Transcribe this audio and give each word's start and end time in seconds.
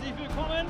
herzlich 0.00 0.18
willkommen. 0.18 0.66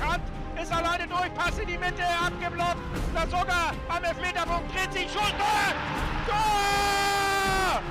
Kant 0.00 0.22
ist 0.60 0.72
alleine 0.72 1.06
durch, 1.06 1.34
Pass 1.34 1.58
in 1.58 1.66
die 1.66 1.78
Mitte, 1.78 2.02
abgeblockt. 2.24 2.78
Das 3.14 3.24
sogar 3.24 3.74
am 3.88 4.04
Elfmeterpunkt 4.04 4.74
dreht 4.74 4.92
sich 4.92 5.12
schon. 5.12 5.22
Tor! 5.22 5.74
Tor! 6.26 7.82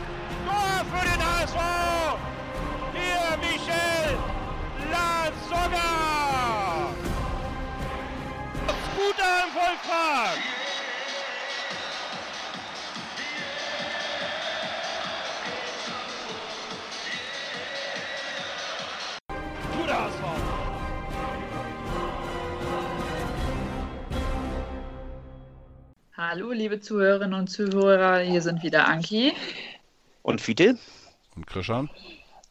Tor 0.46 0.86
für 0.92 1.06
den 1.06 1.22
HSV! 1.22 1.58
Hier 2.94 3.38
Michel 3.38 4.18
Lasogga! 4.92 5.90
Guter 8.96 9.44
im 9.44 9.52
Vollfahrt! 9.54 10.55
Hallo, 26.28 26.52
liebe 26.52 26.80
Zuhörerinnen 26.80 27.40
und 27.40 27.50
Zuhörer, 27.50 28.18
hier 28.18 28.42
sind 28.42 28.64
wieder 28.64 28.88
Anki. 28.88 29.34
Und 30.24 30.42
Fiete? 30.42 30.76
Und 31.36 31.46
Krishan? 31.46 31.88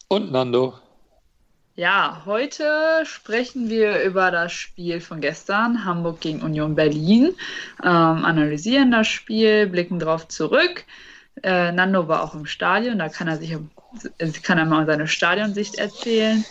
Und 0.06 0.30
Nando. 0.30 0.74
Ja, 1.74 2.23
heute 2.24 3.02
sprechen 3.05 3.69
wir 3.69 4.00
über 4.05 4.30
das 4.30 4.52
Spiel 4.52 5.00
von 5.00 5.20
gestern, 5.20 5.84
Hamburg 5.84 6.20
gegen 6.20 6.41
Union 6.42 6.77
Berlin, 6.77 7.34
ähm, 7.83 8.24
analysieren 8.24 8.92
das 8.92 9.09
Spiel, 9.09 9.66
blicken 9.66 9.98
drauf 9.98 10.28
zurück. 10.28 10.84
Äh, 11.42 11.72
Nando 11.72 12.06
war 12.06 12.22
auch 12.22 12.36
im 12.36 12.47
Stadion, 12.47 13.00
da 13.00 13.09
kann 13.09 13.27
er 13.27 13.38
sich 13.38 13.59
kann 14.45 14.59
er 14.59 14.66
mal 14.66 14.86
seine 14.86 15.09
Stadionsicht 15.09 15.78
erzählen. 15.78 16.45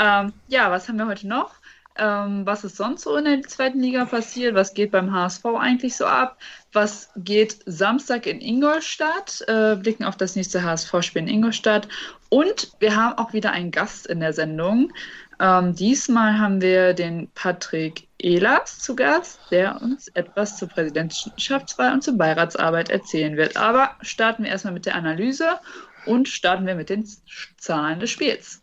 Ähm, 0.00 0.32
ja, 0.48 0.72
was 0.72 0.88
haben 0.88 0.96
wir 0.96 1.06
heute 1.06 1.28
noch? 1.28 1.54
Ähm, 1.96 2.44
was 2.44 2.64
ist 2.64 2.76
sonst 2.76 3.02
so 3.02 3.16
in 3.16 3.24
der 3.24 3.42
zweiten 3.42 3.80
Liga 3.80 4.04
passiert? 4.04 4.56
Was 4.56 4.74
geht 4.74 4.90
beim 4.90 5.12
HSV 5.12 5.44
eigentlich 5.44 5.96
so 5.96 6.06
ab? 6.06 6.38
Was 6.74 7.08
geht 7.16 7.60
Samstag 7.66 8.26
in 8.26 8.40
Ingolstadt? 8.40 9.44
Äh, 9.46 9.76
blicken 9.76 10.02
auf 10.02 10.16
das 10.16 10.34
nächste 10.34 10.64
HSV-Spiel 10.64 11.22
in 11.22 11.28
Ingolstadt. 11.28 11.86
Und 12.30 12.72
wir 12.80 12.96
haben 12.96 13.16
auch 13.16 13.32
wieder 13.32 13.52
einen 13.52 13.70
Gast 13.70 14.08
in 14.08 14.18
der 14.18 14.32
Sendung. 14.32 14.92
Ähm, 15.38 15.76
diesmal 15.76 16.36
haben 16.36 16.60
wir 16.60 16.92
den 16.92 17.28
Patrick 17.36 18.08
Ehlers 18.18 18.80
zu 18.80 18.96
Gast, 18.96 19.38
der 19.52 19.80
uns 19.82 20.08
etwas 20.08 20.58
zur 20.58 20.68
Präsidentschaftswahl 20.68 21.92
und 21.92 22.02
zur 22.02 22.18
Beiratsarbeit 22.18 22.88
erzählen 22.88 23.36
wird. 23.36 23.56
Aber 23.56 23.92
starten 24.02 24.42
wir 24.42 24.50
erstmal 24.50 24.74
mit 24.74 24.84
der 24.84 24.96
Analyse 24.96 25.60
und 26.06 26.28
starten 26.28 26.66
wir 26.66 26.74
mit 26.74 26.90
den 26.90 27.08
Zahlen 27.56 28.00
des 28.00 28.10
Spiels. 28.10 28.62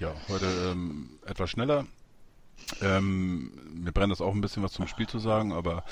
Ja, 0.00 0.14
heute 0.28 0.46
ähm, 0.70 1.18
etwas 1.26 1.50
schneller. 1.50 1.86
Ähm, 2.80 3.52
mir 3.74 3.92
brennt 3.92 4.12
das 4.12 4.22
auch 4.22 4.34
ein 4.34 4.40
bisschen 4.40 4.62
was 4.62 4.72
zum 4.72 4.86
Spiel 4.86 5.06
zu 5.06 5.18
sagen, 5.18 5.52
aber 5.52 5.84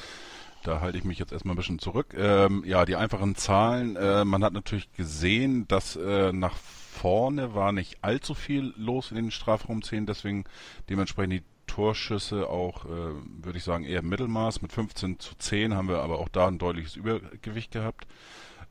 da 0.62 0.80
halte 0.80 0.98
ich 0.98 1.04
mich 1.04 1.18
jetzt 1.18 1.32
erstmal 1.32 1.54
ein 1.54 1.58
bisschen 1.58 1.78
zurück. 1.78 2.14
Ähm, 2.16 2.62
ja, 2.66 2.84
die 2.84 2.96
einfachen 2.96 3.34
Zahlen. 3.34 3.96
Äh, 3.96 4.24
man 4.24 4.44
hat 4.44 4.52
natürlich 4.52 4.92
gesehen, 4.92 5.66
dass 5.68 5.96
äh, 5.96 6.32
nach 6.32 6.56
vorne 6.56 7.54
war 7.54 7.72
nicht 7.72 7.98
allzu 8.02 8.34
viel 8.34 8.74
los 8.76 9.10
in 9.10 9.16
den 9.16 9.30
Strafraumszenen, 9.30 10.06
deswegen 10.06 10.44
dementsprechend 10.88 11.32
die 11.32 11.42
Torschüsse 11.66 12.48
auch, 12.48 12.84
äh, 12.84 12.88
würde 12.88 13.56
ich 13.58 13.64
sagen, 13.64 13.84
eher 13.84 14.02
Mittelmaß. 14.02 14.60
Mit 14.60 14.72
15 14.72 15.18
zu 15.18 15.34
10 15.36 15.74
haben 15.74 15.88
wir 15.88 16.00
aber 16.00 16.18
auch 16.18 16.28
da 16.28 16.48
ein 16.48 16.58
deutliches 16.58 16.96
Übergewicht 16.96 17.70
gehabt. 17.70 18.06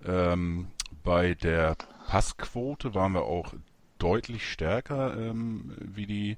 Ähm, 0.05 0.67
bei 1.03 1.33
der 1.33 1.75
Passquote 2.07 2.93
waren 2.93 3.13
wir 3.13 3.23
auch 3.23 3.53
deutlich 3.99 4.49
stärker 4.49 5.15
ähm, 5.17 5.73
wie 5.79 6.05
die 6.05 6.37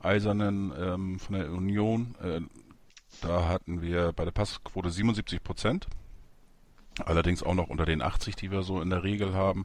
Eisernen 0.00 0.72
ähm, 0.78 1.18
von 1.18 1.36
der 1.36 1.50
Union. 1.50 2.14
Äh, 2.22 2.40
da 3.22 3.48
hatten 3.48 3.80
wir 3.80 4.12
bei 4.12 4.24
der 4.24 4.32
Passquote 4.32 4.90
77 4.90 5.42
Prozent. 5.42 5.86
Allerdings 7.04 7.42
auch 7.42 7.54
noch 7.54 7.68
unter 7.68 7.86
den 7.86 8.02
80, 8.02 8.36
die 8.36 8.50
wir 8.50 8.62
so 8.62 8.82
in 8.82 8.90
der 8.90 9.02
Regel 9.02 9.34
haben. 9.34 9.64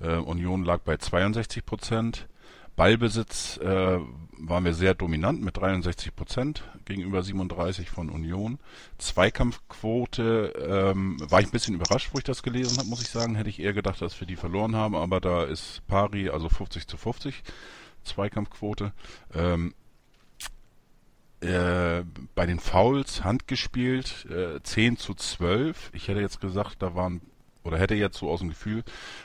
Äh, 0.00 0.16
Union 0.16 0.64
lag 0.64 0.80
bei 0.80 0.98
62 0.98 1.64
Prozent. 1.64 2.28
Ballbesitz 2.76 3.56
äh, 3.56 3.98
waren 4.38 4.64
wir 4.66 4.74
sehr 4.74 4.94
dominant 4.94 5.40
mit 5.40 5.56
63 5.56 6.14
Prozent 6.14 6.62
gegenüber 6.84 7.22
37 7.22 7.88
von 7.88 8.10
Union. 8.10 8.58
Zweikampfquote 8.98 10.52
ähm, 10.68 11.16
war 11.30 11.40
ich 11.40 11.46
ein 11.46 11.52
bisschen 11.52 11.74
überrascht, 11.74 12.10
wo 12.12 12.18
ich 12.18 12.24
das 12.24 12.42
gelesen 12.42 12.76
habe, 12.76 12.88
muss 12.88 13.00
ich 13.00 13.08
sagen. 13.08 13.34
Hätte 13.34 13.48
ich 13.48 13.60
eher 13.60 13.72
gedacht, 13.72 14.02
dass 14.02 14.20
wir 14.20 14.26
die 14.26 14.36
verloren 14.36 14.76
haben, 14.76 14.94
aber 14.94 15.20
da 15.20 15.44
ist 15.44 15.80
Pari, 15.86 16.28
also 16.28 16.50
50 16.50 16.86
zu 16.86 16.98
50 16.98 17.42
Zweikampfquote. 18.04 18.92
Ähm, 19.34 19.72
äh, 21.40 22.04
bei 22.34 22.46
den 22.46 22.58
Fouls 22.58 23.24
handgespielt, 23.24 24.26
äh, 24.30 24.62
10 24.62 24.96
zu 24.96 25.14
12. 25.14 25.90
Ich 25.92 26.08
hätte 26.08 26.20
jetzt 26.20 26.40
gesagt, 26.40 26.82
da 26.82 26.94
waren, 26.94 27.20
oder 27.62 27.78
hätte 27.78 27.94
jetzt 27.94 28.18
so 28.18 28.30
aus 28.30 28.40
dem 28.40 28.48
Gefühl, 28.48 28.84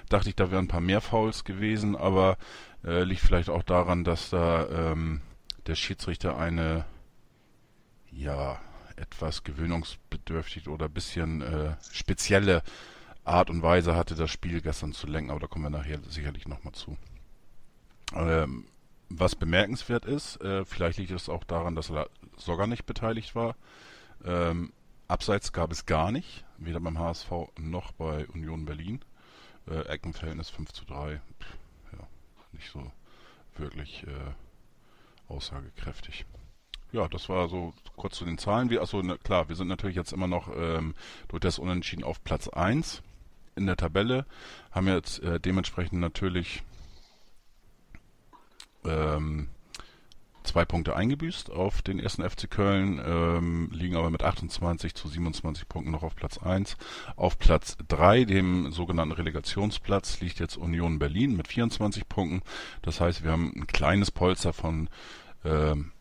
dachte 0.10 0.30
ich, 0.30 0.36
da 0.36 0.52
wären 0.52 0.66
ein 0.66 0.70
paar 0.70 0.82
mehr 0.82 1.02
Fouls 1.02 1.44
gewesen, 1.44 1.96
aber 1.96 2.38
äh, 2.84 3.04
liegt 3.04 3.22
vielleicht 3.22 3.50
auch 3.50 3.64
daran, 3.64 4.04
dass 4.04 4.30
da 4.30 4.92
ähm, 4.92 5.22
der 5.68 5.76
Schiedsrichter 5.76 6.38
eine, 6.38 6.86
ja, 8.12 8.60
etwas 8.98 9.44
gewöhnungsbedürftig 9.44 10.68
oder 10.68 10.90
bisschen 10.90 11.42
äh, 11.42 11.76
spezielle 11.92 12.62
Art 13.24 13.50
und 13.50 13.62
Weise 13.62 13.96
hatte, 13.96 14.16
das 14.16 14.30
Spiel 14.30 14.62
gestern 14.62 14.94
zu 14.94 15.08
lenken, 15.08 15.32
aber 15.32 15.40
da 15.40 15.48
kommen 15.48 15.66
wir 15.66 15.70
nachher 15.70 16.00
sicherlich 16.08 16.48
nochmal 16.48 16.74
zu. 16.74 16.98
Ähm, 18.14 18.66
was 19.20 19.36
bemerkenswert 19.36 20.06
ist, 20.06 20.42
äh, 20.42 20.66
vielleicht 20.66 20.98
liegt 20.98 21.12
es 21.12 21.30
auch 21.30 21.44
daran, 21.44 21.76
dass 21.76 21.92
Sogger 22.38 22.68
nicht 22.68 22.86
beteiligt 22.86 23.36
war. 23.36 23.56
Ähm, 24.24 24.72
Abseits 25.08 25.52
gab 25.52 25.74
es 25.74 25.86
gar 25.86 26.12
nicht, 26.12 26.46
weder 26.58 26.80
beim 26.80 26.98
HSV 26.98 27.32
noch 27.60 27.92
bei 27.92 28.26
Union 28.28 28.64
Berlin. 28.64 29.02
Äh, 29.68 29.82
Eckenverhältnis 29.82 30.50
5 30.50 30.72
zu 30.72 30.86
3. 30.86 31.18
Pff, 31.18 31.58
ja, 31.92 32.08
nicht 32.54 32.72
so 32.72 32.92
wirklich 33.58 34.04
äh, 34.04 34.32
aussagekräftig. 35.28 36.26
Ja, 36.94 37.08
das 37.08 37.28
war 37.30 37.50
so 37.50 37.74
kurz 37.96 38.16
zu 38.16 38.26
den 38.26 38.38
Zahlen. 38.38 38.70
Wir, 38.70 38.82
achso, 38.82 39.02
na, 39.02 39.18
klar, 39.18 39.50
wir 39.50 39.56
sind 39.56 39.68
natürlich 39.68 39.96
jetzt 39.96 40.14
immer 40.14 40.28
noch 40.28 40.50
ähm, 40.56 40.96
durch 41.28 41.42
das 41.42 41.60
Unentschieden 41.60 42.04
auf 42.04 42.24
Platz 42.24 42.48
1 42.48 43.02
in 43.56 43.66
der 43.66 43.78
Tabelle. 43.78 44.26
Haben 44.72 44.88
jetzt 44.88 45.22
äh, 45.24 45.40
dementsprechend 45.40 46.00
natürlich 46.00 46.64
ähm, 48.86 49.50
zwei 50.44 50.66
Punkte 50.66 50.96
eingebüßt 50.96 51.52
auf 51.52 51.82
den 51.82 52.00
ersten 52.00 52.28
FC 52.28 52.50
Köln, 52.50 53.02
ähm, 53.04 53.70
liegen 53.72 53.96
aber 53.96 54.10
mit 54.10 54.24
28 54.24 54.96
zu 54.96 55.08
27 55.08 55.68
Punkten 55.68 55.92
noch 55.92 56.04
auf 56.04 56.16
Platz 56.16 56.38
1. 56.38 56.78
Auf 57.16 57.38
Platz 57.38 57.78
3, 57.88 58.26
dem 58.26 58.72
sogenannten 58.72 59.14
Relegationsplatz, 59.14 60.20
liegt 60.22 60.40
jetzt 60.40 60.58
Union 60.58 61.00
Berlin 61.00 61.36
mit 61.36 61.48
24 61.48 62.08
Punkten. 62.08 62.42
Das 62.82 63.02
heißt, 63.02 63.24
wir 63.24 63.32
haben 63.32 63.54
ein 63.56 63.68
kleines 63.68 64.12
Polster 64.12 64.54
von 64.54 64.90
ähm, 65.46 65.92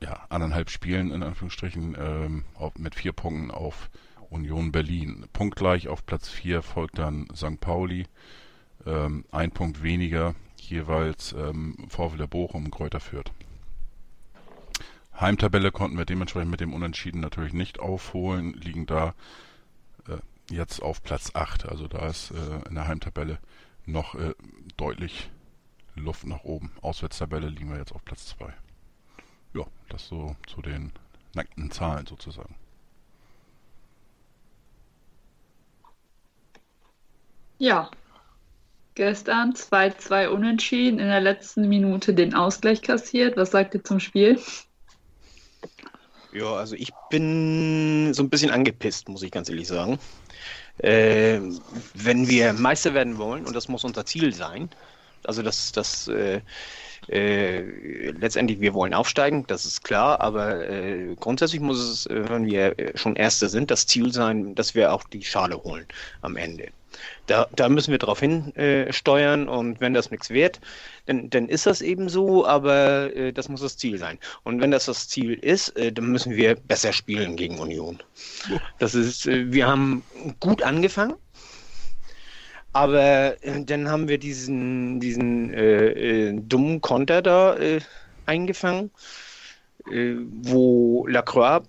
ja, 0.00 0.26
anderthalb 0.28 0.70
Spielen 0.70 1.10
in 1.10 1.22
Anführungsstrichen 1.22 1.96
ähm, 1.98 2.44
auf, 2.54 2.76
mit 2.76 2.94
vier 2.94 3.12
Punkten 3.12 3.50
auf 3.50 3.90
Union 4.28 4.72
Berlin. 4.72 5.26
Punktgleich 5.32 5.88
auf 5.88 6.04
Platz 6.04 6.28
4 6.28 6.62
folgt 6.62 6.98
dann 6.98 7.28
St. 7.34 7.60
Pauli, 7.60 8.06
ähm, 8.86 9.24
ein 9.30 9.52
Punkt 9.52 9.82
weniger 9.82 10.34
jeweils 10.70 11.32
ähm, 11.32 11.76
VfL 11.88 12.26
Bochum 12.26 12.66
und 12.66 12.70
Kräuter 12.70 13.00
Fürth. 13.00 13.32
Heimtabelle 15.20 15.70
konnten 15.70 15.96
wir 15.96 16.04
dementsprechend 16.04 16.50
mit 16.50 16.60
dem 16.60 16.72
Unentschieden 16.74 17.20
natürlich 17.20 17.52
nicht 17.52 17.78
aufholen, 17.78 18.52
liegen 18.54 18.86
da 18.86 19.14
äh, 20.08 20.18
jetzt 20.52 20.82
auf 20.82 21.02
Platz 21.02 21.30
8. 21.34 21.66
Also 21.66 21.86
da 21.86 22.06
ist 22.06 22.32
äh, 22.32 22.68
in 22.68 22.74
der 22.74 22.88
Heimtabelle 22.88 23.38
noch 23.86 24.14
äh, 24.16 24.34
deutlich 24.76 25.30
Luft 25.94 26.26
nach 26.26 26.42
oben. 26.42 26.72
Auswärtstabelle 26.82 27.48
liegen 27.48 27.70
wir 27.70 27.78
jetzt 27.78 27.92
auf 27.92 28.04
Platz 28.04 28.26
2. 28.38 28.52
Ja, 29.54 29.64
das 29.88 30.08
so 30.08 30.34
zu 30.48 30.62
den 30.62 30.92
nackten 31.34 31.70
Zahlen 31.70 32.06
sozusagen. 32.06 32.56
Ja, 37.58 37.90
Gestern 38.94 39.52
2-2 39.54 40.28
unentschieden, 40.28 41.00
in 41.00 41.08
der 41.08 41.20
letzten 41.20 41.68
Minute 41.68 42.14
den 42.14 42.34
Ausgleich 42.34 42.80
kassiert. 42.80 43.36
Was 43.36 43.50
sagt 43.50 43.74
ihr 43.74 43.82
zum 43.82 43.98
Spiel? 43.98 44.38
Ja, 46.32 46.54
also 46.54 46.76
ich 46.76 46.90
bin 47.10 48.12
so 48.14 48.22
ein 48.22 48.30
bisschen 48.30 48.50
angepisst, 48.50 49.08
muss 49.08 49.22
ich 49.22 49.32
ganz 49.32 49.48
ehrlich 49.48 49.68
sagen. 49.68 49.98
Äh, 50.78 51.40
wenn 51.94 52.28
wir 52.28 52.52
Meister 52.52 52.94
werden 52.94 53.18
wollen, 53.18 53.46
und 53.46 53.54
das 53.54 53.68
muss 53.68 53.84
unser 53.84 54.04
Ziel 54.04 54.32
sein, 54.32 54.68
also 55.24 55.42
das, 55.42 55.72
das 55.72 56.08
äh, 56.08 56.40
Äh, 57.08 57.60
letztendlich, 58.10 58.60
wir 58.60 58.74
wollen 58.74 58.94
aufsteigen, 58.94 59.46
das 59.46 59.64
ist 59.64 59.84
klar, 59.84 60.20
aber 60.20 60.68
äh, 60.68 61.14
grundsätzlich 61.18 61.60
muss 61.60 61.78
es, 61.78 62.06
äh, 62.06 62.28
wenn 62.28 62.46
wir 62.46 62.74
schon 62.94 63.16
Erste 63.16 63.48
sind, 63.48 63.70
das 63.70 63.86
Ziel 63.86 64.12
sein, 64.12 64.54
dass 64.54 64.74
wir 64.74 64.92
auch 64.92 65.04
die 65.04 65.22
Schale 65.22 65.62
holen 65.62 65.86
am 66.22 66.36
Ende. 66.36 66.68
Da, 67.26 67.48
da 67.56 67.68
müssen 67.68 67.90
wir 67.90 67.98
darauf 67.98 68.20
hinsteuern 68.20 69.46
äh, 69.46 69.50
und 69.50 69.80
wenn 69.80 69.94
das 69.94 70.10
nichts 70.10 70.30
wird, 70.30 70.60
dann, 71.06 71.30
dann 71.30 71.48
ist 71.48 71.66
das 71.66 71.82
eben 71.82 72.08
so, 72.08 72.46
aber 72.46 73.14
äh, 73.16 73.32
das 73.32 73.48
muss 73.48 73.60
das 73.60 73.76
Ziel 73.76 73.98
sein. 73.98 74.18
Und 74.42 74.60
wenn 74.60 74.70
das 74.70 74.86
das 74.86 75.08
Ziel 75.08 75.34
ist, 75.34 75.70
äh, 75.76 75.92
dann 75.92 76.06
müssen 76.06 76.36
wir 76.36 76.54
besser 76.54 76.92
spielen 76.92 77.36
gegen 77.36 77.58
Union. 77.58 78.02
Das 78.78 78.94
ist, 78.94 79.26
äh, 79.26 79.52
wir 79.52 79.66
haben 79.66 80.02
gut 80.40 80.62
angefangen. 80.62 81.14
Aber 82.74 83.42
äh, 83.42 83.64
dann 83.64 83.88
haben 83.88 84.08
wir 84.08 84.18
diesen, 84.18 85.00
diesen 85.00 85.54
äh, 85.54 86.34
dummen 86.34 86.80
Konter 86.80 87.22
da 87.22 87.56
eingefangen, 88.26 88.90
wo 89.86 91.06
Lacroix 91.06 91.62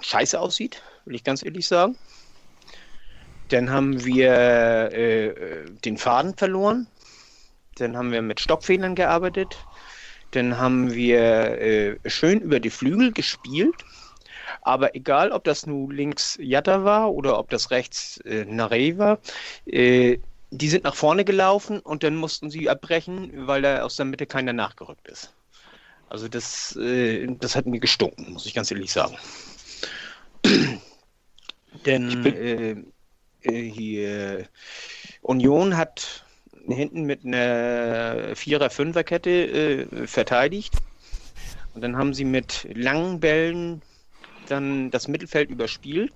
scheiße 0.00 0.38
aussieht, 0.38 0.82
will 1.04 1.14
ich 1.14 1.24
ganz 1.24 1.44
ehrlich 1.44 1.66
sagen. 1.66 1.96
Dann 3.48 3.70
haben 3.70 4.04
wir 4.04 4.92
äh, 4.92 5.64
den 5.84 5.96
Faden 5.96 6.36
verloren. 6.36 6.86
Dann 7.76 7.96
haben 7.96 8.12
wir 8.12 8.22
mit 8.22 8.40
Stockfehlern 8.40 8.94
gearbeitet. 8.94 9.56
Dann 10.32 10.58
haben 10.58 10.92
wir 10.92 11.58
äh, 11.60 11.96
schön 12.06 12.40
über 12.40 12.60
die 12.60 12.70
Flügel 12.70 13.12
gespielt. 13.12 13.74
Aber 14.68 14.94
egal, 14.94 15.32
ob 15.32 15.44
das 15.44 15.64
nun 15.64 15.90
links 15.90 16.36
Jatta 16.38 16.84
war 16.84 17.10
oder 17.14 17.38
ob 17.38 17.48
das 17.48 17.70
rechts 17.70 18.18
äh, 18.26 18.44
Nare 18.44 18.98
war, 18.98 19.18
äh, 19.64 20.18
die 20.50 20.68
sind 20.68 20.84
nach 20.84 20.94
vorne 20.94 21.24
gelaufen 21.24 21.80
und 21.80 22.02
dann 22.02 22.16
mussten 22.16 22.50
sie 22.50 22.68
abbrechen, 22.68 23.46
weil 23.46 23.62
da 23.62 23.80
aus 23.80 23.96
der 23.96 24.04
Mitte 24.04 24.26
keiner 24.26 24.52
nachgerückt 24.52 25.08
ist. 25.08 25.32
Also 26.10 26.28
das, 26.28 26.76
äh, 26.76 27.26
das 27.40 27.56
hat 27.56 27.64
mir 27.64 27.80
gestunken, 27.80 28.34
muss 28.34 28.44
ich 28.44 28.52
ganz 28.52 28.70
ehrlich 28.70 28.92
sagen. 28.92 29.16
Denn 31.86 32.26
äh, 32.26 32.76
äh, 33.50 33.70
hier 33.70 34.46
Union 35.22 35.78
hat 35.78 36.26
hinten 36.66 37.04
mit 37.04 37.24
einer 37.24 38.36
Vierer-Fünfer-Kette 38.36 39.30
äh, 39.30 40.06
verteidigt. 40.06 40.74
Und 41.72 41.80
dann 41.80 41.96
haben 41.96 42.12
sie 42.12 42.26
mit 42.26 42.68
langen 42.74 43.18
Bällen 43.18 43.80
dann 44.50 44.90
das 44.90 45.08
Mittelfeld 45.08 45.50
überspielt. 45.50 46.12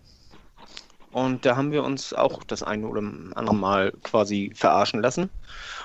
Und 1.10 1.44
da 1.44 1.56
haben 1.56 1.72
wir 1.72 1.84
uns 1.84 2.14
auch 2.14 2.42
das 2.44 2.62
eine 2.62 2.86
oder 2.86 3.02
andere 3.34 3.54
Mal 3.54 3.92
quasi 4.02 4.50
verarschen 4.54 5.02
lassen. 5.02 5.28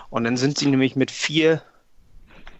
Und 0.09 0.23
dann 0.23 0.37
sind 0.37 0.57
sie 0.57 0.67
nämlich 0.67 0.95
mit 0.95 1.11
vier 1.11 1.61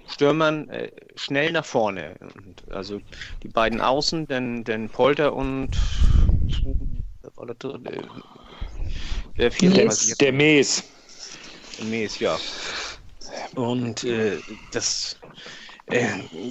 Stürmern 0.09 0.69
äh, 0.69 0.91
schnell 1.15 1.51
nach 1.51 1.65
vorne. 1.65 2.15
Und 2.19 2.71
also 2.71 2.99
die 3.43 3.47
beiden 3.47 3.79
Außen, 3.79 4.27
dann, 4.27 4.63
dann 4.65 4.89
Polter 4.89 5.33
und 5.33 5.77
der 9.37 9.51
vierte. 9.51 9.81
Yes. 9.83 10.17
Der 10.17 10.33
Mees. 10.33 10.83
Der 11.77 11.85
Mees, 11.85 12.19
ja. 12.19 12.37
Und 13.55 14.03
äh, 14.03 14.39
das. 14.71 15.17
Äh, 15.87 16.05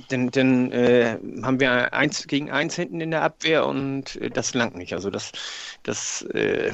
dann, 0.08 0.30
dann 0.30 0.72
äh, 0.72 1.18
haben 1.42 1.60
wir 1.60 1.92
eins 1.92 2.26
gegen 2.26 2.50
eins 2.50 2.74
hinten 2.74 3.00
in 3.02 3.10
der 3.10 3.22
Abwehr 3.22 3.66
und 3.66 4.16
äh, 4.16 4.30
das 4.30 4.54
langt 4.54 4.76
nicht. 4.76 4.94
Also 4.94 5.10
das, 5.10 5.32
das 5.82 6.22
äh, 6.22 6.72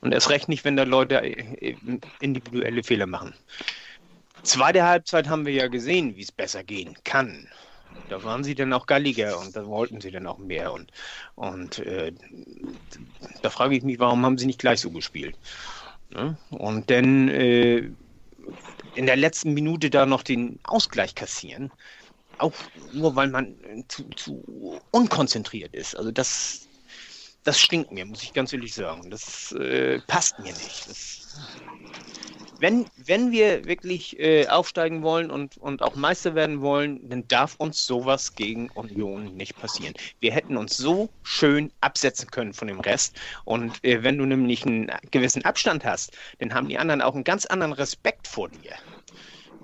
und 0.00 0.12
erst 0.12 0.30
recht 0.30 0.48
nicht, 0.48 0.64
wenn 0.64 0.76
da 0.76 0.82
Leute 0.82 1.22
äh, 1.22 1.76
individuelle 2.20 2.82
Fehler 2.82 3.06
machen. 3.06 3.32
Zweite 4.42 4.84
Halbzeit 4.84 5.28
haben 5.28 5.46
wir 5.46 5.52
ja 5.52 5.68
gesehen, 5.68 6.16
wie 6.16 6.22
es 6.22 6.32
besser 6.32 6.64
gehen 6.64 6.96
kann. 7.04 7.48
Da 8.08 8.22
waren 8.22 8.44
sie 8.44 8.54
dann 8.54 8.72
auch 8.72 8.86
galliger 8.86 9.38
und 9.38 9.56
da 9.56 9.66
wollten 9.66 10.00
sie 10.00 10.10
dann 10.10 10.26
auch 10.26 10.38
mehr. 10.38 10.72
Und, 10.72 10.92
und 11.36 11.78
äh, 11.78 12.12
da 13.42 13.50
frage 13.50 13.76
ich 13.76 13.82
mich, 13.82 13.98
warum 13.98 14.24
haben 14.24 14.38
sie 14.38 14.46
nicht 14.46 14.60
gleich 14.60 14.80
so 14.80 14.90
gespielt? 14.90 15.36
Ne? 16.10 16.36
Und 16.50 16.90
dann 16.90 17.28
in 18.96 19.06
der 19.06 19.16
letzten 19.16 19.52
Minute 19.54 19.90
da 19.90 20.06
noch 20.06 20.22
den 20.22 20.58
Ausgleich 20.64 21.14
kassieren, 21.14 21.70
auch 22.38 22.54
nur 22.92 23.14
weil 23.16 23.28
man 23.28 23.54
zu, 23.88 24.04
zu 24.16 24.80
unkonzentriert 24.90 25.74
ist. 25.74 25.96
Also 25.96 26.10
das, 26.10 26.68
das 27.46 27.60
stinkt 27.60 27.92
mir, 27.92 28.04
muss 28.04 28.22
ich 28.22 28.32
ganz 28.32 28.52
ehrlich 28.52 28.74
sagen. 28.74 29.08
Das 29.08 29.52
äh, 29.52 30.00
passt 30.08 30.38
mir 30.40 30.52
nicht. 30.52 30.88
Das, 30.88 31.22
wenn, 32.58 32.86
wenn 32.96 33.30
wir 33.30 33.66
wirklich 33.66 34.18
äh, 34.18 34.48
aufsteigen 34.48 35.02
wollen 35.02 35.30
und, 35.30 35.56
und 35.58 35.82
auch 35.82 35.94
Meister 35.94 36.34
werden 36.34 36.60
wollen, 36.60 37.08
dann 37.08 37.28
darf 37.28 37.54
uns 37.58 37.86
sowas 37.86 38.34
gegen 38.34 38.70
Union 38.70 39.36
nicht 39.36 39.56
passieren. 39.60 39.94
Wir 40.20 40.32
hätten 40.32 40.56
uns 40.56 40.76
so 40.76 41.08
schön 41.22 41.70
absetzen 41.80 42.30
können 42.30 42.52
von 42.52 42.66
dem 42.66 42.80
Rest. 42.80 43.16
Und 43.44 43.84
äh, 43.84 44.02
wenn 44.02 44.18
du 44.18 44.24
nämlich 44.24 44.66
einen 44.66 44.90
gewissen 45.10 45.44
Abstand 45.44 45.84
hast, 45.84 46.16
dann 46.40 46.52
haben 46.52 46.68
die 46.68 46.78
anderen 46.78 47.02
auch 47.02 47.14
einen 47.14 47.24
ganz 47.24 47.46
anderen 47.46 47.74
Respekt 47.74 48.26
vor 48.26 48.48
dir. 48.48 48.74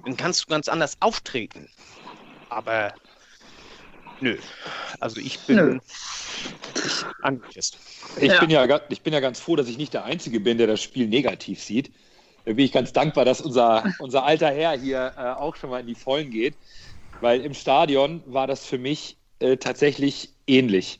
Dann 0.05 0.17
kannst 0.17 0.44
du 0.44 0.46
ganz 0.49 0.69
anders 0.69 0.96
auftreten. 1.00 1.69
Aber 2.49 2.94
nö. 4.23 4.37
Also 5.01 5.21
ich 5.21 5.39
bin 5.41 5.57
nö. 5.57 5.79
angepisst. 7.23 7.79
Ich, 8.21 8.29
ja. 8.29 8.41
Bin 8.41 8.51
ja, 8.51 8.81
ich 8.89 9.03
bin 9.03 9.13
ja 9.13 9.21
ganz 9.21 9.41
froh, 9.41 9.57
dass 9.57 9.69
ich 9.69 9.79
nicht 9.79 9.95
der 9.95 10.05
Einzige 10.05 10.41
bin, 10.41 10.59
der 10.59 10.67
das 10.67 10.83
Spiel 10.83 11.09
negativ 11.09 11.63
sieht 11.63 11.93
da 12.45 12.53
bin 12.53 12.65
ich 12.65 12.73
ganz 12.73 12.93
dankbar, 12.93 13.25
dass 13.25 13.41
unser, 13.41 13.85
unser 13.99 14.25
alter 14.25 14.51
Herr 14.51 14.79
hier 14.79 15.13
äh, 15.17 15.21
auch 15.21 15.57
schon 15.57 15.71
mal 15.71 15.81
in 15.81 15.87
die 15.87 15.95
Vollen 15.95 16.31
geht, 16.31 16.55
weil 17.21 17.41
im 17.41 17.55
Stadion 17.55 18.23
war 18.27 18.47
das 18.47 18.67
für 18.67 18.79
mich 18.79 19.17
äh, 19.39 19.57
tatsächlich 19.57 20.31
ähnlich. 20.47 20.99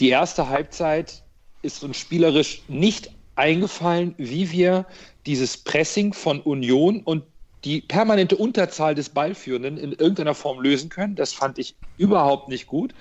Die 0.00 0.08
erste 0.08 0.48
Halbzeit 0.48 1.22
ist 1.62 1.82
uns 1.84 1.96
spielerisch 1.96 2.62
nicht 2.68 3.10
eingefallen, 3.36 4.14
wie 4.18 4.50
wir 4.50 4.86
dieses 5.26 5.56
Pressing 5.56 6.12
von 6.12 6.40
Union 6.40 7.00
und 7.00 7.24
die 7.64 7.80
permanente 7.80 8.36
Unterzahl 8.36 8.94
des 8.94 9.10
Ballführenden 9.10 9.76
in 9.76 9.92
irgendeiner 9.92 10.34
Form 10.34 10.60
lösen 10.60 10.88
können. 10.88 11.14
Das 11.14 11.32
fand 11.32 11.58
ich 11.58 11.76
überhaupt 11.96 12.48
nicht 12.48 12.66
gut. 12.66 12.94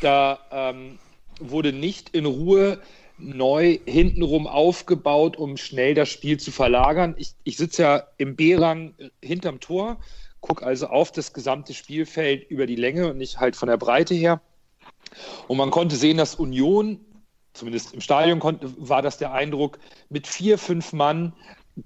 Da 0.00 0.38
ähm, 0.50 0.98
wurde 1.40 1.72
nicht 1.72 2.10
in 2.10 2.26
Ruhe 2.26 2.80
neu 3.18 3.78
hintenrum 3.86 4.46
aufgebaut, 4.46 5.36
um 5.38 5.56
schnell 5.56 5.94
das 5.94 6.10
Spiel 6.10 6.38
zu 6.38 6.50
verlagern. 6.50 7.14
Ich, 7.18 7.32
ich 7.44 7.56
sitze 7.56 7.82
ja 7.82 8.02
im 8.18 8.36
B-Rang 8.36 8.94
hinterm 9.22 9.60
Tor, 9.60 9.98
gucke 10.40 10.66
also 10.66 10.88
auf 10.88 11.12
das 11.12 11.32
gesamte 11.32 11.72
Spielfeld 11.72 12.50
über 12.50 12.66
die 12.66 12.76
Länge 12.76 13.10
und 13.10 13.16
nicht 13.16 13.40
halt 13.40 13.56
von 13.56 13.68
der 13.68 13.78
Breite 13.78 14.14
her. 14.14 14.42
Und 15.48 15.56
man 15.56 15.70
konnte 15.70 15.96
sehen, 15.96 16.18
dass 16.18 16.34
Union, 16.34 17.00
zumindest 17.54 17.94
im 17.94 18.02
Stadion 18.02 18.38
konnte, 18.38 18.72
war 18.76 19.00
das 19.00 19.16
der 19.16 19.32
Eindruck, 19.32 19.78
mit 20.10 20.26
vier, 20.26 20.58
fünf 20.58 20.92
Mann 20.92 21.32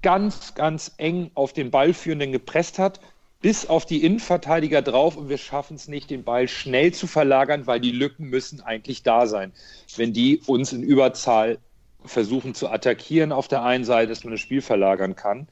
ganz, 0.01 0.55
ganz 0.55 0.93
eng 0.97 1.31
auf 1.33 1.53
den 1.53 1.71
Ballführenden 1.71 2.31
gepresst 2.31 2.79
hat 2.79 2.99
bis 3.41 3.65
auf 3.65 3.85
die 3.85 4.03
Innenverteidiger 4.03 4.81
drauf 4.81 5.17
und 5.17 5.27
wir 5.27 5.37
schaffen 5.37 5.75
es 5.75 5.87
nicht, 5.87 6.09
den 6.09 6.23
Ball 6.23 6.47
schnell 6.47 6.93
zu 6.93 7.07
verlagern, 7.07 7.65
weil 7.65 7.79
die 7.79 7.91
Lücken 7.91 8.29
müssen 8.29 8.61
eigentlich 8.61 9.03
da 9.03 9.25
sein. 9.25 9.51
Wenn 9.95 10.13
die 10.13 10.41
uns 10.45 10.71
in 10.73 10.83
Überzahl 10.83 11.57
versuchen 12.05 12.53
zu 12.53 12.69
attackieren 12.69 13.31
auf 13.31 13.47
der 13.47 13.63
einen 13.63 13.83
Seite, 13.83 14.09
dass 14.09 14.23
man 14.23 14.31
das 14.31 14.41
Spiel 14.41 14.61
verlagern 14.61 15.15
kann. 15.15 15.47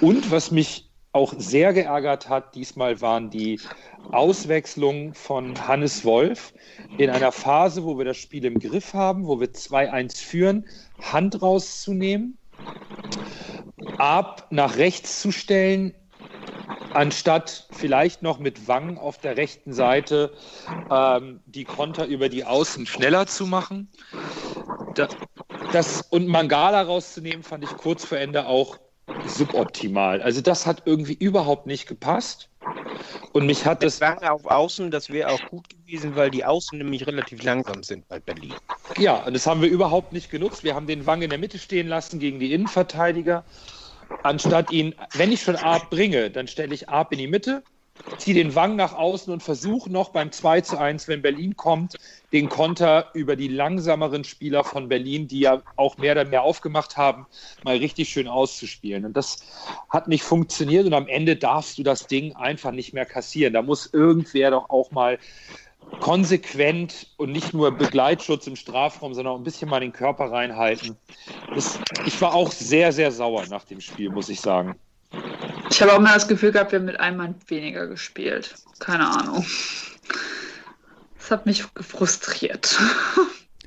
Und 0.00 0.30
was 0.30 0.50
mich 0.50 0.88
auch 1.12 1.34
sehr 1.38 1.72
geärgert 1.72 2.28
hat, 2.28 2.54
diesmal 2.54 3.00
waren 3.00 3.30
die 3.30 3.58
Auswechslungen 4.12 5.14
von 5.14 5.66
Hannes 5.66 6.04
Wolf 6.04 6.52
in 6.98 7.08
einer 7.08 7.32
Phase, 7.32 7.84
wo 7.84 7.98
wir 7.98 8.04
das 8.04 8.18
Spiel 8.18 8.44
im 8.44 8.58
Griff 8.58 8.92
haben, 8.94 9.26
wo 9.26 9.40
wir 9.40 9.48
2-1 9.48 10.22
führen, 10.22 10.66
Hand 11.00 11.40
rauszunehmen, 11.40 12.36
Ab 13.98 14.46
nach 14.50 14.76
rechts 14.76 15.20
zu 15.20 15.32
stellen, 15.32 15.94
anstatt 16.94 17.68
vielleicht 17.72 18.22
noch 18.22 18.38
mit 18.38 18.68
Wang 18.68 18.98
auf 18.98 19.18
der 19.18 19.36
rechten 19.36 19.72
Seite 19.72 20.32
ähm, 20.90 21.40
die 21.46 21.64
Konter 21.64 22.06
über 22.06 22.28
die 22.28 22.44
Außen 22.44 22.86
schneller 22.86 23.26
zu 23.26 23.46
machen. 23.46 23.88
Das, 24.94 25.08
das, 25.72 26.02
und 26.10 26.26
Mangala 26.26 26.82
rauszunehmen, 26.82 27.42
fand 27.42 27.64
ich 27.64 27.76
kurz 27.76 28.04
vor 28.04 28.18
Ende 28.18 28.46
auch 28.46 28.78
suboptimal. 29.26 30.22
Also 30.22 30.40
das 30.40 30.66
hat 30.66 30.82
irgendwie 30.84 31.14
überhaupt 31.14 31.66
nicht 31.66 31.86
gepasst. 31.86 32.48
Und 33.32 33.46
mich 33.46 33.64
hat 33.64 33.82
das. 33.82 34.00
Wang 34.00 34.18
auf 34.24 34.46
Außen, 34.46 34.90
das 34.90 35.10
wäre 35.10 35.30
auch 35.30 35.40
gut 35.50 35.68
gewesen, 35.68 36.16
weil 36.16 36.30
die 36.30 36.44
Außen 36.44 36.78
nämlich 36.78 37.06
relativ 37.06 37.42
langsam 37.42 37.82
sind 37.82 38.08
bei 38.08 38.18
Berlin. 38.18 38.54
Ja, 38.98 39.24
und 39.24 39.34
das 39.34 39.46
haben 39.46 39.62
wir 39.62 39.68
überhaupt 39.68 40.12
nicht 40.12 40.30
genutzt. 40.30 40.64
Wir 40.64 40.74
haben 40.74 40.86
den 40.86 41.06
Wang 41.06 41.22
in 41.22 41.30
der 41.30 41.38
Mitte 41.38 41.58
stehen 41.58 41.86
lassen 41.86 42.18
gegen 42.18 42.40
die 42.40 42.52
Innenverteidiger 42.52 43.44
anstatt 44.22 44.70
ihn, 44.70 44.94
wenn 45.14 45.32
ich 45.32 45.42
schon 45.42 45.56
Arp 45.56 45.90
bringe, 45.90 46.30
dann 46.30 46.48
stelle 46.48 46.74
ich 46.74 46.88
Arp 46.88 47.12
in 47.12 47.18
die 47.18 47.26
Mitte 47.26 47.62
zieh 48.18 48.34
den 48.34 48.54
Wang 48.54 48.76
nach 48.76 48.92
außen 48.94 49.32
und 49.32 49.42
versuch 49.42 49.88
noch 49.88 50.10
beim 50.10 50.32
2 50.32 50.60
zu 50.62 50.78
1, 50.78 51.08
wenn 51.08 51.22
Berlin 51.22 51.56
kommt, 51.56 51.96
den 52.32 52.48
Konter 52.48 53.10
über 53.14 53.36
die 53.36 53.48
langsameren 53.48 54.24
Spieler 54.24 54.64
von 54.64 54.88
Berlin, 54.88 55.28
die 55.28 55.40
ja 55.40 55.62
auch 55.76 55.96
mehr 55.98 56.12
oder 56.12 56.24
mehr 56.24 56.42
aufgemacht 56.42 56.96
haben, 56.96 57.26
mal 57.64 57.76
richtig 57.76 58.08
schön 58.08 58.28
auszuspielen. 58.28 59.04
Und 59.04 59.16
das 59.16 59.38
hat 59.88 60.08
nicht 60.08 60.22
funktioniert 60.22 60.86
und 60.86 60.94
am 60.94 61.08
Ende 61.08 61.36
darfst 61.36 61.78
du 61.78 61.82
das 61.82 62.06
Ding 62.06 62.34
einfach 62.36 62.72
nicht 62.72 62.92
mehr 62.92 63.06
kassieren. 63.06 63.52
Da 63.52 63.62
muss 63.62 63.92
irgendwer 63.92 64.50
doch 64.50 64.70
auch 64.70 64.90
mal 64.90 65.18
konsequent 66.00 67.08
und 67.16 67.32
nicht 67.32 67.54
nur 67.54 67.70
Begleitschutz 67.70 68.46
im 68.46 68.56
Strafraum, 68.56 69.14
sondern 69.14 69.34
auch 69.34 69.38
ein 69.38 69.44
bisschen 69.44 69.68
mal 69.68 69.80
den 69.80 69.92
Körper 69.92 70.30
reinhalten. 70.30 70.96
Das, 71.54 71.78
ich 72.04 72.20
war 72.20 72.34
auch 72.34 72.50
sehr, 72.50 72.92
sehr 72.92 73.12
sauer 73.12 73.44
nach 73.48 73.64
dem 73.64 73.80
Spiel, 73.80 74.10
muss 74.10 74.28
ich 74.28 74.40
sagen. 74.40 74.76
Ich 75.70 75.82
habe 75.82 75.92
auch 75.92 76.00
mal 76.00 76.14
das 76.14 76.28
Gefühl 76.28 76.52
gehabt, 76.52 76.72
wir 76.72 76.78
haben 76.78 76.86
mit 76.86 77.00
einem 77.00 77.16
Mann 77.16 77.34
weniger 77.48 77.86
gespielt. 77.86 78.54
Keine 78.78 79.08
Ahnung. 79.08 79.44
Das 81.18 81.30
hat 81.30 81.46
mich 81.46 81.64
frustriert. 81.80 82.78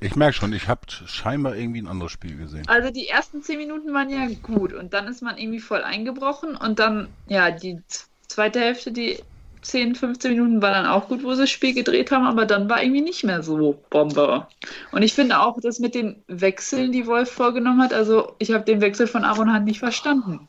Ich 0.01 0.15
merke 0.15 0.34
schon, 0.34 0.53
ich 0.53 0.70
habe 0.70 0.82
scheinbar 1.08 1.56
irgendwie 1.56 1.82
ein 1.82 1.88
anderes 1.88 2.13
Spiel 2.13 2.38
gesehen. 2.38 2.65
Also 2.68 2.89
die 2.89 3.10
ersten 3.10 3.44
zehn 3.44 3.58
Minuten 3.58 3.94
waren 3.94 4.10
ja 4.10 4.27
gut 4.41 4.72
und 4.72 4.94
dann 4.94 5.08
ist 5.08 5.22
man 5.22 5.38
irgendwie 5.38 5.60
voll 5.60 5.84
eingebrochen 5.84 6.56
und 6.56 6.79
dann, 6.79 7.10
ja, 7.27 7.51
die 7.51 7.82
zweite 8.27 8.62
Hälfte, 8.62 8.94
die 8.94 9.20
10, 9.62 9.96
15 9.96 10.32
Minuten 10.32 10.62
war 10.62 10.72
dann 10.72 10.86
auch 10.86 11.10
gut, 11.10 11.24
wo 11.24 11.34
sie 11.34 11.41
das 11.41 11.50
Spiel 11.50 11.74
gedreht 11.74 12.12
haben, 12.12 12.25
aber 12.25 12.46
dann 12.46 12.70
war 12.70 12.82
irgendwie 12.82 13.01
nicht 13.01 13.25
mehr 13.25 13.44
so 13.44 13.84
Bombe. 13.89 14.48
Und 14.91 15.01
ich 15.01 15.13
finde 15.13 15.41
auch, 15.41 15.60
dass 15.60 15.79
mit 15.79 15.96
den 15.96 16.24
Wechseln, 16.27 16.91
die 16.94 17.06
Wolf 17.06 17.29
vorgenommen 17.29 17.82
hat, 17.82 17.94
also 17.94 18.36
ich 18.39 18.51
habe 18.51 18.63
den 18.63 18.79
Wechsel 18.79 19.08
von 19.08 19.25
Aaron 19.25 19.53
Hunt 19.53 19.65
nicht 19.65 19.79
verstanden. 19.79 20.48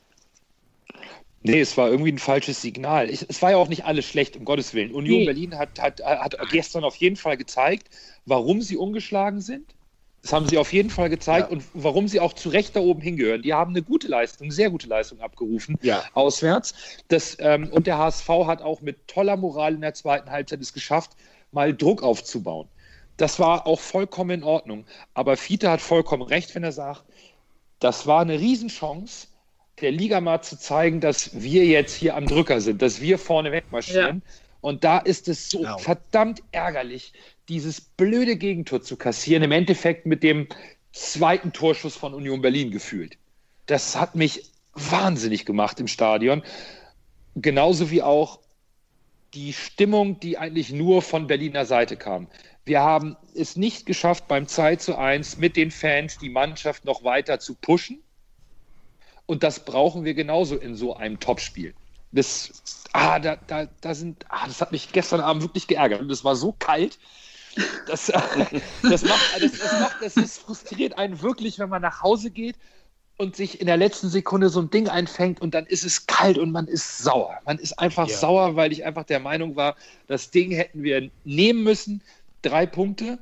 Nee, 1.43 1.61
es 1.61 1.77
war 1.77 1.89
irgendwie 1.89 2.13
ein 2.13 2.19
falsches 2.19 2.61
Signal. 2.61 3.09
Ich, 3.09 3.25
es 3.29 3.41
war 3.41 3.53
ja 3.53 3.57
auch 3.57 3.69
nicht 3.69 3.87
alles 3.87 4.05
schlecht, 4.05 4.37
um 4.37 4.45
Gottes 4.45 4.75
Willen. 4.75 4.93
Union 4.93 5.21
nee. 5.21 5.25
Berlin 5.25 5.57
hat, 5.57 5.81
hat, 5.81 6.03
hat 6.03 6.37
gestern 6.51 6.85
auf 6.85 6.97
jeden 6.97 7.17
Fall 7.17 7.39
gezeigt, 7.39 7.89
warum 8.27 8.61
sie 8.61 8.77
ungeschlagen 8.77 9.41
sind. 9.41 9.75
Das 10.23 10.35
haben 10.35 10.47
sie 10.47 10.59
auf 10.59 10.71
jeden 10.75 10.91
Fall 10.91 11.09
gezeigt 11.09 11.51
ja. 11.51 11.57
und 11.57 11.65
warum 11.73 12.07
sie 12.07 12.21
auch 12.21 12.35
zu 12.35 12.51
Recht 12.51 12.77
da 12.77 12.81
oben 12.81 13.01
hingehören. 13.01 13.41
Die 13.41 13.55
haben 13.55 13.71
eine 13.71 13.83
gute 13.83 14.07
Leistung, 14.07 14.51
sehr 14.51 14.69
gute 14.69 14.87
Leistung 14.87 15.21
abgerufen, 15.21 15.79
ja. 15.81 16.05
auswärts. 16.13 16.75
Das, 17.09 17.39
ähm, 17.41 17.69
und 17.71 17.87
der 17.87 17.97
HSV 17.97 18.29
hat 18.47 18.61
auch 18.61 18.83
mit 18.83 19.09
toller 19.09 19.39
Moral 19.39 19.75
in 19.75 19.81
der 19.81 19.95
zweiten 19.95 20.31
Halbzeit 20.31 20.61
es 20.61 20.75
geschafft, 20.75 21.13
mal 21.53 21.75
Druck 21.75 22.03
aufzubauen. 22.03 22.69
Das 23.17 23.39
war 23.39 23.67
auch 23.67 23.81
vollkommen 23.81 24.31
in 24.31 24.45
Ordnung. 24.45 24.85
Aber 25.15 25.39
Fiete 25.39 25.71
hat 25.71 25.81
vollkommen 25.81 26.23
recht, 26.23 26.55
wenn 26.55 26.65
er 26.65 26.73
sagt, 26.73 27.05
das 27.79 28.07
war 28.07 28.21
eine 28.21 28.39
Riesenchance, 28.39 29.29
der 29.81 29.93
Liga 29.93 30.21
mal 30.21 30.43
zu 30.43 30.59
zeigen, 30.59 31.01
dass 31.01 31.41
wir 31.41 31.65
jetzt 31.65 31.95
hier 31.95 32.17
am 32.17 32.27
Drücker 32.27 32.61
sind, 32.61 32.83
dass 32.83 33.01
wir 33.01 33.19
vorne 33.19 33.53
wegmarschieren. 33.53 34.23
Ja. 34.25 34.33
Und 34.61 34.85
da 34.85 34.99
ist 34.99 35.29
es 35.29 35.49
so 35.49 35.61
genau. 35.61 35.79
verdammt 35.79 36.43
ärgerlich, 36.53 37.13
dieses 37.49 37.81
blöde 37.81 38.37
Gegentor 38.37 38.83
zu 38.83 38.97
kassieren, 38.97 39.43
im 39.43 39.53
Endeffekt 39.53 40.07
mit 40.07 40.23
dem 40.23 40.49
zweiten 40.93 41.53
Torschuss 41.53 41.97
von 41.97 42.15
Union 42.15 42.43
Berlin 42.43 42.71
gefühlt. 42.71 43.17
Das 43.67 43.97
hat 43.97 44.15
mich 44.15 44.51
wahnsinnig 44.75 45.47
gemacht 45.47 45.81
im 45.81 45.89
Stadion. 45.89 46.43
Genauso 47.37 47.91
wie 47.91 48.03
auch 48.03 48.41
die 49.35 49.53
Stimmung, 49.53 50.19
die 50.21 50.39
eigentlich 50.39 50.73
nur 50.73 51.03
von 51.03 51.27
Berliner 51.27 51.65
Seite 51.65 51.97
kam. 51.97 52.27
Wir 52.65 52.81
haben 52.81 53.17
es 53.35 53.57
nicht 53.57 53.87
geschafft, 53.87 54.29
beim 54.29 54.47
2 54.47 54.77
zu 54.77 54.99
1 54.99 55.39
mit 55.39 55.57
den 55.57 55.71
Fans 55.71 56.19
die 56.19 56.29
Mannschaft 56.29 56.85
noch 56.85 57.05
weiter 57.05 57.39
zu 57.39 57.55
pushen. 57.55 58.03
Und 59.31 59.45
das 59.45 59.61
brauchen 59.61 60.05
wir 60.05 60.15
genauso 60.15 60.57
in 60.57 60.75
so 60.75 60.97
einem 60.97 61.21
Topspiel. 61.21 61.73
Das, 62.11 62.83
ah, 62.93 63.21
da, 63.21 63.37
da, 63.37 63.69
da 63.81 63.95
sind, 63.95 64.27
ah, 64.29 64.49
das 64.49 64.61
hat 64.61 64.73
mich 64.73 64.91
gestern 64.91 65.21
Abend 65.21 65.45
wirklich 65.45 65.69
geärgert. 65.69 66.01
Und 66.01 66.11
es 66.11 66.25
war 66.25 66.35
so 66.35 66.53
kalt. 66.59 66.99
Das, 67.87 68.07
das, 68.83 69.05
macht, 69.05 69.41
das, 69.41 69.53
das, 69.53 69.81
macht, 69.81 69.97
das 70.03 70.17
ist 70.17 70.39
frustriert 70.39 70.99
einen 70.99 71.23
wirklich, 71.23 71.61
wenn 71.61 71.69
man 71.69 71.81
nach 71.81 72.03
Hause 72.03 72.33
geht 72.33 72.57
und 73.19 73.37
sich 73.37 73.61
in 73.61 73.69
der 73.69 73.77
letzten 73.77 74.09
Sekunde 74.09 74.49
so 74.49 74.63
ein 74.63 74.71
Ding 74.71 74.89
einfängt 74.89 75.41
und 75.41 75.55
dann 75.55 75.67
ist 75.67 75.85
es 75.85 76.09
kalt 76.09 76.37
und 76.37 76.51
man 76.51 76.67
ist 76.67 76.99
sauer. 76.99 77.39
Man 77.45 77.61
ist 77.61 77.79
einfach 77.79 78.09
ja. 78.09 78.17
sauer, 78.17 78.57
weil 78.57 78.73
ich 78.73 78.85
einfach 78.85 79.05
der 79.05 79.21
Meinung 79.21 79.55
war, 79.55 79.77
das 80.09 80.33
Ding 80.33 80.51
hätten 80.51 80.83
wir 80.83 81.09
nehmen 81.23 81.63
müssen. 81.63 82.03
Drei 82.43 82.67
Punkte, 82.67 83.21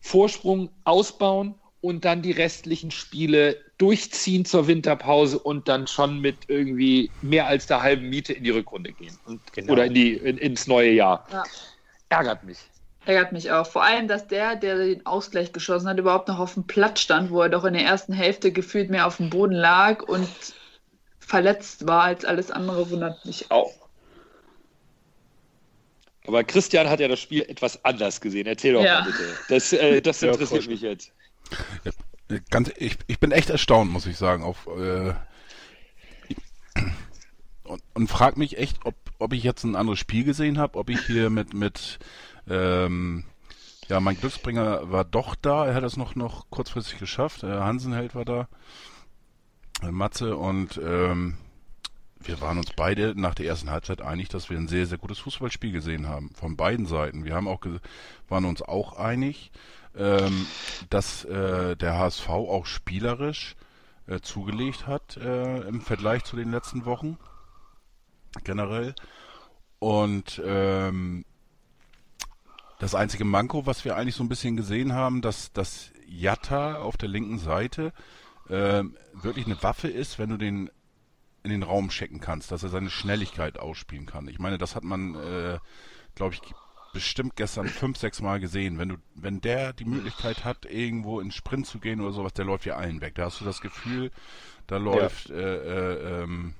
Vorsprung 0.00 0.70
ausbauen 0.84 1.54
und 1.82 2.06
dann 2.06 2.22
die 2.22 2.32
restlichen 2.32 2.90
Spiele 2.90 3.67
durchziehen 3.78 4.44
zur 4.44 4.66
Winterpause 4.66 5.38
und 5.38 5.68
dann 5.68 5.86
schon 5.86 6.20
mit 6.20 6.36
irgendwie 6.48 7.10
mehr 7.22 7.46
als 7.46 7.66
der 7.66 7.82
halben 7.82 8.08
Miete 8.08 8.32
in 8.32 8.44
die 8.44 8.50
Rückrunde 8.50 8.92
gehen. 8.92 9.16
Genau. 9.52 9.72
Oder 9.72 9.86
in 9.86 9.94
die, 9.94 10.14
in, 10.14 10.36
ins 10.36 10.66
neue 10.66 10.90
Jahr. 10.90 11.26
Ja. 11.32 11.44
Ärgert 12.08 12.44
mich. 12.44 12.58
Ärgert 13.06 13.32
mich 13.32 13.50
auch. 13.50 13.66
Vor 13.66 13.84
allem, 13.84 14.08
dass 14.08 14.26
der, 14.26 14.56
der 14.56 14.76
den 14.76 15.06
Ausgleich 15.06 15.52
geschossen 15.52 15.88
hat, 15.88 15.98
überhaupt 15.98 16.28
noch 16.28 16.38
auf 16.38 16.54
dem 16.54 16.66
Platz 16.66 17.00
stand, 17.00 17.30
wo 17.30 17.40
er 17.40 17.48
doch 17.48 17.64
in 17.64 17.74
der 17.74 17.84
ersten 17.84 18.12
Hälfte 18.12 18.52
gefühlt 18.52 18.90
mehr 18.90 19.06
auf 19.06 19.16
dem 19.18 19.30
Boden 19.30 19.54
lag 19.54 20.02
und 20.02 20.28
verletzt 21.20 21.86
war 21.86 22.02
als 22.02 22.24
alles 22.24 22.50
andere, 22.50 22.90
wundert 22.90 23.24
mich 23.24 23.50
auch. 23.50 23.72
Aber 26.26 26.44
Christian 26.44 26.90
hat 26.90 27.00
ja 27.00 27.08
das 27.08 27.20
Spiel 27.20 27.42
etwas 27.42 27.82
anders 27.84 28.20
gesehen. 28.20 28.46
Erzähl 28.46 28.74
doch 28.74 28.84
ja. 28.84 29.00
mal 29.00 29.06
bitte. 29.06 29.24
Das, 29.48 29.72
äh, 29.72 30.02
das 30.02 30.22
interessiert 30.22 30.66
mich 30.66 30.82
jetzt. 30.82 31.12
Ganz, 32.50 32.70
ich, 32.76 32.98
ich 33.06 33.18
bin 33.18 33.32
echt 33.32 33.50
erstaunt, 33.50 33.90
muss 33.90 34.06
ich 34.06 34.18
sagen, 34.18 34.42
auf 34.42 34.66
äh, 34.66 35.14
und, 37.64 37.82
und 37.94 38.08
frag 38.08 38.36
mich 38.36 38.58
echt, 38.58 38.84
ob, 38.84 38.94
ob 39.18 39.32
ich 39.32 39.42
jetzt 39.42 39.64
ein 39.64 39.76
anderes 39.76 39.98
Spiel 39.98 40.24
gesehen 40.24 40.58
habe, 40.58 40.78
ob 40.78 40.90
ich 40.90 41.00
hier 41.06 41.30
mit 41.30 41.54
mit 41.54 41.98
ähm, 42.48 43.24
ja, 43.88 44.00
mein 44.00 44.18
Glücksbringer 44.18 44.90
war 44.92 45.04
doch 45.04 45.34
da, 45.34 45.66
er 45.66 45.74
hat 45.74 45.84
es 45.84 45.96
noch 45.96 46.14
noch 46.14 46.50
kurzfristig 46.50 46.98
geschafft. 46.98 47.42
Äh, 47.42 47.48
Hansenheld 47.48 48.14
war 48.14 48.26
da, 48.26 48.48
äh, 49.82 49.90
Matze 49.90 50.36
und 50.36 50.78
ähm, 50.82 51.38
wir 52.20 52.40
waren 52.40 52.58
uns 52.58 52.72
beide 52.76 53.18
nach 53.18 53.34
der 53.34 53.46
ersten 53.46 53.70
Halbzeit 53.70 54.02
einig, 54.02 54.28
dass 54.28 54.50
wir 54.50 54.58
ein 54.58 54.68
sehr, 54.68 54.86
sehr 54.86 54.98
gutes 54.98 55.18
Fußballspiel 55.20 55.72
gesehen 55.72 56.08
haben. 56.08 56.30
Von 56.34 56.56
beiden 56.56 56.86
Seiten. 56.86 57.24
Wir 57.24 57.34
haben 57.34 57.48
auch 57.48 57.60
waren 58.28 58.44
uns 58.44 58.60
auch 58.60 58.98
einig, 58.98 59.52
ähm, 59.96 60.46
dass 60.90 61.24
äh, 61.24 61.76
der 61.76 61.98
HSV 61.98 62.28
auch 62.28 62.66
spielerisch 62.66 63.56
äh, 64.06 64.20
zugelegt 64.20 64.86
hat 64.86 65.16
äh, 65.16 65.60
im 65.62 65.80
Vergleich 65.80 66.24
zu 66.24 66.36
den 66.36 66.50
letzten 66.50 66.84
Wochen 66.84 67.18
generell. 68.44 68.94
Und 69.78 70.40
ähm, 70.44 71.24
das 72.78 72.94
einzige 72.94 73.24
Manko, 73.24 73.66
was 73.66 73.84
wir 73.84 73.96
eigentlich 73.96 74.14
so 74.14 74.22
ein 74.22 74.28
bisschen 74.28 74.56
gesehen 74.56 74.92
haben, 74.92 75.20
dass, 75.20 75.52
dass 75.52 75.90
Jatta 76.06 76.76
auf 76.76 76.96
der 76.96 77.08
linken 77.08 77.38
Seite 77.38 77.92
äh, 78.48 78.84
wirklich 79.12 79.46
eine 79.46 79.62
Waffe 79.62 79.88
ist, 79.88 80.18
wenn 80.18 80.30
du 80.30 80.36
den 80.36 80.70
in 81.42 81.50
den 81.50 81.62
Raum 81.62 81.88
checken 81.88 82.20
kannst, 82.20 82.50
dass 82.50 82.62
er 82.62 82.68
seine 82.68 82.90
Schnelligkeit 82.90 83.58
ausspielen 83.58 84.06
kann. 84.06 84.28
Ich 84.28 84.38
meine, 84.38 84.58
das 84.58 84.74
hat 84.74 84.84
man, 84.84 85.14
äh, 85.14 85.58
glaube 86.14 86.34
ich, 86.34 86.40
bestimmt 86.92 87.36
gestern 87.36 87.68
fünf, 87.68 87.98
sechs 87.98 88.20
Mal 88.20 88.40
gesehen. 88.40 88.78
Wenn 88.78 88.88
du, 88.90 88.96
wenn 89.14 89.40
der 89.40 89.72
die 89.72 89.84
Möglichkeit 89.84 90.44
hat, 90.44 90.64
irgendwo 90.64 91.20
in 91.20 91.30
Sprint 91.30 91.66
zu 91.66 91.78
gehen 91.78 92.00
oder 92.00 92.12
sowas, 92.12 92.32
der 92.32 92.44
läuft 92.44 92.66
ja 92.66 92.76
allen 92.76 93.00
weg. 93.00 93.14
Da 93.14 93.24
hast 93.26 93.40
du 93.40 93.44
das 93.44 93.60
Gefühl, 93.60 94.10
da 94.66 94.76
läuft 94.76 95.28
ja. 95.30 95.36
äh, 95.36 95.92
äh, 95.92 96.22
ähm, 96.22 96.54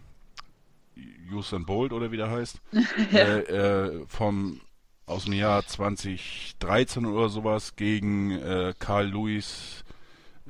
Usain 1.31 1.67
Bolt 1.67 1.93
oder 1.93 2.11
wie 2.11 2.17
der 2.17 2.31
heißt, 2.31 2.61
ja. 3.13 3.19
äh, 3.19 3.41
äh, 3.41 4.07
vom 4.07 4.61
aus 5.07 5.25
dem 5.25 5.33
Jahr 5.33 5.65
2013 5.67 7.07
oder 7.07 7.31
sowas 7.31 7.77
gegen 7.77 8.31
äh, 8.33 8.75
Carl 8.79 9.07
Lewis, 9.07 9.85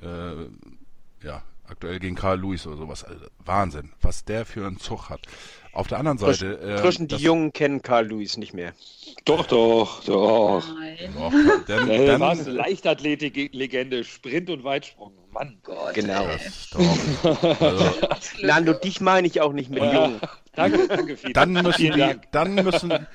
äh, 0.03 0.47
ja, 1.25 1.43
aktuell 1.71 1.99
gegen 1.99 2.17
Carl 2.17 2.41
Lewis 2.41 2.67
oder 2.67 2.77
sowas. 2.77 3.05
Also 3.05 3.27
Wahnsinn, 3.45 3.93
was 4.01 4.25
der 4.25 4.47
für 4.47 4.67
einen 4.67 4.79
Zug 4.79 5.09
hat. 5.09 5.21
Auf 5.73 5.87
der 5.87 5.99
anderen 5.99 6.19
Seite. 6.19 6.59
Äh, 6.61 6.79
Frischen, 6.79 7.09
die 7.09 7.17
Jungen 7.17 7.53
kennen 7.53 7.83
Carl 7.83 8.07
Lewis 8.07 8.37
nicht 8.37 8.55
mehr. 8.55 8.73
Doch, 9.25 9.47
doch, 9.47 10.03
doch. 10.05 10.65
Nein. 10.75 10.97
doch 11.15 11.31
dann, 11.67 11.89
dann, 11.89 12.07
dann 12.07 12.21
war 12.21 12.31
eine 12.33 12.43
Leichtathletik-Legende, 12.43 14.05
Sprint 14.05 14.51
und 14.51 14.65
Weitsprung. 14.65 15.13
Mann 15.31 15.59
Gott. 15.63 15.95
Genau. 15.95 16.25
also, 16.25 17.95
Nando, 18.43 18.73
dich 18.73 19.01
meine 19.01 19.27
ich 19.27 19.41
auch 19.41 19.53
nicht 19.53 19.71
mit 19.71 19.83
ja. 19.83 20.07
Jungen. 20.07 20.21
Danke, 20.55 20.89
danke, 20.89 21.17
viel. 21.17 21.33
Dann 21.33 21.53
müssen 21.53 21.93
die, 21.93 22.15
dann 22.33 22.57
müssen, 22.57 23.07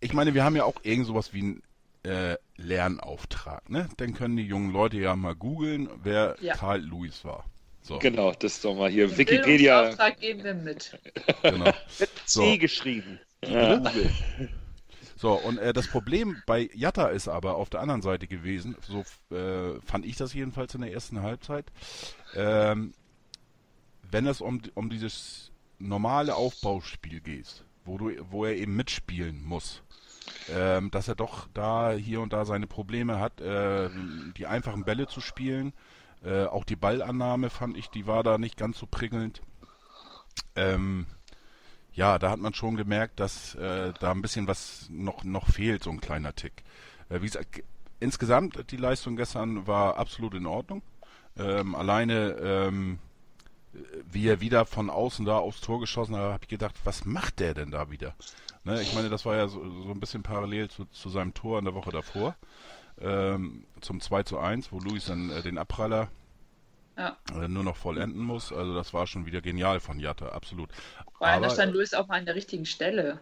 ich 0.00 0.12
meine, 0.12 0.34
wir 0.34 0.44
haben 0.44 0.54
ja 0.54 0.64
auch 0.64 0.74
irgend 0.82 1.06
sowas 1.06 1.32
wie 1.32 1.42
ein 1.42 1.62
äh, 2.02 2.36
Lernauftrag, 2.56 3.70
ne? 3.70 3.88
Dann 3.96 4.12
können 4.12 4.36
die 4.36 4.44
jungen 4.44 4.70
Leute 4.70 4.98
ja 4.98 5.16
mal 5.16 5.34
googeln, 5.34 5.88
wer 6.02 6.36
ja. 6.42 6.54
Karl 6.54 6.82
Lewis 6.82 7.24
war. 7.24 7.46
So. 7.82 7.98
Genau, 7.98 8.32
das 8.32 8.54
ist 8.54 8.64
doch 8.64 8.74
mal 8.74 8.90
hier 8.90 9.08
Den 9.08 9.18
Wikipedia. 9.18 9.88
Auftrag 9.88 10.20
geben 10.20 10.44
wir 10.44 10.54
mit. 10.54 10.98
Genau. 11.42 11.72
Mit 11.98 12.10
so. 12.26 12.42
C 12.42 12.58
geschrieben. 12.58 13.18
Ja. 13.46 13.82
So, 15.16 15.32
und 15.32 15.58
äh, 15.58 15.72
das 15.72 15.88
Problem 15.88 16.42
bei 16.46 16.70
Jatta 16.74 17.08
ist 17.08 17.28
aber 17.28 17.56
auf 17.56 17.68
der 17.68 17.80
anderen 17.80 18.00
Seite 18.00 18.26
gewesen, 18.26 18.76
so 18.80 19.04
äh, 19.34 19.78
fand 19.84 20.06
ich 20.06 20.16
das 20.16 20.32
jedenfalls 20.32 20.74
in 20.74 20.80
der 20.80 20.92
ersten 20.92 21.20
Halbzeit, 21.22 21.66
ähm, 22.34 22.94
wenn 24.10 24.26
es 24.26 24.40
um, 24.40 24.62
um 24.74 24.88
dieses 24.88 25.50
normale 25.78 26.36
Aufbauspiel 26.36 27.20
geht, 27.20 27.64
wo, 27.84 27.98
du, 27.98 28.12
wo 28.30 28.44
er 28.44 28.56
eben 28.56 28.76
mitspielen 28.76 29.42
muss. 29.44 29.82
Ähm, 30.48 30.90
dass 30.90 31.08
er 31.08 31.16
doch 31.16 31.48
da 31.54 31.92
hier 31.92 32.20
und 32.20 32.32
da 32.32 32.44
seine 32.44 32.66
Probleme 32.66 33.18
hat, 33.18 33.40
äh, 33.40 33.90
die 34.36 34.46
einfachen 34.46 34.84
Bälle 34.84 35.06
zu 35.06 35.20
spielen. 35.20 35.72
Äh, 36.22 36.44
auch 36.44 36.64
die 36.64 36.76
Ballannahme 36.76 37.50
fand 37.50 37.76
ich, 37.76 37.88
die 37.88 38.06
war 38.06 38.22
da 38.22 38.38
nicht 38.38 38.56
ganz 38.56 38.78
so 38.78 38.86
prickelnd. 38.86 39.40
Ähm, 40.54 41.06
ja, 41.92 42.18
da 42.18 42.30
hat 42.30 42.40
man 42.40 42.54
schon 42.54 42.76
gemerkt, 42.76 43.20
dass 43.20 43.54
äh, 43.54 43.92
da 43.98 44.10
ein 44.12 44.22
bisschen 44.22 44.46
was 44.46 44.86
noch, 44.90 45.24
noch 45.24 45.48
fehlt, 45.48 45.82
so 45.82 45.90
ein 45.90 46.00
kleiner 46.00 46.34
Tick. 46.34 46.62
Äh, 47.08 47.20
wie 47.22 47.26
gesagt, 47.26 47.62
insgesamt 47.98 48.70
die 48.70 48.76
Leistung 48.76 49.16
gestern 49.16 49.66
war 49.66 49.96
absolut 49.96 50.34
in 50.34 50.46
Ordnung. 50.46 50.82
Ähm, 51.36 51.74
alleine 51.74 52.32
ähm, 52.40 52.98
wie 54.10 54.26
er 54.26 54.40
wieder 54.40 54.64
von 54.64 54.90
außen 54.90 55.24
da 55.24 55.38
aufs 55.38 55.60
Tor 55.60 55.80
geschossen 55.80 56.16
hat, 56.16 56.32
habe 56.32 56.42
ich 56.42 56.48
gedacht, 56.48 56.74
was 56.84 57.04
macht 57.04 57.40
der 57.40 57.54
denn 57.54 57.70
da 57.70 57.90
wieder? 57.90 58.14
Ne, 58.64 58.82
ich 58.82 58.94
meine, 58.94 59.08
das 59.08 59.24
war 59.24 59.36
ja 59.36 59.48
so, 59.48 59.58
so 59.82 59.90
ein 59.90 60.00
bisschen 60.00 60.22
parallel 60.22 60.68
zu, 60.68 60.84
zu, 60.86 61.08
seinem 61.08 61.34
Tor 61.34 61.58
in 61.58 61.64
der 61.64 61.74
Woche 61.74 61.90
davor, 61.90 62.36
ähm, 63.02 63.64
zum 63.80 64.00
2 64.00 64.22
zu 64.24 64.38
1, 64.38 64.72
wo 64.72 64.78
Luis 64.78 65.06
dann 65.06 65.30
äh, 65.30 65.42
den 65.42 65.58
Abpraller 65.58 66.08
ja. 66.96 67.16
äh, 67.34 67.48
nur 67.48 67.64
noch 67.64 67.76
vollenden 67.76 68.22
muss. 68.22 68.52
Also 68.52 68.74
das 68.74 68.92
war 68.92 69.06
schon 69.06 69.26
wieder 69.26 69.40
genial 69.40 69.80
von 69.80 69.98
Jatta, 69.98 70.28
absolut. 70.28 70.70
Vor 71.16 71.26
allem, 71.26 71.42
da 71.42 71.50
stand 71.50 71.74
Luis 71.74 71.94
auch 71.94 72.08
mal 72.08 72.18
an 72.18 72.26
der 72.26 72.34
richtigen 72.34 72.66
Stelle. 72.66 73.20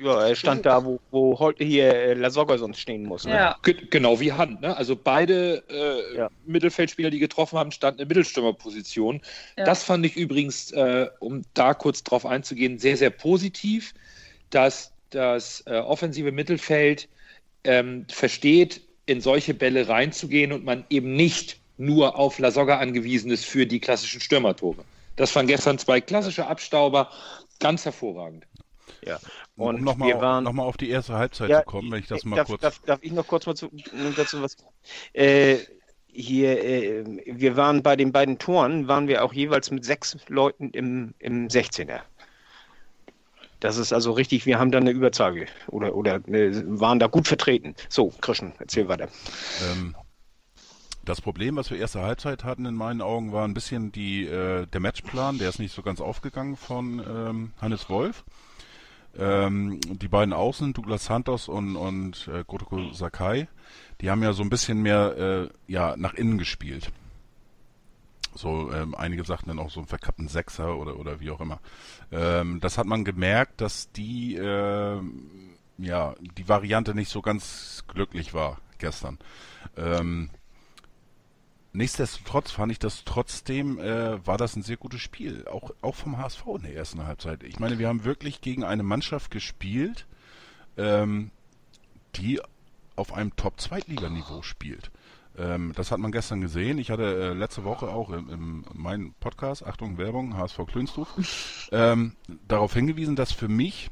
Ja, 0.00 0.28
er 0.28 0.36
stand 0.36 0.64
da, 0.64 0.84
wo, 0.84 1.00
wo 1.10 1.38
heute 1.40 1.64
hier 1.64 1.92
äh, 1.92 2.14
Lasogga 2.14 2.56
sonst 2.56 2.78
stehen 2.78 3.02
muss. 3.02 3.24
Ne? 3.24 3.32
Ja. 3.32 3.56
Genau 3.62 4.20
wie 4.20 4.32
Hand. 4.32 4.60
Ne? 4.60 4.76
Also 4.76 4.94
beide 4.94 5.64
äh, 5.68 6.16
ja. 6.16 6.30
Mittelfeldspieler, 6.46 7.10
die 7.10 7.18
getroffen 7.18 7.58
haben, 7.58 7.72
standen 7.72 8.02
in 8.02 8.08
Mittelstürmerposition. 8.08 9.20
Ja. 9.56 9.64
Das 9.64 9.82
fand 9.82 10.06
ich 10.06 10.16
übrigens, 10.16 10.70
äh, 10.70 11.08
um 11.18 11.42
da 11.54 11.74
kurz 11.74 12.04
drauf 12.04 12.26
einzugehen, 12.26 12.78
sehr, 12.78 12.96
sehr 12.96 13.10
positiv, 13.10 13.92
dass 14.50 14.92
das 15.10 15.64
äh, 15.66 15.78
offensive 15.78 16.30
Mittelfeld 16.30 17.08
ähm, 17.64 18.06
versteht, 18.08 18.82
in 19.08 19.20
solche 19.20 19.54
Bälle 19.54 19.88
reinzugehen 19.88 20.52
und 20.52 20.64
man 20.64 20.84
eben 20.90 21.14
nicht 21.14 21.58
nur 21.78 22.18
auf 22.18 22.38
Lasogga 22.38 22.78
angewiesen 22.78 23.30
ist 23.30 23.44
für 23.44 23.66
die 23.66 23.80
klassischen 23.80 24.20
Stürmertore. 24.20 24.84
Das 25.16 25.34
waren 25.34 25.46
gestern 25.46 25.78
zwei 25.78 26.00
klassische 26.00 26.46
Abstauber, 26.46 27.10
ganz 27.58 27.84
hervorragend. 27.84 28.46
Ja. 29.04 29.18
Und 29.56 29.76
um 29.76 29.84
nochmal 29.84 30.42
noch 30.42 30.56
auf 30.58 30.76
die 30.76 30.90
erste 30.90 31.14
Halbzeit 31.14 31.50
ja, 31.50 31.60
zu 31.60 31.66
kommen, 31.66 31.90
wenn 31.90 32.00
ich 32.00 32.06
das 32.06 32.24
mal 32.24 32.36
darf, 32.36 32.48
kurz. 32.48 32.60
Darf, 32.60 32.80
darf, 32.84 32.98
ich 33.02 33.12
noch 33.12 33.26
kurz 33.26 33.46
mal 33.46 33.54
zu, 33.54 33.70
dazu 34.16 34.42
was. 34.42 34.56
Äh, 35.12 35.56
hier, 36.08 36.62
äh, 36.62 37.04
wir 37.26 37.56
waren 37.56 37.82
bei 37.82 37.96
den 37.96 38.12
beiden 38.12 38.38
Toren, 38.38 38.88
waren 38.88 39.08
wir 39.08 39.24
auch 39.24 39.32
jeweils 39.32 39.70
mit 39.70 39.84
sechs 39.84 40.16
Leuten 40.28 40.70
im, 40.70 41.14
im 41.18 41.48
16er. 41.48 42.00
Das 43.60 43.76
ist 43.76 43.92
also 43.92 44.12
richtig, 44.12 44.46
wir 44.46 44.58
haben 44.58 44.70
da 44.70 44.78
eine 44.78 44.90
Überzahl 44.90 45.46
oder, 45.66 45.94
oder 45.94 46.20
waren 46.26 46.98
da 46.98 47.06
gut 47.06 47.26
vertreten. 47.26 47.74
So, 47.88 48.12
Krischen, 48.20 48.52
erzähl 48.58 48.88
weiter. 48.88 49.08
Ähm, 49.72 49.94
das 51.04 51.20
Problem, 51.20 51.56
was 51.56 51.70
wir 51.70 51.78
erste 51.78 52.02
Halbzeit 52.02 52.44
hatten 52.44 52.66
in 52.66 52.74
meinen 52.74 53.00
Augen, 53.00 53.32
war 53.32 53.44
ein 53.46 53.54
bisschen 53.54 53.92
die, 53.92 54.26
äh, 54.26 54.66
der 54.66 54.80
Matchplan, 54.80 55.38
der 55.38 55.48
ist 55.48 55.58
nicht 55.58 55.74
so 55.74 55.82
ganz 55.82 56.00
aufgegangen 56.00 56.56
von 56.56 57.00
ähm, 57.00 57.52
Hannes 57.60 57.88
Wolf. 57.88 58.24
Ähm, 59.18 59.80
die 59.82 60.08
beiden 60.08 60.34
Außen, 60.34 60.74
Douglas 60.74 61.06
Santos 61.06 61.48
und, 61.48 61.76
und 61.76 62.28
äh, 62.32 62.44
Gotoko 62.46 62.92
Sakai, 62.92 63.48
die 64.00 64.10
haben 64.10 64.22
ja 64.22 64.32
so 64.32 64.42
ein 64.42 64.50
bisschen 64.50 64.82
mehr 64.82 65.48
äh, 65.48 65.72
ja, 65.72 65.96
nach 65.96 66.14
innen 66.14 66.38
gespielt. 66.38 66.92
So, 68.38 68.70
ähm, 68.72 68.94
einige 68.94 69.24
sagten 69.24 69.48
dann 69.48 69.58
auch 69.58 69.70
so 69.70 69.80
einen 69.80 69.88
verkappten 69.88 70.28
Sechser 70.28 70.76
oder, 70.76 70.96
oder 70.96 71.18
wie 71.18 71.30
auch 71.30 71.40
immer. 71.40 71.60
Ähm, 72.12 72.60
das 72.60 72.78
hat 72.78 72.86
man 72.86 73.04
gemerkt, 73.04 73.60
dass 73.60 73.90
die, 73.90 74.36
äh, 74.36 75.00
ja, 75.78 76.14
die 76.20 76.48
Variante 76.48 76.94
nicht 76.94 77.10
so 77.10 77.20
ganz 77.20 77.82
glücklich 77.88 78.34
war 78.34 78.58
gestern. 78.78 79.18
Ähm, 79.76 80.30
Nichtsdestotrotz 81.72 82.50
fand 82.50 82.72
ich 82.72 82.78
das 82.78 83.04
trotzdem, 83.04 83.78
äh, 83.78 84.26
war 84.26 84.38
das 84.38 84.56
ein 84.56 84.62
sehr 84.62 84.78
gutes 84.78 85.00
Spiel. 85.00 85.46
Auch, 85.48 85.70
auch 85.82 85.94
vom 85.94 86.16
HSV 86.16 86.42
in 86.56 86.62
der 86.62 86.74
ersten 86.74 87.06
Halbzeit. 87.06 87.42
Ich 87.42 87.60
meine, 87.60 87.78
wir 87.78 87.88
haben 87.88 88.04
wirklich 88.04 88.40
gegen 88.40 88.64
eine 88.64 88.82
Mannschaft 88.82 89.30
gespielt, 89.30 90.06
ähm, 90.76 91.30
die 92.16 92.40
auf 92.96 93.12
einem 93.12 93.36
Top-Zweitliganiveau 93.36 94.42
spielt. 94.42 94.90
Ähm, 95.38 95.72
das 95.74 95.90
hat 95.90 95.98
man 95.98 96.12
gestern 96.12 96.40
gesehen. 96.40 96.78
Ich 96.78 96.90
hatte 96.90 97.04
äh, 97.04 97.32
letzte 97.32 97.64
Woche 97.64 97.88
auch 97.88 98.10
im, 98.10 98.28
im 98.30 98.64
meinem 98.74 99.14
Podcast, 99.20 99.64
Achtung 99.64 99.98
Werbung, 99.98 100.36
HSV 100.36 100.66
Klönstuf, 100.66 101.68
ähm, 101.72 102.16
darauf 102.46 102.74
hingewiesen, 102.74 103.16
dass 103.16 103.32
für 103.32 103.48
mich 103.48 103.90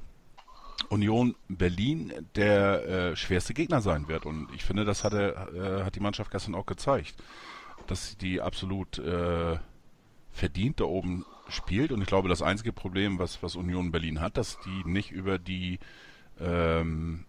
Union 0.89 1.35
Berlin 1.49 2.13
der 2.35 2.89
äh, 2.89 3.17
schwerste 3.17 3.55
Gegner 3.55 3.81
sein 3.81 4.09
wird. 4.09 4.27
Und 4.27 4.49
ich 4.55 4.65
finde, 4.65 4.85
das 4.85 5.05
hatte, 5.05 5.81
äh, 5.81 5.85
hat 5.85 5.95
die 5.95 6.01
Mannschaft 6.01 6.31
gestern 6.31 6.55
auch 6.55 6.67
gezeigt 6.67 7.15
dass 7.87 8.17
die 8.17 8.41
absolut 8.41 8.99
äh, 8.99 9.59
verdient 10.31 10.81
da 10.81 10.85
oben 10.85 11.25
spielt. 11.49 11.93
Und 11.93 12.01
ich 12.03 12.07
glaube, 12.07 12.29
das 12.29 12.43
einzige 12.43 12.73
Problem, 12.73 13.19
was, 13.19 13.43
was 13.43 13.57
Union 13.57 13.93
Berlin 13.93 14.21
hat, 14.21 14.37
dass 14.37 14.59
die 14.61 14.89
nicht 14.89 15.11
über 15.11 15.39
die 15.39 15.79
ähm, 16.41 17.25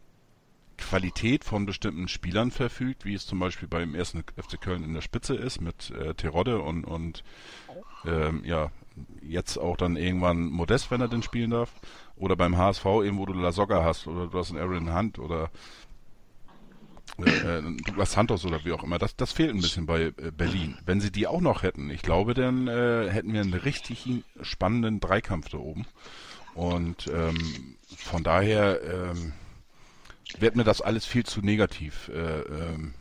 Qualität 0.78 1.44
von 1.44 1.66
bestimmten 1.66 2.08
Spielern 2.08 2.52
verfügt, 2.52 3.06
wie 3.06 3.14
es 3.14 3.26
zum 3.26 3.40
Beispiel 3.40 3.68
beim 3.68 3.96
ersten 3.96 4.20
FC 4.20 4.62
Köln 4.62 4.84
in 4.84 4.94
der 4.94 5.02
Spitze 5.02 5.36
ist, 5.36 5.62
mit 5.62 5.92
äh, 5.92 6.14
Terodde 6.14 6.60
und, 6.60 6.86
und 6.86 7.24
ähm, 8.06 8.44
ja, 8.46 8.72
jetzt 9.22 9.58
auch 9.58 9.78
dann 9.78 9.96
irgendwann 9.96 10.46
Modest, 10.46 10.92
wenn 10.92 11.02
er 11.02 11.08
denn 11.08 11.24
spielen 11.24 11.52
darf. 11.52 11.72
Oder 12.16 12.36
beim 12.36 12.58
HSV 12.58 12.86
eben, 13.04 13.18
wo 13.18 13.26
du 13.26 13.34
La 13.34 13.52
Soga 13.52 13.84
hast, 13.84 14.08
oder 14.08 14.28
du 14.28 14.38
hast 14.38 14.52
einen 14.52 14.62
Aaron 14.62 14.96
Hunt 14.96 15.20
oder 15.20 15.50
äh, 17.18 17.62
Douglas 17.86 18.12
Santos 18.12 18.46
oder 18.46 18.64
wie 18.64 18.72
auch 18.72 18.84
immer, 18.84 19.00
das, 19.00 19.16
das 19.16 19.32
fehlt 19.32 19.54
ein 19.54 19.62
bisschen 19.62 19.86
bei 19.86 20.14
äh, 20.18 20.32
Berlin. 20.36 20.78
Wenn 20.86 21.02
sie 21.02 21.12
die 21.12 21.28
auch 21.28 21.42
noch 21.42 21.64
hätten, 21.64 21.90
ich 21.90 22.02
glaube, 22.02 22.34
dann 22.34 22.68
äh, 22.68 23.10
hätten 23.10 23.34
wir 23.34 23.42
einen 23.42 23.54
richtig 23.54 24.08
spannenden 24.42 25.00
Dreikampf 25.00 25.50
da 25.50 25.58
oben. 25.58 25.86
Und 26.54 27.08
ähm, 27.14 27.76
von 27.96 28.24
daher 28.24 28.82
ähm, 28.84 29.34
wird 30.40 30.56
mir 30.56 30.64
das 30.64 30.82
alles 30.82 31.06
viel 31.06 31.26
zu 31.26 31.42
negativ 31.42 32.10
äh, 32.10 32.42
ähm, 32.42 32.94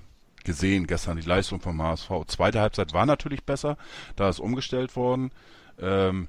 gesehen, 0.44 0.86
gestern 0.86 1.16
die 1.16 1.26
Leistung 1.26 1.60
vom 1.60 1.82
HSV. 1.82 2.10
Zweite 2.28 2.60
Halbzeit 2.60 2.92
war 2.92 3.06
natürlich 3.06 3.44
besser, 3.44 3.76
da 4.14 4.28
ist 4.28 4.38
umgestellt 4.38 4.96
worden. 4.96 5.32
Ähm, 5.78 6.28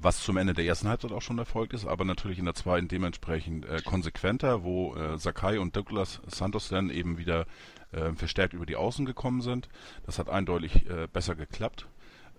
was 0.00 0.22
zum 0.22 0.36
Ende 0.36 0.54
der 0.54 0.64
ersten 0.64 0.88
Halbzeit 0.88 1.12
auch 1.12 1.22
schon 1.22 1.38
erfolgt 1.38 1.72
ist, 1.72 1.86
aber 1.86 2.04
natürlich 2.04 2.38
in 2.38 2.44
der 2.44 2.54
zweiten 2.54 2.88
dementsprechend 2.88 3.64
äh, 3.66 3.80
konsequenter, 3.84 4.62
wo 4.62 4.94
äh, 4.94 5.18
Sakai 5.18 5.58
und 5.58 5.76
Douglas 5.76 6.20
Santos 6.26 6.68
dann 6.68 6.90
eben 6.90 7.18
wieder 7.18 7.46
äh, 7.92 8.12
verstärkt 8.12 8.54
über 8.54 8.66
die 8.66 8.76
Außen 8.76 9.06
gekommen 9.06 9.40
sind. 9.40 9.68
Das 10.06 10.18
hat 10.18 10.28
eindeutig 10.28 10.88
äh, 10.88 11.08
besser 11.12 11.34
geklappt. 11.34 11.86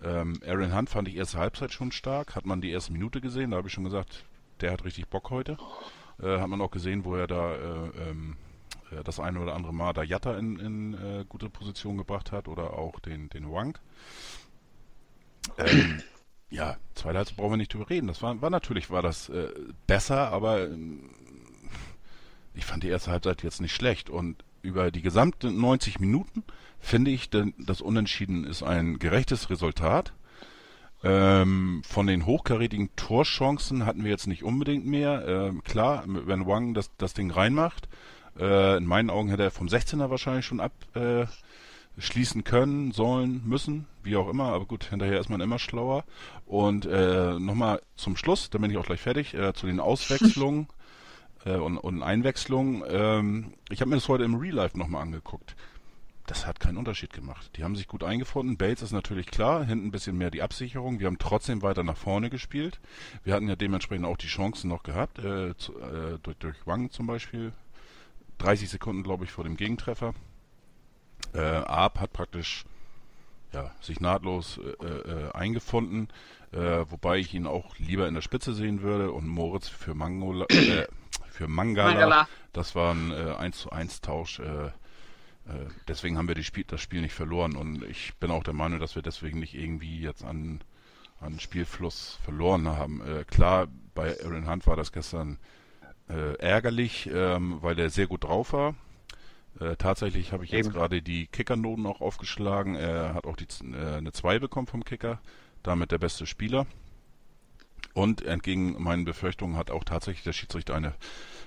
Ähm, 0.02 0.40
Aaron 0.46 0.74
Hunt 0.74 0.88
fand 0.88 1.08
ich 1.08 1.16
erste 1.16 1.38
Halbzeit 1.38 1.72
schon 1.72 1.92
stark, 1.92 2.34
hat 2.34 2.46
man 2.46 2.62
die 2.62 2.70
erste 2.70 2.92
Minute 2.92 3.20
gesehen, 3.20 3.50
da 3.50 3.58
habe 3.58 3.68
ich 3.68 3.74
schon 3.74 3.84
gesagt, 3.84 4.24
der 4.62 4.72
hat 4.72 4.84
richtig 4.84 5.08
Bock 5.08 5.30
heute. 5.30 5.58
Äh, 6.22 6.38
hat 6.38 6.48
man 6.48 6.60
auch 6.60 6.70
gesehen, 6.70 7.04
wo 7.04 7.16
er 7.16 7.26
da 7.26 7.54
äh, 7.54 8.10
ähm, 8.10 8.36
das 9.04 9.20
eine 9.20 9.40
oder 9.40 9.54
andere 9.54 9.72
Mal 9.72 9.92
da 9.92 10.02
Jatta 10.02 10.36
in, 10.36 10.58
in 10.58 11.24
gute 11.28 11.48
Position 11.48 11.96
gebracht 11.96 12.32
hat 12.32 12.48
oder 12.48 12.72
auch 12.76 12.98
den, 12.98 13.28
den 13.28 13.48
Wang. 13.48 13.78
Ähm, 15.58 16.02
ja, 16.50 16.76
zweite 16.94 17.18
Halbzeit 17.18 17.36
brauchen 17.36 17.52
wir 17.52 17.56
nicht 17.56 17.72
drüber 17.72 17.88
reden. 17.88 18.08
Das 18.08 18.22
war, 18.22 18.40
war 18.42 18.50
natürlich 18.50 18.90
war 18.90 19.02
das 19.02 19.28
äh, 19.28 19.48
besser, 19.86 20.32
aber 20.32 20.62
äh, 20.62 20.68
ich 22.54 22.64
fand 22.66 22.82
die 22.82 22.88
erste 22.88 23.12
Halbzeit 23.12 23.42
jetzt 23.42 23.60
nicht 23.60 23.74
schlecht. 23.74 24.10
Und 24.10 24.44
über 24.62 24.90
die 24.90 25.02
gesamten 25.02 25.60
90 25.60 26.00
Minuten 26.00 26.42
finde 26.80 27.10
ich, 27.12 27.30
denn 27.30 27.54
das 27.58 27.80
Unentschieden 27.80 28.44
ist 28.44 28.62
ein 28.62 28.98
gerechtes 28.98 29.50
Resultat. 29.50 30.12
Ähm, 31.02 31.82
von 31.86 32.06
den 32.06 32.26
hochkarätigen 32.26 32.94
Torchancen 32.94 33.86
hatten 33.86 34.04
wir 34.04 34.10
jetzt 34.10 34.26
nicht 34.26 34.44
unbedingt 34.44 34.86
mehr. 34.86 35.26
Ähm, 35.26 35.64
klar, 35.64 36.04
wenn 36.06 36.46
Wang 36.46 36.74
das, 36.74 36.90
das 36.98 37.14
Ding 37.14 37.30
reinmacht, 37.30 37.88
äh, 38.38 38.76
in 38.76 38.84
meinen 38.84 39.10
Augen 39.10 39.30
hätte 39.30 39.44
er 39.44 39.50
vom 39.50 39.66
16er 39.66 40.10
wahrscheinlich 40.10 40.44
schon 40.44 40.60
ab, 40.60 40.72
äh, 40.94 41.26
können, 42.44 42.92
sollen, 42.92 43.42
müssen, 43.44 43.86
wie 44.02 44.16
auch 44.16 44.28
immer, 44.28 44.52
aber 44.52 44.64
gut, 44.64 44.84
hinterher 44.84 45.20
ist 45.20 45.28
man 45.28 45.40
immer 45.40 45.58
schlauer. 45.58 46.04
Und 46.46 46.86
äh, 46.86 47.38
nochmal 47.38 47.80
zum 47.96 48.16
Schluss, 48.16 48.50
dann 48.50 48.62
bin 48.62 48.70
ich 48.70 48.78
auch 48.78 48.86
gleich 48.86 49.00
fertig, 49.00 49.34
äh, 49.34 49.52
zu 49.52 49.66
den 49.66 49.80
Auswechslungen 49.80 50.68
äh, 51.44 51.56
und, 51.56 51.78
und 51.78 52.02
Einwechslungen. 52.02 52.84
Ähm, 52.88 53.54
ich 53.70 53.80
habe 53.80 53.90
mir 53.90 53.96
das 53.96 54.08
heute 54.08 54.24
im 54.24 54.36
Real 54.36 54.54
Life 54.54 54.78
nochmal 54.78 55.02
angeguckt. 55.02 55.56
Das 56.30 56.46
hat 56.46 56.60
keinen 56.60 56.76
Unterschied 56.76 57.12
gemacht. 57.12 57.50
Die 57.56 57.64
haben 57.64 57.74
sich 57.74 57.88
gut 57.88 58.04
eingefunden. 58.04 58.56
Bates 58.56 58.82
ist 58.82 58.92
natürlich 58.92 59.26
klar, 59.26 59.64
hinten 59.64 59.88
ein 59.88 59.90
bisschen 59.90 60.16
mehr 60.16 60.30
die 60.30 60.42
Absicherung. 60.42 61.00
Wir 61.00 61.08
haben 61.08 61.18
trotzdem 61.18 61.60
weiter 61.60 61.82
nach 61.82 61.96
vorne 61.96 62.30
gespielt. 62.30 62.78
Wir 63.24 63.34
hatten 63.34 63.48
ja 63.48 63.56
dementsprechend 63.56 64.06
auch 64.06 64.16
die 64.16 64.28
Chancen 64.28 64.68
noch 64.68 64.84
gehabt, 64.84 65.18
äh, 65.18 65.56
zu, 65.56 65.76
äh, 65.80 66.20
durch, 66.22 66.36
durch 66.36 66.56
Wang 66.66 66.92
zum 66.92 67.08
Beispiel. 67.08 67.52
30 68.38 68.70
Sekunden, 68.70 69.02
glaube 69.02 69.24
ich, 69.24 69.32
vor 69.32 69.42
dem 69.42 69.56
Gegentreffer. 69.56 70.14
Äh, 71.34 71.40
Arp 71.40 71.98
hat 71.98 72.12
praktisch 72.12 72.64
ja, 73.52 73.72
sich 73.80 73.98
nahtlos 73.98 74.60
äh, 74.82 74.86
äh, 74.86 75.32
eingefunden, 75.32 76.06
äh, 76.52 76.84
wobei 76.88 77.18
ich 77.18 77.34
ihn 77.34 77.48
auch 77.48 77.76
lieber 77.78 78.06
in 78.06 78.14
der 78.14 78.22
Spitze 78.22 78.54
sehen 78.54 78.82
würde 78.82 79.10
und 79.10 79.26
Moritz 79.26 79.66
für 79.66 79.94
Mangola, 79.94 80.46
äh, 80.50 80.86
für 81.28 81.48
Mangala, 81.48 81.90
Mangala, 81.90 82.28
das 82.52 82.76
war 82.76 82.94
ein 82.94 83.10
äh, 83.10 83.34
1 83.36 83.58
zu 83.58 83.70
1 83.72 84.00
Tausch. 84.00 84.40
Äh, 85.50 85.68
deswegen 85.88 86.18
haben 86.18 86.28
wir 86.28 86.34
die 86.34 86.44
Spiel, 86.44 86.64
das 86.66 86.80
Spiel 86.80 87.00
nicht 87.00 87.14
verloren 87.14 87.56
und 87.56 87.82
ich 87.84 88.14
bin 88.16 88.30
auch 88.30 88.44
der 88.44 88.54
Meinung, 88.54 88.78
dass 88.80 88.94
wir 88.94 89.02
deswegen 89.02 89.40
nicht 89.40 89.54
irgendwie 89.54 90.00
jetzt 90.00 90.24
an, 90.24 90.60
an 91.20 91.40
Spielfluss 91.40 92.18
verloren 92.24 92.68
haben. 92.68 93.00
Äh, 93.00 93.24
klar, 93.24 93.68
bei 93.94 94.16
Aaron 94.22 94.48
Hunt 94.48 94.66
war 94.66 94.76
das 94.76 94.92
gestern 94.92 95.38
äh, 96.08 96.34
ärgerlich, 96.38 97.08
ähm, 97.12 97.58
weil 97.60 97.78
er 97.78 97.90
sehr 97.90 98.06
gut 98.06 98.24
drauf 98.24 98.52
war. 98.52 98.74
Äh, 99.58 99.76
tatsächlich 99.76 100.32
habe 100.32 100.44
ich 100.44 100.52
jetzt 100.52 100.72
gerade 100.72 101.02
die 101.02 101.26
Kickernoten 101.26 101.86
auch 101.86 102.00
aufgeschlagen. 102.00 102.76
Er 102.76 103.14
hat 103.14 103.26
auch 103.26 103.36
die, 103.36 103.46
äh, 103.72 103.96
eine 103.96 104.12
2 104.12 104.38
bekommen 104.38 104.66
vom 104.66 104.84
Kicker, 104.84 105.20
damit 105.62 105.90
der 105.90 105.98
beste 105.98 106.26
Spieler. 106.26 106.66
Und 107.92 108.22
entgegen 108.22 108.80
meinen 108.80 109.04
Befürchtungen 109.04 109.56
hat 109.56 109.70
auch 109.70 109.82
tatsächlich 109.82 110.22
der 110.22 110.32
Schiedsrichter 110.32 110.74
eine 110.74 110.94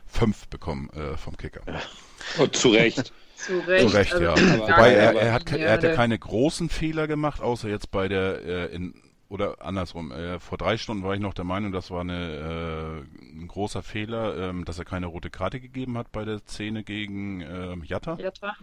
5 0.08 0.48
bekommen 0.50 0.89
äh, 0.89 1.16
vom 1.16 1.38
Kicker. 1.38 1.62
Und 2.38 2.56
zu 2.56 2.70
Recht. 2.70 3.13
Zu 3.44 3.60
Recht, 3.60 3.90
zu 3.90 3.96
Recht 3.96 4.14
also, 4.14 4.24
ja. 4.26 4.60
Wobei 4.60 4.94
er, 4.94 5.14
er, 5.14 5.34
hat, 5.34 5.52
er 5.52 5.74
hat 5.74 5.84
ja 5.84 5.94
keine 5.94 6.18
großen 6.18 6.70
Fehler 6.70 7.08
gemacht, 7.08 7.42
außer 7.42 7.70
jetzt 7.70 7.92
bei 7.92 8.08
der 8.08 8.44
äh, 8.44 8.76
in 8.76 8.94
oder 9.34 9.66
andersrum, 9.66 10.12
äh, 10.12 10.40
vor 10.40 10.60
drei 10.60 10.78
Stunden 10.78 11.04
war 11.04 11.16
ich 11.16 11.20
noch 11.20 11.34
der 11.34 11.44
Meinung, 11.44 11.72
das 11.72 11.90
war 11.90 12.02
eine, 12.02 13.04
äh, 13.04 13.42
ein 13.42 13.48
großer 13.48 13.82
Fehler, 13.82 14.38
ähm, 14.38 14.64
dass 14.64 14.78
er 14.78 14.86
keine 14.86 15.08
rote 15.08 15.32
Karte 15.32 15.60
gegeben 15.60 15.98
hat 15.98 16.12
bei 16.12 16.24
der 16.24 16.38
Szene 16.40 16.84
gegen 16.84 17.42
äh, 17.42 17.76
Jatta. 17.84 18.16
Jatta. 18.20 18.56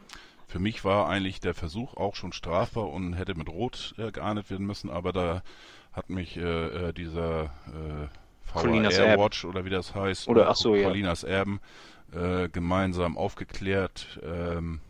Für 0.46 0.60
mich 0.60 0.84
war 0.84 1.08
eigentlich 1.08 1.40
der 1.40 1.54
Versuch 1.54 1.96
auch 1.96 2.14
schon 2.14 2.32
strafbar 2.32 2.88
und 2.88 3.14
hätte 3.14 3.34
mit 3.34 3.48
Rot 3.48 3.94
äh, 3.98 4.12
geahndet 4.12 4.48
werden 4.48 4.64
müssen, 4.64 4.90
aber 4.90 5.12
da 5.12 5.42
hat 5.92 6.08
mich 6.08 6.36
äh, 6.36 6.42
äh 6.88 6.92
dieser 6.92 7.44
äh, 7.66 8.06
VR 8.44 9.18
Watch 9.18 9.44
oder 9.44 9.64
wie 9.64 9.70
das 9.70 9.94
heißt, 9.96 10.28
oder, 10.28 10.48
ach 10.48 10.56
so, 10.56 10.70
Colinas 10.74 11.22
ja. 11.22 11.30
Erben, 11.30 11.60
äh, 12.14 12.48
gemeinsam 12.48 13.16
aufgeklärt, 13.16 14.20
ähm, 14.22 14.80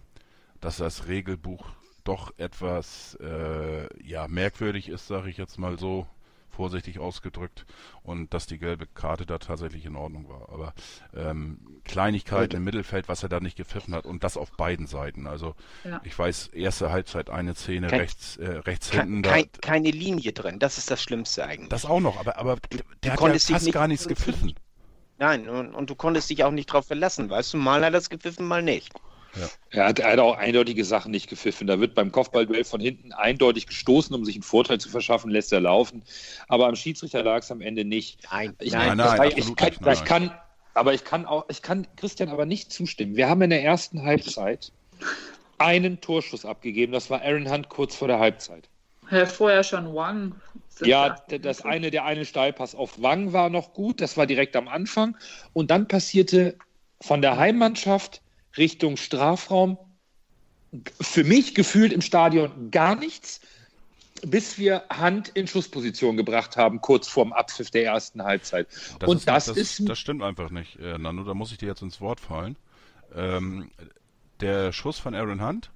dass 0.61 0.79
das 0.79 1.09
Regelbuch 1.09 1.65
doch 2.05 2.33
etwas 2.39 3.17
äh, 3.21 3.89
ja 4.03 4.27
merkwürdig 4.29 4.89
ist, 4.89 5.07
sage 5.07 5.31
ich 5.31 5.37
jetzt 5.37 5.59
mal 5.59 5.79
so 5.79 6.07
vorsichtig 6.51 6.99
ausgedrückt 6.99 7.65
und 8.03 8.35
dass 8.35 8.47
die 8.47 8.59
gelbe 8.59 8.87
Karte 8.87 9.25
da 9.25 9.39
tatsächlich 9.39 9.87
in 9.87 9.97
Ordnung 9.97 10.29
war. 10.29 10.49
Aber 10.51 10.75
ähm, 11.15 11.81
Kleinigkeit 11.85 12.53
im 12.53 12.65
Mittelfeld, 12.65 13.09
was 13.09 13.23
er 13.23 13.29
da 13.29 13.41
nicht 13.41 13.57
gepfiffen 13.57 13.95
hat 13.95 14.05
und 14.05 14.25
das 14.25 14.37
auf 14.37 14.51
beiden 14.53 14.87
Seiten. 14.87 15.27
Also 15.27 15.55
ja. 15.85 16.01
ich 16.05 16.19
weiß, 16.19 16.49
erste 16.49 16.91
Halbzeit 16.91 17.31
eine 17.31 17.55
Szene 17.55 17.87
kein, 17.87 18.01
rechts, 18.01 18.37
äh, 18.37 18.47
rechts 18.47 18.91
kein, 18.91 19.09
hinten. 19.09 19.23
Kein, 19.23 19.45
da, 19.53 19.59
keine 19.61 19.91
Linie 19.91 20.33
drin, 20.33 20.59
das 20.59 20.77
ist 20.77 20.91
das 20.91 21.03
Schlimmste 21.03 21.45
eigentlich. 21.47 21.71
Das 21.71 21.87
auch 21.87 22.01
noch, 22.01 22.19
aber, 22.19 22.37
aber 22.37 22.57
der 23.03 23.13
hat 23.13 23.21
ja 23.21 23.39
fast 23.39 23.65
nicht, 23.65 23.73
gar 23.73 23.89
nichts 23.89 24.07
gepfiffen. 24.07 24.55
Nein, 25.21 25.51
und, 25.51 25.75
und, 25.75 25.91
du 25.91 25.95
konntest 25.95 26.31
dich 26.31 26.45
auch 26.45 26.51
nicht 26.51 26.73
drauf 26.73 26.87
verlassen, 26.87 27.29
weißt 27.29 27.53
du, 27.53 27.59
mal 27.59 27.81
hat 27.81 27.89
er 27.89 27.91
das 27.91 28.09
gepfiffen, 28.09 28.49
mal 28.49 28.63
nicht. 28.63 28.91
Ja. 29.35 29.49
Er, 29.71 29.89
hat, 29.89 29.99
er, 29.99 30.13
hat, 30.13 30.19
auch 30.19 30.39
eindeutige 30.39 30.83
Sachen 30.83 31.11
nicht 31.11 31.29
gepfiffen. 31.29 31.67
Da 31.67 31.79
wird 31.79 31.95
beim 31.95 32.11
Kopfballduell 32.11 32.65
von 32.65 32.81
hinten 32.81 33.13
eindeutig 33.13 33.67
gestoßen, 33.67 34.17
um 34.17 34.25
sich 34.25 34.37
einen 34.37 34.43
Vorteil 34.43 34.81
zu 34.81 34.89
verschaffen, 34.89 35.31
lässt 35.31 35.53
er 35.53 35.61
laufen. 35.61 36.03
Aber 36.49 36.67
am 36.67 36.75
Schiedsrichter 36.75 37.23
lag 37.23 37.41
es 37.41 37.51
am 37.51 37.61
Ende 37.61 37.85
nicht. 37.85 38.19
Nein, 38.33 38.57
ich, 38.61 38.73
nein, 38.73 38.97
nein, 38.97 39.19
nein, 39.19 39.33
ich, 39.37 39.55
kann, 39.55 39.73
nein. 39.81 39.93
ich 39.93 40.05
kann, 40.05 40.33
aber 40.73 40.95
ich 40.95 41.05
kann 41.05 41.27
auch, 41.27 41.45
ich 41.51 41.61
kann 41.61 41.87
Christian 41.97 42.31
aber 42.31 42.47
nicht 42.47 42.73
zustimmen. 42.73 43.15
Wir 43.15 43.29
haben 43.29 43.43
in 43.43 43.51
der 43.51 43.63
ersten 43.63 44.03
Halbzeit 44.03 44.73
einen 45.59 46.01
Torschuss 46.01 46.47
abgegeben. 46.47 46.95
Das 46.95 47.11
war 47.11 47.21
Aaron 47.21 47.51
Hunt 47.51 47.69
kurz 47.69 47.95
vor 47.95 48.09
der 48.09 48.19
Halbzeit. 48.19 48.71
Ja, 49.11 49.27
vorher 49.27 49.63
schon 49.65 49.95
Wang. 49.95 50.35
Ja, 50.87 51.17
das 51.41 51.63
eine, 51.63 51.91
der 51.91 52.05
eine 52.05 52.25
Steilpass 52.25 52.75
auf 52.75 53.01
Wang 53.01 53.33
war 53.33 53.51
noch 53.51 53.73
gut. 53.73 54.01
Das 54.01 54.17
war 54.17 54.27
direkt 54.27 54.57
am 54.57 54.69
Anfang. 54.69 55.17
Und 55.53 55.71
dann 55.71 55.89
passierte 55.89 56.57
von 57.01 57.23
der 57.23 57.37
Heimmannschaft 57.37 58.23
Richtung 58.57 58.97
Strafraum. 58.97 59.79
Für 61.01 61.25
mich 61.25 61.55
gefühlt 61.55 61.93
im 61.93 62.01
Stadion 62.01 62.71
gar 62.71 62.95
nichts, 62.95 63.41
bis 64.23 64.59
wir 64.59 64.85
Hand 64.91 65.29
in 65.31 65.47
Schussposition 65.47 66.17
gebracht 66.17 66.57
haben, 66.57 66.81
kurz 66.81 67.09
vorm 67.09 67.33
Abpfiff 67.33 67.71
der 67.71 67.85
ersten 67.85 68.23
Halbzeit. 68.23 68.69
Das 68.99 69.09
Und 69.09 69.17
ist, 69.19 69.29
das, 69.29 69.47
das, 69.47 69.57
ist. 69.57 69.89
Das 69.89 69.99
stimmt 69.99 70.23
einfach 70.23 70.51
nicht, 70.51 70.79
äh, 70.79 70.99
Nando, 70.99 71.25
da 71.25 71.35
muss 71.35 71.53
ich 71.53 71.59
dir 71.59 71.67
jetzt 71.67 71.83
ins 71.83 72.01
Wort 72.01 72.21
fallen. 72.21 72.57
Ähm, 73.15 73.71
der 74.41 74.73
Schuss 74.73 74.99
von 74.99 75.15
Aaron 75.15 75.45
Hunt, 75.45 75.71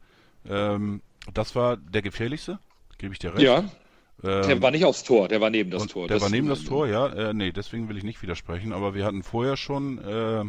ähm, 0.48 1.02
das 1.32 1.54
war 1.54 1.76
der 1.76 2.02
gefährlichste, 2.02 2.58
gebe 2.98 3.12
ich 3.12 3.18
dir 3.18 3.32
recht. 3.32 3.42
Ja. 3.42 3.64
Ähm, 4.22 4.42
der 4.46 4.62
war 4.62 4.70
nicht 4.70 4.84
aufs 4.84 5.02
Tor, 5.02 5.28
der 5.28 5.40
war 5.40 5.50
neben 5.50 5.70
das 5.70 5.86
Tor. 5.86 6.06
Der 6.06 6.16
das 6.16 6.22
war 6.22 6.30
neben 6.30 6.48
das 6.48 6.64
Tor, 6.64 6.86
ja. 6.86 7.08
Äh, 7.08 7.34
nee, 7.34 7.52
deswegen 7.52 7.88
will 7.88 7.96
ich 7.96 8.04
nicht 8.04 8.22
widersprechen, 8.22 8.72
aber 8.72 8.94
wir 8.94 9.04
hatten 9.04 9.22
vorher 9.22 9.56
schon 9.56 9.98
äh, 9.98 10.44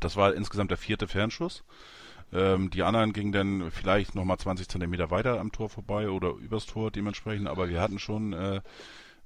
das 0.00 0.16
war 0.16 0.34
insgesamt 0.34 0.70
der 0.70 0.78
vierte 0.78 1.06
Fernschuss. 1.06 1.62
Ähm, 2.32 2.70
die 2.70 2.82
anderen 2.82 3.12
gingen 3.12 3.32
dann 3.32 3.70
vielleicht 3.70 4.14
nochmal 4.14 4.38
20 4.38 4.68
Zentimeter 4.68 5.10
weiter 5.10 5.38
am 5.38 5.52
Tor 5.52 5.68
vorbei 5.68 6.08
oder 6.08 6.30
übers 6.30 6.66
Tor 6.66 6.90
dementsprechend, 6.90 7.48
aber 7.48 7.68
wir 7.68 7.80
hatten 7.80 7.98
schon 7.98 8.32
äh, 8.32 8.60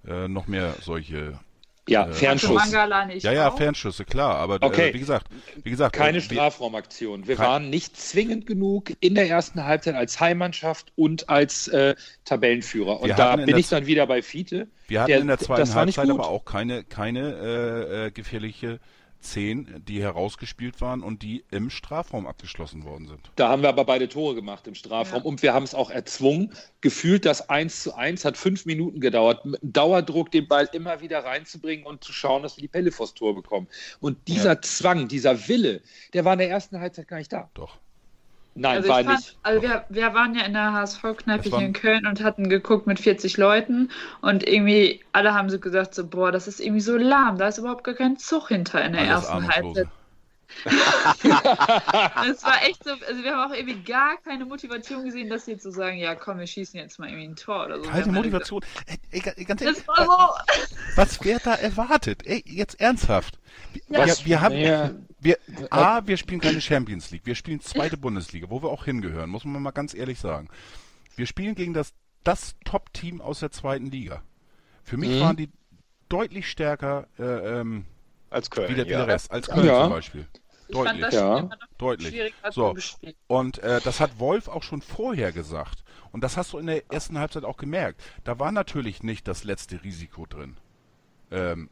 äh, 0.07 0.29
noch 0.29 0.47
mehr 0.47 0.75
solche 0.81 1.39
ja, 1.89 2.07
äh, 2.07 2.13
Fernschuss. 2.13 2.73
Ja, 2.73 3.33
ja, 3.33 3.51
Fernschüsse, 3.51 4.05
klar. 4.05 4.37
Aber 4.37 4.57
äh, 4.57 4.67
okay. 4.67 4.91
äh, 4.91 4.95
wie 4.95 4.99
gesagt, 4.99 5.27
wie 5.63 5.71
gesagt, 5.71 5.95
keine 5.95 6.19
äh, 6.19 6.21
Strafraumaktion. 6.21 7.27
Wir 7.27 7.39
waren 7.39 7.71
nicht 7.71 7.97
zwingend 7.97 8.47
genug 8.47 8.93
in 9.01 9.15
der 9.15 9.29
ersten 9.29 9.65
Halbzeit 9.65 9.95
als 9.95 10.21
Heimmannschaft 10.21 10.93
und 10.97 11.29
als 11.29 11.69
äh, 11.69 11.95
Tabellenführer. 12.25 13.01
Und 13.01 13.11
da 13.11 13.37
bin 13.37 13.57
ich 13.57 13.69
dann 13.69 13.87
wieder 13.87 14.07
bei 14.07 14.23
Fiete. 14.23 14.69
Wir 14.89 15.01
hatten 15.01 15.11
der, 15.11 15.21
in 15.21 15.27
der 15.27 15.39
zweiten 15.39 15.75
Halbzeit 15.75 16.09
aber 16.11 16.29
auch 16.29 16.45
keine, 16.45 16.85
keine 16.85 18.07
äh, 18.07 18.11
gefährliche 18.11 18.81
zehn, 19.25 19.83
die 19.87 20.01
herausgespielt 20.01 20.81
waren 20.81 21.03
und 21.03 21.23
die 21.23 21.45
im 21.51 21.71
Strafraum 21.71 22.27
abgeschlossen 22.27 22.85
worden 22.85 23.09
sind. 23.09 23.31
Da 23.37 23.49
haben 23.49 23.63
wir 23.63 23.69
aber 23.69 23.85
beide 23.85 24.09
Tore 24.09 24.35
gemacht 24.35 24.67
im 24.67 24.75
Strafraum 24.75 25.23
ja. 25.23 25.25
und 25.25 25.43
wir 25.43 25.55
haben 25.55 25.65
es 25.65 25.75
auch 25.75 25.91
erzwungen. 25.91 26.53
Gefühlt 26.81 27.25
das 27.25 27.49
1 27.49 27.83
zu 27.83 27.95
1 27.95 28.25
hat 28.25 28.37
fünf 28.37 28.67
Minuten 28.67 29.01
gedauert, 29.01 29.45
mit 29.45 29.61
Dauerdruck 29.63 30.31
den 30.31 30.47
Ball 30.47 30.69
immer 30.73 31.01
wieder 31.01 31.25
reinzubringen 31.25 31.87
und 31.87 32.05
zu 32.05 32.13
schauen, 32.13 32.43
dass 32.43 32.57
wir 32.57 32.63
die 32.63 32.69
Pelle 32.69 32.93
vors 32.93 33.15
Tor 33.15 33.35
bekommen. 33.35 33.69
Und 34.01 34.29
dieser 34.29 34.55
ja. 34.55 34.63
Zwang, 34.63 35.09
dieser 35.09 35.49
Wille, 35.49 35.83
der 36.13 36.25
war 36.25 36.35
in 36.35 36.41
der 36.41 36.51
ersten 36.51 36.79
Halbzeit 36.79 37.09
gar 37.09 37.19
nicht 37.19 37.33
da. 37.33 37.51
Doch. 37.55 37.79
Nein, 38.55 38.77
also 38.77 38.89
war 38.89 39.05
fand, 39.05 39.19
nicht. 39.19 39.37
Also 39.43 39.63
wir, 39.63 39.85
wir 39.89 40.15
waren 40.15 40.35
ja 40.35 40.45
in 40.45 40.53
der 40.53 40.73
HSV-Kneipe 40.73 41.49
hier 41.49 41.67
in 41.67 41.73
Köln 41.73 42.07
und 42.07 42.23
hatten 42.23 42.49
geguckt 42.49 42.87
mit 42.87 43.01
40 43.01 43.37
Leuten 43.37 43.91
und 44.21 44.47
irgendwie 44.47 45.01
alle 45.13 45.35
haben 45.35 45.51
so 45.51 45.59
gesagt, 45.59 45.95
so, 45.95 46.07
boah, 46.07 46.31
das 46.31 46.47
ist 46.47 46.61
irgendwie 46.61 46.81
so 46.81 46.97
lahm, 46.97 47.37
da 47.39 47.49
ist 47.49 47.59
überhaupt 47.59 47.85
gar 47.85 47.95
kein 47.95 48.17
Zug 48.17 48.49
hinter 48.49 48.85
in 48.85 48.93
der 48.93 49.03
Alles 49.03 49.25
ersten 49.25 49.49
Halbzeit. 49.49 49.89
das 50.65 50.75
war 52.45 52.63
echt 52.63 52.85
so, 52.85 52.91
also 53.09 53.25
wir 53.25 53.35
haben 53.35 53.51
auch 53.51 53.57
irgendwie 53.57 53.83
gar 53.83 54.19
keine 54.19 54.45
Motivation 54.45 55.05
gesehen, 55.05 55.29
das 55.29 55.47
hier 55.47 55.59
zu 55.59 55.73
sagen, 55.73 55.97
ja 55.97 56.15
komm, 56.15 56.39
wir 56.39 56.47
schießen 56.47 56.79
jetzt 56.79 57.01
mal 57.01 57.09
irgendwie 57.09 57.27
ein 57.27 57.37
Tor 57.37 57.65
oder 57.65 57.83
so. 57.83 57.91
Keine 57.91 58.13
Motivation. 58.13 58.63
Ey, 58.87 59.23
ey, 59.35 59.45
ganz 59.45 59.63
ehrlich, 59.63 59.79
das 59.79 59.89
war 59.89 60.05
so. 60.05 60.57
Was 60.95 61.25
wird 61.25 61.45
da 61.45 61.55
erwartet? 61.55 62.25
Ey, 62.25 62.45
jetzt 62.47 62.81
ernsthaft. 62.81 63.41
Ja, 63.89 64.07
wir, 64.07 64.15
wir 64.25 64.41
haben, 64.41 64.57
ja. 64.57 64.91
Wir, 65.25 65.39
A, 65.71 66.07
wir 66.07 66.17
spielen 66.17 66.41
keine 66.41 66.61
Champions 66.61 67.11
League, 67.11 67.25
wir 67.25 67.35
spielen 67.35 67.61
zweite 67.61 67.97
Bundesliga, 67.97 68.51
wo 68.51 68.63
wir 68.63 68.69
auch 68.69 68.85
hingehören, 68.85 69.31
muss 69.31 69.45
man 69.45 69.63
mal 69.63 69.71
ganz 69.71 69.95
ehrlich 69.95 70.21
sagen. 70.21 70.49
Wir 71.17 71.27
spielen 71.27 71.55
gegen 71.55 71.73
das, 71.73 71.95
das 72.23 72.55
Top-Team 72.65 73.21
aus 73.21 73.41
der 73.41 73.51
zweiten 73.51 73.87
Liga. 73.87 74.23
Für 74.83 74.99
mich 74.99 75.11
mhm. 75.11 75.21
waren 75.21 75.37
die 75.37 75.49
deutlich 76.09 76.49
stärker 76.49 77.09
äh, 77.19 77.61
ähm, 77.61 77.87
als 78.29 78.51
Köln, 78.51 78.69
wie 78.69 78.75
der, 78.75 78.87
ja. 78.87 79.05
Rest, 79.05 79.31
als 79.31 79.49
Köln 79.49 79.67
ja. 79.67 79.83
zum 79.83 79.91
Beispiel. 79.91 80.27
Deutlich. 80.69 81.13
ja. 81.13 81.49
Deutlich. 81.79 82.35
So. 82.51 82.75
Und 83.27 83.59
äh, 83.59 83.81
das 83.83 84.01
hat 84.01 84.19
Wolf 84.19 84.49
auch 84.49 84.63
schon 84.63 84.83
vorher 84.83 85.33
gesagt. 85.33 85.85
Und 86.13 86.23
das 86.23 86.37
hast 86.37 86.53
du 86.53 86.59
in 86.59 86.67
der 86.67 86.91
ersten 86.91 87.19
Halbzeit 87.19 87.45
auch 87.45 87.57
gemerkt. 87.57 88.03
Da 88.25 88.39
war 88.39 88.53
natürlich 88.53 89.03
nicht 89.03 89.27
das 89.27 89.45
letzte 89.45 89.83
Risiko 89.83 90.27
drin, 90.27 90.57
ähm, 91.31 91.71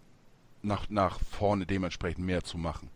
nach, 0.62 0.88
nach 0.88 1.20
vorne 1.20 1.66
dementsprechend 1.66 2.24
mehr 2.24 2.42
zu 2.42 2.58
machen. 2.58 2.90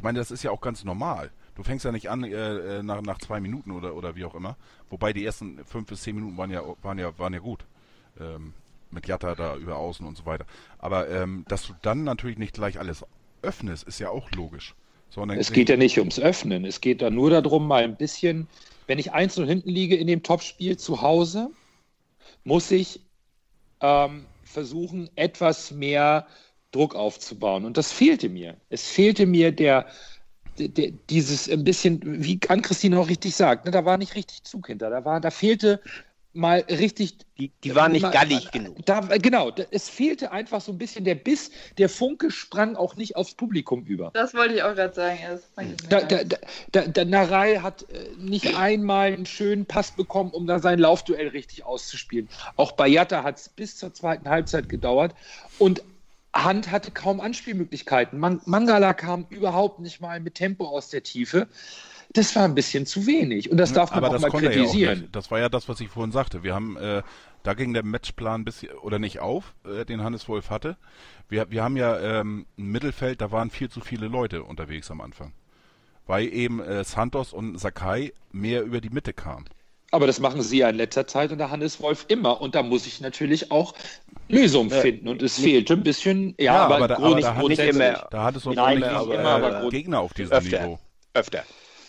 Ich 0.00 0.02
meine, 0.02 0.18
das 0.18 0.30
ist 0.30 0.42
ja 0.42 0.50
auch 0.50 0.62
ganz 0.62 0.82
normal. 0.82 1.30
Du 1.54 1.62
fängst 1.62 1.84
ja 1.84 1.92
nicht 1.92 2.08
an 2.08 2.24
äh, 2.24 2.78
äh, 2.78 2.82
nach, 2.82 3.02
nach 3.02 3.18
zwei 3.18 3.38
Minuten 3.38 3.70
oder, 3.70 3.94
oder 3.94 4.16
wie 4.16 4.24
auch 4.24 4.34
immer. 4.34 4.56
Wobei 4.88 5.12
die 5.12 5.22
ersten 5.22 5.62
fünf 5.66 5.88
bis 5.88 6.00
zehn 6.00 6.14
Minuten 6.14 6.38
waren 6.38 6.50
ja, 6.50 6.62
waren 6.80 6.98
ja, 6.98 7.18
waren 7.18 7.34
ja 7.34 7.40
gut. 7.40 7.66
Ähm, 8.18 8.54
mit 8.90 9.06
Jatta 9.06 9.34
da 9.34 9.56
über 9.56 9.76
außen 9.76 10.06
und 10.06 10.16
so 10.16 10.24
weiter. 10.24 10.46
Aber 10.78 11.10
ähm, 11.10 11.44
dass 11.48 11.66
du 11.66 11.74
dann 11.82 12.02
natürlich 12.02 12.38
nicht 12.38 12.54
gleich 12.54 12.78
alles 12.78 13.04
öffnest, 13.42 13.86
ist 13.86 13.98
ja 13.98 14.08
auch 14.08 14.30
logisch. 14.30 14.74
Sondern 15.10 15.36
es 15.36 15.52
geht 15.52 15.68
ja 15.68 15.76
nicht 15.76 15.98
ums 15.98 16.18
Öffnen. 16.18 16.64
Es 16.64 16.80
geht 16.80 17.02
da 17.02 17.10
nur 17.10 17.28
darum, 17.28 17.68
mal 17.68 17.84
ein 17.84 17.98
bisschen, 17.98 18.48
wenn 18.86 18.98
ich 18.98 19.12
einzeln 19.12 19.46
hinten 19.46 19.68
liege 19.68 19.96
in 19.96 20.06
dem 20.06 20.22
Topspiel 20.22 20.78
zu 20.78 21.02
Hause, 21.02 21.50
muss 22.42 22.70
ich 22.70 23.02
ähm, 23.82 24.24
versuchen, 24.44 25.10
etwas 25.14 25.72
mehr 25.72 26.26
Druck 26.72 26.94
aufzubauen. 26.94 27.64
Und 27.64 27.76
das 27.76 27.92
fehlte 27.92 28.28
mir. 28.28 28.56
Es 28.68 28.86
fehlte 28.86 29.26
mir 29.26 29.52
der, 29.52 29.86
der 30.58 30.92
dieses 31.08 31.48
ein 31.48 31.64
bisschen, 31.64 32.00
wie 32.04 32.38
Ann-Christine 32.48 32.98
auch 32.98 33.08
richtig 33.08 33.34
sagt, 33.34 33.64
ne, 33.64 33.70
da 33.70 33.84
war 33.84 33.98
nicht 33.98 34.14
richtig 34.14 34.44
Zug 34.44 34.68
hinter. 34.68 34.90
Da, 34.90 35.04
war, 35.04 35.20
da 35.20 35.30
fehlte 35.30 35.80
mal 36.32 36.64
richtig. 36.68 37.18
Die, 37.38 37.50
die 37.64 37.74
waren 37.74 37.92
nicht 37.92 38.10
gallig 38.12 38.50
genug. 38.50 38.84
Da, 38.84 39.00
genau, 39.00 39.50
da, 39.50 39.64
es 39.70 39.88
fehlte 39.88 40.30
einfach 40.30 40.60
so 40.60 40.72
ein 40.72 40.78
bisschen 40.78 41.04
der 41.04 41.14
Biss. 41.14 41.50
Der 41.78 41.88
Funke 41.88 42.30
sprang 42.30 42.76
auch 42.76 42.96
nicht 42.96 43.16
aufs 43.16 43.34
Publikum 43.34 43.84
über. 43.84 44.10
Das 44.12 44.34
wollte 44.34 44.54
ich 44.54 44.62
auch 44.62 44.74
gerade 44.74 44.94
sagen. 44.94 45.18
Da, 45.88 46.00
da, 46.02 46.20
da, 46.72 46.86
da, 46.86 47.04
Narei 47.04 47.56
hat 47.56 47.86
äh, 47.90 48.10
nicht 48.18 48.56
einmal 48.56 49.12
einen 49.12 49.26
schönen 49.26 49.66
Pass 49.66 49.90
bekommen, 49.90 50.30
um 50.30 50.46
da 50.46 50.58
sein 50.58 50.78
Laufduell 50.78 51.28
richtig 51.28 51.64
auszuspielen. 51.64 52.28
Auch 52.56 52.72
bei 52.72 52.86
Jatta 52.86 53.22
hat 53.22 53.38
es 53.38 53.48
bis 53.48 53.76
zur 53.76 53.92
zweiten 53.94 54.28
Halbzeit 54.28 54.68
gedauert. 54.68 55.14
Und 55.58 55.82
Hand 56.32 56.70
hatte 56.70 56.90
kaum 56.90 57.20
Anspielmöglichkeiten. 57.20 58.18
Man 58.18 58.40
Mangala 58.44 58.94
kam 58.94 59.26
überhaupt 59.30 59.80
nicht 59.80 60.00
mal 60.00 60.20
mit 60.20 60.36
Tempo 60.36 60.66
aus 60.66 60.90
der 60.90 61.02
Tiefe 61.02 61.48
das 62.12 62.34
war 62.34 62.44
ein 62.44 62.54
bisschen 62.54 62.86
zu 62.86 63.06
wenig. 63.06 63.50
Und 63.50 63.56
das 63.56 63.72
darf 63.72 63.90
man 63.90 64.04
Aber 64.04 64.16
auch 64.16 64.20
mal 64.20 64.30
kritisieren. 64.30 64.98
Ja 64.98 65.04
auch 65.06 65.12
das 65.12 65.30
war 65.30 65.38
ja 65.38 65.48
das, 65.48 65.68
was 65.68 65.80
ich 65.80 65.88
vorhin 65.88 66.12
sagte. 66.12 66.42
Wir 66.42 66.54
haben, 66.54 66.76
äh, 66.76 67.02
da 67.42 67.54
ging 67.54 67.72
der 67.72 67.84
Matchplan 67.84 68.44
bis, 68.44 68.66
oder 68.82 68.98
nicht 68.98 69.20
auf, 69.20 69.54
äh, 69.64 69.84
den 69.84 70.02
Hannes 70.02 70.28
Wolf 70.28 70.50
hatte. 70.50 70.76
Wir, 71.28 71.50
wir 71.50 71.62
haben 71.62 71.76
ja 71.76 71.98
ähm, 71.98 72.46
ein 72.58 72.66
Mittelfeld, 72.66 73.20
da 73.20 73.30
waren 73.30 73.50
viel 73.50 73.70
zu 73.70 73.80
viele 73.80 74.08
Leute 74.08 74.42
unterwegs 74.42 74.90
am 74.90 75.00
Anfang. 75.00 75.32
Weil 76.06 76.32
eben 76.32 76.60
äh, 76.60 76.82
Santos 76.82 77.32
und 77.32 77.58
Sakai 77.58 78.12
mehr 78.32 78.64
über 78.64 78.80
die 78.80 78.90
Mitte 78.90 79.12
kamen. 79.12 79.44
Aber 79.90 80.06
das 80.06 80.20
machen 80.20 80.42
sie 80.42 80.58
ja 80.58 80.70
in 80.70 80.76
letzter 80.76 81.06
Zeit 81.06 81.32
unter 81.32 81.50
Hannes 81.50 81.80
Wolf 81.80 82.04
immer. 82.08 82.40
Und 82.40 82.54
da 82.54 82.62
muss 82.62 82.86
ich 82.86 83.00
natürlich 83.00 83.50
auch 83.50 83.74
Lösungen 84.28 84.70
finden. 84.70 85.08
Und 85.08 85.22
es 85.22 85.40
fehlte 85.40 85.72
ein 85.74 85.82
bisschen, 85.82 86.34
ja, 86.38 86.44
ja 86.44 86.64
aber, 86.64 86.76
aber, 86.76 86.88
da, 86.88 86.96
aber 86.96 87.20
da, 87.20 87.42
nicht 87.48 87.58
immer, 87.58 88.06
da 88.10 88.24
hat 88.24 88.36
es 88.36 88.46
auch 88.46 88.50
nicht, 88.50 88.58
immer, 88.58 89.30
aber, 89.30 89.56
aber 89.56 89.68
Gegner 89.70 90.00
auf 90.00 90.14
diesem 90.14 90.32
öfter, 90.32 90.62
Niveau. 90.62 90.78
Öfter. 91.14 91.44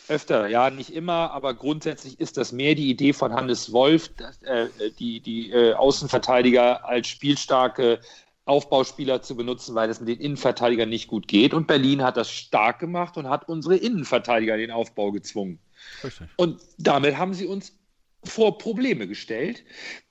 Öfter, 0.08 0.48
ja, 0.48 0.70
nicht 0.70 0.94
immer, 0.94 1.32
aber 1.32 1.54
grundsätzlich 1.54 2.20
ist 2.20 2.38
das 2.38 2.52
mehr 2.52 2.76
die 2.76 2.90
Idee 2.90 3.14
von 3.14 3.34
Hannes 3.34 3.72
Wolf, 3.72 4.10
dass, 4.16 4.42
äh, 4.42 4.68
die, 5.00 5.22
die 5.22 5.52
äh, 5.52 5.74
Außenverteidiger 5.74 6.86
als 6.86 7.08
spielstarke 7.08 8.00
Aufbauspieler 8.46 9.22
zu 9.22 9.36
benutzen, 9.36 9.76
weil 9.76 9.90
es 9.90 10.00
mit 10.00 10.10
den 10.10 10.20
Innenverteidigern 10.20 10.90
nicht 10.90 11.08
gut 11.08 11.28
geht. 11.28 11.54
Und 11.54 11.68
Berlin 11.68 12.04
hat 12.04 12.18
das 12.18 12.32
stark 12.32 12.80
gemacht 12.80 13.16
und 13.16 13.30
hat 13.30 13.48
unsere 13.48 13.78
Innenverteidiger 13.78 14.56
in 14.56 14.62
den 14.62 14.72
Aufbau 14.72 15.12
gezwungen. 15.12 15.60
Richtig. 16.04 16.28
Und 16.36 16.60
damit 16.78 17.18
haben 17.18 17.34
sie 17.34 17.46
uns 17.46 17.78
vor 18.24 18.58
Probleme 18.58 19.08
gestellt, 19.08 19.64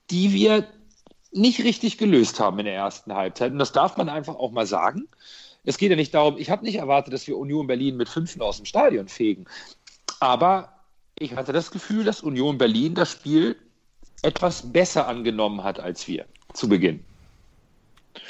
die 0.09 0.33
wir 0.33 0.67
nicht 1.31 1.63
richtig 1.63 1.97
gelöst 1.97 2.39
haben 2.39 2.59
in 2.59 2.65
der 2.65 2.75
ersten 2.75 3.13
Halbzeit. 3.13 3.51
Und 3.51 3.59
das 3.59 3.71
darf 3.71 3.97
man 3.97 4.09
einfach 4.09 4.35
auch 4.35 4.51
mal 4.51 4.65
sagen. 4.65 5.07
Es 5.63 5.77
geht 5.77 5.91
ja 5.91 5.95
nicht 5.95 6.13
darum, 6.13 6.37
ich 6.37 6.49
habe 6.49 6.65
nicht 6.65 6.75
erwartet, 6.75 7.13
dass 7.13 7.27
wir 7.27 7.37
Union 7.37 7.67
Berlin 7.67 7.95
mit 7.95 8.09
Fünfen 8.09 8.41
aus 8.41 8.57
dem 8.57 8.65
Stadion 8.65 9.07
fegen. 9.07 9.45
Aber 10.19 10.73
ich 11.17 11.35
hatte 11.35 11.53
das 11.53 11.71
Gefühl, 11.71 12.03
dass 12.03 12.21
Union 12.21 12.57
Berlin 12.57 12.95
das 12.95 13.11
Spiel 13.11 13.55
etwas 14.23 14.71
besser 14.71 15.07
angenommen 15.07 15.63
hat 15.63 15.79
als 15.79 16.07
wir 16.07 16.25
zu 16.53 16.67
Beginn. 16.67 17.03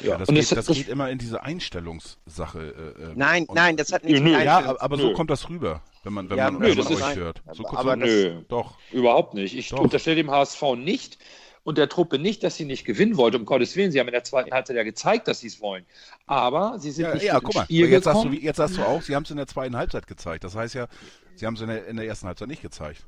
Ja, 0.01 0.17
das, 0.17 0.27
geht, 0.27 0.37
es, 0.37 0.49
das, 0.49 0.65
das 0.65 0.77
geht, 0.77 0.87
immer 0.87 1.09
in 1.09 1.17
diese 1.17 1.43
Einstellungssache. 1.43 2.95
Äh, 2.99 3.03
äh 3.03 3.13
nein, 3.15 3.47
nein, 3.53 3.77
das 3.77 3.91
hat 3.91 4.03
nichts 4.03 4.21
mit 4.21 4.33
Ja, 4.43 4.79
aber 4.79 4.97
nö. 4.97 5.03
so 5.03 5.13
kommt 5.13 5.29
das 5.29 5.49
rüber, 5.49 5.81
wenn 6.03 6.13
man, 6.13 6.29
wenn 6.29 6.37
ja, 6.37 6.51
man, 6.51 6.61
nö, 6.61 6.75
das 6.75 6.89
euch 6.89 7.15
hört. 7.15 7.41
So 7.53 7.67
aber 7.69 7.95
nö, 7.95 8.41
doch. 8.47 8.77
Überhaupt 8.91 9.33
nicht. 9.33 9.55
Ich 9.55 9.69
doch. 9.69 9.79
unterstelle 9.79 10.17
dem 10.17 10.31
HSV 10.31 10.61
nicht 10.77 11.17
und 11.63 11.77
der 11.77 11.89
Truppe 11.89 12.17
nicht, 12.17 12.43
dass 12.43 12.55
sie 12.55 12.65
nicht 12.65 12.85
gewinnen 12.85 13.17
wollte, 13.17 13.37
um 13.37 13.45
Gottes 13.45 13.75
Willen. 13.75 13.91
Sie 13.91 13.99
haben 13.99 14.07
in 14.07 14.13
der 14.13 14.23
zweiten 14.23 14.51
Halbzeit 14.51 14.75
ja 14.75 14.83
gezeigt, 14.83 15.27
dass 15.27 15.39
sie 15.39 15.47
es 15.47 15.61
wollen. 15.61 15.85
Aber 16.25 16.79
sie 16.79 16.91
sind 16.91 17.05
ja, 17.05 17.13
nicht 17.13 17.23
ja, 17.23 17.39
guck 17.39 17.53
mal, 17.53 17.63
Spiel 17.65 17.89
jetzt 17.89 18.05
sagst, 18.05 18.23
du, 18.23 18.29
jetzt 18.29 18.57
sagst 18.57 18.77
du 18.77 18.83
auch, 18.83 19.01
sie 19.01 19.15
haben 19.15 19.23
es 19.23 19.31
in 19.31 19.37
der 19.37 19.47
zweiten 19.47 19.75
Halbzeit 19.75 20.07
gezeigt. 20.07 20.43
Das 20.43 20.55
heißt 20.55 20.75
ja, 20.75 20.87
sie 21.35 21.45
haben 21.45 21.55
es 21.55 21.61
in 21.61 21.67
der, 21.67 21.85
in 21.87 21.97
der 21.97 22.07
ersten 22.07 22.27
Halbzeit 22.27 22.47
nicht 22.47 22.61
gezeigt. 22.61 23.05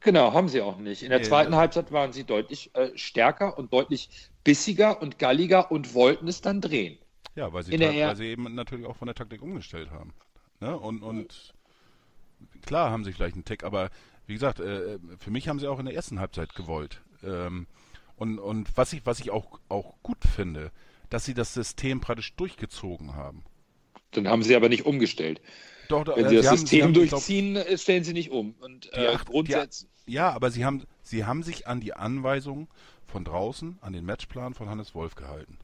Genau, 0.00 0.32
haben 0.32 0.48
sie 0.48 0.60
auch 0.60 0.78
nicht. 0.78 1.02
In 1.02 1.10
der 1.10 1.22
zweiten 1.24 1.56
Halbzeit 1.56 1.90
waren 1.90 2.12
sie 2.12 2.22
deutlich 2.22 2.70
äh, 2.74 2.90
stärker 2.94 3.58
und 3.58 3.72
deutlich 3.72 4.30
bissiger 4.48 5.02
und 5.02 5.18
galliger 5.18 5.70
und 5.70 5.92
wollten 5.92 6.26
es 6.26 6.40
dann 6.40 6.62
drehen. 6.62 6.96
Ja, 7.34 7.52
weil 7.52 7.64
sie, 7.64 7.78
weil 7.78 8.16
sie 8.16 8.28
eben 8.28 8.54
natürlich 8.54 8.86
auch 8.86 8.96
von 8.96 9.04
der 9.04 9.14
Taktik 9.14 9.42
umgestellt 9.42 9.90
haben. 9.90 10.14
Ne? 10.60 10.74
Und, 10.74 11.02
und 11.02 11.52
klar 12.64 12.90
haben 12.90 13.04
sie 13.04 13.12
vielleicht 13.12 13.34
einen 13.34 13.44
Tick, 13.44 13.62
aber 13.62 13.90
wie 14.26 14.32
gesagt, 14.32 14.58
äh, 14.58 14.98
für 15.18 15.30
mich 15.30 15.48
haben 15.48 15.58
sie 15.58 15.68
auch 15.68 15.78
in 15.78 15.84
der 15.84 15.94
ersten 15.94 16.18
Halbzeit 16.18 16.54
gewollt. 16.54 17.02
Ähm, 17.22 17.66
und, 18.16 18.38
und 18.38 18.74
was 18.74 18.94
ich, 18.94 19.04
was 19.04 19.20
ich 19.20 19.30
auch, 19.30 19.60
auch 19.68 19.96
gut 20.02 20.24
finde, 20.34 20.72
dass 21.10 21.26
sie 21.26 21.34
das 21.34 21.52
System 21.52 22.00
praktisch 22.00 22.34
durchgezogen 22.34 23.16
haben. 23.16 23.44
Dann 24.12 24.28
haben 24.28 24.42
sie 24.42 24.56
aber 24.56 24.70
nicht 24.70 24.86
umgestellt. 24.86 25.42
Doch, 25.90 26.06
Wenn 26.06 26.24
äh, 26.24 26.28
sie 26.30 26.36
das 26.36 26.48
System 26.48 26.84
haben, 26.84 26.94
durchziehen, 26.94 27.52
glaub, 27.52 27.68
äh, 27.68 27.76
stellen 27.76 28.02
sie 28.02 28.14
nicht 28.14 28.30
um. 28.30 28.54
Und 28.60 28.90
äh, 28.94 29.14
grundsätzlich. 29.26 29.90
Ja, 30.06 30.30
aber 30.30 30.50
sie 30.50 30.64
haben, 30.64 30.84
sie 31.02 31.26
haben 31.26 31.42
sich 31.42 31.66
an 31.66 31.80
die 31.80 31.92
Anweisungen 31.92 32.68
von 33.08 33.24
draußen, 33.24 33.78
an 33.80 33.92
den 33.92 34.04
Matchplan 34.04 34.54
von 34.54 34.68
Hannes 34.68 34.94
Wolf 34.94 35.14
gehalten. 35.14 35.58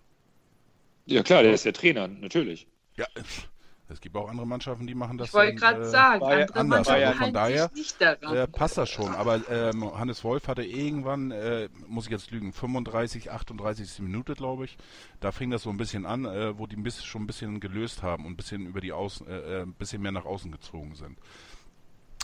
Ja 1.07 1.23
klar, 1.23 1.43
der 1.43 1.53
ist 1.53 1.65
der 1.65 1.75
Trainer, 1.75 2.09
natürlich. 2.09 2.67
Ja, 2.97 3.07
es 3.89 4.01
gibt 4.01 4.17
auch 4.17 4.29
andere 4.29 4.47
Mannschaften, 4.47 4.87
die 4.87 4.95
machen 4.95 5.19
das. 5.19 5.29
Ich 5.29 5.35
wollte 5.35 5.55
gerade 5.57 5.83
äh, 5.83 5.85
sagen, 5.85 6.23
andere 6.23 6.59
anders. 6.59 6.89
Mannschaften 6.89 7.19
von 7.19 7.33
daher 7.33 7.71
äh, 8.01 8.47
passt 8.49 8.79
das 8.79 8.89
schon. 8.89 9.15
Aber 9.15 9.43
ähm, 9.51 9.97
Hannes 9.97 10.25
Wolf 10.25 10.49
hatte 10.49 10.63
irgendwann, 10.63 11.31
äh, 11.31 11.69
muss 11.87 12.07
ich 12.07 12.11
jetzt 12.11 12.31
lügen, 12.31 12.53
35, 12.53 13.31
38. 13.31 13.99
Minute, 14.01 14.35
glaube 14.35 14.65
ich. 14.65 14.79
Da 15.21 15.33
fing 15.33 15.51
das 15.51 15.63
so 15.63 15.71
ein 15.71 15.77
bisschen 15.77 16.07
an, 16.07 16.25
äh, 16.25 16.59
wo 16.59 16.67
die 16.67 16.77
ein 16.77 16.83
bisschen, 16.83 17.05
schon 17.05 17.25
ein 17.25 17.27
bisschen 17.27 17.61
gelöst 17.61 18.03
haben 18.03 18.25
und 18.25 18.33
ein 18.33 18.37
bisschen 18.37 18.67
über 18.67 18.81
die 18.81 18.93
Außen, 18.93 19.27
äh, 19.29 19.39
äh, 19.39 19.63
ein 19.63 19.75
bisschen 19.75 20.01
mehr 20.01 20.13
nach 20.13 20.25
außen 20.25 20.51
gezogen 20.51 20.95
sind. 20.95 21.19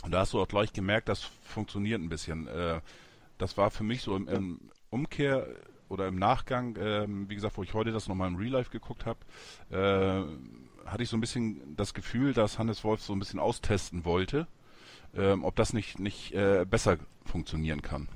Und 0.03 0.11
da 0.11 0.21
hast 0.21 0.33
du 0.33 0.41
auch 0.41 0.47
gleich 0.47 0.73
gemerkt, 0.73 1.09
das 1.09 1.29
funktioniert 1.43 2.01
ein 2.01 2.09
bisschen. 2.09 2.49
Das 3.41 3.57
war 3.57 3.71
für 3.71 3.83
mich 3.83 4.01
so 4.01 4.15
im, 4.15 4.27
im 4.27 4.59
Umkehr 4.89 5.47
oder 5.89 6.07
im 6.07 6.17
Nachgang, 6.17 6.77
ähm, 6.79 7.29
wie 7.29 7.35
gesagt, 7.35 7.57
wo 7.57 7.63
ich 7.63 7.73
heute 7.73 7.91
das 7.91 8.07
nochmal 8.07 8.29
im 8.29 8.35
Real 8.37 8.51
Life 8.51 8.71
geguckt 8.71 9.05
habe, 9.05 9.19
hatte 10.85 11.03
ich 11.03 11.09
so 11.09 11.17
ein 11.17 11.21
bisschen 11.21 11.75
das 11.75 11.93
Gefühl, 11.93 12.33
dass 12.33 12.59
Hannes 12.59 12.83
Wolf 12.83 13.01
so 13.01 13.13
ein 13.13 13.19
bisschen 13.19 13.39
austesten 13.39 14.05
wollte, 14.05 14.47
ähm, 15.15 15.43
ob 15.43 15.55
das 15.55 15.73
nicht, 15.73 15.99
nicht 15.99 16.33
äh, 16.33 16.65
besser 16.69 16.97
funktionieren 17.25 17.81
kann. 17.81 18.07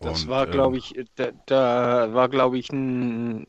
Das 0.00 0.22
Und, 0.22 0.28
war, 0.28 0.46
glaube 0.46 0.76
ähm, 0.76 0.82
ich, 0.82 1.04
da, 1.16 1.30
da 1.46 2.14
war, 2.14 2.28
glaube 2.28 2.58
ich, 2.58 2.70
ein 2.70 3.46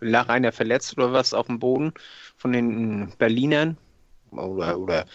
lag 0.00 0.28
einer 0.28 0.52
verletzt 0.52 0.96
oder 0.96 1.12
was 1.12 1.34
auf 1.34 1.46
dem 1.46 1.58
Boden 1.58 1.92
von 2.36 2.52
den 2.52 3.12
Berlinern 3.18 3.78
oder, 4.30 4.78
oder 4.78 5.06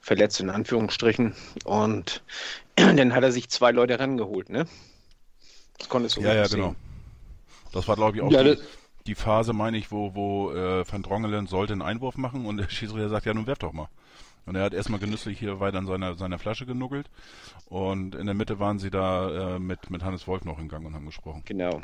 verletzt 0.00 0.40
in 0.40 0.50
Anführungsstrichen. 0.50 1.34
Und 1.64 2.22
dann 2.96 3.14
hat 3.14 3.22
er 3.22 3.32
sich 3.32 3.48
zwei 3.50 3.70
Leute 3.72 3.98
rangeholt, 3.98 4.48
ne? 4.48 4.66
Das 5.78 5.88
konntest 5.88 6.16
du 6.16 6.20
Ja, 6.20 6.34
ja, 6.34 6.46
sehen. 6.46 6.60
genau. 6.60 6.74
Das 7.72 7.88
war, 7.88 7.96
glaube 7.96 8.16
ich, 8.16 8.22
auch 8.22 8.30
ja, 8.30 8.42
die, 8.44 8.58
die 9.06 9.14
Phase, 9.14 9.52
meine 9.52 9.76
ich, 9.76 9.90
wo, 9.90 10.14
wo 10.14 10.52
äh, 10.52 10.84
Van 10.90 11.02
Drongelen 11.02 11.46
sollte 11.46 11.72
einen 11.72 11.82
Einwurf 11.82 12.16
machen 12.16 12.46
und 12.46 12.56
der 12.56 12.68
Schiedsrichter 12.70 13.08
sagt, 13.08 13.26
ja, 13.26 13.34
nun 13.34 13.46
werf 13.46 13.58
doch 13.58 13.72
mal. 13.72 13.88
Und 14.46 14.56
er 14.56 14.62
hat 14.62 14.74
erstmal 14.74 15.00
genüsslich 15.00 15.38
hier 15.38 15.58
weiter 15.58 15.78
an 15.78 15.86
seiner, 15.86 16.16
seiner 16.16 16.38
Flasche 16.38 16.66
genuggelt. 16.66 17.10
Und 17.66 18.14
in 18.14 18.26
der 18.26 18.34
Mitte 18.34 18.58
waren 18.58 18.78
sie 18.78 18.90
da 18.90 19.56
äh, 19.56 19.58
mit, 19.58 19.88
mit 19.90 20.02
Hannes 20.04 20.26
Wolf 20.26 20.44
noch 20.44 20.58
in 20.58 20.68
Gang 20.68 20.84
und 20.84 20.94
haben 20.94 21.06
gesprochen. 21.06 21.42
Genau. 21.46 21.80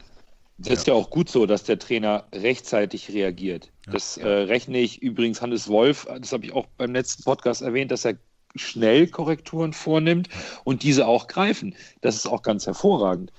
Das 0.59 0.74
ist 0.74 0.87
ja 0.87 0.92
auch 0.92 1.09
gut 1.09 1.31
so, 1.31 1.46
dass 1.46 1.64
der 1.64 1.79
Trainer 1.79 2.26
rechtzeitig 2.35 3.11
reagiert. 3.11 3.72
Ja. 3.87 3.92
Das 3.92 4.18
äh, 4.18 4.29
rechne 4.29 4.79
ich 4.79 5.00
übrigens 5.00 5.40
Hannes 5.40 5.68
Wolf, 5.68 6.07
das 6.20 6.33
habe 6.33 6.44
ich 6.44 6.53
auch 6.53 6.66
beim 6.76 6.92
letzten 6.92 7.22
Podcast 7.22 7.62
erwähnt, 7.62 7.90
dass 7.90 8.05
er 8.05 8.16
schnell 8.57 9.07
Korrekturen 9.07 9.73
vornimmt 9.73 10.29
und 10.65 10.83
diese 10.83 11.07
auch 11.07 11.27
greifen. 11.27 11.75
Das 12.01 12.17
ist 12.17 12.27
auch 12.27 12.43
ganz 12.43 12.67
hervorragend. 12.67 13.33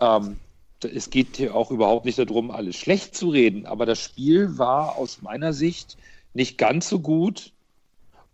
Ähm, 0.00 0.38
es 0.82 1.10
geht 1.10 1.36
hier 1.36 1.54
auch 1.54 1.70
überhaupt 1.70 2.04
nicht 2.04 2.18
darum, 2.18 2.50
alles 2.50 2.76
schlecht 2.76 3.14
zu 3.14 3.30
reden, 3.30 3.66
aber 3.66 3.86
das 3.86 4.00
Spiel 4.00 4.58
war 4.58 4.96
aus 4.96 5.22
meiner 5.22 5.52
Sicht 5.52 5.96
nicht 6.34 6.58
ganz 6.58 6.88
so 6.88 6.98
gut 6.98 7.52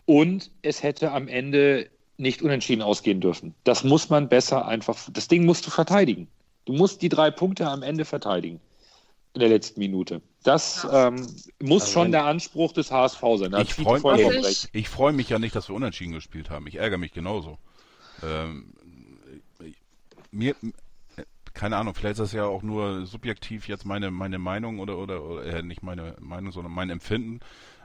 und 0.06 0.50
es 0.62 0.82
hätte 0.82 1.12
am 1.12 1.28
Ende 1.28 1.90
nicht 2.16 2.42
unentschieden 2.42 2.82
ausgehen 2.82 3.20
dürfen. 3.20 3.54
Das 3.64 3.84
muss 3.84 4.10
man 4.10 4.28
besser 4.28 4.66
einfach, 4.66 4.98
das 5.12 5.28
Ding 5.28 5.44
musst 5.44 5.66
du 5.66 5.70
verteidigen. 5.70 6.28
Du 6.64 6.72
musst 6.72 7.02
die 7.02 7.08
drei 7.08 7.30
Punkte 7.30 7.68
am 7.68 7.82
Ende 7.82 8.04
verteidigen 8.04 8.60
in 9.34 9.40
der 9.40 9.48
letzten 9.48 9.80
Minute. 9.80 10.20
Das 10.44 10.86
ähm, 10.90 11.26
muss 11.60 11.82
also 11.82 11.92
schon 11.92 12.12
der 12.12 12.24
Anspruch 12.24 12.72
des 12.72 12.90
HSV 12.90 13.20
sein. 13.36 13.54
ich 13.60 13.74
freue 13.74 14.00
mich, 14.72 14.88
freu 14.88 15.12
mich 15.12 15.28
ja 15.28 15.38
nicht, 15.38 15.54
dass 15.54 15.68
wir 15.68 15.74
unentschieden 15.74 16.12
gespielt 16.12 16.50
haben. 16.50 16.66
Ich 16.66 16.76
ärgere 16.76 16.98
mich 16.98 17.12
genauso. 17.12 17.58
Ähm, 18.22 18.72
mir, 20.30 20.54
keine 21.54 21.76
Ahnung, 21.76 21.94
vielleicht 21.94 22.12
ist 22.12 22.20
das 22.20 22.32
ja 22.32 22.44
auch 22.44 22.62
nur 22.62 23.06
subjektiv 23.06 23.68
jetzt 23.68 23.84
meine, 23.84 24.10
meine 24.10 24.38
Meinung 24.38 24.78
oder, 24.78 24.98
oder, 24.98 25.22
oder 25.22 25.44
äh, 25.44 25.62
nicht 25.62 25.82
meine 25.82 26.16
Meinung, 26.20 26.52
sondern 26.52 26.72
mein 26.72 26.90
Empfinden 26.90 27.40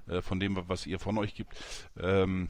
äh, 0.07 0.21
von 0.21 0.39
dem, 0.39 0.57
was 0.67 0.85
ihr 0.85 0.99
von 0.99 1.17
euch 1.17 1.33
gibt. 1.33 1.53
Ähm, 1.99 2.49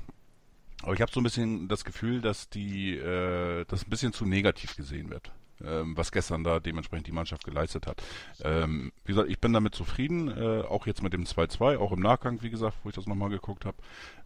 aber 0.81 0.93
ich 0.93 1.01
habe 1.01 1.11
so 1.11 1.21
ein 1.21 1.23
bisschen 1.23 1.69
das 1.69 1.85
Gefühl, 1.85 2.21
dass 2.21 2.49
die, 2.49 2.95
äh, 2.95 3.65
das 3.65 3.85
ein 3.85 3.89
bisschen 3.89 4.11
zu 4.11 4.25
negativ 4.25 4.75
gesehen 4.75 5.09
wird, 5.09 5.31
ähm, 5.65 5.97
was 5.97 6.11
gestern 6.11 6.43
da 6.43 6.59
dementsprechend 6.59 7.07
die 7.07 7.11
Mannschaft 7.11 7.43
geleistet 7.43 7.87
hat. 7.87 8.01
Ähm, 8.43 8.91
wie 9.05 9.11
gesagt, 9.13 9.29
ich 9.29 9.39
bin 9.39 9.53
damit 9.53 9.75
zufrieden, 9.75 10.29
äh, 10.29 10.61
auch 10.61 10.87
jetzt 10.87 11.03
mit 11.03 11.13
dem 11.13 11.25
2-2, 11.25 11.77
auch 11.77 11.91
im 11.91 11.99
Nachgang, 12.01 12.41
wie 12.41 12.49
gesagt, 12.49 12.77
wo 12.83 12.89
ich 12.89 12.95
das 12.95 13.07
nochmal 13.07 13.29
geguckt 13.29 13.65
habe. 13.65 13.77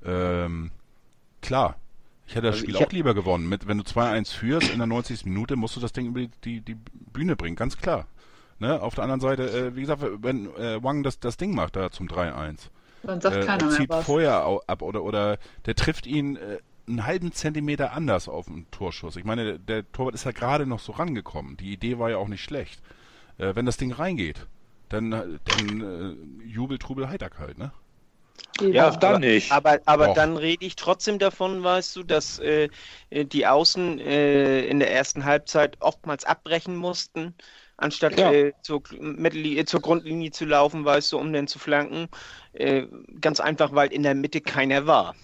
Ähm, 0.05 0.71
klar, 1.41 1.75
Ich 2.27 2.35
hätte 2.35 2.47
das 2.47 2.55
Also 2.55 2.65
Spiel 2.65 2.75
auch 2.77 2.91
lieber 2.91 3.13
gewonnen. 3.13 3.47
Mit, 3.47 3.67
wenn 3.67 3.77
du 3.77 3.83
2-1 3.83 4.33
führst 4.33 4.69
in 4.69 4.79
der 4.79 4.87
90. 4.87 5.25
Minute, 5.25 5.55
musst 5.55 5.75
du 5.75 5.79
das 5.79 5.93
Ding 5.93 6.07
über 6.07 6.19
die, 6.21 6.29
die, 6.43 6.61
die 6.61 6.75
Bühne 7.13 7.35
bringen, 7.35 7.55
ganz 7.55 7.77
klar. 7.77 8.05
Ne? 8.59 8.81
Auf 8.81 8.95
der 8.95 9.03
anderen 9.03 9.21
Seite, 9.21 9.49
äh, 9.49 9.75
wie 9.75 9.81
gesagt, 9.81 10.03
wenn 10.21 10.47
äh, 10.55 10.83
Wang 10.83 11.03
das, 11.03 11.19
das 11.19 11.37
Ding 11.37 11.53
macht 11.55 11.75
da 11.75 11.91
zum 11.91 12.07
3-1, 12.07 12.69
Dann 13.03 13.21
sagt 13.21 13.35
äh, 13.37 13.45
keiner 13.45 13.65
mehr 13.67 13.75
zieht 13.75 13.89
was. 13.89 14.05
vorher 14.05 14.45
au- 14.45 14.61
ab 14.67 14.81
oder, 14.81 15.03
oder 15.03 15.37
der 15.65 15.75
trifft 15.75 16.07
ihn 16.07 16.35
äh, 16.37 16.57
einen 16.87 17.05
halben 17.05 17.31
Zentimeter 17.33 17.93
anders 17.93 18.29
auf 18.29 18.47
den 18.47 18.69
Torschuss. 18.71 19.15
Ich 19.17 19.25
meine, 19.25 19.45
der, 19.45 19.57
der 19.59 19.91
Torwart 19.91 20.15
ist 20.15 20.25
ja 20.25 20.31
gerade 20.31 20.65
noch 20.65 20.79
so 20.79 20.93
rangekommen. 20.93 21.57
Die 21.57 21.73
Idee 21.73 21.99
war 21.99 22.09
ja 22.09 22.17
auch 22.17 22.27
nicht 22.29 22.43
schlecht. 22.43 22.81
Äh, 23.37 23.55
wenn 23.55 23.65
das 23.65 23.77
Ding 23.77 23.91
reingeht, 23.93 24.47
dann, 24.89 25.11
äh, 25.13 25.39
dann 25.45 25.81
äh, 25.81 26.45
Jubel, 26.47 26.79
Trubel, 26.79 27.09
Heiterkeit, 27.09 27.57
ne? 27.57 27.71
Ja, 28.59 28.89
Auch 28.89 28.95
dann 28.95 29.15
aber, 29.15 29.19
nicht. 29.19 29.51
Aber, 29.51 29.79
aber 29.85 30.07
dann 30.09 30.35
rede 30.37 30.65
ich 30.65 30.75
trotzdem 30.75 31.19
davon, 31.19 31.63
weißt 31.63 31.95
du, 31.95 32.03
dass 32.03 32.39
äh, 32.39 32.69
die 33.11 33.45
Außen 33.47 33.99
äh, 33.99 34.61
in 34.65 34.79
der 34.79 34.91
ersten 34.91 35.25
Halbzeit 35.25 35.77
oftmals 35.79 36.25
abbrechen 36.25 36.75
mussten, 36.75 37.35
anstatt 37.77 38.19
Ja. 38.19 38.31
äh, 38.31 38.53
zur, 38.61 38.81
Mittellinie, 38.99 39.65
zur 39.65 39.81
Grundlinie 39.81 40.31
zu 40.31 40.45
laufen, 40.45 40.85
weißt 40.85 41.11
du, 41.13 41.19
um 41.19 41.31
den 41.33 41.47
zu 41.47 41.59
flanken. 41.59 42.09
Äh, 42.53 42.87
ganz 43.21 43.39
einfach, 43.39 43.73
weil 43.73 43.91
in 43.93 44.03
der 44.03 44.15
Mitte 44.15 44.41
keiner 44.41 44.87
war. 44.87 45.15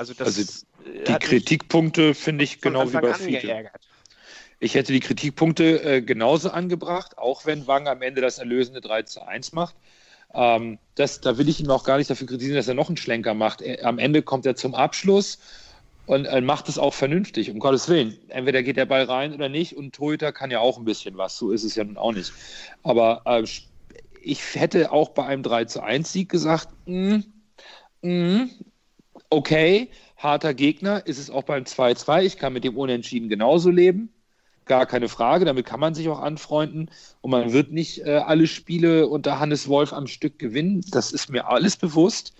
Also 0.00 0.14
das 0.14 0.28
Also 0.28 0.42
äh, 0.86 1.04
Die 1.04 1.18
Kritikpunkte 1.18 2.14
finde 2.14 2.42
ich 2.42 2.62
genau 2.62 2.90
wie 2.90 2.96
bei 2.96 3.12
Fiete. 3.12 3.70
Ich 4.58 4.74
hätte 4.74 4.94
die 4.94 5.00
Kritikpunkte 5.00 5.82
äh, 5.82 6.00
genauso 6.00 6.50
angebracht, 6.50 7.18
auch 7.18 7.44
wenn 7.44 7.66
Wang 7.66 7.86
am 7.86 8.00
Ende 8.00 8.22
das 8.22 8.38
erlösende 8.38 8.80
3 8.80 9.02
zu 9.02 9.20
1 9.20 9.52
macht. 9.52 9.76
Ähm, 10.32 10.78
das, 10.94 11.20
da 11.20 11.36
will 11.36 11.50
ich 11.50 11.60
ihn 11.60 11.70
auch 11.70 11.84
gar 11.84 11.98
nicht 11.98 12.08
dafür 12.08 12.26
kritisieren, 12.26 12.56
dass 12.56 12.66
er 12.66 12.72
noch 12.72 12.88
einen 12.88 12.96
Schlenker 12.96 13.34
macht. 13.34 13.60
Er, 13.60 13.84
am 13.84 13.98
Ende 13.98 14.22
kommt 14.22 14.46
er 14.46 14.56
zum 14.56 14.74
Abschluss 14.74 15.38
und 16.06 16.24
äh, 16.24 16.40
macht 16.40 16.70
es 16.70 16.78
auch 16.78 16.94
vernünftig, 16.94 17.50
um 17.50 17.58
Gottes 17.58 17.86
Willen. 17.90 18.16
Entweder 18.28 18.62
geht 18.62 18.78
der 18.78 18.86
Ball 18.86 19.02
rein 19.04 19.34
oder 19.34 19.50
nicht 19.50 19.76
und 19.76 19.94
Torhüter 19.94 20.32
kann 20.32 20.50
ja 20.50 20.60
auch 20.60 20.78
ein 20.78 20.86
bisschen 20.86 21.18
was, 21.18 21.36
so 21.36 21.50
ist 21.50 21.64
es 21.64 21.74
ja 21.74 21.84
nun 21.84 21.98
auch 21.98 22.12
nicht. 22.12 22.32
Aber 22.82 23.20
äh, 23.26 23.44
ich 24.22 24.54
hätte 24.54 24.92
auch 24.92 25.10
bei 25.10 25.26
einem 25.26 25.42
3 25.42 25.66
zu 25.66 25.82
1 25.82 26.10
Sieg 26.10 26.30
gesagt, 26.30 26.68
mm, 26.86 27.18
mm, 28.00 28.50
okay, 29.30 29.88
harter 30.16 30.54
Gegner, 30.54 31.06
ist 31.06 31.18
es 31.18 31.30
auch 31.30 31.44
beim 31.44 31.64
2-2. 31.64 32.24
Ich 32.24 32.36
kann 32.36 32.52
mit 32.52 32.64
dem 32.64 32.76
Unentschieden 32.76 33.28
genauso 33.28 33.70
leben. 33.70 34.12
Gar 34.66 34.86
keine 34.86 35.08
Frage, 35.08 35.44
damit 35.44 35.66
kann 35.66 35.80
man 35.80 35.94
sich 35.94 36.08
auch 36.08 36.20
anfreunden. 36.20 36.90
Und 37.22 37.30
man 37.30 37.52
wird 37.52 37.72
nicht 37.72 38.06
äh, 38.06 38.18
alle 38.18 38.46
Spiele 38.46 39.08
unter 39.08 39.40
Hannes 39.40 39.68
Wolf 39.68 39.92
am 39.92 40.06
Stück 40.06 40.38
gewinnen. 40.38 40.84
Das 40.90 41.12
ist 41.12 41.30
mir 41.30 41.48
alles 41.48 41.76
bewusst. 41.76 42.34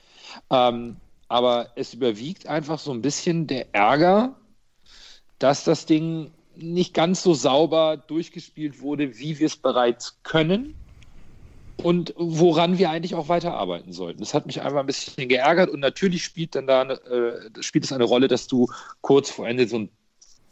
Ähm, 0.50 0.96
aber 1.29 1.70
es 1.76 1.94
überwiegt 1.94 2.46
einfach 2.46 2.79
so 2.79 2.92
ein 2.92 3.03
bisschen 3.03 3.46
der 3.46 3.74
Ärger, 3.74 4.37
dass 5.38 5.64
das 5.64 5.87
Ding 5.87 6.33
nicht 6.57 6.92
ganz 6.92 7.22
so 7.22 7.35
sauber 7.35 7.96
durchgespielt 7.96 8.81
wurde, 8.81 9.18
wie 9.18 9.38
wir 9.38 9.46
es 9.46 9.57
bereits 9.57 10.22
können 10.22 10.74
und 11.82 12.14
woran 12.16 12.78
wir 12.78 12.90
eigentlich 12.90 13.14
auch 13.14 13.28
weiterarbeiten 13.28 13.92
sollten. 13.92 14.20
Das 14.20 14.34
hat 14.34 14.46
mich 14.46 14.62
einfach 14.62 14.80
ein 14.80 14.86
bisschen 14.86 15.28
geärgert 15.28 15.70
und 15.70 15.80
natürlich 15.80 16.24
spielt 16.24 16.54
dann 16.54 16.66
da 16.66 16.82
eine, 16.82 16.94
äh, 16.94 17.62
spielt 17.62 17.84
es 17.84 17.92
eine 17.92 18.04
Rolle, 18.04 18.28
dass 18.28 18.46
du 18.46 18.68
kurz 19.00 19.30
vor 19.30 19.48
Ende 19.48 19.66
so 19.68 19.76
einen 19.76 19.88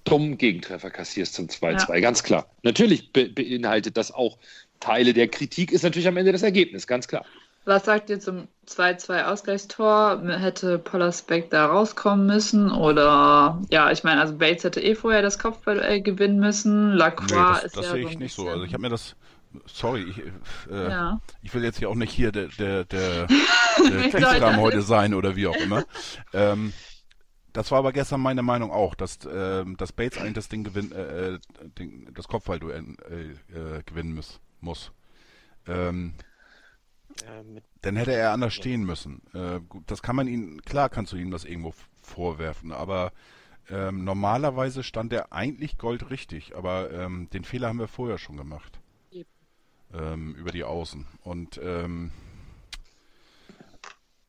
dummen 0.04 0.38
Gegentreffer 0.38 0.90
kassierst 0.90 1.34
zum 1.34 1.46
2-2, 1.48 2.00
ganz 2.00 2.22
klar. 2.22 2.46
Natürlich 2.62 3.12
be 3.12 3.28
beinhaltet 3.28 3.96
das 3.96 4.12
auch 4.12 4.38
Teile 4.80 5.12
der 5.12 5.28
Kritik, 5.28 5.72
ist 5.72 5.82
natürlich 5.82 6.08
am 6.08 6.16
Ende 6.16 6.32
das 6.32 6.42
Ergebnis, 6.42 6.86
ganz 6.86 7.08
klar. 7.08 7.24
Was 7.68 7.84
sagt 7.84 8.08
ihr 8.08 8.18
zum 8.18 8.48
2-2 8.66 9.24
Ausgleichstor? 9.24 10.22
Hätte 10.26 10.78
Pollersbeck 10.78 11.50
da 11.50 11.66
rauskommen 11.66 12.24
müssen? 12.24 12.72
Oder, 12.72 13.60
ja, 13.68 13.90
ich 13.90 14.04
meine, 14.04 14.22
also 14.22 14.38
Bates 14.38 14.64
hätte 14.64 14.80
eh 14.80 14.94
vorher 14.94 15.20
das 15.20 15.38
Kopfballduell 15.38 16.00
gewinnen 16.00 16.40
müssen. 16.40 16.94
Lacroix 16.94 17.30
Nee, 17.30 17.36
das 17.36 17.64
ist 17.64 17.76
das 17.76 17.84
ja 17.84 17.92
sehe 17.92 18.02
so 18.04 18.08
ich 18.08 18.18
nicht 18.18 18.34
so. 18.34 18.48
Also 18.48 18.64
ich 18.64 18.72
habe 18.72 18.80
mir 18.80 18.88
das, 18.88 19.16
sorry, 19.66 20.02
ich, 20.02 20.18
äh, 20.70 20.90
Ja. 20.90 21.20
ich 21.42 21.52
will 21.54 21.64
jetzt 21.64 21.78
hier 21.78 21.90
auch 21.90 21.94
nicht 21.94 22.12
hier 22.12 22.32
der, 22.32 22.48
der, 22.48 22.84
der, 22.84 23.26
der 23.78 24.20
das 24.20 24.56
heute 24.56 24.82
sein 24.82 25.14
oder 25.14 25.36
wie 25.36 25.46
auch 25.46 25.56
immer. 25.56 25.84
ähm, 26.32 26.72
das 27.52 27.70
war 27.70 27.78
aber 27.78 27.92
gestern 27.92 28.20
meine 28.20 28.42
Meinung 28.42 28.70
auch, 28.70 28.94
dass, 28.94 29.18
ähm, 29.30 29.76
dass 29.76 29.92
Bates 29.92 30.18
eigentlich 30.18 30.34
das 30.34 30.48
Ding 30.48 30.64
gewinnen, 30.64 30.92
äh, 30.92 31.34
äh, 31.34 31.38
Ding, 31.78 32.12
das 32.14 32.28
Kopfballduell 32.28 32.84
äh, 33.10 33.78
äh, 33.78 33.82
gewinnen 33.84 34.14
muss. 34.14 34.40
muss. 34.60 34.92
Ähm, 35.66 36.14
Äh, 37.24 37.60
dann 37.82 37.96
hätte 37.96 38.12
er 38.12 38.32
anders 38.32 38.54
stehen 38.54 38.84
müssen. 38.84 39.22
Äh, 39.34 39.60
gut, 39.68 39.84
das 39.90 40.02
kann 40.02 40.14
man 40.14 40.28
ihm, 40.28 40.60
klar 40.62 40.88
kannst 40.88 41.12
du 41.12 41.16
ihm 41.16 41.30
das 41.32 41.44
irgendwo 41.44 41.74
vorwerfen, 42.00 42.70
aber 42.70 43.12
ähm, 43.70 44.04
normalerweise 44.04 44.82
stand 44.84 45.12
er 45.12 45.32
eigentlich 45.32 45.78
goldrichtig, 45.78 46.54
aber 46.56 46.90
ähm, 46.92 47.28
den 47.30 47.44
Fehler 47.44 47.68
haben 47.68 47.80
wir 47.80 47.88
vorher 47.88 48.18
schon 48.18 48.36
gemacht. 48.36 48.77
Ähm, 49.94 50.34
über 50.34 50.50
die 50.50 50.64
Außen. 50.64 51.06
Und 51.24 51.58
ähm, 51.62 52.10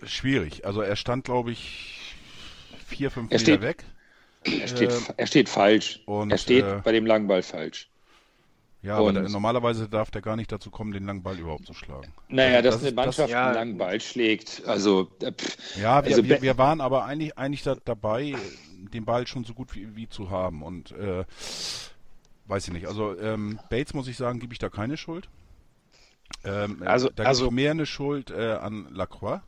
schwierig. 0.03 0.65
Also 0.65 0.81
er 0.81 0.95
stand, 0.95 1.25
glaube 1.25 1.51
ich, 1.51 2.15
vier, 2.87 3.11
fünf 3.11 3.31
Er 3.31 3.37
Meter 3.39 3.39
steht- 3.39 3.61
weg. 3.61 3.83
Er 4.45 4.67
steht, 4.69 4.91
Ähm, 4.91 5.03
er 5.17 5.27
steht 5.27 5.49
falsch. 5.49 5.99
und, 6.05 6.31
er 6.31 6.37
steht 6.37 6.63
äh, 6.63 6.81
bei 6.83 6.93
dem 6.93 7.05
langen 7.05 7.27
Ball 7.27 7.43
falsch. 7.43 7.89
Ja, 8.81 8.95
aber 8.95 9.07
und- 9.07 9.15
der, 9.15 9.27
normalerweise 9.27 9.89
darf 9.89 10.09
der 10.11 10.21
gar 10.21 10.37
nicht 10.37 10.49
dazu 10.49 10.71
kommen, 10.71 10.93
den 10.93 11.05
langen 11.05 11.21
Ball 11.21 11.37
überhaupt 11.37 11.65
zu 11.65 11.73
schlagen. 11.73 12.13
Naja, 12.29 12.61
dass 12.61 12.75
das 12.75 12.83
eine 12.83 12.89
ist- 12.91 12.95
das- 12.97 13.05
Mannschaft 13.05 13.29
ja. 13.31 13.45
einen 13.47 13.55
langen 13.55 13.77
Ball 13.77 13.99
schlägt. 13.99 14.63
Also, 14.65 15.11
äh, 15.21 15.33
pff, 15.33 15.75
Ja, 15.75 16.01
wir, 16.05 16.11
Also 16.11 16.23
wir, 16.23 16.41
wir 16.41 16.57
waren 16.57 16.79
aber 16.79 17.03
eigentlich, 17.03 17.37
eigentlich 17.37 17.63
da, 17.63 17.75
dabei, 17.83 18.35
den 18.93 19.03
Ball 19.03 19.27
schon 19.27 19.43
so 19.43 19.53
gut 19.53 19.75
wie, 19.75 19.93
wie 19.97 20.07
zu 20.07 20.29
haben. 20.29 20.63
Und 20.63 20.91
äh, 20.93 21.25
weiß 22.45 22.69
ich 22.69 22.73
nicht. 22.73 22.87
Also 22.87 23.19
ähm, 23.19 23.59
Bates 23.69 23.93
muss 23.93 24.07
ich 24.07 24.15
sagen, 24.15 24.39
gebe 24.39 24.53
ich 24.53 24.59
da 24.59 24.69
keine 24.69 24.95
Schuld. 24.95 25.27
Ähm, 26.43 26.81
äh, 26.83 26.85
Also- 26.85 27.09
da 27.13 27.23
also- 27.23 27.45
ich 27.47 27.51
mehr 27.51 27.71
eine 27.71 27.85
Schuld 27.85 28.31
äh, 28.31 28.53
an 28.53 28.87
Lacroix. 28.91 29.41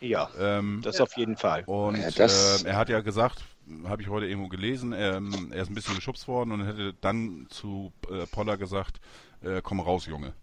ja, 0.00 0.28
Ähm, 0.38 0.80
das 0.84 1.00
auf 1.00 1.16
jeden 1.16 1.36
Fall. 1.36 1.62
und 1.66 1.96
Ja, 1.96 2.10
das- 2.10 2.60
ähm, 2.60 2.66
er 2.66 2.76
hat 2.76 2.88
ja 2.88 3.00
gesagt, 3.00 3.42
habe 3.88 4.02
ich 4.02 4.08
heute 4.10 4.26
irgendwo 4.26 4.48
gelesen, 4.48 4.92
ähm, 4.96 5.50
er 5.52 5.62
ist 5.62 5.70
ein 5.70 5.74
bisschen 5.74 5.94
geschubst 5.94 6.28
worden 6.28 6.52
und 6.52 6.66
hätte 6.66 6.92
dann 7.00 7.46
zu 7.48 7.92
äh, 8.10 8.26
Poller 8.26 8.56
gesagt, 8.58 9.00
äh, 9.42 9.60
komm 9.62 9.80
raus, 9.80 10.04
Junge. 10.06 10.34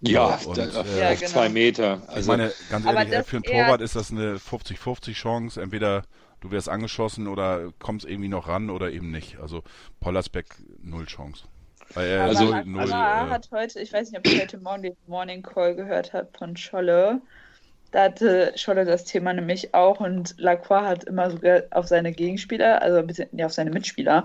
ja, 0.00 0.38
und, 0.44 0.58
da, 0.58 0.64
äh, 0.64 1.14
Ja, 1.14 1.16
zwei 1.26 1.48
genau. 1.48 1.54
Meter. 1.54 2.02
Ich 2.04 2.08
Also, 2.10 2.30
meine, 2.30 2.52
ganz 2.70 2.84
ehrlich, 2.86 3.08
äh, 3.08 3.16
das 3.18 3.26
für 3.26 3.36
einen 3.36 3.44
eher- 3.44 3.64
Torwart 3.64 3.80
ist 3.80 3.96
das 3.96 4.10
eine 4.10 4.38
50-50 4.38 5.14
Chance. 5.16 5.60
Entweder 5.62 6.02
du 6.40 6.50
wirst 6.50 6.68
angeschossen 6.68 7.26
oder 7.26 7.72
kommst 7.78 8.06
irgendwie 8.06 8.28
noch 8.28 8.46
ran 8.48 8.68
oder 8.70 8.92
eben 8.92 9.10
nicht. 9.10 9.38
Also 9.40 9.62
Pollersbeck 10.00 10.54
null 10.82 11.06
Chance. 11.06 11.44
Weil 11.94 12.18
Also- 12.20 12.52
Aber 12.52 12.64
null, 12.64 12.92
hat 12.92 13.48
heute, 13.50 13.80
ich 13.80 13.92
weiß 13.92 14.10
nicht, 14.10 14.18
ob 14.18 14.26
ihr 14.32 14.40
heute 14.42 14.58
Morgen 14.58 14.82
den 14.82 14.96
Morning 15.06 15.42
Call 15.42 15.74
gehört 15.74 16.12
habt 16.12 16.36
von 16.36 16.56
Scholle. 16.56 17.20
Da 17.90 18.04
hatte 18.04 18.52
Scholle 18.56 18.84
das 18.84 19.04
Thema 19.04 19.32
nämlich 19.32 19.72
auch 19.74 20.00
und 20.00 20.34
Lacroix 20.38 20.82
hat 20.84 21.04
immer 21.04 21.30
sogar 21.30 21.62
auf 21.70 21.86
seine 21.86 22.12
Gegenspieler, 22.12 22.82
also 22.82 22.98
ein 22.98 23.06
bisschen, 23.06 23.28
ja, 23.32 23.46
auf 23.46 23.52
seine 23.54 23.70
Mitspieler, 23.70 24.24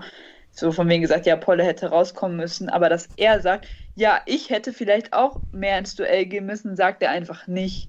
so 0.50 0.70
von 0.70 0.86
wegen 0.88 1.00
gesagt, 1.00 1.24
ja, 1.24 1.36
Polle 1.36 1.64
hätte 1.64 1.88
rauskommen 1.88 2.36
müssen, 2.36 2.68
aber 2.68 2.90
dass 2.90 3.08
er 3.16 3.40
sagt, 3.40 3.66
ja, 3.94 4.20
ich 4.26 4.50
hätte 4.50 4.72
vielleicht 4.74 5.14
auch 5.14 5.40
mehr 5.50 5.78
ins 5.78 5.96
Duell 5.96 6.26
gehen 6.26 6.44
müssen, 6.44 6.76
sagt 6.76 7.02
er 7.02 7.10
einfach 7.10 7.46
nicht. 7.46 7.88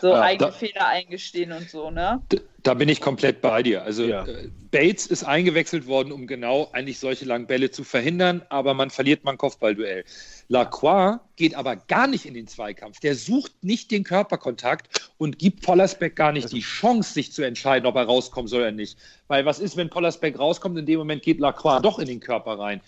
So 0.00 0.08
Ja, 0.08 0.20
eigene 0.22 0.50
da- 0.50 0.56
Fehler 0.56 0.86
eingestehen 0.86 1.52
und 1.52 1.68
so, 1.68 1.90
ne? 1.90 2.22
da 2.62 2.74
bin 2.74 2.88
ich 2.88 3.00
komplett 3.00 3.40
bei 3.40 3.62
dir. 3.62 3.82
Also 3.82 4.04
Ja. 4.04 4.24
äh, 4.26 4.48
Bates 4.70 5.06
ist 5.06 5.22
eingewechselt 5.24 5.86
worden, 5.86 6.10
um 6.12 6.26
genau 6.26 6.68
eigentlich 6.72 6.98
solche 6.98 7.24
langen 7.24 7.46
Bälle 7.46 7.70
zu 7.70 7.84
verhindern, 7.84 8.42
aber 8.48 8.74
man 8.74 8.90
verliert 8.90 9.22
mal 9.24 9.32
ein 9.32 9.38
Kopfballduell. 9.38 10.04
Lacroix 10.48 11.20
geht 11.36 11.54
aber 11.54 11.76
gar 11.76 12.06
nicht 12.08 12.26
in 12.26 12.34
den 12.34 12.46
Zweikampf. 12.48 13.00
Der 13.00 13.14
sucht 13.14 13.62
nicht 13.62 13.90
den 13.90 14.02
Körperkontakt 14.04 15.12
und 15.18 15.38
gibt 15.38 15.62
Pollersbeck 15.62 16.16
gar 16.16 16.32
nicht 16.32 16.52
die 16.52 16.60
Chance, 16.60 17.12
sich 17.12 17.32
zu 17.32 17.42
entscheiden, 17.42 17.86
ob 17.86 17.94
er 17.96 18.04
rauskommen 18.04 18.48
soll 18.48 18.62
oder 18.62 18.72
nicht. 18.72 18.98
Weil 19.28 19.44
was 19.46 19.58
ist, 19.60 19.76
wenn 19.76 19.88
Pollersbeck 19.90 20.38
rauskommt? 20.38 20.76
In 20.78 20.86
dem 20.86 20.98
Moment 20.98 21.22
geht 21.22 21.38
Lacroix 21.40 21.80
doch 21.82 21.98
in 21.98 22.06
den 22.06 22.20
Körper 22.20 22.58
rein. 22.58 22.80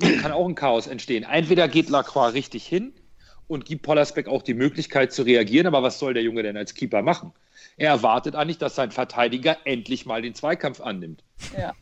Kann 0.00 0.32
auch 0.32 0.48
ein 0.48 0.54
Chaos 0.54 0.86
entstehen. 0.86 1.24
Entweder 1.24 1.68
geht 1.68 1.90
Lacroix 1.90 2.32
richtig 2.32 2.66
hin 2.66 2.92
und 3.50 3.64
gibt 3.64 3.82
Pollersbeck 3.82 4.28
auch 4.28 4.42
die 4.42 4.54
Möglichkeit 4.54 5.12
zu 5.12 5.22
reagieren, 5.22 5.66
aber 5.66 5.82
was 5.82 5.98
soll 5.98 6.14
der 6.14 6.22
Junge 6.22 6.42
denn 6.42 6.56
als 6.56 6.72
Keeper 6.72 7.02
machen? 7.02 7.32
Er 7.76 7.90
erwartet 7.90 8.34
eigentlich, 8.36 8.58
dass 8.58 8.74
sein 8.76 8.90
Verteidiger 8.92 9.58
endlich 9.64 10.06
mal 10.06 10.22
den 10.22 10.34
Zweikampf 10.34 10.80
annimmt. 10.80 11.22
Ja. 11.58 11.72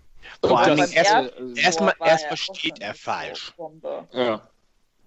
Vor 0.43 0.61
erst- 0.67 0.69
Tor 0.69 0.97
erstmal 0.97 1.33
erstmal 1.57 1.95
ja 2.01 2.17
auch 2.33 2.37
steht 2.37 2.81
er 2.81 2.95
falsch. 2.95 3.53
Ja. 4.13 4.49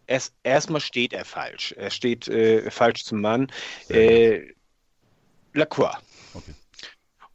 Erst, 0.07 0.33
erstmal 0.43 0.81
steht 0.81 1.13
er 1.13 1.25
falsch. 1.25 1.73
Er 1.77 1.89
steht 1.89 2.27
äh, 2.27 2.69
falsch 2.69 3.05
zum 3.05 3.21
Mann. 3.21 3.51
Äh, 3.89 4.41
Lacroix. 5.53 5.95
Okay. 6.33 6.53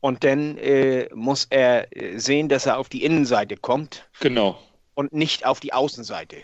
Und 0.00 0.22
dann 0.24 0.56
äh, 0.58 1.08
muss 1.14 1.46
er 1.50 1.88
äh, 1.96 2.18
sehen, 2.18 2.48
dass 2.48 2.66
er 2.66 2.78
auf 2.78 2.88
die 2.88 3.02
Innenseite 3.04 3.56
kommt 3.56 4.08
Genau. 4.20 4.58
und 4.94 5.12
nicht 5.12 5.46
auf 5.46 5.60
die 5.60 5.72
Außenseite. 5.72 6.36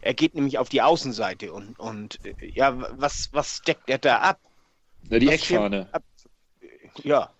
Er 0.00 0.14
geht 0.14 0.34
nämlich 0.34 0.58
auf 0.58 0.68
die 0.68 0.82
Außenseite 0.82 1.52
und, 1.52 1.78
und 1.78 2.18
äh, 2.24 2.34
ja, 2.54 2.76
was, 2.98 3.30
was 3.32 3.62
deckt 3.62 3.88
er 3.88 3.98
da 3.98 4.18
ab? 4.18 4.38
Na, 5.08 5.18
die 5.18 5.28
Eckfahne. 5.28 5.88
Ja, 7.02 7.30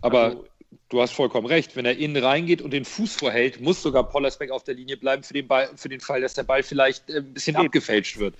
Aber 0.00 0.22
also, 0.24 0.46
du 0.88 1.00
hast 1.00 1.12
vollkommen 1.12 1.46
recht. 1.46 1.76
Wenn 1.76 1.84
er 1.84 1.96
innen 1.96 2.22
reingeht 2.22 2.62
und 2.62 2.72
den 2.72 2.84
Fuß 2.84 3.16
vorhält, 3.16 3.60
muss 3.60 3.82
sogar 3.82 4.08
Pollersbeck 4.08 4.50
auf 4.50 4.64
der 4.64 4.74
Linie 4.74 4.96
bleiben 4.96 5.22
für 5.22 5.34
den, 5.34 5.46
Ball, 5.46 5.70
für 5.76 5.88
den 5.88 6.00
Fall, 6.00 6.20
dass 6.20 6.34
der 6.34 6.44
Ball 6.44 6.62
vielleicht 6.62 7.08
äh, 7.10 7.18
ein 7.18 7.34
bisschen 7.34 7.56
Eben. 7.56 7.66
abgefälscht 7.66 8.18
wird. 8.18 8.34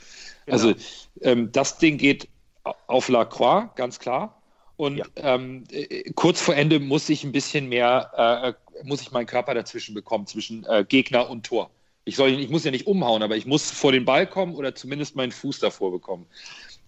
Genau. 0.45 0.53
Also 0.53 0.75
ähm, 1.23 1.51
das 1.53 1.79
Ding 1.79 1.99
geht 1.99 2.29
auf 2.87 3.09
Lacroix, 3.09 3.75
ganz 3.77 3.99
klar. 3.99 4.41
Und 4.77 4.99
ja. 4.99 5.07
ähm, 5.17 5.65
äh, 5.71 6.11
kurz 6.13 6.41
vor 6.41 6.55
Ende 6.55 6.81
muss 6.81 7.09
ich 7.09 7.25
ein 7.25 7.33
bisschen 7.33 7.69
mehr, 7.69 8.57
äh, 8.75 8.85
muss 8.85 9.01
ich 9.01 9.11
meinen 9.11 9.27
Körper 9.27 9.55
dazwischen 9.55 9.95
bekommen, 9.95 10.27
zwischen 10.27 10.65
äh, 10.65 10.85
Gegner 10.87 11.31
und 11.31 11.47
Tor. 11.47 11.71
Ich, 12.09 12.15
soll, 12.15 12.31
ich 12.31 12.49
muss 12.49 12.65
ja 12.65 12.71
nicht 12.71 12.87
umhauen, 12.87 13.23
aber 13.25 13.37
ich 13.37 13.47
muss 13.47 13.69
vor 13.69 13.91
den 13.91 14.05
Ball 14.05 14.29
kommen 14.29 14.55
oder 14.55 14.77
zumindest 14.77 15.17
meinen 15.17 15.33
Fuß 15.33 15.59
davor 15.59 15.91
bekommen. 15.91 16.27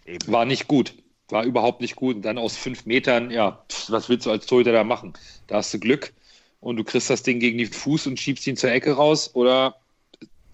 Eben. 0.06 0.32
War 0.32 0.44
nicht 0.44 0.68
gut. 0.68 0.94
War 1.28 1.44
überhaupt 1.44 1.80
nicht 1.80 1.96
gut. 1.96 2.16
Und 2.16 2.22
dann 2.22 2.38
aus 2.38 2.56
fünf 2.56 2.86
Metern, 2.86 3.32
ja, 3.32 3.64
was 3.88 4.08
willst 4.08 4.26
du 4.26 4.30
als 4.30 4.46
Torhüter 4.46 4.72
da 4.72 4.84
machen? 4.84 5.14
Da 5.48 5.56
hast 5.56 5.74
du 5.74 5.80
Glück 5.80 6.14
und 6.60 6.76
du 6.76 6.84
kriegst 6.84 7.10
das 7.10 7.24
Ding 7.24 7.40
gegen 7.40 7.58
den 7.58 7.70
Fuß 7.70 8.06
und 8.06 8.18
schiebst 8.18 8.46
ihn 8.46 8.56
zur 8.56 8.70
Ecke 8.70 8.92
raus 8.92 9.34
oder 9.34 9.74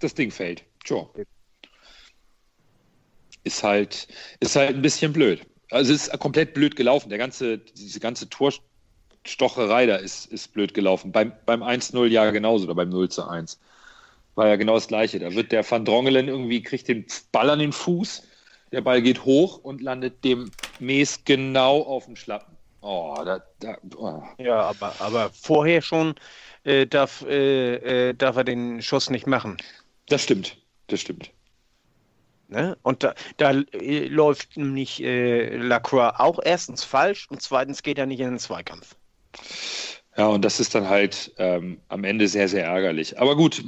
das 0.00 0.14
Ding 0.14 0.30
fällt. 0.30 0.64
Tja. 0.82 1.06
Ist 3.44 3.62
halt, 3.62 4.08
ist 4.40 4.56
halt 4.56 4.76
ein 4.76 4.82
bisschen 4.82 5.12
blöd. 5.12 5.42
Also 5.70 5.92
es 5.92 6.08
ist 6.08 6.18
komplett 6.18 6.54
blöd 6.54 6.74
gelaufen. 6.74 7.10
Der 7.10 7.18
ganze, 7.18 7.58
diese 7.58 8.00
ganze 8.00 8.30
Torstocherei 8.30 9.84
da 9.84 9.96
ist, 9.96 10.26
ist 10.32 10.54
blöd 10.54 10.72
gelaufen. 10.72 11.12
Beim, 11.12 11.34
beim 11.44 11.62
1-0 11.62 12.06
ja 12.06 12.30
genauso 12.30 12.64
oder 12.64 12.74
beim 12.74 12.88
0 12.88 13.10
zu 13.10 13.28
1. 13.28 13.58
War 14.35 14.49
ja 14.49 14.57
genau 14.57 14.74
das 14.74 14.89
Gleiche. 14.89 15.18
Da 15.18 15.32
wird 15.35 15.53
der 15.53 15.68
Van 15.68 15.85
Drongelen 15.85 16.28
irgendwie, 16.28 16.62
kriegt 16.62 16.89
den 16.89 17.07
Ball 17.32 17.51
an 17.51 17.61
den 17.61 17.72
Fuß 17.72 18.22
der 18.74 18.80
Ball 18.80 19.01
geht 19.03 19.24
hoch 19.24 19.59
und 19.59 19.80
landet 19.80 20.24
dem 20.24 20.51
Mees 20.80 21.24
genau 21.24 21.80
auf 21.82 22.07
dem 22.07 22.16
Schlappen. 22.16 22.57
Oh, 22.80 23.16
da, 23.24 23.41
da, 23.61 23.78
oh. 23.97 24.20
Ja, 24.39 24.62
aber, 24.62 24.95
aber 24.99 25.30
vorher 25.30 25.80
schon 25.80 26.16
äh, 26.64 26.85
darf, 26.85 27.22
äh, 27.22 28.09
äh, 28.09 28.14
darf 28.14 28.37
er 28.37 28.43
den 28.43 28.82
Schuss 28.82 29.11
nicht 29.11 29.28
machen. 29.28 29.57
Das 30.09 30.24
stimmt, 30.24 30.59
das 30.89 31.01
stimmt. 31.01 31.30
Ne? 32.49 32.76
Und 32.82 33.05
da, 33.05 33.14
da 33.37 33.53
äh, 33.53 34.09
läuft 34.09 34.57
nämlich 34.57 35.01
äh, 35.03 35.57
Lacroix 35.57 36.12
auch 36.18 36.41
erstens 36.45 36.82
falsch 36.82 37.28
und 37.30 37.41
zweitens 37.41 37.82
geht 37.82 37.99
er 37.99 38.07
nicht 38.07 38.20
in 38.20 38.30
den 38.30 38.39
Zweikampf. 38.41 38.97
Ja, 40.16 40.26
und 40.26 40.45
das 40.45 40.59
ist 40.59 40.74
dann 40.74 40.89
halt 40.89 41.32
ähm, 41.39 41.80
am 41.89 42.03
Ende 42.03 42.26
sehr, 42.26 42.49
sehr 42.49 42.66
ärgerlich. 42.66 43.18
Aber 43.18 43.37
gut, 43.37 43.64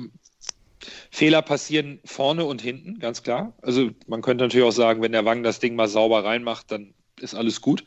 Fehler 1.16 1.40
passieren 1.40 1.98
vorne 2.04 2.44
und 2.44 2.60
hinten, 2.60 2.98
ganz 2.98 3.22
klar. 3.22 3.54
Also 3.62 3.88
man 4.06 4.20
könnte 4.20 4.44
natürlich 4.44 4.66
auch 4.66 4.70
sagen, 4.70 5.00
wenn 5.00 5.12
der 5.12 5.24
Wang 5.24 5.42
das 5.42 5.60
Ding 5.60 5.74
mal 5.74 5.88
sauber 5.88 6.26
reinmacht, 6.26 6.70
dann 6.70 6.92
ist 7.18 7.34
alles 7.34 7.62
gut. 7.62 7.84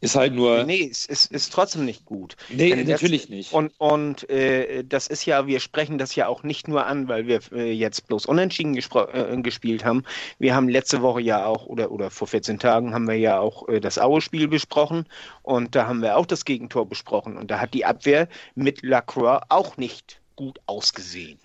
Ist 0.00 0.16
halt 0.16 0.34
nur. 0.34 0.64
Nee, 0.64 0.88
es 0.90 1.06
ist, 1.06 1.30
ist 1.30 1.52
trotzdem 1.52 1.84
nicht 1.84 2.04
gut. 2.04 2.34
Nee, 2.48 2.70
Denn 2.74 2.88
natürlich 2.88 3.28
nicht. 3.28 3.52
Und, 3.52 3.72
und 3.78 4.28
äh, 4.28 4.82
das 4.82 5.06
ist 5.06 5.26
ja, 5.26 5.46
wir 5.46 5.60
sprechen 5.60 5.96
das 5.96 6.16
ja 6.16 6.26
auch 6.26 6.42
nicht 6.42 6.66
nur 6.66 6.86
an, 6.86 7.06
weil 7.06 7.28
wir 7.28 7.38
äh, 7.52 7.70
jetzt 7.70 8.08
bloß 8.08 8.26
unentschieden 8.26 8.74
äh, 8.74 9.42
gespielt 9.42 9.84
haben. 9.84 10.02
Wir 10.40 10.56
haben 10.56 10.68
letzte 10.68 11.02
Woche 11.02 11.20
ja 11.20 11.46
auch, 11.46 11.66
oder, 11.66 11.92
oder 11.92 12.10
vor 12.10 12.26
14 12.26 12.58
Tagen 12.58 12.94
haben 12.94 13.06
wir 13.06 13.14
ja 13.14 13.38
auch 13.38 13.68
äh, 13.68 13.78
das 13.78 14.00
Aue-Spiel 14.00 14.48
besprochen 14.48 15.06
und 15.42 15.76
da 15.76 15.86
haben 15.86 16.02
wir 16.02 16.16
auch 16.16 16.26
das 16.26 16.44
Gegentor 16.44 16.88
besprochen. 16.88 17.36
Und 17.36 17.52
da 17.52 17.60
hat 17.60 17.74
die 17.74 17.84
Abwehr 17.84 18.26
mit 18.56 18.82
Lacroix 18.82 19.40
auch 19.50 19.76
nicht 19.76 20.20
gut 20.34 20.58
ausgesehen. 20.66 21.38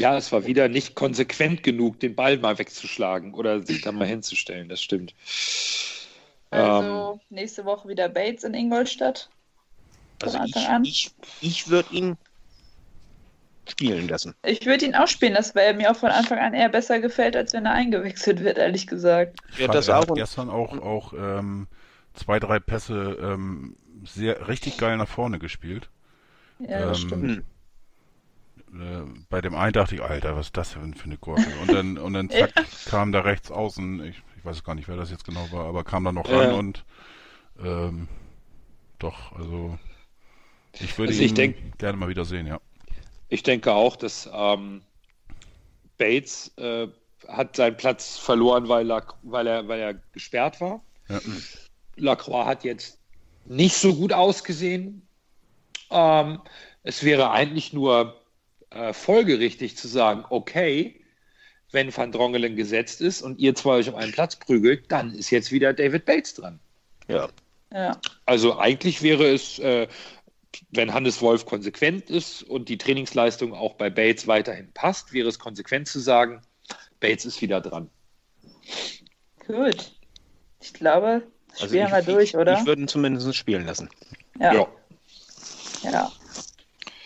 Ja, 0.00 0.16
es 0.16 0.32
war 0.32 0.46
wieder 0.46 0.68
nicht 0.68 0.94
konsequent 0.94 1.62
genug, 1.62 2.00
den 2.00 2.14
Ball 2.14 2.38
mal 2.38 2.58
wegzuschlagen 2.58 3.34
oder 3.34 3.64
sich 3.64 3.80
da 3.80 3.92
mal 3.92 4.06
hinzustellen, 4.06 4.68
das 4.68 4.82
stimmt. 4.82 5.14
Also 6.50 7.12
ähm, 7.14 7.20
nächste 7.30 7.64
Woche 7.64 7.88
wieder 7.88 8.08
Bates 8.08 8.44
in 8.44 8.54
Ingolstadt. 8.54 9.28
Also 10.22 10.38
ich, 10.44 10.56
ich, 10.82 11.10
ich 11.40 11.68
würde 11.68 11.94
ihn 11.94 12.16
spielen 13.68 14.08
lassen. 14.08 14.34
Ich 14.44 14.64
würde 14.66 14.86
ihn 14.86 14.94
auch 14.94 15.06
spielen 15.06 15.34
lassen, 15.34 15.54
weil 15.54 15.66
er 15.66 15.74
mir 15.74 15.90
auch 15.90 15.96
von 15.96 16.10
Anfang 16.10 16.38
an 16.38 16.54
eher 16.54 16.68
besser 16.68 17.00
gefällt, 17.00 17.36
als 17.36 17.52
wenn 17.52 17.66
er 17.66 17.72
eingewechselt 17.72 18.42
wird, 18.42 18.58
ehrlich 18.58 18.86
gesagt. 18.86 19.38
Ich 19.52 19.58
ja, 19.58 19.66
fand, 19.66 19.74
das 19.74 19.88
er 19.88 19.98
auch. 19.98 20.08
Hat 20.08 20.14
gestern 20.14 20.50
auch, 20.50 20.76
auch 20.78 21.12
ähm, 21.12 21.68
zwei, 22.14 22.40
drei 22.40 22.58
Pässe 22.58 23.18
ähm, 23.20 23.76
sehr 24.04 24.48
richtig 24.48 24.78
geil 24.78 24.96
nach 24.96 25.08
vorne 25.08 25.38
gespielt. 25.38 25.88
Ja, 26.58 26.86
das 26.86 27.02
ähm, 27.02 27.06
stimmt. 27.06 27.44
Äh, 28.72 29.04
bei 29.30 29.40
dem 29.40 29.54
einen 29.54 29.72
dachte 29.72 29.94
ich, 29.94 30.02
Alter, 30.02 30.36
was 30.36 30.46
ist 30.46 30.56
das 30.56 30.72
denn 30.74 30.94
für 30.94 31.04
eine 31.04 31.16
Gurke? 31.16 31.46
Und 31.62 31.72
dann, 31.72 31.98
und 31.98 32.12
dann 32.12 32.30
zack, 32.30 32.52
ja. 32.56 32.64
kam 32.86 33.12
da 33.12 33.20
rechts 33.20 33.50
außen, 33.50 34.04
ich, 34.04 34.22
ich, 34.36 34.44
weiß 34.44 34.62
gar 34.64 34.74
nicht, 34.74 34.88
wer 34.88 34.96
das 34.96 35.10
jetzt 35.10 35.24
genau 35.24 35.50
war, 35.52 35.66
aber 35.66 35.84
kam 35.84 36.04
da 36.04 36.12
noch 36.12 36.28
ran 36.28 36.52
und 36.52 36.84
ähm, 37.62 38.08
doch, 38.98 39.32
also 39.32 39.78
ich 40.80 40.96
würde 40.98 41.12
also 41.12 41.22
ihn 41.22 41.34
denk, 41.34 41.78
gerne 41.78 41.96
mal 41.96 42.08
wieder 42.08 42.24
sehen, 42.24 42.46
ja. 42.46 42.60
Ich 43.28 43.42
denke 43.42 43.72
auch, 43.72 43.96
dass 43.96 44.28
ähm, 44.32 44.82
Bates 45.98 46.52
äh, 46.56 46.88
hat 47.26 47.56
seinen 47.56 47.76
Platz 47.76 48.16
verloren, 48.16 48.68
weil 48.68 48.90
er, 48.90 49.06
weil 49.22 49.46
er, 49.46 49.68
weil 49.68 49.80
er 49.80 49.94
gesperrt 50.12 50.60
war. 50.60 50.80
Ja. 51.08 51.20
Lacroix 51.96 52.46
hat 52.46 52.64
jetzt 52.64 52.98
nicht 53.44 53.74
so 53.74 53.94
gut 53.94 54.12
ausgesehen. 54.12 55.06
Ähm, 55.90 56.40
es 56.82 57.02
wäre 57.02 57.30
eigentlich 57.30 57.72
nur 57.72 58.17
äh, 58.70 58.92
folgerichtig 58.92 59.76
zu 59.76 59.88
sagen, 59.88 60.24
okay, 60.30 61.00
wenn 61.72 61.94
Van 61.94 62.12
Drongelen 62.12 62.56
gesetzt 62.56 63.00
ist 63.00 63.22
und 63.22 63.38
ihr 63.38 63.54
zwei 63.54 63.76
euch 63.76 63.88
auf 63.88 63.94
einen 63.94 64.12
Platz 64.12 64.36
prügelt, 64.36 64.90
dann 64.90 65.14
ist 65.14 65.30
jetzt 65.30 65.52
wieder 65.52 65.72
David 65.72 66.04
Bates 66.04 66.34
dran. 66.34 66.58
Ja. 67.08 67.28
ja. 67.72 68.00
Also 68.26 68.58
eigentlich 68.58 69.02
wäre 69.02 69.26
es, 69.28 69.58
äh, 69.58 69.86
wenn 70.70 70.94
Hannes 70.94 71.20
Wolf 71.20 71.44
konsequent 71.44 72.10
ist 72.10 72.42
und 72.42 72.68
die 72.68 72.78
Trainingsleistung 72.78 73.52
auch 73.54 73.74
bei 73.74 73.90
Bates 73.90 74.26
weiterhin 74.26 74.72
passt, 74.72 75.12
wäre 75.12 75.28
es 75.28 75.38
konsequent 75.38 75.88
zu 75.88 76.00
sagen, 76.00 76.42
Bates 77.00 77.26
ist 77.26 77.42
wieder 77.42 77.60
dran. 77.60 77.90
Gut. 79.46 79.92
Ich 80.60 80.72
glaube, 80.72 81.22
also 81.52 81.66
spielen 81.66 81.92
also 81.92 82.06
wir 82.06 82.14
durch, 82.14 82.36
oder? 82.36 82.58
Ich 82.58 82.66
würde 82.66 82.82
ihn 82.82 82.88
zumindest 82.88 83.34
spielen 83.36 83.66
lassen. 83.66 83.88
Ja. 84.38 84.54
Ja. 84.54 84.68
ja. 85.82 86.12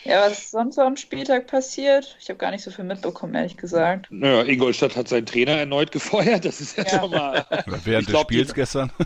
Ja, 0.04 0.22
was 0.22 0.32
ist 0.32 0.50
sonst 0.50 0.74
so 0.74 0.82
am 0.82 0.96
Spieltag 0.96 1.46
passiert? 1.46 2.16
Ich 2.20 2.28
habe 2.28 2.38
gar 2.38 2.50
nicht 2.50 2.64
so 2.64 2.72
viel 2.72 2.84
mitbekommen, 2.84 3.34
ehrlich 3.34 3.56
gesagt. 3.56 4.08
Naja, 4.10 4.42
Ingolstadt 4.42 4.96
hat 4.96 5.08
seinen 5.08 5.26
Trainer 5.26 5.52
erneut 5.52 5.92
gefeuert. 5.92 6.44
Das 6.44 6.60
ist 6.60 6.76
ja, 6.76 6.84
ja. 6.84 7.00
schon 7.00 7.10
mal. 7.10 7.46
Während 7.84 8.08
des 8.08 8.20
Spiels 8.20 8.48
die, 8.48 8.54
gestern. 8.54 8.92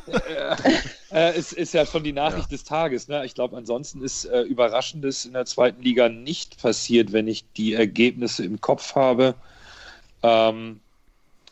Äh, 1.12 1.38
ist, 1.38 1.53
ist 1.53 1.72
ja 1.72 1.86
schon 1.86 2.03
die 2.03 2.12
Nachricht 2.12 2.51
ja. 2.51 2.57
des 2.57 2.64
Tages. 2.64 3.07
Ne? 3.07 3.24
Ich 3.24 3.34
glaube, 3.34 3.57
ansonsten 3.57 4.03
ist 4.03 4.24
äh, 4.24 4.42
Überraschendes 4.42 5.24
in 5.24 5.34
der 5.34 5.47
zweiten 5.47 5.80
Liga 5.80 6.09
nicht 6.09 6.61
passiert, 6.61 7.12
wenn 7.12 7.28
ich 7.28 7.44
die 7.53 7.74
Ergebnisse 7.74 8.44
im 8.44 8.61
Kopf 8.61 8.97
habe. 8.97 9.36
Ähm, 10.24 10.80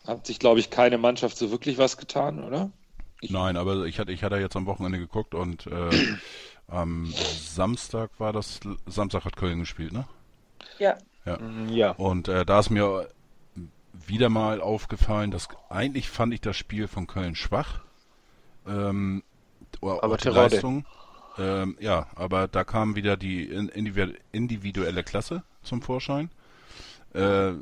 hat 0.06 0.26
sich, 0.26 0.40
glaube 0.40 0.58
ich, 0.58 0.70
keine 0.70 0.98
Mannschaft 0.98 1.38
so 1.38 1.52
wirklich 1.52 1.78
was 1.78 1.96
getan, 1.96 2.42
oder? 2.42 2.70
Ich, 3.20 3.30
Nein, 3.30 3.56
aber 3.56 3.84
ich 3.84 3.98
hatte, 4.00 4.12
ich 4.12 4.22
hatte 4.22 4.36
jetzt 4.36 4.56
am 4.56 4.66
Wochenende 4.66 4.98
geguckt 4.98 5.34
und. 5.34 5.66
Am 6.68 7.06
Samstag 7.06 8.10
war 8.18 8.32
das, 8.32 8.60
Samstag 8.86 9.24
hat 9.24 9.36
Köln 9.36 9.60
gespielt, 9.60 9.92
ne? 9.92 10.06
Ja. 10.78 10.96
Ja. 11.24 11.38
Mm, 11.38 11.68
ja. 11.68 11.90
Und 11.92 12.28
äh, 12.28 12.44
da 12.44 12.60
ist 12.60 12.70
mir 12.70 13.08
wieder 13.92 14.28
mal 14.28 14.60
aufgefallen, 14.60 15.30
dass 15.30 15.48
eigentlich 15.68 16.10
fand 16.10 16.34
ich 16.34 16.40
das 16.40 16.56
Spiel 16.56 16.88
von 16.88 17.06
Köln 17.06 17.34
schwach. 17.34 17.80
Ähm, 18.66 19.22
aber 19.80 20.16
die 20.16 20.28
Leistung. 20.28 20.86
Ähm, 21.36 21.76
ja, 21.80 22.06
aber 22.14 22.46
da 22.46 22.64
kam 22.64 22.94
wieder 22.94 23.16
die 23.16 23.44
individuelle 24.32 25.02
Klasse 25.02 25.42
zum 25.62 25.82
Vorschein. 25.82 26.30
Äh, 27.12 27.52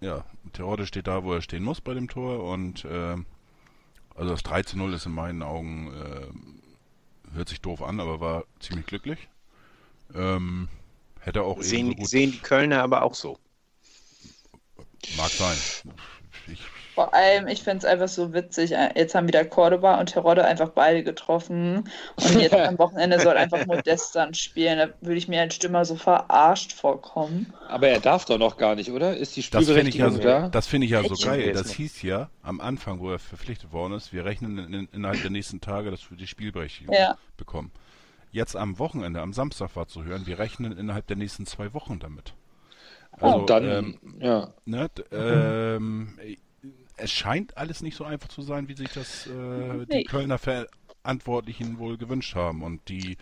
ja, 0.00 0.24
Terode 0.52 0.86
steht 0.86 1.06
da, 1.06 1.22
wo 1.24 1.34
er 1.34 1.42
stehen 1.42 1.62
muss 1.62 1.80
bei 1.80 1.94
dem 1.94 2.08
Tor 2.08 2.44
und 2.44 2.84
äh, 2.86 3.16
also 4.14 4.30
das 4.30 4.42
3 4.42 4.62
zu 4.62 4.78
0 4.78 4.94
ist 4.94 5.06
in 5.06 5.12
meinen 5.12 5.42
Augen 5.42 5.92
äh, 5.92 6.26
hört 7.34 7.48
sich 7.48 7.60
doof 7.60 7.82
an, 7.82 8.00
aber 8.00 8.20
war 8.20 8.44
ziemlich 8.60 8.86
glücklich. 8.86 9.28
Ähm, 10.14 10.68
hätte 11.20 11.42
auch 11.42 11.62
sehen, 11.62 11.94
so 11.98 12.04
sehen 12.04 12.32
die 12.32 12.38
Kölner 12.38 12.82
aber 12.82 13.02
auch 13.02 13.14
so. 13.14 13.38
Mag 15.16 15.30
sein. 15.30 15.56
Ich, 16.46 16.60
Vor 16.94 17.14
allem, 17.14 17.46
ich 17.46 17.62
finde 17.62 17.78
es 17.78 17.84
einfach 17.84 18.08
so 18.08 18.32
witzig. 18.32 18.70
Jetzt 18.94 19.14
haben 19.14 19.28
wieder 19.28 19.44
Cordoba 19.44 20.00
und 20.00 20.06
Terodde 20.06 20.44
einfach 20.44 20.70
beide 20.70 21.04
getroffen. 21.04 21.88
Und 22.16 22.40
jetzt 22.40 22.54
am 22.54 22.78
Wochenende 22.78 23.20
soll 23.20 23.36
einfach 23.36 23.64
Modest 23.66 24.16
dann 24.16 24.34
spielen. 24.34 24.78
Da 24.78 24.88
würde 25.00 25.16
ich 25.16 25.28
mir 25.28 25.40
als 25.40 25.54
Stürmer 25.54 25.84
so 25.84 25.94
verarscht 25.94 26.72
vorkommen. 26.72 27.52
Aber 27.68 27.88
er 27.88 28.00
darf 28.00 28.24
doch 28.24 28.38
noch 28.38 28.56
gar 28.56 28.74
nicht, 28.74 28.90
oder? 28.90 29.16
Ist 29.16 29.36
die 29.36 29.42
Spielberechtigung 29.42 30.14
das 30.14 30.20
da? 30.20 30.48
Das 30.48 30.66
finde 30.66 30.86
ich 30.86 30.92
ja 30.92 31.02
so 31.02 31.14
geil. 31.14 31.52
Das 31.52 31.70
hieß 31.70 32.02
ja 32.02 32.28
am 32.42 32.60
Anfang, 32.60 33.00
wo 33.00 33.10
er 33.10 33.18
verpflichtet 33.18 33.72
worden 33.72 33.94
ist, 33.94 34.12
wir 34.12 34.24
rechnen 34.24 34.58
in, 34.58 34.74
in, 34.74 34.88
innerhalb 34.92 35.22
der 35.22 35.30
nächsten 35.30 35.60
Tage, 35.60 35.90
dass 35.90 36.10
wir 36.10 36.16
die 36.16 36.26
Spielberechtigung 36.26 36.94
ja. 36.94 37.16
bekommen. 37.36 37.70
Jetzt 38.32 38.56
am 38.56 38.78
Wochenende, 38.78 39.20
am 39.20 39.32
Samstag 39.32 39.74
war 39.74 39.88
zu 39.88 40.04
hören, 40.04 40.26
wir 40.26 40.38
rechnen 40.38 40.76
innerhalb 40.76 41.06
der 41.06 41.16
nächsten 41.16 41.46
zwei 41.46 41.74
Wochen 41.74 41.98
damit. 41.98 42.34
Also, 43.12 43.38
und 43.38 43.50
dann, 43.50 43.68
ähm, 43.68 43.98
ja. 44.20 44.52
Ne, 44.64 44.88
ähm, 45.12 46.16
es 47.00 47.10
scheint 47.10 47.56
alles 47.56 47.82
nicht 47.82 47.96
so 47.96 48.04
einfach 48.04 48.28
zu 48.28 48.42
sein, 48.42 48.68
wie 48.68 48.74
sich 48.74 48.90
das 48.92 49.26
äh, 49.26 49.86
die 49.86 50.04
Kölner 50.04 50.38
Verantwortlichen 50.38 51.78
wohl 51.78 51.96
gewünscht 51.96 52.34
haben. 52.34 52.62
Und 52.62 52.88
die, 52.88 53.16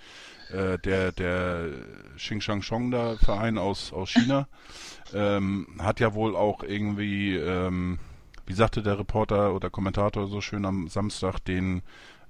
äh, 0.51 0.79
der, 0.79 1.13
der 1.13 1.71
Xingshangshong 2.17 2.91
da 2.91 3.17
Verein 3.17 3.59
aus, 3.59 3.93
aus 3.93 4.11
China, 4.11 4.49
ähm, 5.15 5.67
hat 5.79 6.01
ja 6.01 6.15
wohl 6.15 6.37
auch 6.37 6.63
irgendwie, 6.63 7.37
ähm, 7.37 7.99
wie 8.47 8.55
sagte 8.55 8.83
der 8.83 8.99
Reporter 8.99 9.55
oder 9.55 9.71
Kommentator 9.71 10.27
so 10.29 10.41
schön 10.41 10.65
am 10.65 10.89
Samstag, 10.89 11.39
den 11.41 11.83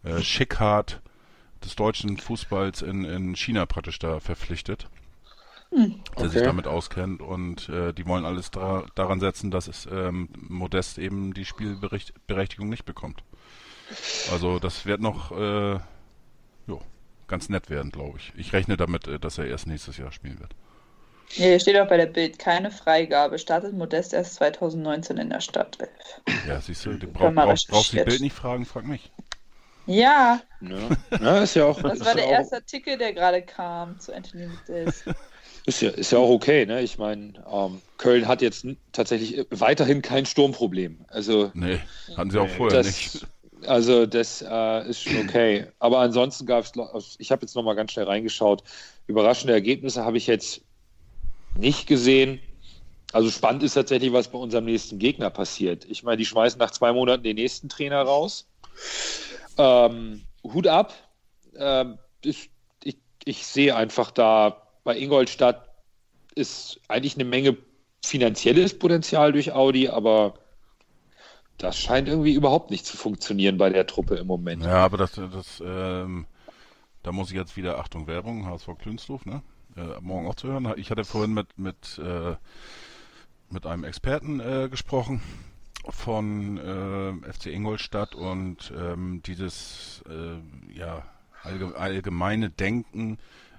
äh, 0.04 0.20
Schickhart 0.20 1.00
des 1.64 1.74
deutschen 1.74 2.18
Fußballs 2.18 2.82
in, 2.82 3.04
in 3.04 3.34
China 3.34 3.66
praktisch 3.66 3.98
da 3.98 4.20
verpflichtet. 4.20 4.88
Hm. 5.70 6.00
Der 6.16 6.24
okay. 6.24 6.28
sich 6.28 6.42
damit 6.42 6.66
auskennt 6.66 7.20
und 7.20 7.68
äh, 7.68 7.92
die 7.92 8.06
wollen 8.06 8.24
alles 8.24 8.50
da, 8.50 8.86
daran 8.94 9.20
setzen, 9.20 9.50
dass 9.50 9.68
es 9.68 9.86
ähm, 9.90 10.28
Modest 10.48 10.98
eben 10.98 11.34
die 11.34 11.44
Spielberechtigung 11.44 12.68
nicht 12.68 12.86
bekommt. 12.86 13.22
Also 14.32 14.58
das 14.58 14.86
wird 14.86 15.00
noch 15.00 15.30
äh, 15.32 15.78
jo, 16.66 16.80
ganz 17.26 17.48
nett 17.48 17.70
werden, 17.70 17.90
glaube 17.90 18.18
ich. 18.18 18.32
Ich 18.36 18.52
rechne 18.52 18.76
damit, 18.76 19.06
äh, 19.08 19.18
dass 19.18 19.38
er 19.38 19.46
erst 19.46 19.66
nächstes 19.66 19.98
Jahr 19.98 20.12
spielen 20.12 20.40
wird. 20.40 20.54
Ja, 21.32 21.46
hier 21.46 21.60
steht 21.60 21.78
auch 21.78 21.88
bei 21.88 21.98
der 21.98 22.06
Bild 22.06 22.38
keine 22.38 22.70
Freigabe. 22.70 23.38
Startet 23.38 23.74
Modest 23.74 24.14
erst 24.14 24.36
2019 24.36 25.18
in 25.18 25.28
der 25.28 25.40
Stadt. 25.40 25.76
Ja, 26.46 26.60
siehst 26.60 26.86
du, 26.86 26.94
du 26.94 27.06
brauch, 27.06 27.32
brauch, 27.32 27.54
brauchst 27.68 27.92
die 27.92 28.02
Bild 28.02 28.20
nicht 28.20 28.34
fragen, 28.34 28.64
frag 28.64 28.86
mich. 28.86 29.10
Ja. 29.86 30.40
ja. 30.60 30.88
ja 31.20 31.38
ist 31.42 31.54
ja 31.54 31.64
auch, 31.64 31.80
das 31.80 32.04
war 32.04 32.14
der 32.14 32.26
auch... 32.26 32.30
erste 32.30 32.56
Artikel, 32.56 32.98
der 32.98 33.14
gerade 33.14 33.42
kam 33.42 33.98
zu 33.98 34.14
Anthony 34.14 34.46
Modest. 34.46 35.04
Ist 35.68 35.82
ja, 35.82 35.90
ist 35.90 36.12
ja 36.12 36.18
auch 36.18 36.30
okay, 36.30 36.64
ne? 36.64 36.80
Ich 36.80 36.96
meine, 36.96 37.34
ähm, 37.46 37.82
Köln 37.98 38.26
hat 38.26 38.40
jetzt 38.40 38.66
tatsächlich 38.92 39.44
weiterhin 39.50 40.00
kein 40.00 40.24
Sturmproblem. 40.24 41.04
Also, 41.08 41.50
nee, 41.52 41.78
hatten 42.16 42.30
sie 42.30 42.40
auch 42.40 42.48
vorher 42.48 42.78
das, 42.78 42.86
nicht. 42.86 43.26
Also 43.66 44.06
das 44.06 44.40
äh, 44.40 44.88
ist 44.88 45.02
schon 45.02 45.28
okay. 45.28 45.66
Aber 45.78 45.98
ansonsten 45.98 46.46
gab 46.46 46.64
es, 46.64 47.16
ich 47.18 47.30
habe 47.30 47.42
jetzt 47.42 47.54
nochmal 47.54 47.76
ganz 47.76 47.92
schnell 47.92 48.06
reingeschaut, 48.06 48.62
überraschende 49.08 49.52
Ergebnisse 49.52 50.06
habe 50.06 50.16
ich 50.16 50.26
jetzt 50.26 50.62
nicht 51.54 51.86
gesehen. 51.86 52.40
Also 53.12 53.28
spannend 53.28 53.62
ist 53.62 53.74
tatsächlich, 53.74 54.10
was 54.14 54.28
bei 54.28 54.38
unserem 54.38 54.64
nächsten 54.64 54.98
Gegner 54.98 55.28
passiert. 55.28 55.84
Ich 55.84 56.02
meine, 56.02 56.16
die 56.16 56.24
schmeißen 56.24 56.58
nach 56.58 56.70
zwei 56.70 56.94
Monaten 56.94 57.24
den 57.24 57.36
nächsten 57.36 57.68
Trainer 57.68 58.00
raus. 58.00 58.48
Ähm, 59.58 60.22
Hut 60.44 60.66
ab. 60.66 60.94
Ähm, 61.58 61.98
ich, 62.24 62.48
ich, 62.82 62.96
ich 63.26 63.44
sehe 63.44 63.76
einfach 63.76 64.10
da, 64.10 64.62
bei 64.88 64.98
Ingolstadt 64.98 65.68
ist 66.34 66.80
eigentlich 66.88 67.16
eine 67.16 67.26
Menge 67.26 67.58
finanzielles 68.02 68.78
Potenzial 68.78 69.32
durch 69.32 69.52
Audi, 69.52 69.90
aber 69.90 70.32
das 71.58 71.78
scheint 71.78 72.08
irgendwie 72.08 72.32
überhaupt 72.32 72.70
nicht 72.70 72.86
zu 72.86 72.96
funktionieren 72.96 73.58
bei 73.58 73.68
der 73.68 73.86
Truppe 73.86 74.14
im 74.14 74.26
Moment. 74.26 74.64
Ja, 74.64 74.76
aber 74.76 74.96
das, 74.96 75.12
das 75.12 75.62
ähm, 75.62 76.24
da 77.02 77.12
muss 77.12 77.28
ich 77.28 77.36
jetzt 77.36 77.58
wieder, 77.58 77.78
Achtung, 77.78 78.06
Werbung, 78.06 78.46
HSV 78.46 78.78
Klünsdorf, 78.78 79.26
ne? 79.26 79.42
Äh, 79.76 80.00
morgen 80.00 80.26
auch 80.26 80.36
zu 80.36 80.48
hören. 80.48 80.72
Ich 80.78 80.90
hatte 80.90 81.04
vorhin 81.04 81.34
mit, 81.34 81.58
mit, 81.58 82.00
äh, 82.02 82.36
mit 83.50 83.66
einem 83.66 83.84
Experten 83.84 84.40
äh, 84.40 84.70
gesprochen 84.70 85.20
von 85.86 86.56
äh, 86.56 87.30
FC 87.30 87.48
Ingolstadt 87.48 88.14
und 88.14 88.72
ähm, 88.74 89.20
dieses 89.26 90.02
äh, 90.08 90.72
ja, 90.72 91.02
allgemeine 91.42 92.48
Denken, 92.48 93.18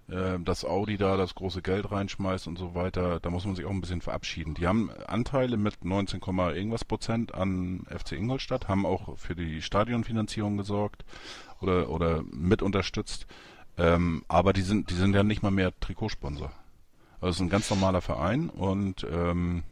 äh, 0.10 0.40
dass 0.40 0.66
Audi 0.66 0.98
da 0.98 1.18
das 1.18 1.36
große 1.36 1.62
Geld 1.62 1.92
reinschmeißt 1.92 2.48
und 2.48 2.58
so 2.58 2.76
weiter, 2.76 3.20
da 3.20 3.30
muss 3.30 3.46
man 3.46 3.56
sich 3.56 3.66
auch 3.66 3.72
ein 3.72 3.82
bisschen 3.82 4.02
verabschieden. 4.02 4.56
Die 4.56 4.68
haben 4.68 4.90
Anteile 5.08 5.58
mit 5.58 5.86
19, 5.86 6.22
irgendwas 6.22 6.86
Prozent 6.86 7.34
an 7.34 7.86
FC 7.90 8.14
Ingolstadt, 8.14 8.68
haben 8.68 8.86
auch 8.86 9.18
für 9.18 9.36
die 9.36 9.62
Stadionfinanzierung 9.62 10.58
gesorgt 10.58 11.06
oder, 11.62 11.90
oder 11.90 12.24
mit 12.32 12.62
unterstützt. 12.62 13.28
Ähm, 13.78 14.24
aber 14.28 14.54
die 14.54 14.62
sind, 14.62 14.90
die 14.90 14.96
sind 14.96 15.14
ja 15.14 15.24
nicht 15.24 15.44
mal 15.44 15.52
mehr 15.52 15.78
Trikotsponsor. 15.80 16.52
Also 17.22 17.30
es 17.30 17.36
ist 17.36 17.42
ein 17.42 17.50
ganz 17.50 17.70
normaler 17.70 18.02
Verein 18.02 18.50
und 18.50 19.06
ähm, 19.10 19.64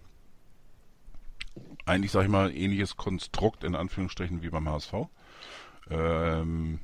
eigentlich, 1.85 2.11
sag 2.11 2.23
ich 2.23 2.29
mal, 2.29 2.55
ähnliches 2.55 2.97
Konstrukt 2.97 3.63
in 3.63 3.75
Anführungsstrichen 3.75 4.43
wie 4.43 4.49
beim 4.49 4.69
HSV. 4.69 4.93
Ähm, 5.89 6.79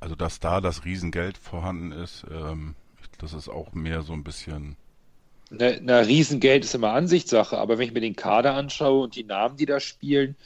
also 0.00 0.14
dass 0.14 0.40
da 0.40 0.60
das 0.60 0.84
Riesengeld 0.84 1.38
vorhanden 1.38 1.92
ist, 1.92 2.24
ähm, 2.30 2.74
das 3.18 3.34
ist 3.34 3.48
auch 3.48 3.72
mehr 3.72 4.02
so 4.02 4.12
ein 4.12 4.24
bisschen. 4.24 4.76
Na, 5.50 5.72
na, 5.80 5.98
Riesengeld 6.00 6.64
ist 6.64 6.74
immer 6.74 6.92
Ansichtssache, 6.92 7.58
aber 7.58 7.78
wenn 7.78 7.86
ich 7.86 7.94
mir 7.94 8.00
den 8.00 8.16
Kader 8.16 8.54
anschaue 8.54 9.04
und 9.04 9.16
die 9.16 9.24
Namen, 9.24 9.56
die 9.56 9.66
da 9.66 9.80
spielen, 9.80 10.36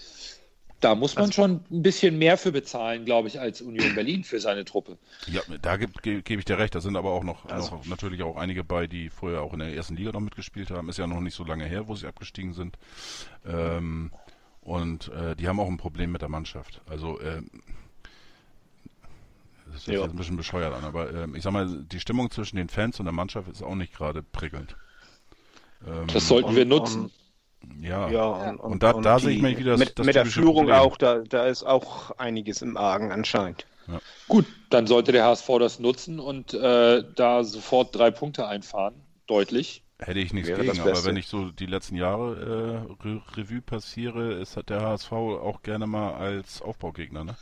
da 0.81 0.95
muss 0.95 1.15
man 1.15 1.27
also, 1.27 1.33
schon 1.33 1.65
ein 1.71 1.83
bisschen 1.83 2.19
mehr 2.19 2.37
für 2.37 2.53
bezahlen, 2.53 3.07
glaube 3.07 3.29
ich, 3.29 3.41
als 3.41 3.63
Union 3.63 3.95
Berlin 3.95 4.23
für 4.23 4.39
seine 4.39 4.67
Truppe. 4.67 4.99
Ja, 5.27 5.41
da 5.63 5.77
gebe 5.77 5.93
geb 6.03 6.39
ich 6.39 6.45
dir 6.45 6.59
recht. 6.59 6.75
Da 6.75 6.81
sind 6.81 6.97
aber 6.97 7.13
auch 7.13 7.25
noch, 7.25 7.47
also. 7.47 7.77
noch, 7.77 7.87
natürlich 7.87 8.23
auch 8.23 8.37
einige 8.37 8.65
bei, 8.65 8.87
die 8.87 9.09
vorher 9.09 9.41
auch 9.41 9.55
in 9.55 9.61
der 9.61 9.75
ersten 9.75 9.97
Liga 9.97 10.13
noch 10.13 10.21
mitgespielt 10.21 10.71
haben. 10.71 10.91
Ist 10.91 10.99
ja 10.99 11.07
noch 11.07 11.21
nicht 11.21 11.35
so 11.35 11.45
lange 11.45 11.65
her, 11.65 11.89
wo 11.89 11.95
sie 11.95 12.07
abgestiegen 12.07 12.53
sind. 12.53 12.77
Ähm, 13.47 14.11
und 14.61 15.09
äh, 15.09 15.35
die 15.37 15.49
haben 15.49 15.59
auch 15.59 15.69
ein 15.69 15.79
Problem 15.79 16.13
mit 16.13 16.21
der 16.21 16.29
Mannschaft. 16.29 16.83
Also 16.87 17.19
äh, 17.19 17.41
das 19.75 19.87
hört 19.87 20.03
sich 20.03 20.11
ein 20.11 20.17
bisschen 20.17 20.37
bescheuert 20.37 20.73
an, 20.73 20.85
aber 20.85 21.13
äh, 21.13 21.27
ich 21.35 21.43
sag 21.43 21.53
mal, 21.53 21.67
die 21.67 22.01
Stimmung 22.01 22.31
zwischen 22.31 22.57
den 22.57 22.69
Fans 22.69 22.99
und 23.01 23.07
der 23.07 23.13
Mannschaft 23.13 23.49
ist 23.49 23.63
auch 23.63 23.75
nicht 23.75 23.95
gerade 23.95 24.23
prickelnd. 24.23 24.77
Ähm, 25.87 26.07
das 26.13 26.29
sollten 26.29 26.51
und, 26.51 26.57
wir 26.57 26.65
nutzen. 26.65 27.11
Und, 27.63 27.83
ja, 27.83 28.09
ja 28.09 28.25
und, 28.51 28.59
und 28.59 28.83
da, 28.83 28.93
da 28.93 29.19
sehe 29.19 29.33
ich 29.33 29.43
mich 29.43 29.59
wieder 29.59 29.73
das, 29.73 29.81
mit, 29.81 29.99
das 29.99 30.07
mit 30.07 30.15
der 30.15 30.27
Führung 30.27 30.67
Problem. 30.67 30.75
auch, 30.77 30.97
da, 30.97 31.19
da 31.19 31.47
ist 31.47 31.65
auch 31.65 32.13
einiges 32.13 32.63
im 32.63 32.77
Argen 32.77 33.11
anscheinend. 33.11 33.67
Ja. 33.89 34.01
Gut, 34.29 34.47
dann 34.71 34.87
sollte 34.87 35.13
der 35.13 35.25
HSV 35.25 35.49
das 35.59 35.79
nutzen 35.79 36.21
und 36.21 36.55
äh, 36.55 37.03
da 37.17 37.45
sofort 37.45 37.95
drei 37.95 38.11
Punkte 38.11 38.47
einfahren, 38.47 38.95
deutlich. 39.27 39.83
Hätte 39.99 40.21
ich 40.21 40.33
nichts 40.33 40.49
gegen, 40.49 40.81
aber 40.81 41.05
wenn 41.05 41.17
ich 41.17 41.27
so 41.27 41.51
die 41.51 41.67
letzten 41.67 41.97
Jahre 41.97 42.87
äh, 43.03 43.07
Re 43.07 43.23
Revue 43.37 43.61
passiere, 43.61 44.35
ist 44.35 44.57
hat 44.57 44.69
der 44.69 44.83
HSV 44.83 45.13
auch 45.13 45.63
gerne 45.63 45.87
mal 45.87 46.15
als 46.15 46.63
Aufbaugegner, 46.63 47.25
ne? 47.25 47.37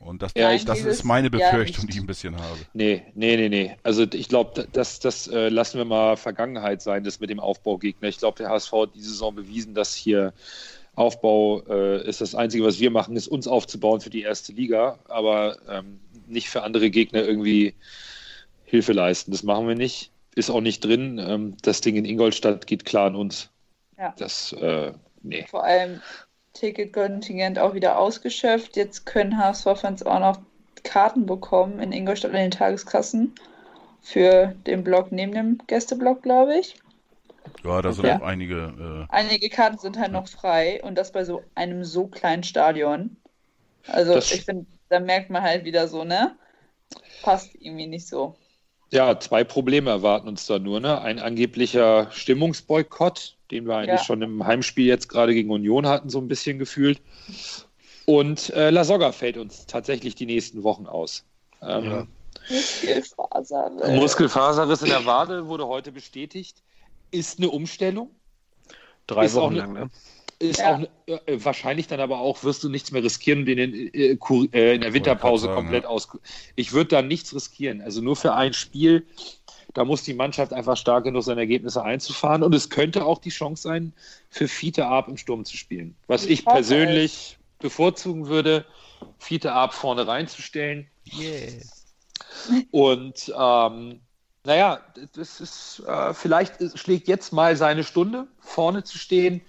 Und 0.00 0.22
das, 0.22 0.32
ja, 0.34 0.50
ich, 0.52 0.64
das 0.64 0.80
ist 0.80 1.04
meine 1.04 1.28
Befürchtung, 1.28 1.84
ja, 1.84 1.90
die 1.90 1.92
ich 1.92 2.00
ein 2.00 2.06
bisschen 2.06 2.34
habe. 2.34 2.58
Nee, 2.72 3.02
nee, 3.14 3.36
nee, 3.36 3.50
nee. 3.50 3.76
Also 3.82 4.06
ich 4.10 4.28
glaube, 4.28 4.66
das, 4.72 4.98
das 4.98 5.28
äh, 5.28 5.50
lassen 5.50 5.76
wir 5.76 5.84
mal 5.84 6.16
Vergangenheit 6.16 6.80
sein, 6.80 7.04
das 7.04 7.20
mit 7.20 7.28
dem 7.28 7.38
Aufbaugegner. 7.38 8.08
Ich 8.08 8.16
glaube, 8.16 8.38
der 8.38 8.48
HSV 8.48 8.72
hat 8.72 8.94
diese 8.94 9.10
Saison 9.10 9.34
bewiesen, 9.34 9.74
dass 9.74 9.94
hier 9.94 10.32
Aufbau 10.94 11.62
äh, 11.68 12.08
ist 12.08 12.22
das 12.22 12.34
Einzige, 12.34 12.64
was 12.64 12.80
wir 12.80 12.90
machen, 12.90 13.14
ist 13.14 13.28
uns 13.28 13.46
aufzubauen 13.46 14.00
für 14.00 14.10
die 14.10 14.22
erste 14.22 14.52
Liga, 14.52 14.98
aber 15.06 15.58
ähm, 15.68 16.00
nicht 16.26 16.48
für 16.48 16.62
andere 16.62 16.90
Gegner 16.90 17.22
irgendwie 17.22 17.74
Hilfe 18.64 18.92
leisten. 18.92 19.32
Das 19.32 19.42
machen 19.42 19.68
wir 19.68 19.74
nicht. 19.74 20.12
Ist 20.34 20.48
auch 20.48 20.62
nicht 20.62 20.82
drin. 20.82 21.18
Ähm, 21.18 21.56
das 21.60 21.82
Ding 21.82 21.96
in 21.96 22.06
Ingolstadt 22.06 22.66
geht 22.66 22.86
klar 22.86 23.08
an 23.08 23.16
uns. 23.16 23.50
Ja. 23.98 24.14
Das, 24.16 24.52
äh, 24.54 24.92
nee. 25.22 25.46
Vor 25.48 25.64
allem 25.64 26.00
Ticketkontingent 26.54 27.58
auch 27.58 27.74
wieder 27.74 27.98
ausgeschöpft. 27.98 28.76
Jetzt 28.76 29.06
können 29.06 29.38
HSV-Fans 29.38 30.04
auch 30.04 30.20
noch 30.20 30.38
Karten 30.82 31.26
bekommen 31.26 31.80
in 31.80 31.92
Ingolstadt 31.92 32.32
in 32.32 32.38
den 32.38 32.50
Tageskassen 32.50 33.34
für 34.00 34.54
den 34.66 34.82
Block 34.82 35.12
neben 35.12 35.32
dem 35.32 35.58
Gästeblock, 35.66 36.22
glaube 36.22 36.58
ich. 36.58 36.76
Ja, 37.64 37.82
da 37.82 37.92
sind 37.92 38.06
ja. 38.06 38.18
auch 38.18 38.22
einige. 38.22 39.06
Äh... 39.10 39.12
Einige 39.14 39.48
Karten 39.48 39.78
sind 39.78 39.98
halt 39.98 40.12
noch 40.12 40.28
frei 40.28 40.82
und 40.82 40.96
das 40.96 41.12
bei 41.12 41.24
so 41.24 41.42
einem 41.54 41.84
so 41.84 42.06
kleinen 42.06 42.42
Stadion. 42.42 43.16
Also 43.86 44.14
das... 44.14 44.32
ich 44.32 44.44
finde, 44.44 44.66
da 44.88 45.00
merkt 45.00 45.30
man 45.30 45.42
halt 45.42 45.64
wieder 45.64 45.88
so, 45.88 46.04
ne? 46.04 46.36
Passt 47.22 47.54
irgendwie 47.54 47.86
nicht 47.86 48.08
so. 48.08 48.36
Ja, 48.92 49.20
zwei 49.20 49.44
Probleme 49.44 49.90
erwarten 49.90 50.28
uns 50.28 50.46
da 50.46 50.58
nur, 50.58 50.80
ne? 50.80 51.00
Ein 51.00 51.20
angeblicher 51.20 52.10
Stimmungsboykott, 52.10 53.36
den 53.50 53.66
wir 53.66 53.76
eigentlich 53.76 54.00
ja. 54.00 54.04
schon 54.04 54.20
im 54.22 54.44
Heimspiel 54.44 54.86
jetzt 54.86 55.08
gerade 55.08 55.32
gegen 55.32 55.50
Union 55.50 55.86
hatten, 55.86 56.10
so 56.10 56.18
ein 56.18 56.26
bisschen 56.26 56.58
gefühlt. 56.58 57.00
Und 58.06 58.50
äh, 58.50 58.70
La 58.70 58.82
Soga 58.82 59.12
fällt 59.12 59.36
uns 59.36 59.66
tatsächlich 59.66 60.16
die 60.16 60.26
nächsten 60.26 60.64
Wochen 60.64 60.86
aus. 60.86 61.24
Ähm, 61.62 61.84
ja. 61.84 62.06
Muskelfaserriss. 62.48 64.00
Muskelfaserriss 64.00 64.82
in 64.82 64.88
der 64.88 65.06
Wade 65.06 65.46
wurde 65.46 65.68
heute 65.68 65.92
bestätigt. 65.92 66.62
Ist 67.12 67.38
eine 67.38 67.48
Umstellung. 67.50 68.10
Drei 69.06 69.26
ist 69.26 69.34
Wochen 69.34 69.54
lang, 69.54 69.72
ne? 69.72 69.90
Ist 70.40 70.58
ja. 70.58 70.74
auch 70.74 70.80
äh, 71.06 71.44
wahrscheinlich 71.44 71.86
dann 71.86 72.00
aber 72.00 72.18
auch, 72.18 72.42
wirst 72.44 72.64
du 72.64 72.68
nichts 72.68 72.90
mehr 72.92 73.04
riskieren 73.04 73.40
und 73.40 73.48
in, 73.48 73.58
äh, 73.94 74.16
äh, 74.52 74.74
in 74.74 74.80
der 74.80 74.94
Winterpause 74.94 75.46
sagen, 75.46 75.54
komplett 75.54 75.84
aus. 75.84 76.08
Ich 76.56 76.72
würde 76.72 76.88
da 76.88 77.02
nichts 77.02 77.34
riskieren. 77.34 77.82
Also 77.82 78.00
nur 78.00 78.16
für 78.16 78.34
ein 78.34 78.54
Spiel 78.54 79.06
da 79.74 79.84
muss 79.84 80.02
die 80.02 80.14
Mannschaft 80.14 80.52
einfach 80.52 80.76
stark 80.76 81.04
genug 81.04 81.22
sein, 81.22 81.38
Ergebnisse 81.38 81.82
einzufahren. 81.82 82.42
Und 82.42 82.54
es 82.54 82.70
könnte 82.70 83.04
auch 83.04 83.18
die 83.18 83.30
Chance 83.30 83.62
sein, 83.62 83.92
für 84.28 84.48
Fiete 84.48 84.86
Arp 84.86 85.08
im 85.08 85.16
Sturm 85.16 85.44
zu 85.44 85.56
spielen. 85.56 85.94
Was 86.06 86.24
ich, 86.24 86.40
ich 86.40 86.44
persönlich 86.44 87.38
bevorzugen 87.58 88.26
würde, 88.26 88.64
Fiete 89.18 89.52
Arp 89.52 89.72
vorne 89.72 90.06
reinzustellen. 90.06 90.88
Yeah. 91.18 91.62
Und 92.70 93.32
ähm, 93.36 94.00
naja, 94.44 94.80
das 95.14 95.40
ist, 95.40 95.82
äh, 95.86 96.14
vielleicht 96.14 96.78
schlägt 96.78 97.08
jetzt 97.08 97.32
mal 97.32 97.56
seine 97.56 97.84
Stunde, 97.84 98.26
vorne 98.40 98.84
zu 98.84 98.98
stehen. 98.98 99.42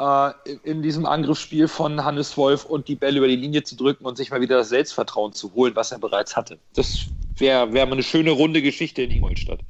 Äh, 0.00 0.32
in 0.64 0.82
diesem 0.82 1.04
Angriffsspiel 1.04 1.68
von 1.68 2.02
Hannes 2.02 2.36
Wolf 2.36 2.64
und 2.64 2.88
die 2.88 2.96
Bälle 2.96 3.18
über 3.18 3.28
die 3.28 3.36
Linie 3.36 3.62
zu 3.62 3.76
drücken 3.76 4.06
und 4.06 4.16
sich 4.16 4.30
mal 4.30 4.40
wieder 4.40 4.56
das 4.56 4.70
Selbstvertrauen 4.70 5.34
zu 5.34 5.52
holen, 5.54 5.76
was 5.76 5.92
er 5.92 5.98
bereits 5.98 6.34
hatte. 6.34 6.58
Das 6.74 7.06
wäre 7.36 7.72
wär 7.72 7.84
mal 7.84 7.92
eine 7.92 8.02
schöne 8.02 8.30
runde 8.30 8.62
Geschichte 8.62 9.02
in 9.02 9.10
Ingolstadt. 9.10 9.60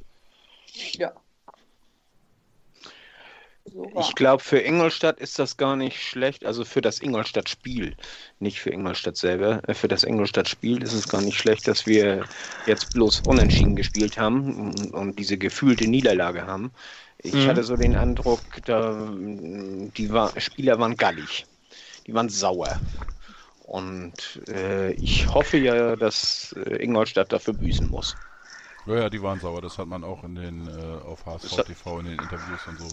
Ja. 0.93 1.11
Ich 3.99 4.15
glaube, 4.15 4.43
für 4.43 4.59
Ingolstadt 4.59 5.19
ist 5.19 5.37
das 5.37 5.55
gar 5.55 5.75
nicht 5.75 6.01
schlecht. 6.01 6.45
Also 6.45 6.65
für 6.65 6.81
das 6.81 6.99
Ingolstadt-Spiel, 6.99 7.95
nicht 8.39 8.59
für 8.59 8.69
Ingolstadt 8.69 9.17
selber. 9.17 9.61
Äh, 9.67 9.73
für 9.73 9.87
das 9.87 10.03
Ingolstadt-Spiel 10.03 10.81
ist 10.81 10.93
es 10.93 11.07
gar 11.07 11.21
nicht 11.21 11.37
schlecht, 11.37 11.67
dass 11.67 11.85
wir 11.85 12.25
jetzt 12.65 12.93
bloß 12.93 13.21
unentschieden 13.27 13.75
gespielt 13.75 14.17
haben 14.17 14.71
und, 14.71 14.93
und 14.93 15.19
diese 15.19 15.37
gefühlte 15.37 15.87
Niederlage 15.87 16.45
haben. 16.47 16.71
Ich 17.23 17.33
mhm. 17.33 17.47
hatte 17.47 17.63
so 17.63 17.75
den 17.75 17.95
Eindruck, 17.95 18.41
da, 18.65 19.09
die 19.11 20.11
war, 20.11 20.39
Spieler 20.39 20.79
waren 20.79 20.95
gallig. 20.95 21.45
Die 22.07 22.13
waren 22.13 22.29
sauer. 22.29 22.79
Und 23.63 24.41
äh, 24.47 24.91
ich 24.93 25.27
hoffe 25.27 25.57
ja, 25.57 25.95
dass 25.95 26.53
äh, 26.53 26.83
Ingolstadt 26.83 27.31
dafür 27.31 27.53
büßen 27.53 27.89
muss. 27.89 28.15
Ja, 28.87 28.95
ja, 28.95 29.09
die 29.09 29.21
waren 29.21 29.39
sauer. 29.39 29.61
Das 29.61 29.77
hat 29.77 29.87
man 29.87 30.03
auch 30.03 30.23
in 30.23 30.35
den 30.35 30.67
äh, 30.67 31.05
auf 31.05 31.25
HSV 31.25 31.63
TV 31.63 31.99
in 31.99 32.05
den 32.05 32.19
Interviews 32.19 32.67
und 32.67 32.79
so 32.79 32.87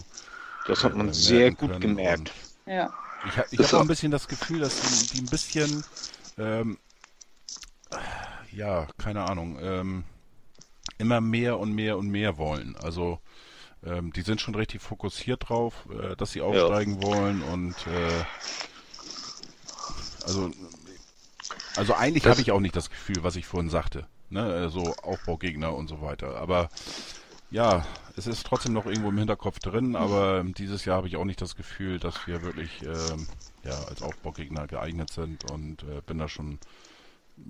das 0.69 0.83
hat 0.83 0.95
man 0.95 1.11
sehr 1.13 1.51
gut 1.51 1.81
gemerkt. 1.81 2.31
Ja. 2.65 2.93
Ich, 3.25 3.59
ich 3.59 3.67
habe 3.67 3.77
auch 3.77 3.81
ein 3.81 3.87
bisschen 3.87 4.11
das 4.11 4.27
Gefühl, 4.27 4.59
dass 4.59 4.79
die, 4.81 5.15
die 5.15 5.21
ein 5.21 5.29
bisschen, 5.29 5.83
ähm, 6.37 6.77
ja, 8.51 8.87
keine 8.97 9.23
Ahnung, 9.23 9.57
ähm, 9.61 10.03
immer 10.99 11.21
mehr 11.21 11.59
und 11.59 11.73
mehr 11.73 11.97
und 11.97 12.09
mehr 12.09 12.37
wollen. 12.37 12.75
Also 12.77 13.19
ähm, 13.85 14.11
die 14.13 14.21
sind 14.21 14.41
schon 14.41 14.55
richtig 14.55 14.81
fokussiert 14.81 15.49
drauf, 15.49 15.87
äh, 15.91 16.15
dass 16.15 16.31
sie 16.31 16.41
aufsteigen 16.41 17.01
ja. 17.01 17.07
wollen 17.07 17.41
und 17.41 17.75
äh, 17.87 18.25
also 20.25 20.51
also 21.75 21.93
eigentlich 21.93 22.25
habe 22.25 22.41
ich 22.41 22.51
auch 22.51 22.59
nicht 22.59 22.75
das 22.75 22.89
Gefühl, 22.89 23.23
was 23.23 23.35
ich 23.35 23.45
vorhin 23.45 23.69
sagte, 23.69 24.05
ne, 24.29 24.69
so 24.69 24.95
Aufbaugegner 25.01 25.73
und 25.73 25.87
so 25.87 26.01
weiter. 26.01 26.35
Aber 26.35 26.69
ja, 27.51 27.85
es 28.15 28.27
ist 28.27 28.45
trotzdem 28.45 28.73
noch 28.73 28.85
irgendwo 28.85 29.09
im 29.09 29.17
Hinterkopf 29.17 29.59
drin, 29.59 29.95
aber 29.95 30.43
dieses 30.43 30.85
Jahr 30.85 30.97
habe 30.97 31.07
ich 31.07 31.15
auch 31.15 31.25
nicht 31.25 31.41
das 31.41 31.55
Gefühl, 31.55 31.99
dass 31.99 32.27
wir 32.27 32.41
wirklich 32.41 32.81
ähm, 32.83 33.27
ja, 33.63 33.79
als 33.85 34.01
Aufbaugegner 34.01 34.67
geeignet 34.67 35.11
sind 35.11 35.49
und 35.51 35.83
äh, 35.83 36.01
bin 36.05 36.17
da 36.17 36.27
schon 36.27 36.59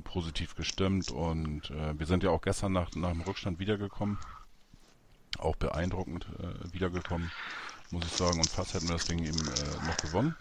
positiv 0.04 0.56
gestimmt 0.56 1.12
und 1.12 1.72
äh, 1.72 1.98
wir 1.98 2.06
sind 2.06 2.24
ja 2.24 2.30
auch 2.30 2.42
gestern 2.42 2.72
nach, 2.74 2.94
nach 2.96 3.12
dem 3.12 3.22
Rückstand 3.22 3.60
wiedergekommen. 3.60 4.20
Auch 5.40 5.56
beeindruckend 5.56 6.28
äh, 6.40 6.74
wiedergekommen, 6.74 7.32
muss 7.92 8.06
ich 8.06 8.12
sagen. 8.12 8.40
Und 8.40 8.50
fast 8.50 8.74
hätten 8.74 8.88
wir 8.88 8.96
das 8.96 9.06
Ding 9.06 9.20
eben 9.20 9.40
äh, 9.40 9.88
noch 9.88 9.98
gewonnen. 9.98 10.36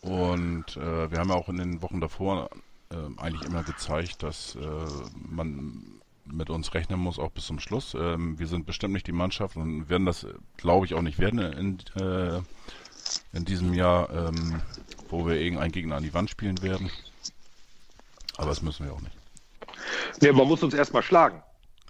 Und 0.00 0.76
äh, 0.76 1.10
wir 1.10 1.18
haben 1.18 1.28
ja 1.28 1.34
auch 1.34 1.48
in 1.48 1.56
den 1.56 1.82
Wochen 1.82 2.00
davor 2.00 2.50
äh, 2.90 2.96
eigentlich 3.18 3.42
immer 3.42 3.62
gezeigt, 3.62 4.22
dass 4.22 4.56
man 5.14 6.02
mit 6.24 6.50
uns 6.50 6.74
rechnen 6.74 6.98
muss, 6.98 7.18
auch 7.18 7.30
bis 7.30 7.46
zum 7.46 7.58
Schluss. 7.58 7.94
Ähm, 7.94 8.38
wir 8.38 8.46
sind 8.46 8.66
bestimmt 8.66 8.94
nicht 8.94 9.06
die 9.06 9.12
Mannschaft 9.12 9.56
und 9.56 9.88
werden 9.88 10.06
das, 10.06 10.26
glaube 10.56 10.86
ich, 10.86 10.94
auch 10.94 11.02
nicht 11.02 11.18
werden 11.18 11.38
in, 11.40 11.78
äh, 12.00 12.40
in 13.32 13.44
diesem 13.44 13.74
Jahr, 13.74 14.10
ähm, 14.10 14.62
wo 15.08 15.26
wir 15.26 15.34
irgendeinen 15.34 15.72
Gegner 15.72 15.96
an 15.96 16.02
die 16.02 16.14
Wand 16.14 16.30
spielen 16.30 16.62
werden. 16.62 16.90
Aber 18.36 18.48
das 18.48 18.62
müssen 18.62 18.86
wir 18.86 18.92
auch 18.92 19.00
nicht. 19.00 19.16
Ja, 20.20 20.32
man 20.32 20.48
muss 20.48 20.62
uns 20.62 20.74
erstmal 20.74 21.02
schlagen. 21.02 21.42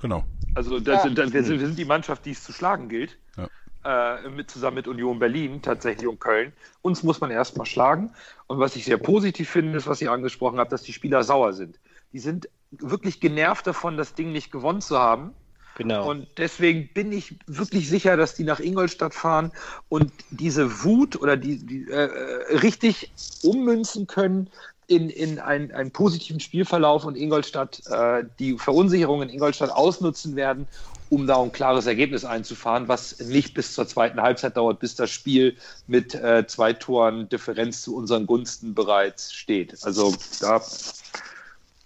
Genau. 0.03 0.25
Also 0.55 0.81
das, 0.81 1.05
ja. 1.05 1.11
das, 1.11 1.33
wir, 1.33 1.45
sind, 1.45 1.61
wir, 1.61 1.67
sind, 1.67 1.79
die 1.79 1.85
Mannschaft, 1.85 2.27
die 2.27 2.33
es 2.33 2.43
zu 2.43 2.53
schlagen 2.53 2.89
gilt. 2.89 3.17
Ja. 3.37 3.49
Äh, 3.85 4.29
mit, 4.29 4.51
zusammen 4.51 4.77
mit 4.77 4.87
Union 4.87 5.19
Berlin 5.19 5.63
tatsächlich 5.63 6.07
und 6.07 6.21
Köln. 6.21 6.53
Uns 6.83 7.03
muss 7.03 7.21
man 7.21 7.31
erstmal 7.31 7.67
schlagen. 7.67 8.11
Und 8.49 8.59
was 8.59 8.77
ich 8.77 8.85
sehr 8.85 8.99
positiv 8.99 9.49
finde, 9.49 9.79
ist, 9.79 9.87
was 9.87 10.03
ihr 10.03 10.13
angesprochen 10.13 10.59
habt, 10.59 10.73
dass 10.73 10.83
die 10.83 10.93
Spieler 10.93 11.23
sauer 11.23 11.53
sind. 11.53 11.79
Die 12.13 12.19
sind 12.19 12.49
wirklich 12.71 13.21
genervt 13.21 13.67
davon, 13.67 13.97
das 13.97 14.15
Ding 14.15 14.33
nicht 14.33 14.53
gewonnen 14.53 14.81
zu 14.81 14.99
haben. 14.99 15.33
Genau. 15.77 16.11
Und 16.11 16.27
deswegen 16.37 16.89
bin 16.93 17.13
ich 17.13 17.39
wirklich 17.47 17.89
sicher, 17.89 18.17
dass 18.17 18.35
die 18.35 18.45
nach 18.45 18.61
Ingolstadt 18.61 19.15
fahren 19.15 19.53
und 19.89 20.13
diese 20.31 20.85
Wut 20.85 21.17
oder 21.21 21.37
die, 21.37 21.65
die 21.65 21.89
äh, 21.89 22.11
richtig 22.59 23.11
ummünzen 23.43 24.07
können 24.07 24.51
in, 24.93 25.09
in 25.09 25.39
einen, 25.39 25.73
einen 25.73 25.91
positiven 25.91 26.39
Spielverlauf 26.39 27.05
und 27.05 27.17
Ingolstadt 27.17 27.83
äh, 27.87 28.25
die 28.39 28.59
Verunsicherung 28.59 29.23
in 29.23 29.31
Ingolstadt 29.31 29.71
ausnutzen 29.71 30.37
werden, 30.37 30.69
um 31.09 31.27
da 31.27 31.41
ein 31.41 31.51
klares 31.51 31.87
Ergebnis 31.87 32.25
einzufahren, 32.25 32.89
was 32.89 33.19
nicht 33.21 33.55
bis 33.55 33.75
zur 33.75 33.89
zweiten 33.89 34.21
Halbzeit 34.21 34.57
dauert, 34.57 34.81
bis 34.81 34.95
das 34.95 35.11
Spiel 35.11 35.57
mit 35.87 36.15
äh, 36.15 36.47
zwei 36.47 36.75
Toren 36.75 37.29
Differenz 37.29 37.83
zu 37.83 37.97
unseren 37.97 38.27
Gunsten 38.27 38.75
bereits 38.75 39.33
steht. 39.33 39.83
Also 39.83 40.15
da 40.41 40.61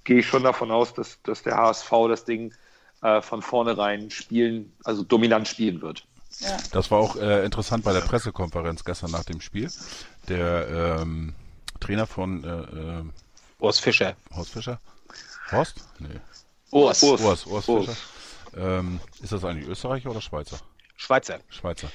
gehe 0.04 0.18
ich 0.18 0.26
schon 0.26 0.42
davon 0.42 0.70
aus, 0.70 0.92
dass, 0.92 1.22
dass 1.22 1.42
der 1.42 1.57
HSV 1.57 1.90
das 2.09 2.24
Ding 2.24 2.52
äh, 3.02 3.22
von 3.22 3.40
vornherein 3.40 4.11
spielen, 4.11 4.72
also 4.84 5.04
dominant 5.04 5.46
spielen 5.46 5.80
wird. 5.80 6.04
Ja. 6.40 6.57
Das 6.72 6.90
war 6.90 6.98
auch 6.98 7.16
äh, 7.16 7.44
interessant 7.44 7.84
bei 7.84 7.92
der 7.92 8.00
Pressekonferenz 8.00 8.84
gestern 8.84 9.12
nach 9.12 9.24
dem 9.24 9.40
Spiel. 9.40 9.70
Der 10.28 10.98
ähm, 11.00 11.34
Trainer 11.79 12.07
von 12.07 12.45
äh, 12.45 12.49
äh 12.49 13.05
Horst 13.61 13.81
Fischer. 13.81 14.16
Horst 14.35 14.53
Fischer? 14.53 14.79
Horst? 15.51 15.77
Nee. 15.99 16.20
Urs. 16.70 17.03
Urs, 17.03 17.20
Urs, 17.22 17.47
Urs 17.47 17.64
Fischer. 17.64 17.97
Ähm, 18.57 19.01
ist 19.22 19.33
das 19.33 19.45
eigentlich 19.45 19.68
Österreicher 19.68 20.11
oder 20.11 20.20
Schweizer? 20.20 20.59
Schweizer. 20.97 21.41
Schweizer. 21.49 21.89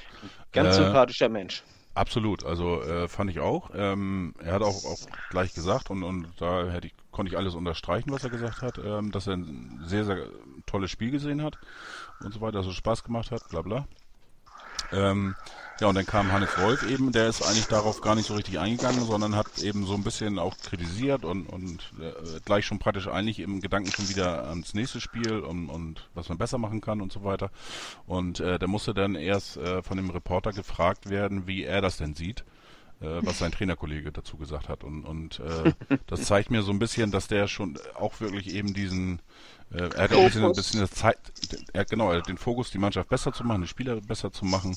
Ganz 0.52 0.76
äh, 0.76 0.84
sympathischer 0.84 1.28
Mensch. 1.28 1.62
Absolut, 1.94 2.44
also 2.44 2.82
äh, 2.82 3.06
fand 3.06 3.30
ich 3.30 3.40
auch. 3.40 3.70
Ähm, 3.74 4.34
er 4.42 4.54
hat 4.54 4.62
auch, 4.62 4.84
auch 4.84 4.98
gleich 5.28 5.52
gesagt 5.52 5.90
und, 5.90 6.02
und 6.02 6.28
da 6.38 6.70
hätte 6.70 6.86
ich, 6.86 6.94
konnte 7.10 7.30
ich 7.30 7.36
alles 7.36 7.54
unterstreichen, 7.54 8.10
was 8.10 8.24
er 8.24 8.30
gesagt 8.30 8.62
hat, 8.62 8.78
ähm, 8.78 9.12
dass 9.12 9.26
er 9.26 9.34
ein 9.34 9.82
sehr, 9.84 10.06
sehr 10.06 10.26
tolles 10.64 10.90
Spiel 10.90 11.10
gesehen 11.10 11.42
hat 11.42 11.58
und 12.20 12.32
so 12.32 12.40
weiter, 12.40 12.58
dass 12.58 12.66
es 12.66 12.74
Spaß 12.74 13.04
gemacht 13.04 13.30
hat, 13.30 13.46
bla 13.50 13.60
bla. 13.60 13.86
Ähm, 14.90 15.34
ja, 15.80 15.88
und 15.88 15.94
dann 15.94 16.06
kam 16.06 16.32
Hannes 16.32 16.56
Wolf 16.58 16.88
eben, 16.88 17.12
der 17.12 17.28
ist 17.28 17.42
eigentlich 17.42 17.66
darauf 17.66 18.00
gar 18.00 18.14
nicht 18.14 18.26
so 18.26 18.34
richtig 18.34 18.58
eingegangen, 18.58 19.04
sondern 19.04 19.34
hat 19.34 19.58
eben 19.58 19.84
so 19.86 19.94
ein 19.94 20.04
bisschen 20.04 20.38
auch 20.38 20.56
kritisiert 20.58 21.24
und, 21.24 21.46
und 21.46 21.92
äh, 22.00 22.40
gleich 22.44 22.66
schon 22.66 22.78
praktisch 22.78 23.08
eigentlich 23.08 23.40
im 23.40 23.60
Gedanken 23.60 23.90
schon 23.90 24.08
wieder 24.08 24.48
ans 24.48 24.74
nächste 24.74 25.00
Spiel 25.00 25.40
und, 25.40 25.68
und 25.68 26.08
was 26.14 26.28
man 26.28 26.38
besser 26.38 26.58
machen 26.58 26.80
kann 26.80 27.00
und 27.00 27.12
so 27.12 27.24
weiter. 27.24 27.50
Und 28.06 28.40
äh, 28.40 28.58
der 28.58 28.68
musste 28.68 28.94
dann 28.94 29.14
erst 29.14 29.56
äh, 29.56 29.82
von 29.82 29.96
dem 29.96 30.10
Reporter 30.10 30.52
gefragt 30.52 31.10
werden, 31.10 31.46
wie 31.46 31.64
er 31.64 31.80
das 31.80 31.96
denn 31.96 32.14
sieht 32.14 32.44
was 33.02 33.38
sein 33.38 33.52
Trainerkollege 33.52 34.12
dazu 34.12 34.36
gesagt 34.36 34.68
hat. 34.68 34.84
Und, 34.84 35.04
und 35.04 35.40
äh, 35.40 35.72
das 36.06 36.22
zeigt 36.22 36.50
mir 36.50 36.62
so 36.62 36.72
ein 36.72 36.78
bisschen, 36.78 37.10
dass 37.10 37.28
der 37.28 37.48
schon 37.48 37.78
auch 37.94 38.20
wirklich 38.20 38.54
eben 38.54 38.74
diesen 38.74 39.20
äh, 39.72 39.88
er 39.94 40.04
hat 40.04 40.12
auch 40.12 40.18
ein 40.18 40.24
bisschen, 40.26 40.44
ein 40.44 40.52
bisschen 40.52 40.90
Zeit, 40.90 41.18
er 41.72 41.84
genau, 41.84 42.10
er 42.10 42.18
hat 42.18 42.28
den 42.28 42.38
Fokus, 42.38 42.70
die 42.70 42.78
Mannschaft 42.78 43.08
besser 43.08 43.32
zu 43.32 43.44
machen, 43.44 43.62
die 43.62 43.68
Spieler 43.68 44.00
besser 44.00 44.32
zu 44.32 44.44
machen. 44.44 44.76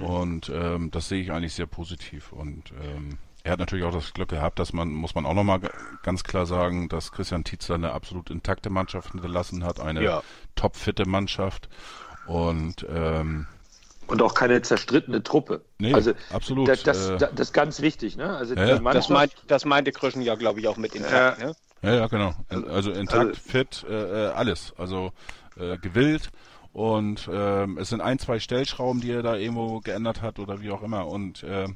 Und 0.00 0.50
ähm, 0.52 0.90
das 0.90 1.08
sehe 1.08 1.22
ich 1.22 1.32
eigentlich 1.32 1.54
sehr 1.54 1.66
positiv. 1.66 2.32
Und 2.32 2.72
ähm, 2.82 3.18
er 3.44 3.52
hat 3.52 3.58
natürlich 3.58 3.84
auch 3.84 3.92
das 3.92 4.12
Glück 4.12 4.28
gehabt, 4.28 4.58
dass 4.58 4.72
man, 4.72 4.88
muss 4.92 5.14
man 5.14 5.26
auch 5.26 5.34
nochmal 5.34 5.60
ganz 6.02 6.24
klar 6.24 6.46
sagen, 6.46 6.88
dass 6.88 7.12
Christian 7.12 7.44
Tietzer 7.44 7.74
eine 7.74 7.92
absolut 7.92 8.30
intakte 8.30 8.70
Mannschaft 8.70 9.12
hinterlassen 9.12 9.64
hat, 9.64 9.80
eine 9.80 10.02
ja. 10.02 10.22
topfitte 10.54 11.08
Mannschaft. 11.08 11.68
Und 12.26 12.86
ähm, 12.88 13.46
und 14.12 14.20
auch 14.20 14.34
keine 14.34 14.60
zerstrittene 14.60 15.22
Truppe. 15.22 15.64
Nee, 15.78 15.94
also 15.94 16.12
absolut. 16.30 16.68
Das, 16.68 16.82
das, 16.82 17.08
äh, 17.08 17.16
das, 17.18 17.48
ist 17.48 17.52
ganz 17.54 17.80
wichtig, 17.80 18.18
ne? 18.18 18.36
Also 18.36 18.54
ja, 18.54 18.78
das, 18.78 19.08
meint, 19.08 19.32
das 19.46 19.64
meinte 19.64 19.90
Kröschen 19.90 20.20
ja, 20.20 20.34
glaube 20.34 20.60
ich, 20.60 20.68
auch 20.68 20.76
mit 20.76 20.94
intakt. 20.94 21.40
Äh, 21.40 21.46
ne? 21.46 21.56
Ja, 21.80 21.94
ja, 21.94 22.06
genau. 22.08 22.34
Also 22.50 22.92
intakt, 22.92 23.28
also, 23.28 23.40
fit, 23.40 23.86
äh, 23.88 24.26
äh, 24.26 24.32
alles. 24.32 24.74
Also 24.76 25.12
äh, 25.56 25.78
gewillt. 25.78 26.30
Und 26.74 27.28
ähm, 27.32 27.78
es 27.78 27.88
sind 27.88 28.02
ein, 28.02 28.18
zwei 28.18 28.38
Stellschrauben, 28.38 29.00
die 29.00 29.12
er 29.12 29.22
da 29.22 29.34
irgendwo 29.36 29.80
geändert 29.80 30.20
hat 30.20 30.38
oder 30.38 30.60
wie 30.60 30.70
auch 30.70 30.82
immer. 30.82 31.06
Und 31.06 31.42
äh, 31.42 31.68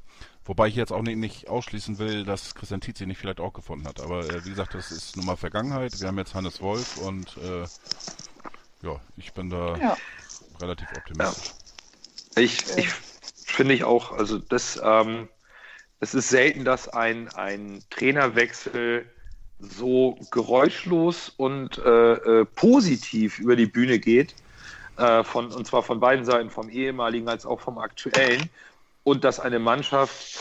wobei 0.44 0.68
ich 0.68 0.74
jetzt 0.74 0.92
auch 0.92 1.02
nicht, 1.02 1.16
nicht 1.16 1.48
ausschließen 1.48 1.98
will, 1.98 2.24
dass 2.24 2.54
Christian 2.54 2.82
Tietze 2.82 3.06
nicht 3.06 3.18
vielleicht 3.18 3.40
auch 3.40 3.54
gefunden 3.54 3.88
hat. 3.88 4.02
Aber 4.02 4.20
äh, 4.20 4.44
wie 4.44 4.50
gesagt, 4.50 4.74
das 4.74 4.92
ist 4.92 5.16
nun 5.16 5.24
mal 5.24 5.36
Vergangenheit. 5.36 5.98
Wir 5.98 6.08
haben 6.08 6.18
jetzt 6.18 6.34
Hannes 6.34 6.60
Wolf 6.60 6.98
und 6.98 7.34
äh, 7.38 7.66
ja, 8.82 9.00
ich 9.16 9.32
bin 9.32 9.48
da 9.48 9.76
ja. 9.78 9.96
relativ 10.60 10.88
optimistisch. 10.94 11.48
Ja. 11.48 11.65
Ich, 12.36 12.64
ich 12.76 12.88
finde 13.46 13.74
ich 13.74 13.84
auch, 13.84 14.12
also 14.12 14.38
das, 14.38 14.80
ähm, 14.82 15.28
es 16.00 16.14
ist 16.14 16.28
selten, 16.28 16.64
dass 16.64 16.88
ein, 16.88 17.28
ein 17.28 17.82
Trainerwechsel 17.90 19.10
so 19.58 20.18
geräuschlos 20.30 21.30
und 21.36 21.78
äh, 21.78 22.12
äh, 22.40 22.44
positiv 22.44 23.38
über 23.38 23.56
die 23.56 23.66
Bühne 23.66 23.98
geht, 23.98 24.34
äh, 24.98 25.24
von, 25.24 25.50
und 25.50 25.66
zwar 25.66 25.82
von 25.82 25.98
beiden 25.98 26.24
Seiten, 26.26 26.50
vom 26.50 26.68
ehemaligen 26.68 27.28
als 27.28 27.46
auch 27.46 27.60
vom 27.60 27.78
aktuellen, 27.78 28.50
und 29.02 29.24
dass 29.24 29.40
eine 29.40 29.58
Mannschaft 29.58 30.36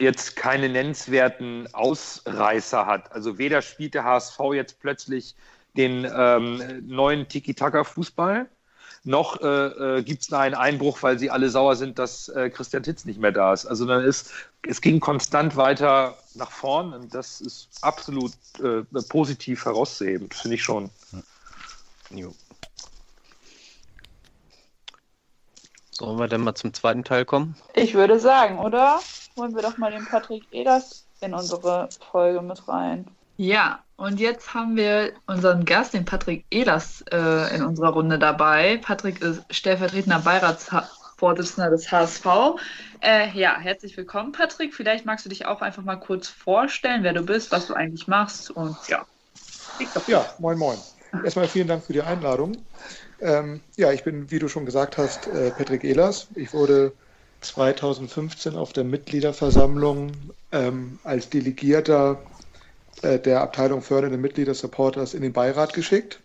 jetzt 0.00 0.34
keine 0.34 0.68
nennenswerten 0.68 1.72
Ausreißer 1.72 2.86
hat. 2.86 3.12
Also 3.12 3.38
weder 3.38 3.62
spielt 3.62 3.94
der 3.94 4.04
HSV 4.04 4.40
jetzt 4.54 4.80
plötzlich 4.80 5.36
den 5.76 6.10
ähm, 6.12 6.82
neuen 6.86 7.28
Tiki-Taka-Fußball, 7.28 8.48
noch 9.04 9.40
äh, 9.40 9.46
äh 9.98 10.02
gibt 10.02 10.22
es 10.22 10.32
einen 10.32 10.54
Einbruch, 10.54 11.02
weil 11.02 11.18
sie 11.18 11.30
alle 11.30 11.50
sauer 11.50 11.76
sind, 11.76 11.98
dass 11.98 12.28
äh, 12.28 12.50
Christian 12.50 12.82
Titz 12.82 13.04
nicht 13.04 13.20
mehr 13.20 13.32
da 13.32 13.52
ist. 13.52 13.66
Also 13.66 13.86
dann 13.86 14.02
ist, 14.04 14.32
es 14.62 14.80
ging 14.80 15.00
konstant 15.00 15.56
weiter 15.56 16.16
nach 16.34 16.50
vorn 16.50 16.92
und 16.92 17.14
das 17.14 17.40
ist 17.40 17.68
absolut 17.82 18.32
äh, 18.62 18.82
positiv 19.08 19.64
herauszuheben, 19.64 20.30
finde 20.30 20.54
ich 20.54 20.62
schon. 20.62 20.90
Ja. 22.10 22.28
Sollen 25.90 26.18
wir 26.18 26.28
denn 26.28 26.42
mal 26.42 26.54
zum 26.54 26.72
zweiten 26.72 27.04
Teil 27.04 27.24
kommen? 27.24 27.56
Ich 27.74 27.94
würde 27.94 28.18
sagen, 28.18 28.58
oder? 28.58 29.00
Holen 29.36 29.54
wir 29.54 29.62
doch 29.62 29.78
mal 29.78 29.90
den 29.90 30.04
Patrick 30.06 30.44
Eders 30.50 31.06
in 31.20 31.34
unsere 31.34 31.88
Folge 32.10 32.42
mit 32.42 32.66
rein. 32.68 33.06
Ja, 33.36 33.82
und 33.96 34.20
jetzt 34.20 34.52
haben 34.52 34.76
wir 34.76 35.12
unseren 35.26 35.64
Gast, 35.64 35.94
den 35.94 36.04
Patrick 36.04 36.44
Ehlers, 36.50 37.04
äh, 37.10 37.54
in 37.54 37.64
unserer 37.64 37.90
Runde 37.90 38.18
dabei. 38.18 38.78
Patrick 38.82 39.22
ist 39.22 39.42
stellvertretender 39.50 40.18
Beiratsvorsitzender 40.18 41.70
des 41.70 41.90
HSV. 41.90 42.26
Äh, 43.00 43.30
ja, 43.30 43.58
herzlich 43.58 43.96
willkommen, 43.96 44.32
Patrick. 44.32 44.74
Vielleicht 44.74 45.06
magst 45.06 45.24
du 45.24 45.30
dich 45.30 45.46
auch 45.46 45.62
einfach 45.62 45.82
mal 45.82 45.96
kurz 45.96 46.28
vorstellen, 46.28 47.04
wer 47.04 47.12
du 47.12 47.22
bist, 47.22 47.52
was 47.52 47.66
du 47.66 47.74
eigentlich 47.74 48.06
machst 48.06 48.50
und 48.50 48.76
ja. 48.88 49.06
Ja, 50.06 50.26
moin, 50.38 50.58
moin. 50.58 50.78
Erstmal 51.24 51.48
vielen 51.48 51.68
Dank 51.68 51.84
für 51.84 51.92
die 51.92 52.02
Einladung. 52.02 52.56
Ähm, 53.20 53.60
ja, 53.76 53.92
ich 53.92 54.02
bin, 54.02 54.30
wie 54.30 54.38
du 54.38 54.48
schon 54.48 54.66
gesagt 54.66 54.98
hast, 54.98 55.26
äh, 55.28 55.50
Patrick 55.50 55.84
Ehlers. 55.84 56.28
Ich 56.34 56.52
wurde 56.52 56.92
2015 57.40 58.56
auf 58.56 58.72
der 58.72 58.84
Mitgliederversammlung 58.84 60.12
ähm, 60.50 60.98
als 61.04 61.28
Delegierter 61.28 62.18
äh, 63.00 63.18
der 63.18 63.40
Abteilung 63.40 63.82
fördernde 63.82 64.18
Mitglieder 64.18 64.54
Supporters 64.54 65.14
in 65.14 65.22
den 65.22 65.32
Beirat 65.32 65.72
geschickt. 65.72 66.20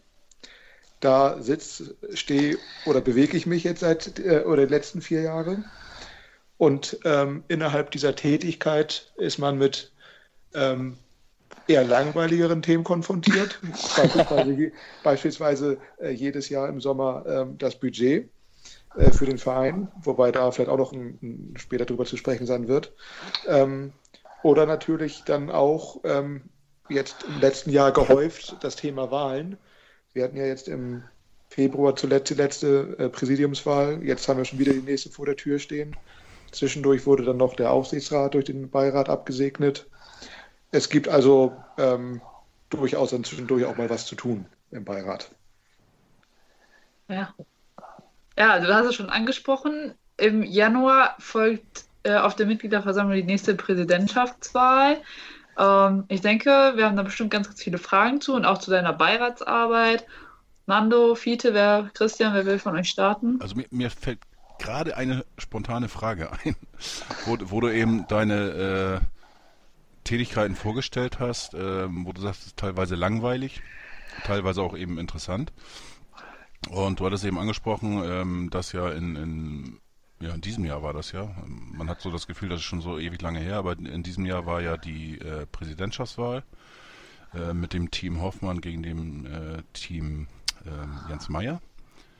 Da 0.99 1.41
sitze, 1.41 1.95
stehe 2.13 2.57
oder 2.85 3.01
bewege 3.01 3.37
ich 3.37 3.45
mich 3.45 3.63
jetzt 3.63 3.81
seit 3.81 4.19
äh, 4.19 4.43
oder 4.45 4.65
die 4.65 4.73
letzten 4.73 5.01
vier 5.01 5.21
Jahre. 5.21 5.63
Und 6.57 6.97
ähm, 7.05 7.43
innerhalb 7.47 7.91
dieser 7.91 8.15
Tätigkeit 8.15 9.11
ist 9.15 9.37
man 9.37 9.57
mit 9.59 9.91
ähm, 10.55 10.97
eher 11.67 11.83
langweiligeren 11.83 12.61
Themen 12.61 12.83
konfrontiert. 12.83 13.59
beispielsweise, 13.95 14.71
beispielsweise 15.03 15.77
äh, 15.99 16.09
jedes 16.09 16.49
Jahr 16.49 16.67
im 16.67 16.81
Sommer 16.81 17.25
ähm, 17.27 17.57
das 17.57 17.75
Budget 17.75 18.29
äh, 18.95 19.11
für 19.11 19.25
den 19.25 19.37
Verein, 19.37 19.87
wobei 20.01 20.31
da 20.31 20.49
vielleicht 20.51 20.71
auch 20.71 20.77
noch 20.77 20.93
ein, 20.93 21.19
ein 21.21 21.53
später 21.57 21.85
darüber 21.85 22.05
zu 22.05 22.17
sprechen 22.17 22.47
sein 22.47 22.67
wird. 22.67 22.93
Ähm, 23.47 23.93
oder 24.43 24.65
natürlich 24.65 25.23
dann 25.25 25.51
auch 25.51 25.99
ähm, 26.03 26.41
jetzt 26.89 27.23
im 27.23 27.39
letzten 27.39 27.71
Jahr 27.71 27.91
gehäuft 27.91 28.57
das 28.61 28.75
Thema 28.75 29.11
Wahlen. 29.11 29.57
Wir 30.13 30.23
hatten 30.23 30.37
ja 30.37 30.45
jetzt 30.45 30.67
im 30.67 31.03
Februar 31.49 31.95
zuletzt 31.95 32.29
die 32.29 32.35
letzte 32.35 32.95
äh, 32.97 33.09
Präsidiumswahl. 33.09 34.03
Jetzt 34.03 34.27
haben 34.27 34.37
wir 34.37 34.45
schon 34.45 34.59
wieder 34.59 34.73
die 34.73 34.81
nächste 34.81 35.09
vor 35.09 35.25
der 35.25 35.35
Tür 35.35 35.59
stehen. 35.59 35.95
Zwischendurch 36.51 37.05
wurde 37.05 37.23
dann 37.23 37.37
noch 37.37 37.55
der 37.55 37.71
Aufsichtsrat 37.71 38.33
durch 38.33 38.45
den 38.45 38.69
Beirat 38.69 39.09
abgesegnet. 39.09 39.87
Es 40.71 40.89
gibt 40.89 41.07
also 41.07 41.55
ähm, 41.77 42.21
durchaus 42.69 43.11
dann 43.11 43.23
zwischendurch 43.23 43.65
auch 43.65 43.77
mal 43.77 43.89
was 43.89 44.05
zu 44.05 44.15
tun 44.15 44.45
im 44.71 44.83
Beirat. 44.83 45.31
Ja. 47.07 47.33
Ja, 48.37 48.51
also 48.51 48.67
du 48.67 48.75
hast 48.75 48.85
es 48.85 48.95
schon 48.95 49.09
angesprochen. 49.09 49.95
Im 50.17 50.43
Januar 50.43 51.15
folgt 51.19 51.85
äh, 52.03 52.15
auf 52.15 52.35
der 52.35 52.45
Mitgliederversammlung 52.45 53.15
die 53.15 53.23
nächste 53.23 53.55
Präsidentschaftswahl. 53.55 54.97
Ähm, 55.57 56.05
ich 56.07 56.21
denke, 56.21 56.73
wir 56.75 56.85
haben 56.85 56.95
da 56.95 57.03
bestimmt 57.03 57.31
ganz, 57.31 57.47
ganz 57.47 57.61
viele 57.61 57.77
Fragen 57.77 58.21
zu 58.21 58.35
und 58.35 58.45
auch 58.45 58.57
zu 58.59 58.71
deiner 58.71 58.93
Beiratsarbeit. 58.93 60.05
Nando, 60.65 61.15
Fiete, 61.15 61.53
wer, 61.53 61.89
Christian, 61.93 62.33
wer 62.33 62.45
will 62.45 62.59
von 62.59 62.75
euch 62.75 62.89
starten? 62.89 63.39
Also 63.41 63.55
mir, 63.55 63.65
mir 63.71 63.89
fällt 63.89 64.19
gerade 64.59 64.97
eine 64.97 65.25
spontane 65.37 65.87
Frage 65.87 66.31
ein, 66.43 66.55
wo, 67.25 67.37
wo 67.41 67.61
du 67.61 67.73
eben 67.73 68.05
deine 68.07 69.01
äh, 69.01 69.05
Tätigkeiten 70.03 70.55
vorgestellt 70.55 71.19
hast, 71.19 71.53
äh, 71.53 71.87
wo 71.89 72.13
du 72.13 72.21
sagst, 72.21 72.41
es 72.41 72.47
ist 72.47 72.57
teilweise 72.57 72.95
langweilig, 72.95 73.61
teilweise 74.23 74.61
auch 74.61 74.75
eben 74.75 74.97
interessant. 74.97 75.51
Und 76.69 76.99
du 76.99 77.05
hattest 77.05 77.23
eben 77.23 77.37
angesprochen, 77.37 78.03
ähm, 78.03 78.49
dass 78.49 78.71
ja 78.71 78.89
in, 78.89 79.15
in 79.15 79.79
ja, 80.19 80.33
in 80.33 80.41
diesem 80.41 80.65
Jahr 80.65 80.81
war 80.81 80.93
das 80.93 81.11
ja. 81.11 81.33
Man 81.45 81.89
hat 81.89 82.01
so 82.01 82.11
das 82.11 82.27
Gefühl, 82.27 82.49
das 82.49 82.59
ist 82.59 82.65
schon 82.65 82.81
so 82.81 82.97
ewig 82.97 83.21
lange 83.21 83.39
her, 83.39 83.57
aber 83.57 83.73
in 83.73 84.03
diesem 84.03 84.25
Jahr 84.25 84.45
war 84.45 84.61
ja 84.61 84.77
die 84.77 85.19
äh, 85.19 85.45
Präsidentschaftswahl 85.45 86.43
äh, 87.33 87.53
mit 87.53 87.73
dem 87.73 87.91
Team 87.91 88.21
Hoffmann 88.21 88.61
gegen 88.61 88.83
dem 88.83 89.25
äh, 89.25 89.61
Team 89.73 90.27
ähm, 90.65 90.99
Jens 91.09 91.29
Meyer. 91.29 91.61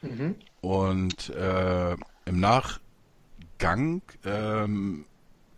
Mhm. 0.02 0.36
Und 0.62 1.30
äh, 1.30 1.94
im 2.26 2.40
Nachgang 2.40 4.02
ähm, 4.26 5.06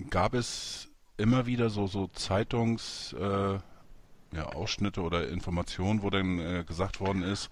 gab 0.09 0.33
es 0.33 0.87
immer 1.17 1.45
wieder 1.45 1.69
so, 1.69 1.87
so 1.87 2.07
Zeitungs 2.07 3.13
äh, 3.19 3.59
ja, 4.31 4.45
Ausschnitte 4.53 5.01
oder 5.01 5.27
Informationen, 5.27 6.03
wo 6.03 6.09
dann 6.09 6.39
äh, 6.39 6.63
gesagt 6.65 6.99
worden 7.01 7.23
ist, 7.23 7.49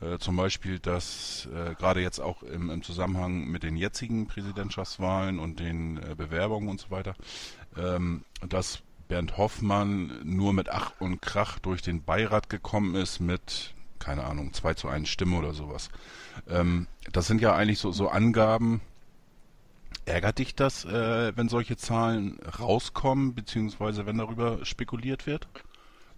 äh, 0.00 0.18
zum 0.18 0.36
Beispiel, 0.36 0.78
dass 0.78 1.48
äh, 1.54 1.74
gerade 1.74 2.00
jetzt 2.00 2.20
auch 2.20 2.42
im, 2.42 2.70
im, 2.70 2.82
Zusammenhang 2.82 3.48
mit 3.48 3.62
den 3.62 3.76
jetzigen 3.76 4.26
Präsidentschaftswahlen 4.26 5.38
und 5.38 5.60
den 5.60 5.98
äh, 5.98 6.14
Bewerbungen 6.16 6.68
und 6.68 6.80
so 6.80 6.90
weiter, 6.90 7.14
ähm, 7.76 8.24
dass 8.48 8.82
Bernd 9.08 9.36
Hoffmann 9.36 10.20
nur 10.24 10.52
mit 10.52 10.70
Ach 10.70 10.92
und 10.98 11.20
Krach 11.20 11.58
durch 11.58 11.82
den 11.82 12.02
Beirat 12.02 12.48
gekommen 12.48 12.94
ist 12.94 13.20
mit, 13.20 13.74
keine 13.98 14.24
Ahnung, 14.24 14.52
2 14.54 14.74
zu 14.74 14.88
1 14.88 15.08
Stimme 15.08 15.36
oder 15.36 15.52
sowas. 15.52 15.90
Ähm, 16.48 16.86
das 17.12 17.26
sind 17.26 17.40
ja 17.40 17.54
eigentlich 17.54 17.78
so, 17.78 17.92
so 17.92 18.08
Angaben. 18.08 18.80
Ärgert 20.06 20.38
dich 20.38 20.54
das, 20.54 20.84
äh, 20.84 21.36
wenn 21.36 21.48
solche 21.48 21.76
Zahlen 21.76 22.40
rauskommen, 22.58 23.34
beziehungsweise 23.34 24.06
wenn 24.06 24.18
darüber 24.18 24.64
spekuliert 24.64 25.26
wird? 25.26 25.46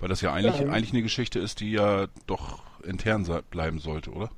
Weil 0.04 0.10
das 0.10 0.20
ja 0.20 0.34
eigentlich, 0.34 0.60
ja. 0.60 0.66
eigentlich 0.66 0.92
eine 0.92 1.00
Geschichte 1.00 1.38
ist, 1.38 1.60
die 1.60 1.72
ja 1.72 2.08
doch 2.26 2.60
intern 2.82 3.26
bleiben 3.50 3.78
sollte, 3.78 4.10
oder? 4.10 4.30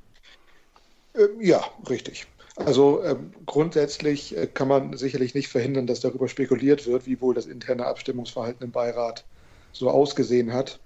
Ähm, 1.13 1.41
ja, 1.41 1.61
richtig. 1.89 2.25
Also 2.55 3.03
ähm, 3.03 3.33
grundsätzlich 3.45 4.37
äh, 4.37 4.47
kann 4.47 4.69
man 4.69 4.95
sicherlich 4.95 5.35
nicht 5.35 5.49
verhindern, 5.49 5.85
dass 5.85 5.99
darüber 5.99 6.29
spekuliert 6.29 6.87
wird, 6.87 7.05
wie 7.05 7.19
wohl 7.19 7.35
das 7.35 7.47
interne 7.47 7.85
Abstimmungsverhalten 7.85 8.63
im 8.63 8.71
Beirat 8.71 9.25
so 9.73 9.89
ausgesehen 9.89 10.53
hat. 10.53 10.79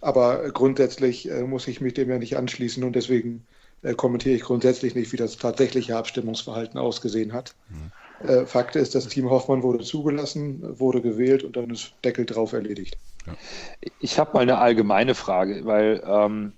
Aber 0.00 0.52
grundsätzlich 0.52 1.30
äh, 1.30 1.42
muss 1.42 1.68
ich 1.68 1.82
mich 1.82 1.92
dem 1.92 2.08
ja 2.08 2.16
nicht 2.16 2.38
anschließen 2.38 2.82
und 2.84 2.96
deswegen 2.96 3.46
äh, 3.82 3.92
kommentiere 3.92 4.36
ich 4.36 4.42
grundsätzlich 4.42 4.94
nicht, 4.94 5.12
wie 5.12 5.18
das 5.18 5.36
tatsächliche 5.36 5.98
Abstimmungsverhalten 5.98 6.80
ausgesehen 6.80 7.34
hat. 7.34 7.54
Mhm. 7.68 7.92
Äh, 8.20 8.46
Fakt 8.46 8.76
ist, 8.76 8.94
das 8.94 9.06
Team 9.06 9.30
Hoffmann 9.30 9.62
wurde 9.62 9.84
zugelassen, 9.84 10.78
wurde 10.78 11.00
gewählt 11.00 11.44
und 11.44 11.56
dann 11.56 11.70
ist 11.70 11.92
Deckel 12.04 12.26
drauf 12.26 12.52
erledigt. 12.52 12.96
Ja. 13.26 13.34
Ich 14.00 14.18
habe 14.18 14.32
mal 14.34 14.40
eine 14.40 14.58
allgemeine 14.58 15.14
Frage, 15.14 15.64
weil 15.64 16.02
ähm, 16.04 16.52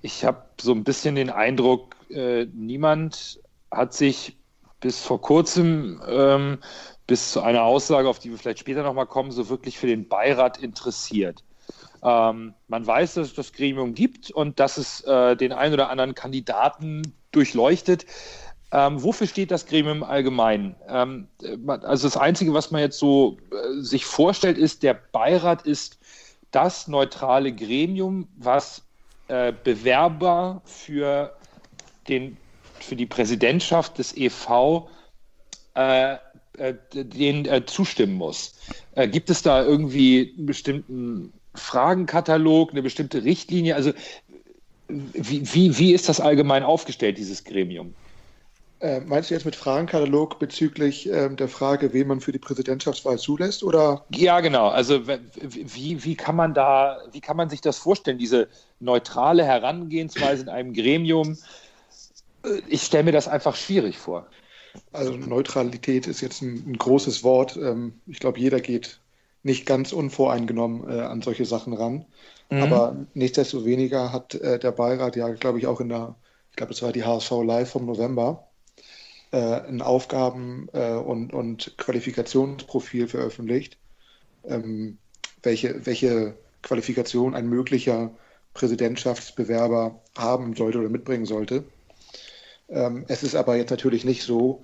ich 0.00 0.24
habe 0.24 0.44
so 0.60 0.72
ein 0.72 0.84
bisschen 0.84 1.14
den 1.14 1.30
Eindruck, 1.30 1.96
äh, 2.10 2.46
niemand 2.46 3.40
hat 3.70 3.94
sich 3.94 4.36
bis 4.80 5.00
vor 5.00 5.20
kurzem, 5.20 6.00
ähm, 6.06 6.58
bis 7.06 7.32
zu 7.32 7.40
einer 7.40 7.62
Aussage, 7.62 8.08
auf 8.08 8.18
die 8.18 8.30
wir 8.30 8.38
vielleicht 8.38 8.60
später 8.60 8.82
nochmal 8.82 9.06
kommen, 9.06 9.32
so 9.32 9.48
wirklich 9.48 9.78
für 9.78 9.86
den 9.86 10.08
Beirat 10.08 10.58
interessiert. 10.58 11.42
Ähm, 12.02 12.54
man 12.68 12.86
weiß, 12.86 13.14
dass 13.14 13.28
es 13.28 13.34
das 13.34 13.52
Gremium 13.52 13.94
gibt 13.94 14.30
und 14.30 14.60
dass 14.60 14.76
es 14.76 15.00
äh, 15.04 15.36
den 15.36 15.52
einen 15.52 15.72
oder 15.72 15.88
anderen 15.88 16.14
Kandidaten 16.14 17.02
durchleuchtet. 17.32 18.04
Ähm, 18.72 19.02
wofür 19.02 19.26
steht 19.26 19.50
das 19.50 19.66
Gremium 19.66 20.02
allgemein? 20.02 20.74
Ähm, 20.88 21.28
also 21.68 22.08
das 22.08 22.16
Einzige, 22.16 22.54
was 22.54 22.70
man 22.70 22.80
jetzt 22.80 22.98
so 22.98 23.36
äh, 23.52 23.80
sich 23.80 24.04
vorstellt, 24.04 24.58
ist, 24.58 24.82
der 24.82 24.94
Beirat 24.94 25.62
ist 25.62 25.98
das 26.50 26.88
neutrale 26.88 27.52
Gremium, 27.52 28.28
was 28.36 28.82
äh, 29.28 29.52
Bewerber 29.64 30.62
für, 30.64 31.34
den, 32.08 32.36
für 32.80 32.96
die 32.96 33.06
Präsidentschaft 33.06 33.98
des 33.98 34.16
EV 34.16 34.88
äh, 35.74 36.16
äh, 36.56 36.74
den 36.92 37.46
äh, 37.46 37.66
zustimmen 37.66 38.14
muss. 38.14 38.54
Äh, 38.94 39.08
gibt 39.08 39.28
es 39.28 39.42
da 39.42 39.64
irgendwie 39.64 40.34
einen 40.36 40.46
bestimmten 40.46 41.32
Fragenkatalog, 41.54 42.70
eine 42.70 42.82
bestimmte 42.82 43.24
Richtlinie? 43.24 43.74
Also 43.74 43.92
wie, 44.88 45.52
wie, 45.52 45.78
wie 45.78 45.92
ist 45.92 46.08
das 46.08 46.20
allgemein 46.20 46.62
aufgestellt, 46.62 47.18
dieses 47.18 47.42
Gremium? 47.42 47.94
Äh, 48.84 49.00
meinst 49.00 49.30
du 49.30 49.34
jetzt 49.34 49.46
mit 49.46 49.56
Fragenkatalog 49.56 50.38
bezüglich 50.38 51.08
ähm, 51.08 51.36
der 51.36 51.48
Frage, 51.48 51.94
wen 51.94 52.06
man 52.06 52.20
für 52.20 52.32
die 52.32 52.38
Präsidentschaftswahl 52.38 53.18
zulässt, 53.18 53.62
oder? 53.62 54.04
Ja, 54.10 54.40
genau. 54.40 54.68
Also 54.68 55.08
wie, 55.08 56.04
wie 56.04 56.14
kann 56.14 56.36
man 56.36 56.52
da, 56.52 56.98
wie 57.10 57.22
kann 57.22 57.38
man 57.38 57.48
sich 57.48 57.62
das 57.62 57.78
vorstellen, 57.78 58.18
diese 58.18 58.46
neutrale 58.80 59.42
Herangehensweise 59.42 60.42
in 60.42 60.48
einem 60.50 60.74
Gremium? 60.74 61.38
Äh, 62.44 62.60
ich 62.68 62.82
stelle 62.82 63.04
mir 63.04 63.12
das 63.12 63.26
einfach 63.26 63.56
schwierig 63.56 63.96
vor. 63.96 64.26
Also 64.92 65.12
Neutralität 65.12 66.06
ist 66.06 66.20
jetzt 66.20 66.42
ein, 66.42 66.62
ein 66.66 66.76
großes 66.76 67.24
Wort. 67.24 67.56
Ähm, 67.56 68.02
ich 68.06 68.18
glaube, 68.18 68.38
jeder 68.38 68.60
geht 68.60 69.00
nicht 69.42 69.64
ganz 69.64 69.94
unvoreingenommen 69.94 70.90
äh, 70.90 71.00
an 71.00 71.22
solche 71.22 71.46
Sachen 71.46 71.72
ran. 71.72 72.04
Mhm. 72.50 72.62
Aber 72.62 72.96
nichtsdestoweniger 73.14 74.12
hat 74.12 74.34
äh, 74.34 74.58
der 74.58 74.72
Beirat 74.72 75.16
ja, 75.16 75.30
glaube 75.30 75.58
ich, 75.58 75.66
auch 75.66 75.80
in 75.80 75.88
der 75.88 76.16
ich 76.54 76.56
glaube, 76.56 76.72
das 76.72 76.82
war 76.82 76.92
die 76.92 77.02
HSV 77.02 77.32
Live 77.42 77.70
vom 77.72 77.84
November, 77.84 78.46
äh, 78.52 78.53
ein 79.38 79.82
Aufgaben- 79.82 80.68
äh, 80.72 80.92
und, 80.92 81.32
und 81.32 81.74
Qualifikationsprofil 81.78 83.08
veröffentlicht, 83.08 83.78
ähm, 84.44 84.98
welche, 85.42 85.86
welche 85.86 86.38
Qualifikation 86.62 87.34
ein 87.34 87.48
möglicher 87.48 88.16
Präsidentschaftsbewerber 88.54 90.02
haben 90.16 90.54
sollte 90.56 90.78
oder 90.78 90.88
mitbringen 90.88 91.26
sollte. 91.26 91.64
Ähm, 92.68 93.04
es 93.08 93.22
ist 93.22 93.34
aber 93.34 93.56
jetzt 93.56 93.70
natürlich 93.70 94.04
nicht 94.04 94.22
so, 94.22 94.62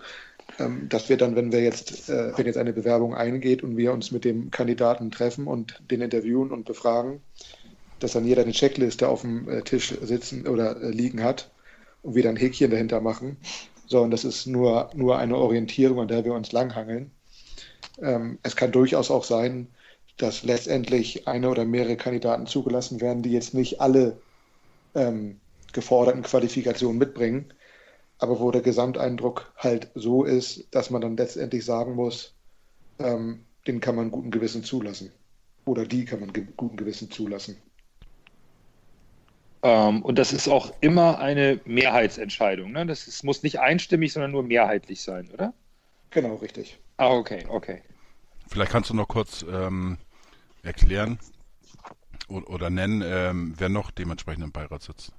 ähm, 0.58 0.88
dass 0.88 1.08
wir 1.08 1.16
dann, 1.16 1.36
wenn 1.36 1.52
wir 1.52 1.60
jetzt, 1.62 2.08
äh, 2.08 2.36
wenn 2.36 2.46
jetzt 2.46 2.56
eine 2.56 2.72
Bewerbung 2.72 3.14
eingeht 3.14 3.62
und 3.62 3.76
wir 3.76 3.92
uns 3.92 4.10
mit 4.10 4.24
dem 4.24 4.50
Kandidaten 4.50 5.10
treffen 5.10 5.46
und 5.46 5.82
den 5.90 6.00
interviewen 6.00 6.50
und 6.50 6.64
befragen, 6.64 7.22
dass 7.98 8.12
dann 8.12 8.24
jeder 8.24 8.42
eine 8.42 8.52
Checkliste 8.52 9.08
auf 9.08 9.22
dem 9.22 9.48
äh, 9.48 9.62
Tisch 9.62 9.94
sitzen 10.00 10.46
oder 10.46 10.80
äh, 10.82 10.90
liegen 10.90 11.22
hat 11.22 11.50
und 12.02 12.14
wir 12.14 12.22
dann 12.22 12.36
Häkchen 12.36 12.70
dahinter 12.70 13.00
machen, 13.00 13.36
sondern 13.90 14.12
das 14.12 14.24
ist 14.24 14.46
nur, 14.46 14.88
nur 14.94 15.18
eine 15.18 15.36
Orientierung, 15.36 16.00
an 16.00 16.08
der 16.08 16.24
wir 16.24 16.32
uns 16.32 16.52
langhangeln. 16.52 17.10
Ähm, 18.00 18.38
es 18.44 18.54
kann 18.54 18.70
durchaus 18.70 19.10
auch 19.10 19.24
sein, 19.24 19.66
dass 20.16 20.44
letztendlich 20.44 21.26
eine 21.26 21.50
oder 21.50 21.64
mehrere 21.64 21.96
Kandidaten 21.96 22.46
zugelassen 22.46 23.00
werden, 23.00 23.22
die 23.22 23.32
jetzt 23.32 23.52
nicht 23.52 23.80
alle 23.80 24.16
ähm, 24.94 25.40
geforderten 25.72 26.22
Qualifikationen 26.22 26.98
mitbringen, 26.98 27.52
aber 28.18 28.38
wo 28.38 28.52
der 28.52 28.62
Gesamteindruck 28.62 29.52
halt 29.56 29.88
so 29.94 30.24
ist, 30.24 30.68
dass 30.70 30.90
man 30.90 31.00
dann 31.00 31.16
letztendlich 31.16 31.64
sagen 31.64 31.94
muss, 31.94 32.34
ähm, 33.00 33.40
den 33.66 33.80
kann 33.80 33.96
man 33.96 34.12
guten 34.12 34.30
Gewissen 34.30 34.62
zulassen. 34.62 35.10
Oder 35.64 35.84
die 35.84 36.04
kann 36.04 36.20
man 36.20 36.32
ge 36.32 36.46
guten 36.56 36.76
Gewissen 36.76 37.10
zulassen. 37.10 37.56
Ähm, 39.62 40.02
und 40.02 40.18
das 40.18 40.32
ist 40.32 40.48
auch 40.48 40.72
immer 40.80 41.18
eine 41.18 41.60
Mehrheitsentscheidung. 41.64 42.72
Ne? 42.72 42.86
Das 42.86 43.06
ist, 43.06 43.24
muss 43.24 43.42
nicht 43.42 43.60
einstimmig, 43.60 44.12
sondern 44.12 44.30
nur 44.30 44.42
mehrheitlich 44.42 45.02
sein, 45.02 45.30
oder? 45.32 45.52
Genau, 46.10 46.36
richtig. 46.36 46.78
Ah, 46.96 47.10
okay, 47.10 47.44
okay. 47.48 47.82
Vielleicht 48.48 48.72
kannst 48.72 48.90
du 48.90 48.94
noch 48.94 49.08
kurz 49.08 49.44
ähm, 49.50 49.98
erklären 50.62 51.18
oder, 52.28 52.50
oder 52.50 52.70
nennen, 52.70 53.02
ähm, 53.04 53.54
wer 53.58 53.68
noch 53.68 53.90
dementsprechend 53.90 54.44
im 54.44 54.52
Beirat 54.52 54.82
sitzt. 54.82 55.12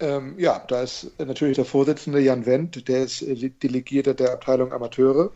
Ähm, 0.00 0.38
ja, 0.38 0.64
da 0.68 0.82
ist 0.82 1.10
natürlich 1.18 1.56
der 1.56 1.64
Vorsitzende 1.64 2.20
Jan 2.20 2.46
Wendt, 2.46 2.88
der 2.88 3.02
ist 3.02 3.22
äh, 3.22 3.50
Delegierter 3.50 4.14
der 4.14 4.32
Abteilung 4.32 4.72
Amateure. 4.72 5.32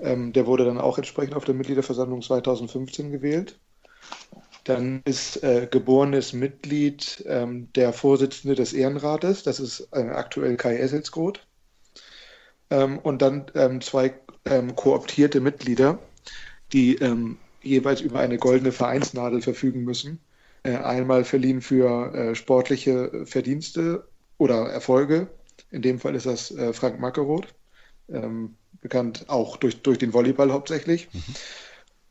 Ähm, 0.00 0.32
der 0.32 0.46
wurde 0.46 0.64
dann 0.64 0.78
auch 0.78 0.98
entsprechend 0.98 1.34
auf 1.34 1.44
der 1.44 1.54
Mitgliederversammlung 1.54 2.22
2015 2.22 3.12
gewählt. 3.12 3.58
Dann 4.64 5.02
ist 5.04 5.42
äh, 5.42 5.68
geborenes 5.70 6.32
Mitglied 6.32 7.22
ähm, 7.26 7.68
der 7.74 7.92
Vorsitzende 7.92 8.54
des 8.54 8.72
Ehrenrates, 8.72 9.42
das 9.42 9.60
ist 9.60 9.88
äh, 9.92 10.00
aktuell 10.00 10.56
Kai 10.56 10.76
Esselsgroth. 10.78 11.46
Ähm, 12.70 12.98
und 12.98 13.20
dann 13.20 13.46
ähm, 13.54 13.82
zwei 13.82 14.14
ähm, 14.46 14.74
kooptierte 14.74 15.40
Mitglieder, 15.40 15.98
die 16.72 16.96
ähm, 16.96 17.36
jeweils 17.62 18.00
über 18.00 18.20
eine 18.20 18.38
goldene 18.38 18.72
Vereinsnadel 18.72 19.42
verfügen 19.42 19.84
müssen. 19.84 20.20
Äh, 20.62 20.76
einmal 20.76 21.24
verliehen 21.24 21.60
für 21.60 22.14
äh, 22.14 22.34
sportliche 22.34 23.26
Verdienste 23.26 24.08
oder 24.38 24.70
Erfolge. 24.70 25.28
In 25.70 25.82
dem 25.82 25.98
Fall 25.98 26.14
ist 26.14 26.26
das 26.26 26.50
äh, 26.50 26.72
Frank 26.72 27.00
Mackeroth, 27.00 27.48
ähm, 28.08 28.56
bekannt 28.80 29.26
auch 29.28 29.58
durch, 29.58 29.82
durch 29.82 29.98
den 29.98 30.14
Volleyball 30.14 30.52
hauptsächlich. 30.52 31.08
Mhm. 31.12 31.22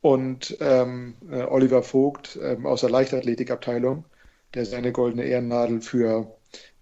Und 0.04 0.58
ähm, 0.60 1.16
äh, 1.32 1.44
Oliver 1.44 1.82
Vogt 1.82 2.38
ähm, 2.42 2.66
aus 2.66 2.82
der 2.82 2.90
Leichtathletikabteilung, 2.90 4.04
der 4.54 4.66
seine 4.66 4.92
goldene 4.92 5.24
Ehrennadel 5.24 5.80
für 5.80 6.36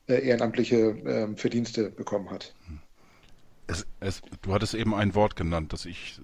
äh, 0.10 0.28
ehrenamtliche 0.28 0.98
ähm, 1.06 1.38
Verdienste 1.38 1.92
bekommen 1.92 2.32
hat. 2.32 2.56
Es, 3.68 3.86
es, 4.00 4.24
du 4.42 4.54
hattest 4.54 4.74
eben 4.74 4.96
ein 4.96 5.14
Wort 5.14 5.36
genannt, 5.36 5.72
das 5.72 5.86
ich 5.86 6.20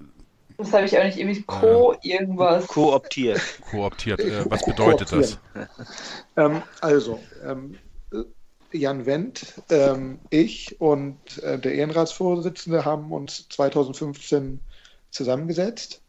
das 0.57 0.73
habe 0.73 0.85
ich 0.85 0.97
auch 0.97 1.03
nicht 1.03 1.19
irgendwie 1.19 1.43
Co 1.43 1.93
äh, 1.93 1.97
irgendwas. 2.01 2.65
Kooptiert. 2.65 3.39
Kooptiert. 3.69 4.19
Äh, 4.19 4.49
was 4.49 4.65
bedeutet 4.65 5.11
das? 5.11 5.39
Ähm, 6.35 6.61
also, 6.81 7.19
ähm, 7.43 7.77
Jan 8.71 9.07
Wendt, 9.07 9.55
ähm, 9.69 10.19
ich 10.29 10.79
und 10.79 11.41
äh, 11.41 11.57
der 11.57 11.73
Ehrenratsvorsitzende 11.73 12.85
haben 12.85 13.11
uns 13.11 13.49
2015 13.49 14.59
zusammengesetzt, 15.09 16.01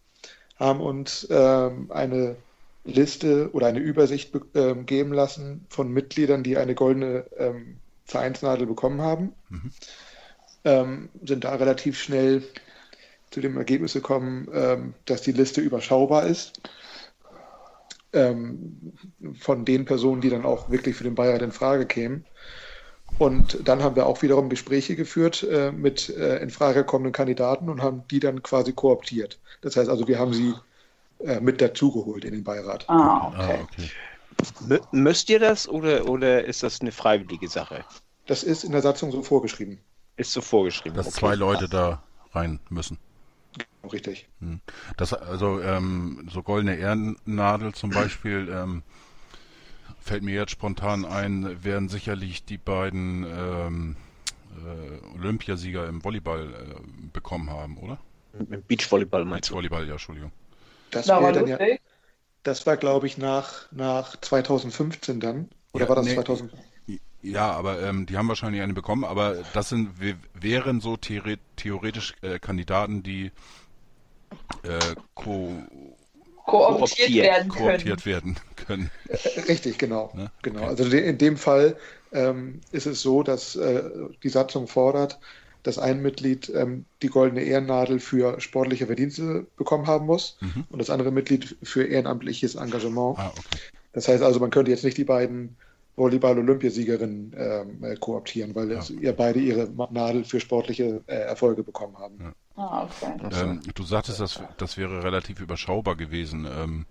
haben 0.59 0.81
uns 0.81 1.27
ähm, 1.31 1.91
eine 1.91 2.37
Liste 2.85 3.51
oder 3.53 3.67
eine 3.67 3.81
Übersicht 3.81 4.33
ähm, 4.55 4.87
geben 4.87 5.13
lassen 5.13 5.67
von 5.69 5.93
Mitgliedern, 5.93 6.43
die 6.43 6.57
eine 6.57 6.75
goldene 6.75 7.25
ähm, 7.37 7.77
Vereinsnadel 8.05 8.67
bekommen 8.67 9.03
haben. 9.03 9.33
Mhm. 9.51 11.09
sind 11.23 11.45
da 11.45 11.55
relativ 11.55 11.99
schnell 11.99 12.43
zu 13.31 13.41
dem 13.41 13.57
Ergebnis 13.57 13.93
gekommen, 13.93 14.49
ähm, 14.53 14.95
dass 15.05 15.23
die 15.23 15.33
Liste 15.33 15.61
überschaubar 15.61 16.27
ist. 16.27 16.61
Ähm, 18.13 18.93
von 19.39 19.67
den 19.67 19.85
Personen, 19.85 20.23
die 20.23 20.31
dann 20.31 20.47
auch 20.47 20.71
wirklich 20.71 20.97
für 20.97 21.05
den 21.05 21.15
Beirat 21.15 21.43
in 21.43 21.53
Frage 21.53 21.85
kämen. 21.85 22.25
Und 23.19 23.59
dann 23.69 23.83
haben 23.83 23.97
wir 23.97 24.07
auch 24.07 24.23
wiederum 24.23 24.49
Gespräche 24.49 24.95
geführt 24.95 25.43
äh, 25.43 25.73
mit 25.73 26.09
äh, 26.09 26.39
in 26.39 26.51
Frage 26.51 26.85
kommenden 26.85 27.12
Kandidaten 27.12 27.69
und 27.69 27.83
haben 27.83 28.05
die 28.11 28.21
dann 28.21 28.43
quasi 28.43 28.73
kooptiert. 28.73 29.39
Das 29.61 29.77
heißt 29.77 29.89
also, 29.89 30.07
wir 30.07 30.19
haben 30.19 30.33
sie 30.33 30.55
äh, 31.21 31.41
mit 31.41 31.61
dazugeholt 31.61 32.25
in 32.25 32.33
den 32.33 32.45
Beirat. 32.45 32.89
Ah, 32.89 33.29
okay. 33.29 33.59
Ah, 33.59 33.62
okay. 33.62 34.81
Müsst 34.93 35.29
ihr 35.31 35.41
das 35.41 35.69
oder, 35.69 36.09
oder 36.09 36.45
ist 36.45 36.62
das 36.62 36.81
eine 36.81 36.93
freiwillige 36.93 37.49
Sache? 37.49 37.85
Das 38.27 38.45
ist 38.45 38.62
in 38.62 38.71
der 38.71 38.83
Satzung 38.83 39.11
so 39.11 39.23
vorgeschrieben. 39.23 39.79
Ist 40.16 40.33
so 40.33 40.41
vorgeschrieben. 40.41 40.97
Dass 40.97 41.09
okay. 41.09 41.19
zwei 41.19 41.35
Leute 41.35 41.69
da 41.69 42.03
rein 42.33 42.61
müssen. 42.69 42.99
Richtig. 43.93 44.29
Hm. 44.41 44.61
Das, 44.97 45.12
also 45.12 45.61
ähm, 45.61 46.29
so 46.31 46.43
goldene 46.43 46.77
Ehrennadel 46.77 47.73
zum 47.73 47.91
Beispiel 47.91 48.49
ähm, 48.53 48.83
fällt 50.09 50.23
mir 50.23 50.35
jetzt 50.35 50.53
spontan 50.53 51.05
ein, 51.05 51.63
werden 51.63 51.89
sicherlich 51.91 52.45
die 52.45 52.57
beiden 52.57 53.25
ähm, 53.25 53.97
äh, 54.57 55.19
Olympiasieger 55.19 55.87
im 55.87 56.03
Volleyball 56.03 56.55
äh, 56.55 56.81
bekommen 57.13 57.51
haben, 57.51 57.77
oder? 57.77 57.99
Im 58.39 58.63
Beachvolleyball 58.63 59.27
meinst 59.27 59.51
du? 59.51 59.55
Beachvolleyball, 59.55 59.87
ja, 59.87 59.93
Entschuldigung. 59.93 60.33
Das, 60.91 61.09
war, 61.09 61.47
ja, 61.47 61.59
das 62.43 62.67
war 62.67 62.79
glaube 62.79 63.07
ich, 63.07 63.19
nach, 63.19 63.71
nach 63.71 64.17
2015 64.17 65.21
dann. 65.21 65.51
Oder 65.73 65.85
ja, 65.85 65.89
war 65.91 65.97
das 65.97 66.07
nee, 66.07 66.15
2000? 66.15 66.53
Ja, 67.21 67.51
aber 67.51 67.83
ähm, 67.83 68.07
die 68.07 68.17
haben 68.17 68.29
wahrscheinlich 68.29 68.63
eine 68.63 68.73
bekommen, 68.73 69.05
aber 69.05 69.43
das 69.53 69.69
sind 69.69 69.91
wären 70.33 70.81
so 70.81 70.97
theoretisch 70.97 72.15
äh, 72.23 72.39
Kandidaten, 72.39 73.03
die 73.03 73.33
äh, 74.63 74.95
ko 75.15 75.53
kooptiert, 76.49 77.12
werden 77.12 77.49
können. 77.49 77.68
Kooptiert 77.68 78.07
werden 78.07 78.36
können. 78.57 78.90
Äh, 79.09 79.40
richtig, 79.49 79.78
genau. 79.78 80.11
Ne? 80.14 80.30
genau. 80.42 80.62
Okay. 80.62 80.68
Also 80.68 80.96
in 80.96 81.18
dem 81.18 81.36
Fall 81.36 81.76
ähm, 82.12 82.61
ist 82.72 82.86
es 82.86 83.03
so, 83.03 83.22
dass 83.22 83.57
äh, 83.57 83.82
die 84.22 84.28
Satzung 84.28 84.66
fordert, 84.66 85.18
dass 85.62 85.78
ein 85.78 86.01
Mitglied 86.01 86.51
ähm, 86.55 86.84
die 87.03 87.09
goldene 87.09 87.42
Ehrennadel 87.42 88.01
für 88.01 88.40
sportliche 88.40 88.86
Verdienste 88.86 89.46
bekommen 89.57 89.86
haben 89.86 90.07
muss 90.07 90.38
mhm. 90.40 90.64
und 90.70 90.78
das 90.78 90.90
andere 90.90 91.11
Mitglied 91.11 91.57
für 91.62 91.84
ehrenamtliches 91.84 92.55
Engagement. 92.55 93.18
Ah, 93.18 93.32
okay. 93.36 93.59
Das 93.92 94.09
heißt 94.09 94.22
also, 94.22 94.40
man 94.40 94.51
könnte 94.51 94.70
jetzt 94.70 94.84
nicht 94.84 94.96
die 94.96 95.05
beiden 95.05 95.57
Volleyball-Olympiasiegerin 95.96 97.32
ähm, 97.36 97.84
äh, 97.84 97.96
kooptieren, 97.96 98.55
weil 98.55 98.70
ja. 98.70 98.80
ihr 99.01 99.12
beide 99.12 99.40
ihre 99.40 99.68
Nadel 99.90 100.24
für 100.24 100.40
sportliche 100.40 101.03
äh, 101.07 101.14
Erfolge 101.14 101.62
bekommen 101.62 101.99
haben. 101.99 102.18
Ja. 102.20 102.32
Ah, 102.59 102.83
okay. 102.85 103.15
Ähm, 103.33 103.61
du 103.75 103.85
sagtest, 103.85 104.19
das, 104.19 104.43
das 104.57 104.77
wäre 104.77 105.05
relativ 105.05 105.41
überschaubar 105.41 105.95
gewesen. 105.95 106.45
Ähm, 106.45 106.87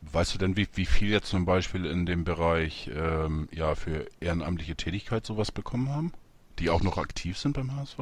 weißt 0.00 0.34
du 0.34 0.38
denn, 0.38 0.56
wie, 0.56 0.66
wie 0.74 0.86
viel 0.86 1.10
jetzt 1.10 1.28
zum 1.28 1.44
Beispiel 1.44 1.86
in 1.86 2.06
dem 2.06 2.24
Bereich 2.24 2.90
ähm, 2.92 3.48
ja, 3.52 3.76
für 3.76 4.06
ehrenamtliche 4.20 4.74
Tätigkeit 4.74 5.24
sowas 5.24 5.52
bekommen 5.52 5.90
haben? 5.90 6.12
Die 6.58 6.70
auch 6.70 6.82
noch 6.82 6.98
aktiv 6.98 7.38
sind 7.38 7.52
beim 7.52 7.74
HSV? 7.76 7.98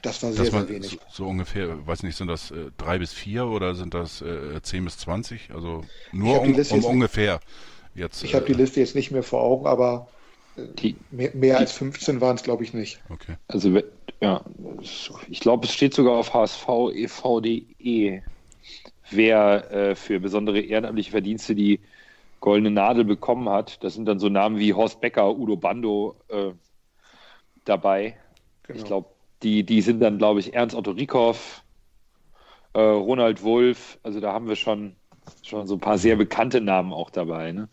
Das 0.00 0.22
war 0.22 0.32
sehr, 0.32 0.46
sehr 0.46 0.68
wenig. 0.68 0.92
So, 0.92 1.24
so, 1.24 1.26
ungefähr, 1.26 1.86
weiß 1.86 2.02
nicht, 2.02 2.16
sind 2.16 2.28
das 2.28 2.50
äh, 2.50 2.70
drei 2.78 2.98
bis 2.98 3.12
vier 3.12 3.46
oder 3.46 3.74
sind 3.74 3.92
das 3.92 4.22
äh, 4.22 4.60
zehn 4.62 4.84
bis 4.84 4.96
zwanzig? 4.96 5.50
Also 5.54 5.84
nur 6.12 6.40
um, 6.40 6.54
um 6.54 6.84
ungefähr. 6.84 7.40
Jetzt, 7.94 8.24
ich 8.24 8.34
habe 8.34 8.46
die 8.46 8.52
äh, 8.52 8.56
Liste 8.56 8.80
jetzt 8.80 8.94
nicht 8.94 9.10
mehr 9.10 9.22
vor 9.22 9.42
Augen, 9.42 9.66
aber 9.66 10.08
äh, 10.08 10.15
die, 10.56 10.96
mehr, 11.10 11.34
mehr 11.34 11.58
als 11.58 11.72
15 11.72 12.20
waren 12.20 12.36
es, 12.36 12.42
glaube 12.42 12.64
ich, 12.64 12.72
nicht. 12.72 13.00
Okay. 13.10 13.36
Also, 13.48 13.80
ja, 14.20 14.44
ich 15.28 15.40
glaube, 15.40 15.66
es 15.66 15.74
steht 15.74 15.94
sogar 15.94 16.14
auf 16.14 16.32
hsv.ev.de, 16.32 18.22
wer 19.10 19.70
äh, 19.70 19.94
für 19.94 20.20
besondere 20.20 20.60
ehrenamtliche 20.60 21.10
Verdienste 21.10 21.54
die 21.54 21.80
goldene 22.40 22.70
Nadel 22.70 23.04
bekommen 23.04 23.48
hat. 23.48 23.82
Das 23.84 23.94
sind 23.94 24.06
dann 24.06 24.18
so 24.18 24.28
Namen 24.28 24.58
wie 24.58 24.74
Horst 24.74 25.00
Becker, 25.00 25.36
Udo 25.36 25.56
Bando 25.56 26.16
äh, 26.28 26.52
dabei. 27.64 28.16
Genau. 28.62 28.78
Ich 28.78 28.84
glaube, 28.84 29.08
die, 29.42 29.64
die 29.64 29.82
sind 29.82 30.00
dann, 30.00 30.18
glaube 30.18 30.40
ich, 30.40 30.54
Ernst 30.54 30.74
Otto 30.74 30.92
Rieckhoff, 30.92 31.62
äh, 32.72 32.80
Ronald 32.80 33.42
Wolf. 33.42 33.98
Also 34.02 34.20
da 34.20 34.32
haben 34.32 34.48
wir 34.48 34.56
schon 34.56 34.96
schon 35.42 35.66
so 35.66 35.74
ein 35.74 35.80
paar 35.80 35.98
sehr 35.98 36.16
bekannte 36.16 36.60
Namen 36.60 36.92
auch 36.92 37.10
dabei, 37.10 37.52
ne? 37.52 37.68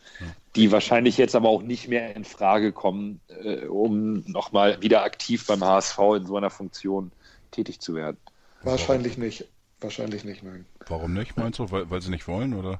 Die 0.55 0.71
wahrscheinlich 0.71 1.17
jetzt 1.17 1.35
aber 1.35 1.49
auch 1.49 1.63
nicht 1.63 1.87
mehr 1.87 2.15
in 2.15 2.25
Frage 2.25 2.71
kommen, 2.71 3.19
äh, 3.27 3.65
um 3.65 4.23
nochmal 4.27 4.81
wieder 4.81 5.03
aktiv 5.03 5.45
beim 5.47 5.63
HSV 5.63 5.97
in 6.17 6.25
so 6.25 6.37
einer 6.37 6.49
Funktion 6.49 7.11
tätig 7.51 7.79
zu 7.79 7.95
werden. 7.95 8.17
Wahrscheinlich 8.61 9.17
nicht. 9.17 9.45
Wahrscheinlich 9.81 10.23
nicht, 10.23 10.43
nein. 10.43 10.65
Warum 10.87 11.13
nicht, 11.13 11.35
meinst 11.35 11.59
du? 11.59 11.69
Weil, 11.71 11.89
weil 11.89 12.01
sie 12.01 12.09
nicht 12.09 12.27
wollen, 12.27 12.53
oder? 12.53 12.79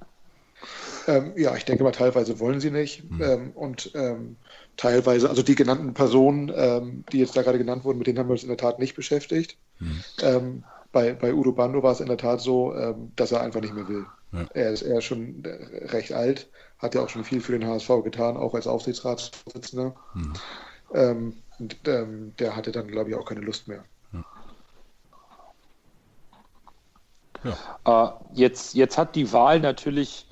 Ähm, 1.07 1.33
ja, 1.35 1.55
ich 1.55 1.65
denke 1.65 1.83
mal, 1.83 1.91
teilweise 1.91 2.39
wollen 2.39 2.61
sie 2.61 2.71
nicht. 2.71 3.03
Hm. 3.09 3.21
Ähm, 3.21 3.51
und 3.55 3.91
ähm, 3.95 4.37
teilweise, 4.77 5.29
also 5.29 5.43
die 5.43 5.55
genannten 5.55 5.93
Personen, 5.93 6.51
ähm, 6.55 7.03
die 7.11 7.19
jetzt 7.19 7.35
da 7.35 7.41
gerade 7.41 7.57
genannt 7.57 7.83
wurden, 7.83 7.97
mit 7.97 8.07
denen 8.07 8.19
haben 8.19 8.29
wir 8.29 8.33
uns 8.33 8.43
in 8.43 8.49
der 8.49 8.57
Tat 8.57 8.79
nicht 8.79 8.95
beschäftigt. 8.95 9.57
Hm. 9.79 10.63
bei, 10.93 11.13
bei 11.13 11.33
Udo 11.33 11.51
Bando 11.51 11.83
war 11.83 11.91
es 11.91 11.99
in 11.99 12.07
der 12.07 12.17
Tat 12.17 12.39
so, 12.39 12.73
ähm, 12.73 13.11
dass 13.15 13.33
er 13.33 13.41
einfach 13.41 13.59
nicht 13.59 13.73
mehr 13.73 13.87
will. 13.87 14.05
Ja. 14.33 14.45
Er 14.53 14.71
ist 14.71 14.81
er 14.81 14.97
ist 14.97 15.05
schon 15.05 15.43
recht 15.45 16.11
alt, 16.11 16.49
hat 16.79 16.95
ja 16.95 17.01
auch 17.01 17.09
schon 17.09 17.23
viel 17.23 17.39
für 17.39 17.57
den 17.57 17.67
HSV 17.67 18.03
getan, 18.03 18.35
auch 18.35 18.53
als 18.53 18.67
Aufsichtsratsvorsitzender. 18.67 19.95
Hm. 20.13 20.33
Ähm, 20.93 21.33
und 21.59 21.77
der 21.85 22.55
hatte 22.55 22.71
dann, 22.71 22.87
glaube 22.87 23.11
ich, 23.11 23.15
auch 23.15 23.25
keine 23.25 23.41
Lust 23.41 23.67
mehr. 23.67 23.85
Ja. 27.43 27.57
Äh, 27.85 28.11
jetzt, 28.33 28.73
jetzt 28.73 28.97
hat 28.97 29.15
die 29.15 29.31
Wahl 29.33 29.59
natürlich 29.59 30.25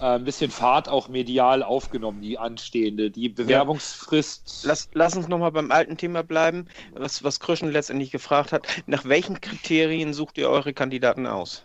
äh, 0.00 0.04
ein 0.04 0.24
bisschen 0.24 0.50
Fahrt 0.50 0.88
auch 0.88 1.08
medial 1.08 1.62
aufgenommen, 1.62 2.20
die 2.20 2.38
anstehende. 2.38 3.10
Die 3.10 3.28
Bewerbungsfrist. 3.28 4.64
Ja. 4.64 4.68
Lass, 4.68 4.88
lass 4.92 5.16
uns 5.16 5.28
nochmal 5.28 5.52
beim 5.52 5.70
alten 5.70 5.96
Thema 5.96 6.22
bleiben, 6.22 6.66
was, 6.92 7.24
was 7.24 7.40
Kröschen 7.40 7.70
letztendlich 7.70 8.10
gefragt 8.10 8.52
hat. 8.52 8.66
Nach 8.86 9.04
welchen 9.04 9.40
Kriterien 9.40 10.12
sucht 10.12 10.38
ihr 10.38 10.48
eure 10.48 10.72
Kandidaten 10.72 11.26
aus? 11.26 11.64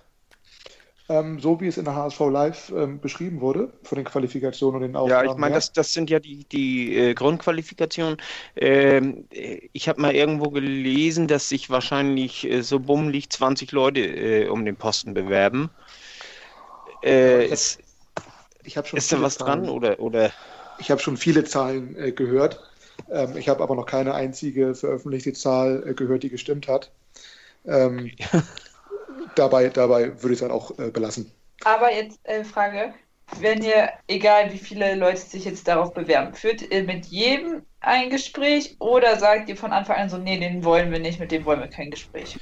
Ähm, 1.10 1.40
so 1.40 1.60
wie 1.60 1.68
es 1.68 1.78
in 1.78 1.86
der 1.86 1.96
HSV 1.96 2.20
Live 2.32 2.72
ähm, 2.76 3.00
beschrieben 3.00 3.42
wurde, 3.42 3.74
von 3.84 3.98
den 3.98 4.06
Qualifikationen 4.06 4.82
und 4.82 4.88
den 4.88 4.96
Aufgaben. 4.96 5.26
Ja, 5.26 5.32
ich 5.32 5.38
meine, 5.38 5.56
das, 5.56 5.74
das 5.74 5.92
sind 5.92 6.10
ja 6.10 6.20
die, 6.20 6.46
die 6.46 6.96
äh, 6.96 7.14
Grundqualifikationen. 7.14 8.18
Ähm, 8.56 9.26
ich 9.30 9.90
habe 9.90 10.02
mal 10.02 10.16
irgendwo 10.16 10.50
gelesen, 10.50 11.28
dass 11.28 11.50
sich 11.50 11.70
wahrscheinlich 11.70 12.50
äh, 12.50 12.62
so 12.62 12.80
bummelig 12.80 13.30
20 13.30 13.72
Leute 13.74 14.00
äh, 14.02 14.48
um 14.48 14.64
den 14.64 14.78
Posten 14.78 15.14
bewerben. 15.14 15.70
Äh, 17.04 17.48
ist 17.48 17.80
ich 18.64 18.76
schon 18.76 18.98
ist 18.98 19.12
da 19.12 19.22
was 19.22 19.38
Zahlen, 19.38 19.64
dran 19.64 19.70
oder, 19.70 20.00
oder? 20.00 20.32
Ich 20.80 20.90
habe 20.90 21.02
schon 21.02 21.18
viele 21.18 21.44
Zahlen 21.44 21.98
äh, 21.98 22.12
gehört. 22.12 22.62
Ähm, 23.12 23.36
ich 23.36 23.50
habe 23.50 23.62
aber 23.62 23.76
noch 23.76 23.86
keine 23.86 24.14
einzige 24.14 24.74
veröffentlichte 24.74 25.34
Zahl 25.34 25.84
äh, 25.86 25.94
gehört, 25.94 26.24
die 26.24 26.30
gestimmt 26.30 26.68
hat. 26.68 26.92
Ähm, 27.66 28.12
dabei, 29.36 29.70
dabei 29.70 30.22
würde 30.22 30.34
ich 30.34 30.34
es 30.34 30.40
dann 30.40 30.52
auch 30.52 30.78
äh, 30.80 30.90
belassen. 30.90 31.32
Aber 31.64 31.94
jetzt 31.94 32.20
äh, 32.24 32.44
Frage, 32.44 32.94
wenn 33.40 33.64
ihr, 33.64 33.90
egal 34.08 34.52
wie 34.54 34.58
viele 34.58 34.96
Leute 34.96 35.22
sich 35.22 35.46
jetzt 35.46 35.68
darauf 35.68 35.94
bewerben, 35.94 36.34
führt 36.34 36.62
ihr 36.62 36.84
mit 36.84 37.06
jedem 37.06 37.64
ein 37.80 38.10
Gespräch 38.10 38.76
oder 38.80 39.18
sagt 39.18 39.50
ihr 39.50 39.58
von 39.58 39.72
Anfang 39.72 39.98
an 39.98 40.10
so, 40.10 40.18
nee, 40.18 40.40
den 40.40 40.64
wollen 40.64 40.92
wir 40.92 41.00
nicht, 41.00 41.20
mit 41.20 41.32
dem 41.32 41.46
wollen 41.46 41.60
wir 41.60 41.68
kein 41.68 41.92
Gespräch? 41.92 42.38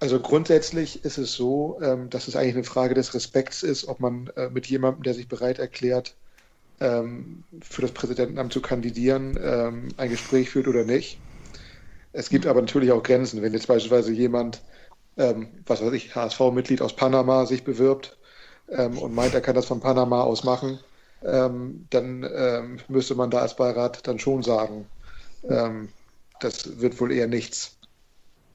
Also 0.00 0.18
grundsätzlich 0.18 1.04
ist 1.04 1.18
es 1.18 1.32
so, 1.32 1.78
ähm, 1.80 2.10
dass 2.10 2.26
es 2.26 2.34
eigentlich 2.34 2.54
eine 2.54 2.64
Frage 2.64 2.94
des 2.94 3.14
Respekts 3.14 3.62
ist, 3.62 3.86
ob 3.86 4.00
man 4.00 4.28
äh, 4.36 4.50
mit 4.50 4.66
jemandem, 4.66 5.04
der 5.04 5.14
sich 5.14 5.28
bereit 5.28 5.58
erklärt, 5.58 6.16
ähm, 6.80 7.44
für 7.60 7.82
das 7.82 7.92
Präsidentenamt 7.92 8.52
zu 8.52 8.60
kandidieren, 8.60 9.38
ähm, 9.40 9.88
ein 9.96 10.10
Gespräch 10.10 10.50
führt 10.50 10.66
oder 10.66 10.84
nicht. 10.84 11.18
Es 12.12 12.28
gibt 12.28 12.46
aber 12.46 12.60
natürlich 12.60 12.90
auch 12.90 13.02
Grenzen. 13.02 13.42
Wenn 13.42 13.52
jetzt 13.52 13.68
beispielsweise 13.68 14.12
jemand 14.12 14.60
ähm, 15.16 15.48
was 15.66 15.82
weiß 15.82 15.92
ich, 15.92 16.14
HSV-Mitglied 16.14 16.82
aus 16.82 16.96
Panama 16.96 17.46
sich 17.46 17.64
bewirbt 17.64 18.16
ähm, 18.70 18.98
und 18.98 19.14
meint, 19.14 19.34
er 19.34 19.40
kann 19.40 19.54
das 19.54 19.66
von 19.66 19.80
Panama 19.80 20.22
aus 20.22 20.44
machen, 20.44 20.78
ähm, 21.24 21.86
dann 21.90 22.28
ähm, 22.34 22.78
müsste 22.88 23.14
man 23.14 23.30
da 23.30 23.40
als 23.40 23.56
Beirat 23.56 24.06
dann 24.06 24.18
schon 24.18 24.42
sagen, 24.42 24.86
ähm, 25.48 25.88
das 26.40 26.80
wird 26.80 27.00
wohl 27.00 27.12
eher 27.12 27.28
nichts, 27.28 27.76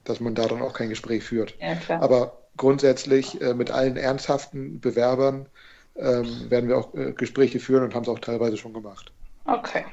dass 0.04 0.20
man 0.20 0.36
da 0.36 0.46
dann 0.48 0.62
auch 0.62 0.74
kein 0.74 0.90
Gespräch 0.90 1.24
führt. 1.24 1.56
Ja, 1.60 2.02
Aber 2.02 2.38
grundsätzlich 2.58 3.40
äh, 3.42 3.54
mit 3.54 3.72
allen 3.72 3.98
ernsthaften 3.98 4.80
Bewerbern 4.80 5.48
ähm, 5.96 6.50
werden 6.50 6.68
wir 6.68 6.78
auch 6.78 6.94
äh, 6.96 7.14
Gespräche 7.14 7.60
führen 7.60 7.84
und 7.84 7.96
haben 7.96 8.04
es 8.04 8.10
auch 8.10 8.20
teilweise 8.20 8.58
schon 8.58 8.74
gemacht. 8.74 9.12
Okay. 9.46 9.86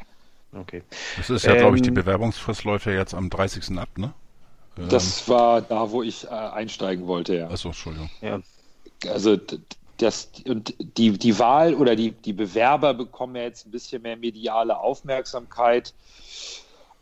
Okay. 0.53 0.83
Das 1.17 1.31
ist 1.31 1.45
ja, 1.45 1.55
glaube 1.57 1.77
ich, 1.77 1.83
die 1.83 1.91
Bewerbungsfrist 1.91 2.65
läuft 2.65 2.87
ja 2.87 2.93
jetzt 2.93 3.15
am 3.15 3.31
30. 3.31 3.77
ab, 3.79 3.89
ne? 3.97 4.13
Das 4.77 5.29
war 5.29 5.63
da, 5.63 5.91
wo 5.91 6.03
ich 6.03 6.25
äh, 6.25 6.29
einsteigen 6.29 7.07
wollte, 7.07 7.37
ja. 7.37 7.49
Achso, 7.49 7.69
Entschuldigung. 7.69 8.11
Ja. 8.21 8.41
Also 9.09 9.39
das, 9.99 10.31
und 10.47 10.75
die, 10.79 11.13
die 11.13 11.39
Wahl 11.39 11.75
oder 11.75 11.95
die, 11.95 12.11
die 12.11 12.33
Bewerber 12.33 12.95
bekommen 12.95 13.37
ja 13.37 13.43
jetzt 13.43 13.67
ein 13.67 13.71
bisschen 13.71 14.03
mehr 14.03 14.17
mediale 14.17 14.79
Aufmerksamkeit. 14.79 15.95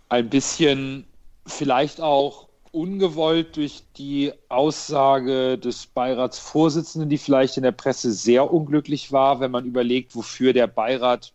Ein 0.09 0.29
bisschen 0.29 1.07
vielleicht 1.47 2.01
auch 2.01 2.49
ungewollt 2.71 3.57
durch 3.57 3.83
die 3.97 4.33
Aussage 4.49 5.59
des 5.59 5.87
Beiratsvorsitzenden, 5.87 7.11
die 7.11 7.19
vielleicht 7.19 7.57
in 7.57 7.63
der 7.63 7.73
Presse 7.73 8.13
sehr 8.13 8.53
unglücklich 8.53 9.13
war, 9.13 9.41
wenn 9.41 9.51
man 9.51 9.67
überlegt, 9.67 10.15
wofür 10.15 10.53
der 10.53 10.67
Beirat, 10.67 11.33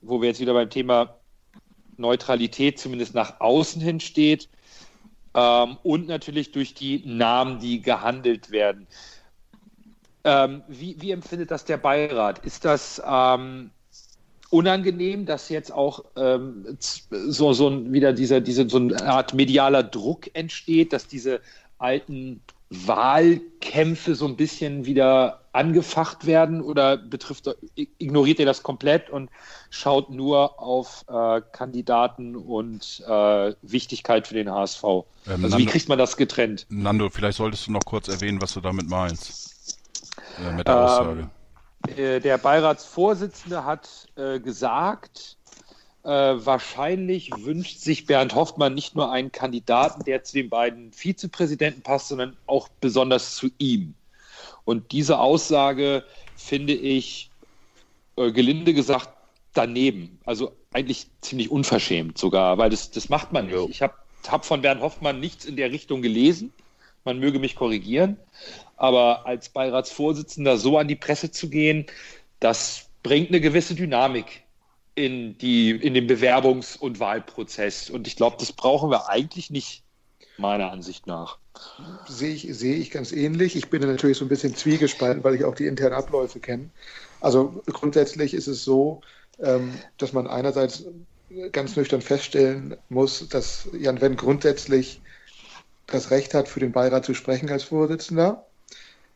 wo 0.00 0.20
wir 0.20 0.28
jetzt 0.28 0.40
wieder 0.40 0.54
beim 0.54 0.70
Thema 0.70 1.14
Neutralität 1.98 2.78
zumindest 2.78 3.14
nach 3.14 3.40
außen 3.40 3.82
hin 3.82 4.00
steht, 4.00 4.48
ähm, 5.34 5.76
und 5.82 6.08
natürlich 6.08 6.52
durch 6.52 6.74
die 6.74 7.02
Namen, 7.06 7.58
die 7.58 7.80
gehandelt 7.80 8.50
werden. 8.50 8.86
Ähm, 10.24 10.62
wie, 10.68 11.00
wie, 11.00 11.12
empfindet 11.12 11.50
das 11.50 11.64
der 11.64 11.78
Beirat? 11.78 12.40
Ist 12.40 12.64
das 12.64 13.00
ähm, 13.06 13.70
unangenehm, 14.50 15.24
dass 15.24 15.48
jetzt 15.48 15.72
auch 15.72 16.04
ähm, 16.16 16.76
so, 16.78 17.52
so 17.52 17.92
wieder 17.92 18.12
diese, 18.12 18.42
diese, 18.42 18.68
so 18.68 18.78
eine 18.78 19.00
Art 19.02 19.32
medialer 19.32 19.82
Druck 19.82 20.28
entsteht, 20.34 20.92
dass 20.92 21.06
diese 21.06 21.40
alten 21.78 22.42
Wahlkämpfe 22.68 24.14
so 24.14 24.26
ein 24.26 24.36
bisschen 24.36 24.84
wieder 24.84 25.39
angefacht 25.52 26.26
werden 26.26 26.62
oder 26.62 26.96
betrifft, 26.96 27.48
ignoriert 27.74 28.38
ihr 28.38 28.46
das 28.46 28.62
komplett 28.62 29.10
und 29.10 29.30
schaut 29.70 30.10
nur 30.10 30.60
auf 30.60 31.04
äh, 31.08 31.40
Kandidaten 31.52 32.36
und 32.36 33.02
äh, 33.06 33.54
Wichtigkeit 33.62 34.28
für 34.28 34.34
den 34.34 34.50
HSV? 34.50 34.84
Ähm, 34.84 35.02
also 35.26 35.40
Nando, 35.42 35.58
wie 35.58 35.66
kriegt 35.66 35.88
man 35.88 35.98
das 35.98 36.16
getrennt? 36.16 36.66
Nando, 36.68 37.10
vielleicht 37.10 37.38
solltest 37.38 37.66
du 37.66 37.72
noch 37.72 37.84
kurz 37.84 38.08
erwähnen, 38.08 38.40
was 38.40 38.54
du 38.54 38.60
damit 38.60 38.88
meinst. 38.88 39.76
Äh, 40.38 40.52
mit 40.52 40.68
der 40.68 40.74
ähm, 40.74 40.80
Aussage. 40.80 41.30
Äh, 41.96 42.20
der 42.20 42.38
Beiratsvorsitzende 42.38 43.64
hat 43.64 44.08
äh, 44.16 44.38
gesagt, 44.38 45.36
äh, 46.02 46.08
wahrscheinlich 46.08 47.30
wünscht 47.36 47.80
sich 47.80 48.06
Bernd 48.06 48.34
Hoffmann 48.34 48.74
nicht 48.74 48.94
nur 48.94 49.10
einen 49.10 49.32
Kandidaten, 49.32 50.04
der 50.04 50.24
zu 50.24 50.34
den 50.34 50.48
beiden 50.48 50.92
Vizepräsidenten 50.92 51.82
passt, 51.82 52.08
sondern 52.08 52.36
auch 52.46 52.68
besonders 52.80 53.34
zu 53.34 53.50
ihm. 53.58 53.94
Und 54.70 54.92
diese 54.92 55.18
Aussage 55.18 56.04
finde 56.36 56.74
ich, 56.74 57.28
äh, 58.16 58.30
gelinde 58.30 58.72
gesagt, 58.72 59.08
daneben. 59.52 60.20
Also 60.24 60.52
eigentlich 60.72 61.08
ziemlich 61.22 61.50
unverschämt 61.50 62.16
sogar, 62.16 62.56
weil 62.56 62.70
das, 62.70 62.92
das 62.92 63.08
macht 63.08 63.32
man 63.32 63.48
nicht. 63.48 63.68
Ich 63.68 63.82
habe 63.82 63.94
hab 64.28 64.44
von 64.44 64.62
Bernd 64.62 64.80
Hoffmann 64.80 65.18
nichts 65.18 65.44
in 65.44 65.56
der 65.56 65.72
Richtung 65.72 66.02
gelesen. 66.02 66.52
Man 67.04 67.18
möge 67.18 67.40
mich 67.40 67.56
korrigieren. 67.56 68.16
Aber 68.76 69.26
als 69.26 69.48
Beiratsvorsitzender 69.48 70.56
so 70.56 70.78
an 70.78 70.86
die 70.86 70.94
Presse 70.94 71.32
zu 71.32 71.50
gehen, 71.50 71.86
das 72.38 72.90
bringt 73.02 73.30
eine 73.30 73.40
gewisse 73.40 73.74
Dynamik 73.74 74.44
in, 74.94 75.36
die, 75.38 75.72
in 75.72 75.94
den 75.94 76.08
Bewerbungs- 76.08 76.78
und 76.78 77.00
Wahlprozess. 77.00 77.90
Und 77.90 78.06
ich 78.06 78.14
glaube, 78.14 78.36
das 78.38 78.52
brauchen 78.52 78.88
wir 78.90 79.08
eigentlich 79.08 79.50
nicht, 79.50 79.82
meiner 80.40 80.72
Ansicht 80.72 81.06
nach. 81.06 81.38
Sehe 82.08 82.34
ich, 82.34 82.48
sehe 82.50 82.76
ich 82.76 82.90
ganz 82.90 83.12
ähnlich. 83.12 83.56
Ich 83.56 83.70
bin 83.70 83.82
natürlich 83.82 84.18
so 84.18 84.24
ein 84.24 84.28
bisschen 84.28 84.54
zwiegespalten, 84.54 85.22
weil 85.24 85.34
ich 85.34 85.44
auch 85.44 85.54
die 85.54 85.66
internen 85.66 85.94
Abläufe 85.94 86.40
kenne. 86.40 86.70
Also 87.20 87.62
grundsätzlich 87.66 88.34
ist 88.34 88.46
es 88.46 88.64
so, 88.64 89.02
ähm, 89.38 89.72
dass 89.98 90.12
man 90.12 90.26
einerseits 90.26 90.84
ganz 91.52 91.76
nüchtern 91.76 92.02
feststellen 92.02 92.76
muss, 92.88 93.28
dass 93.28 93.68
Jan 93.72 94.00
Wendt 94.00 94.18
grundsätzlich 94.18 95.00
das 95.86 96.10
Recht 96.10 96.34
hat, 96.34 96.48
für 96.48 96.60
den 96.60 96.72
Beirat 96.72 97.04
zu 97.04 97.14
sprechen 97.14 97.50
als 97.50 97.64
Vorsitzender, 97.64 98.46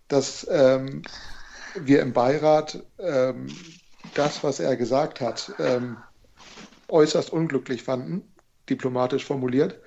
dass 0.08 0.46
ähm, 0.50 1.02
wir 1.74 2.02
im 2.02 2.12
Beirat 2.12 2.82
ähm, 2.98 3.48
das, 4.14 4.44
was 4.44 4.60
er 4.60 4.76
gesagt 4.76 5.20
hat, 5.20 5.52
ähm, 5.58 5.96
äußerst 6.88 7.32
unglücklich 7.32 7.82
fanden, 7.82 8.22
diplomatisch 8.68 9.24
formuliert, 9.24 9.80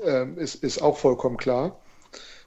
ähm, 0.00 0.08
ähm, 0.28 0.38
ist, 0.38 0.56
ist 0.56 0.82
auch 0.82 0.98
vollkommen 0.98 1.36
klar. 1.36 1.78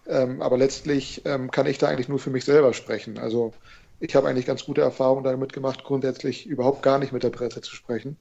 Ähm, 0.07 0.41
aber 0.41 0.57
letztlich 0.57 1.21
ähm, 1.25 1.51
kann 1.51 1.67
ich 1.67 1.77
da 1.77 1.87
eigentlich 1.87 2.09
nur 2.09 2.19
für 2.19 2.31
mich 2.31 2.45
selber 2.45 2.73
sprechen. 2.73 3.19
Also 3.19 3.53
ich 3.99 4.15
habe 4.15 4.27
eigentlich 4.27 4.47
ganz 4.47 4.65
gute 4.65 4.81
Erfahrungen 4.81 5.23
damit 5.23 5.53
gemacht, 5.53 5.83
grundsätzlich 5.83 6.47
überhaupt 6.47 6.81
gar 6.81 6.97
nicht 6.97 7.13
mit 7.13 7.23
der 7.23 7.29
Presse 7.29 7.61
zu 7.61 7.75
sprechen, 7.75 8.17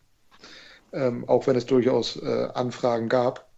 ähm, 0.93 1.27
auch 1.27 1.47
wenn 1.47 1.57
es 1.57 1.67
durchaus 1.67 2.17
äh, 2.17 2.49
Anfragen 2.55 3.09
gab. 3.09 3.49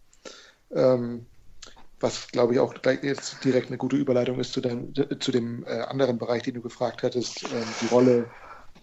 was 1.99 2.27
glaube 2.29 2.53
ich 2.53 2.59
auch 2.59 2.73
jetzt 3.01 3.43
direkt 3.45 3.67
eine 3.67 3.77
gute 3.77 3.95
Überleitung 3.95 4.39
ist 4.39 4.53
zu 4.53 4.61
dem, 4.61 4.93
zu 5.19 5.31
dem 5.31 5.63
äh, 5.65 5.81
anderen 5.81 6.17
Bereich, 6.17 6.43
den 6.43 6.55
du 6.55 6.61
gefragt 6.61 7.03
hattest, 7.03 7.43
ähm, 7.43 7.63
die 7.81 7.87
Rolle 7.87 8.25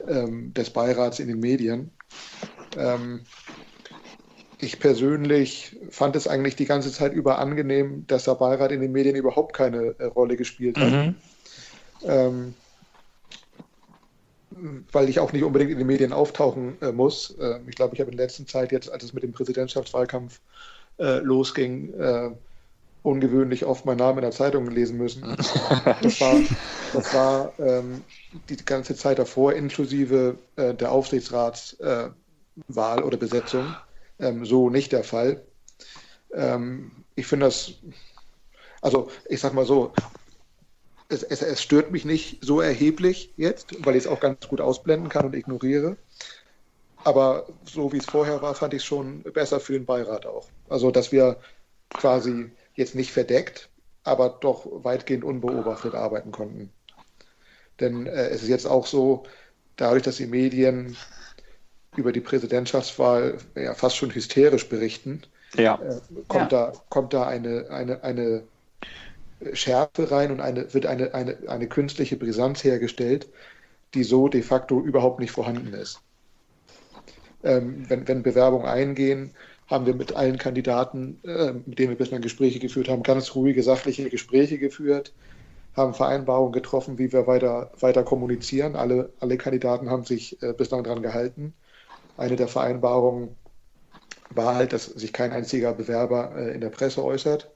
ähm, 0.07 0.55
des 0.55 0.71
Beirats 0.71 1.19
in 1.19 1.29
den 1.29 1.41
Medien. 1.41 1.91
Ähm, 2.77 3.25
ich 4.61 4.79
persönlich 4.79 5.77
fand 5.91 6.17
es 6.17 6.29
eigentlich 6.29 6.57
die 6.57 6.67
ganze 6.67 6.93
Zeit 6.93 7.13
über 7.13 7.39
angenehm, 7.39 8.07
dass 8.07 8.25
der 8.25 8.35
Beirat 8.35 8.73
in 8.73 8.81
den 8.81 8.93
Medien 8.93 9.17
überhaupt 9.17 9.55
keine 9.55 9.95
äh, 9.99 10.05
Rolle 10.05 10.37
gespielt 10.37 10.79
hat. 10.79 10.91
Mhm. 10.91 11.15
Ähm, 12.05 12.55
weil 14.93 15.09
ich 15.09 15.21
auch 15.21 15.33
nicht 15.33 15.45
unbedingt 15.45 15.71
in 15.71 15.79
den 15.79 15.87
Medien 15.87 16.13
auftauchen 16.13 16.77
äh, 16.83 16.93
muss. 16.93 17.31
Äh, 17.39 17.61
ich 17.69 17.77
glaube, 17.77 17.95
ich 17.95 18.01
habe 18.01 18.11
in 18.11 18.17
der 18.17 18.27
letzten 18.27 18.47
Zeit 18.47 18.73
jetzt, 18.73 18.91
als 18.91 19.05
es 19.05 19.13
mit 19.13 19.23
dem 19.23 19.33
Präsidentschaftswahlkampf 19.33 20.41
äh, 20.99 21.19
losging, 21.19 21.95
äh, 21.95 22.31
ungewöhnlich 23.03 23.65
oft 23.65 23.87
meinen 23.87 23.99
Namen 23.99 24.19
in 24.19 24.23
der 24.23 24.33
Zeitung 24.33 24.69
lesen 24.71 24.99
müssen. 24.99 25.23
Das 26.03 26.21
war, 26.21 26.37
das 26.93 27.15
war 27.15 27.53
ähm, 27.59 28.03
die 28.49 28.57
ganze 28.57 28.95
Zeit 28.95 29.19
davor, 29.19 29.55
inklusive 29.55 30.37
äh, 30.57 30.75
der 30.75 30.93
Aufsichtsratswahl 30.93 32.15
oder 33.03 33.17
Besetzung, 33.17 33.75
ähm, 34.21 34.45
so 34.45 34.71
nicht 34.71 34.93
der 34.93 35.05
Fall. 35.05 35.43
Ähm, 36.35 37.05
ich 37.17 37.27
finde 37.27 37.47
das, 37.47 37.75
also 38.81 39.11
ich 39.29 39.41
sag 39.41 39.55
mal 39.55 39.67
so, 39.67 39.93
es, 41.09 41.23
es, 41.23 41.43
es, 41.43 41.61
stört 41.61 41.91
mich 41.91 42.05
nicht 42.05 42.39
so 42.41 42.61
erheblich 42.61 43.33
jetzt, 43.37 43.85
weil 43.85 43.97
ich 43.97 44.05
es 44.05 44.07
auch 44.07 44.21
ganz 44.21 44.47
gut 44.49 44.61
ausblenden 44.61 45.09
kann 45.09 45.27
und 45.27 45.35
ignoriere. 45.35 45.97
Aber 47.03 47.47
so 47.65 47.93
wie 47.93 47.99
es 47.99 48.07
vorher 48.07 48.43
war, 48.43 48.55
fand 48.55 48.75
ich 48.75 48.83
es 48.83 48.85
schon 48.85 49.23
besser 49.23 49.59
für 49.59 49.73
den 49.73 49.87
Beirat 49.87 50.27
auch. 50.27 50.49
Also, 50.69 50.91
dass 50.91 51.13
wir 51.13 51.39
quasi 51.91 52.51
jetzt 52.75 52.95
nicht 52.95 53.11
verdeckt, 53.11 53.71
aber 54.05 54.39
doch 54.41 54.67
weitgehend 54.85 55.25
unbeobachtet 55.25 55.95
arbeiten 55.95 56.31
konnten. 56.31 56.71
Denn 57.81 58.07
äh, 58.07 58.29
es 58.29 58.43
ist 58.43 58.49
jetzt 58.49 58.67
auch 58.67 58.87
so, 58.87 59.25
dadurch, 59.77 60.03
dass 60.03 60.17
die 60.17 60.27
Medien 60.27 60.97
über 62.01 62.13
die 62.13 62.21
Präsidentschaftswahl 62.21 63.39
ja, 63.55 63.75
fast 63.75 63.97
schon 63.97 64.15
hysterisch 64.15 64.69
berichten, 64.69 65.23
ja. 65.55 65.77
äh, 65.77 66.01
kommt, 66.29 66.53
ja. 66.53 66.71
Da, 66.71 66.73
kommt 66.89 67.13
da 67.13 67.27
eine, 67.27 67.71
eine, 67.71 68.03
eine 68.03 68.43
Schärfe 69.53 70.11
rein 70.11 70.31
und 70.31 70.41
eine, 70.41 70.73
wird 70.75 70.87
eine, 70.87 71.15
eine, 71.15 71.39
eine 71.47 71.69
künstliche 71.69 72.17
Brisanz 72.17 72.65
hergestellt, 72.65 73.29
die 73.95 74.05
so 74.05 74.29
de 74.29 74.43
facto 74.43 74.81
überhaupt 74.81 75.21
nicht 75.21 75.33
vorhanden 75.33 75.73
ist. 75.73 76.01
Ähm, 77.43 77.87
wenn, 77.89 78.07
wenn 78.07 78.23
Bewerbungen 78.23 78.67
eingehen, 78.67 79.31
haben 79.67 79.87
wir 79.87 79.95
mit 79.95 80.15
allen 80.15 80.37
Kandidaten, 80.37 81.21
äh, 81.25 81.53
mit 81.53 81.79
denen 81.79 81.91
wir 81.91 81.97
bislang 81.97 82.21
Gespräche 82.21 82.59
geführt 82.59 82.89
haben, 82.89 83.03
ganz 83.03 83.35
ruhige, 83.35 83.63
sachliche 83.63 84.11
Gespräche 84.11 84.59
geführt, 84.59 85.13
haben 85.77 85.95
Vereinbarungen 85.95 86.53
getroffen, 86.53 86.99
wie 86.99 87.13
wir 87.13 87.27
weiter, 87.27 87.71
weiter 87.79 88.03
kommunizieren. 88.03 88.75
Alle, 88.77 89.13
alle 89.21 89.37
Kandidaten 89.37 89.89
haben 89.89 90.05
sich 90.05 90.43
äh, 90.43 90.53
bislang 90.53 90.83
daran 90.85 91.03
gehalten. 91.03 91.55
Eine 92.21 92.37
der 92.37 92.49
Vereinbarungen 92.49 93.35
war 94.29 94.55
halt, 94.55 94.75
dass 94.75 94.85
sich 94.85 95.13
kein 95.13 95.33
einziger 95.33 95.73
Bewerber 95.73 96.35
äh, 96.37 96.55
in 96.55 96.61
der 96.61 96.69
Presse 96.69 97.03
äußert. 97.03 97.51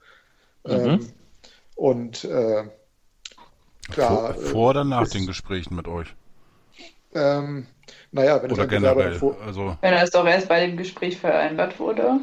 Mhm. 0.67 0.73
Ähm, 0.73 1.13
und 1.77 2.25
äh, 2.25 2.65
klar. 3.93 4.33
Vor, 4.35 4.43
vor 4.43 4.71
oder 4.71 4.85
nach 4.85 5.03
ist, 5.03 5.13
den 5.13 5.27
Gesprächen 5.27 5.77
mit 5.77 5.87
euch? 5.87 6.15
Ähm, 7.15 7.67
naja, 8.11 8.43
wenn 8.43 8.53
oder 8.53 8.67
generell. 8.67 9.21
Also, 9.45 9.77
wenn 9.83 9.93
es 9.93 10.11
doch 10.11 10.27
erst 10.27 10.49
bei 10.49 10.67
dem 10.67 10.79
Gespräch 10.79 11.19
vereinbart 11.19 11.79
wurde. 11.79 12.21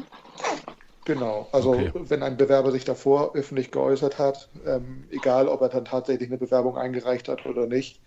Genau, 1.04 1.48
also 1.52 1.70
okay. 1.74 1.92
wenn 1.94 2.24
ein 2.24 2.36
Bewerber 2.36 2.72
sich 2.72 2.84
davor 2.84 3.36
öffentlich 3.36 3.70
geäußert 3.70 4.18
hat, 4.18 4.48
ähm, 4.66 5.04
egal 5.10 5.46
ob 5.46 5.60
er 5.60 5.68
dann 5.68 5.84
tatsächlich 5.84 6.28
eine 6.28 6.38
Bewerbung 6.38 6.76
eingereicht 6.76 7.28
hat 7.28 7.46
oder 7.46 7.66
nicht, 7.66 8.00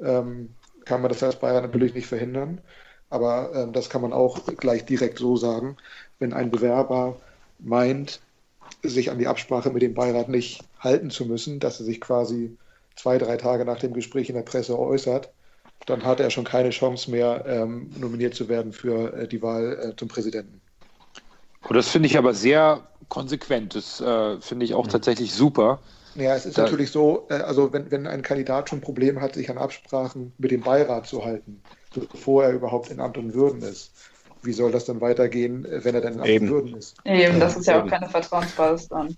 ähm, 0.00 0.54
kann 0.84 1.02
man 1.02 1.08
das 1.08 1.22
als 1.22 1.36
Bayern 1.36 1.62
natürlich 1.62 1.94
nicht 1.94 2.06
verhindern. 2.06 2.60
Aber 3.10 3.52
ähm, 3.54 3.72
das 3.72 3.90
kann 3.90 4.02
man 4.02 4.12
auch 4.12 4.44
gleich 4.56 4.84
direkt 4.84 5.18
so 5.18 5.36
sagen. 5.36 5.76
Wenn 6.18 6.32
ein 6.32 6.50
Bewerber 6.50 7.16
meint, 7.58 8.20
sich 8.82 9.10
an 9.10 9.18
die 9.18 9.28
Absprache 9.28 9.70
mit 9.70 9.82
dem 9.82 9.94
Beirat 9.94 10.28
nicht 10.28 10.62
halten 10.80 11.10
zu 11.10 11.24
müssen, 11.24 11.60
dass 11.60 11.80
er 11.80 11.86
sich 11.86 12.00
quasi 12.00 12.56
zwei, 12.96 13.18
drei 13.18 13.36
Tage 13.36 13.64
nach 13.64 13.78
dem 13.78 13.92
Gespräch 13.92 14.28
in 14.28 14.34
der 14.34 14.42
Presse 14.42 14.78
äußert, 14.78 15.30
dann 15.86 16.04
hat 16.04 16.20
er 16.20 16.30
schon 16.30 16.44
keine 16.44 16.70
Chance 16.70 17.10
mehr, 17.10 17.44
ähm, 17.46 17.90
nominiert 17.98 18.34
zu 18.34 18.48
werden 18.48 18.72
für 18.72 19.12
äh, 19.12 19.28
die 19.28 19.42
Wahl 19.42 19.78
äh, 19.92 19.96
zum 19.96 20.08
Präsidenten. 20.08 20.60
Oh, 21.68 21.74
das 21.74 21.88
finde 21.88 22.06
ich 22.08 22.16
aber 22.16 22.34
sehr 22.34 22.86
konsequent. 23.08 23.74
Das 23.74 24.00
äh, 24.00 24.40
finde 24.40 24.64
ich 24.64 24.74
auch 24.74 24.86
mhm. 24.86 24.90
tatsächlich 24.90 25.32
super. 25.32 25.80
Ja, 26.14 26.34
es 26.34 26.46
ist 26.46 26.56
da, 26.56 26.62
natürlich 26.62 26.90
so, 26.90 27.26
äh, 27.28 27.34
also 27.34 27.72
wenn, 27.72 27.90
wenn 27.90 28.06
ein 28.06 28.22
Kandidat 28.22 28.70
schon 28.70 28.80
Probleme 28.80 29.20
hat, 29.20 29.34
sich 29.34 29.50
an 29.50 29.58
Absprachen 29.58 30.32
mit 30.38 30.50
dem 30.50 30.62
Beirat 30.62 31.06
zu 31.06 31.24
halten, 31.24 31.60
bevor 31.94 32.44
er 32.44 32.52
überhaupt 32.52 32.90
in 32.90 33.00
Amt 33.00 33.18
und 33.18 33.34
Würden 33.34 33.62
ist, 33.62 33.92
wie 34.42 34.52
soll 34.52 34.70
das 34.70 34.84
dann 34.84 35.00
weitergehen, 35.00 35.66
wenn 35.68 35.94
er 35.94 36.00
dann 36.00 36.14
in 36.14 36.20
Amt 36.20 36.40
und 36.42 36.48
Würden 36.48 36.76
ist? 36.76 36.96
Eben, 37.04 37.40
das 37.40 37.56
ist 37.56 37.66
ja 37.66 37.82
auch 37.82 37.86
keine 37.86 38.08
Vertrauensbasis 38.08 38.88
dann. 38.88 39.16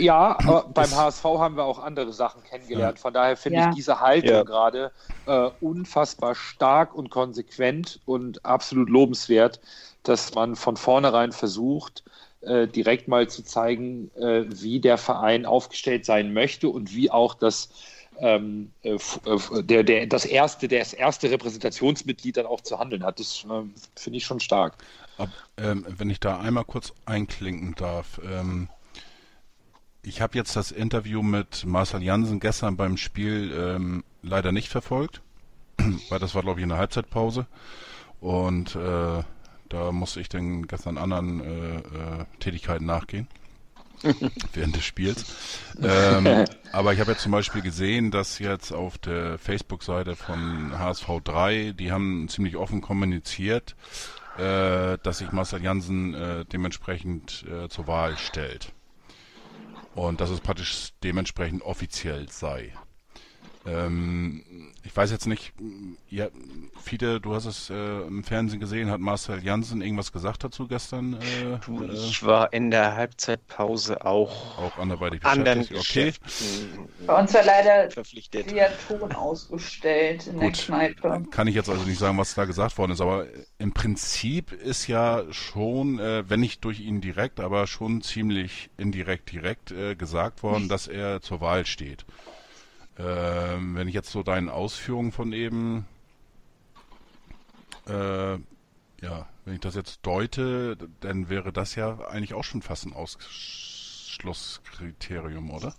Ja, 0.00 0.36
aber 0.38 0.68
beim 0.74 0.90
HSV 0.90 1.24
haben 1.24 1.56
wir 1.56 1.64
auch 1.64 1.78
andere 1.78 2.12
Sachen 2.12 2.42
kennengelernt. 2.42 2.98
Von 2.98 3.14
daher 3.14 3.36
finde 3.36 3.60
ja. 3.60 3.68
ich 3.70 3.76
diese 3.76 4.00
Haltung 4.00 4.30
ja. 4.30 4.42
gerade 4.42 4.92
äh, 5.26 5.50
unfassbar 5.60 6.34
stark 6.34 6.94
und 6.94 7.10
konsequent 7.10 8.00
und 8.04 8.44
absolut 8.44 8.90
lobenswert, 8.90 9.60
dass 10.02 10.34
man 10.34 10.56
von 10.56 10.76
vornherein 10.76 11.32
versucht, 11.32 12.02
äh, 12.40 12.66
direkt 12.66 13.06
mal 13.08 13.28
zu 13.28 13.44
zeigen, 13.44 14.10
äh, 14.16 14.44
wie 14.48 14.80
der 14.80 14.98
Verein 14.98 15.46
aufgestellt 15.46 16.04
sein 16.04 16.32
möchte 16.32 16.68
und 16.68 16.94
wie 16.94 17.10
auch 17.10 17.34
das 17.34 17.70
ähm, 18.22 18.70
äh, 18.82 18.94
äh, 18.94 19.62
der, 19.64 19.82
der, 19.82 20.06
das 20.06 20.24
erste, 20.24 20.68
das 20.68 20.92
erste 20.92 21.30
Repräsentationsmitglied 21.30 22.36
dann 22.36 22.46
auch 22.46 22.60
zu 22.60 22.78
handeln 22.78 23.04
hat. 23.04 23.18
Das 23.18 23.44
äh, 23.44 23.64
finde 23.96 24.16
ich 24.16 24.24
schon 24.24 24.38
stark. 24.38 24.74
Ab, 25.18 25.28
ähm, 25.56 25.84
wenn 25.88 26.08
ich 26.08 26.20
da 26.20 26.38
einmal 26.38 26.64
kurz 26.64 26.92
einklinken 27.04 27.74
darf. 27.74 28.20
Ähm, 28.24 28.68
ich 30.04 30.20
habe 30.20 30.38
jetzt 30.38 30.54
das 30.56 30.70
Interview 30.70 31.22
mit 31.22 31.66
Marcel 31.66 32.02
Jansen 32.02 32.40
gestern 32.40 32.76
beim 32.76 32.96
Spiel 32.96 33.52
ähm, 33.56 34.04
leider 34.22 34.52
nicht 34.52 34.68
verfolgt, 34.68 35.20
weil 36.08 36.18
das 36.20 36.34
war, 36.34 36.42
glaube 36.42 36.60
ich, 36.60 36.62
in 36.62 36.70
der 36.70 36.78
Halbzeitpause. 36.78 37.46
Und 38.20 38.76
äh, 38.76 39.22
da 39.68 39.92
musste 39.92 40.20
ich 40.20 40.28
dann 40.28 40.68
gestern 40.68 40.96
anderen 40.96 41.40
äh, 41.40 42.24
Tätigkeiten 42.38 42.86
nachgehen. 42.86 43.26
während 44.52 44.76
des 44.76 44.84
Spiels. 44.84 45.24
Ähm, 45.82 46.44
aber 46.72 46.92
ich 46.92 47.00
habe 47.00 47.12
jetzt 47.12 47.22
zum 47.22 47.32
Beispiel 47.32 47.62
gesehen, 47.62 48.10
dass 48.10 48.38
jetzt 48.38 48.72
auf 48.72 48.98
der 48.98 49.38
Facebook-Seite 49.38 50.16
von 50.16 50.78
HSV 50.78 51.08
3, 51.24 51.74
die 51.78 51.92
haben 51.92 52.28
ziemlich 52.28 52.56
offen 52.56 52.80
kommuniziert, 52.80 53.76
äh, 54.38 54.98
dass 55.02 55.18
sich 55.18 55.32
Marcel 55.32 55.62
Jansen 55.62 56.14
äh, 56.14 56.44
dementsprechend 56.44 57.44
äh, 57.48 57.68
zur 57.68 57.86
Wahl 57.86 58.16
stellt. 58.18 58.72
Und 59.94 60.20
dass 60.20 60.30
es 60.30 60.40
praktisch 60.40 60.90
dementsprechend 61.02 61.62
offiziell 61.62 62.28
sei. 62.30 62.72
Ähm, 63.64 64.42
ich 64.82 64.96
weiß 64.96 65.10
jetzt 65.12 65.26
nicht, 65.26 65.52
ja, 66.10 66.28
Fiete, 66.82 67.20
du 67.20 67.34
hast 67.34 67.46
es 67.46 67.70
äh, 67.70 67.74
im 67.74 68.24
Fernsehen 68.24 68.58
gesehen, 68.58 68.90
hat 68.90 69.00
Marcel 69.00 69.42
Janssen 69.42 69.82
irgendwas 69.82 70.12
gesagt 70.12 70.42
dazu 70.42 70.66
gestern? 70.66 71.14
Äh, 71.14 71.58
du, 71.64 71.84
äh, 71.84 71.92
ich 71.92 72.24
war 72.24 72.52
in 72.52 72.70
der 72.72 72.96
Halbzeitpause 72.96 74.04
auch, 74.04 74.58
auch 74.58 74.78
anderweitig 74.78 75.24
anderen 75.24 75.60
okay. 75.60 76.12
Bei 77.06 77.20
uns 77.20 77.32
war 77.34 77.44
leider 77.44 77.90
verpflichtet. 77.90 78.50
der 78.50 78.72
Ton 78.88 79.12
ausgestellt 79.12 80.26
in 80.26 80.40
Gut, 80.40 80.42
der 80.42 80.52
Kneipe. 80.52 81.22
Kann 81.30 81.46
ich 81.46 81.54
jetzt 81.54 81.68
also 81.68 81.84
nicht 81.84 81.98
sagen, 81.98 82.18
was 82.18 82.34
da 82.34 82.44
gesagt 82.44 82.78
worden 82.78 82.92
ist, 82.92 83.00
aber 83.00 83.26
im 83.58 83.72
Prinzip 83.72 84.50
ist 84.52 84.88
ja 84.88 85.22
schon, 85.30 86.00
äh, 86.00 86.28
wenn 86.28 86.40
nicht 86.40 86.64
durch 86.64 86.80
ihn 86.80 87.00
direkt, 87.00 87.38
aber 87.38 87.68
schon 87.68 88.02
ziemlich 88.02 88.70
indirekt 88.76 89.30
direkt 89.30 89.70
äh, 89.70 89.94
gesagt 89.94 90.42
worden, 90.42 90.68
dass 90.68 90.88
er 90.88 91.20
zur 91.20 91.40
Wahl 91.40 91.64
steht. 91.64 92.04
Ähm, 92.98 93.74
wenn 93.74 93.88
ich 93.88 93.94
jetzt 93.94 94.10
so 94.10 94.22
deinen 94.22 94.48
Ausführungen 94.48 95.12
von 95.12 95.32
eben, 95.32 95.86
äh, 97.88 98.32
ja, 98.32 99.26
wenn 99.44 99.54
ich 99.54 99.60
das 99.60 99.74
jetzt 99.74 100.00
deute, 100.02 100.76
dann 101.00 101.28
wäre 101.28 101.52
das 101.52 101.74
ja 101.74 101.98
eigentlich 102.00 102.34
auch 102.34 102.44
schon 102.44 102.62
fast 102.62 102.86
ein 102.86 102.92
Ausschlusskriterium, 102.92 105.50
oder? 105.50 105.74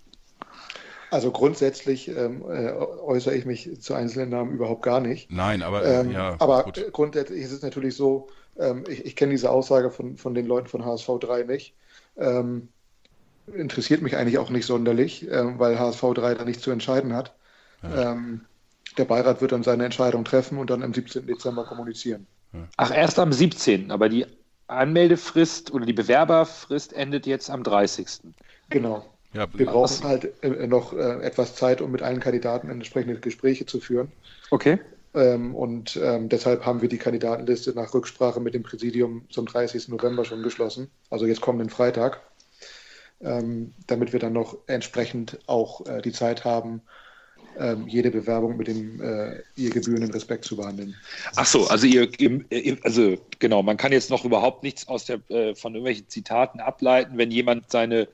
Also 1.11 1.31
grundsätzlich 1.31 2.07
ähm, 2.07 2.44
äh, 2.49 2.72
äußere 2.72 3.35
ich 3.35 3.45
mich 3.45 3.80
zu 3.80 3.94
einzelnen 3.94 4.30
Namen 4.30 4.52
überhaupt 4.52 4.81
gar 4.81 4.99
nicht. 4.99 5.31
Nein, 5.31 5.61
aber 5.61 5.85
ähm, 5.85 6.11
ja, 6.11 6.35
aber 6.40 6.64
gut. 6.64 6.91
grundsätzlich 6.91 7.44
ist 7.44 7.52
es 7.52 7.61
natürlich 7.61 7.95
so, 7.95 8.30
ähm, 8.57 8.84
ich, 8.90 9.06
ich 9.06 9.15
kenne 9.15 9.31
diese 9.31 9.52
Aussage 9.52 9.91
von, 9.91 10.18
von 10.18 10.34
den 10.34 10.48
Leuten 10.48 10.68
von 10.68 10.84
HSV 10.84 11.19
3 11.19 11.44
nicht. 11.44 11.76
Ähm, 12.18 12.69
interessiert 13.48 14.02
mich 14.02 14.15
eigentlich 14.15 14.38
auch 14.38 14.49
nicht 14.49 14.65
sonderlich, 14.65 15.30
äh, 15.30 15.60
weil 15.60 15.80
HSV 15.80 16.02
3 16.15 16.36
da 16.36 16.45
nichts 16.45 16.64
zu 16.64 16.72
entscheiden 16.72 17.14
hat. 17.14 17.34
Ja. 17.82 18.14
Ähm, 18.14 18.41
der 18.98 19.06
Beirat 19.06 19.41
wird 19.41 19.52
dann 19.52 19.64
seine 19.64 19.86
Entscheidung 19.86 20.24
treffen 20.24 20.57
und 20.57 20.70
dann 20.70 20.84
am 20.84 20.94
17. 20.94 21.26
Dezember 21.26 21.65
kommunizieren. 21.65 22.28
Ach, 22.78 22.95
erst 22.95 23.18
am 23.20 23.34
17., 23.34 23.91
aber 23.91 24.10
die 24.10 24.26
Anmeldefrist 24.68 25.74
oder 25.74 25.86
die 25.86 25.94
Bewerberfrist 25.94 26.94
endet 26.94 27.26
jetzt 27.26 27.49
am 27.49 27.64
30. 27.64 28.07
Genau. 28.70 29.06
Ja, 29.34 29.48
wir 29.52 29.65
brauchen 29.65 29.84
was? 29.84 30.03
halt 30.03 30.44
äh, 30.44 30.68
noch 30.68 30.94
äh, 30.94 31.22
etwas 31.22 31.56
Zeit, 31.56 31.82
um 31.82 31.91
mit 31.91 32.03
allen 32.03 32.20
Kandidaten 32.20 32.70
entsprechende 32.70 33.20
Gespräche 33.20 33.65
zu 33.65 33.80
führen. 33.80 34.11
Okay. 34.52 34.80
Ähm, 35.15 35.56
und 35.56 35.99
ähm, 36.02 36.30
deshalb 36.30 36.65
haben 36.65 36.82
wir 36.82 36.90
die 36.90 36.98
Kandidatenliste 36.98 37.72
nach 37.72 37.94
Rücksprache 37.94 38.40
mit 38.40 38.53
dem 38.53 38.64
Präsidium 38.64 39.26
zum 39.30 39.45
30. 39.45 39.90
November 39.90 40.26
schon 40.26 40.44
geschlossen, 40.44 40.90
also 41.10 41.26
jetzt 41.26 41.41
kommenden 41.41 41.70
Freitag, 41.70 42.22
ähm, 43.23 43.73
damit 43.87 44.13
wir 44.13 44.19
dann 44.19 44.33
noch 44.33 44.57
entsprechend 44.67 45.39
auch 45.47 45.85
äh, 45.85 46.01
die 46.01 46.11
Zeit 46.11 46.45
haben, 46.45 46.81
ähm, 47.57 47.87
jede 47.87 48.09
Bewerbung 48.09 48.57
mit 48.57 48.67
dem 48.67 48.99
äh, 49.01 49.41
ihr 49.55 49.69
gebührenden 49.69 50.11
Respekt 50.11 50.45
zu 50.45 50.55
behandeln. 50.55 50.95
Ach 51.35 51.45
so, 51.45 51.67
also 51.67 51.85
ihr, 51.85 52.09
also 52.83 53.15
genau, 53.39 53.61
man 53.61 53.77
kann 53.77 53.91
jetzt 53.91 54.09
noch 54.09 54.25
überhaupt 54.25 54.63
nichts 54.63 54.87
aus 54.87 55.05
der 55.05 55.19
äh, 55.29 55.53
von 55.53 55.73
irgendwelchen 55.73 56.09
Zitaten 56.09 56.59
ableiten, 56.59 57.17
wenn 57.17 57.29
jemand 57.29 57.69
seine 57.69 58.07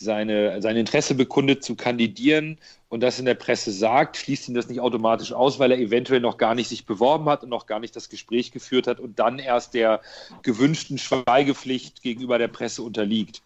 seine, 0.00 0.62
sein 0.62 0.76
Interesse 0.76 1.14
bekundet 1.14 1.62
zu 1.62 1.76
kandidieren 1.76 2.56
und 2.88 3.02
das 3.02 3.18
in 3.18 3.26
der 3.26 3.34
Presse 3.34 3.70
sagt, 3.70 4.16
schließt 4.16 4.48
ihn 4.48 4.54
das 4.54 4.66
nicht 4.66 4.80
automatisch 4.80 5.32
aus, 5.32 5.58
weil 5.58 5.72
er 5.72 5.78
eventuell 5.78 6.20
noch 6.20 6.38
gar 6.38 6.54
nicht 6.54 6.68
sich 6.68 6.86
beworben 6.86 7.26
hat 7.26 7.42
und 7.42 7.50
noch 7.50 7.66
gar 7.66 7.80
nicht 7.80 7.94
das 7.94 8.08
Gespräch 8.08 8.50
geführt 8.50 8.86
hat 8.86 8.98
und 8.98 9.18
dann 9.18 9.38
erst 9.38 9.74
der 9.74 10.00
gewünschten 10.42 10.96
Schweigepflicht 10.96 12.02
gegenüber 12.02 12.38
der 12.38 12.48
Presse 12.48 12.82
unterliegt. 12.82 13.42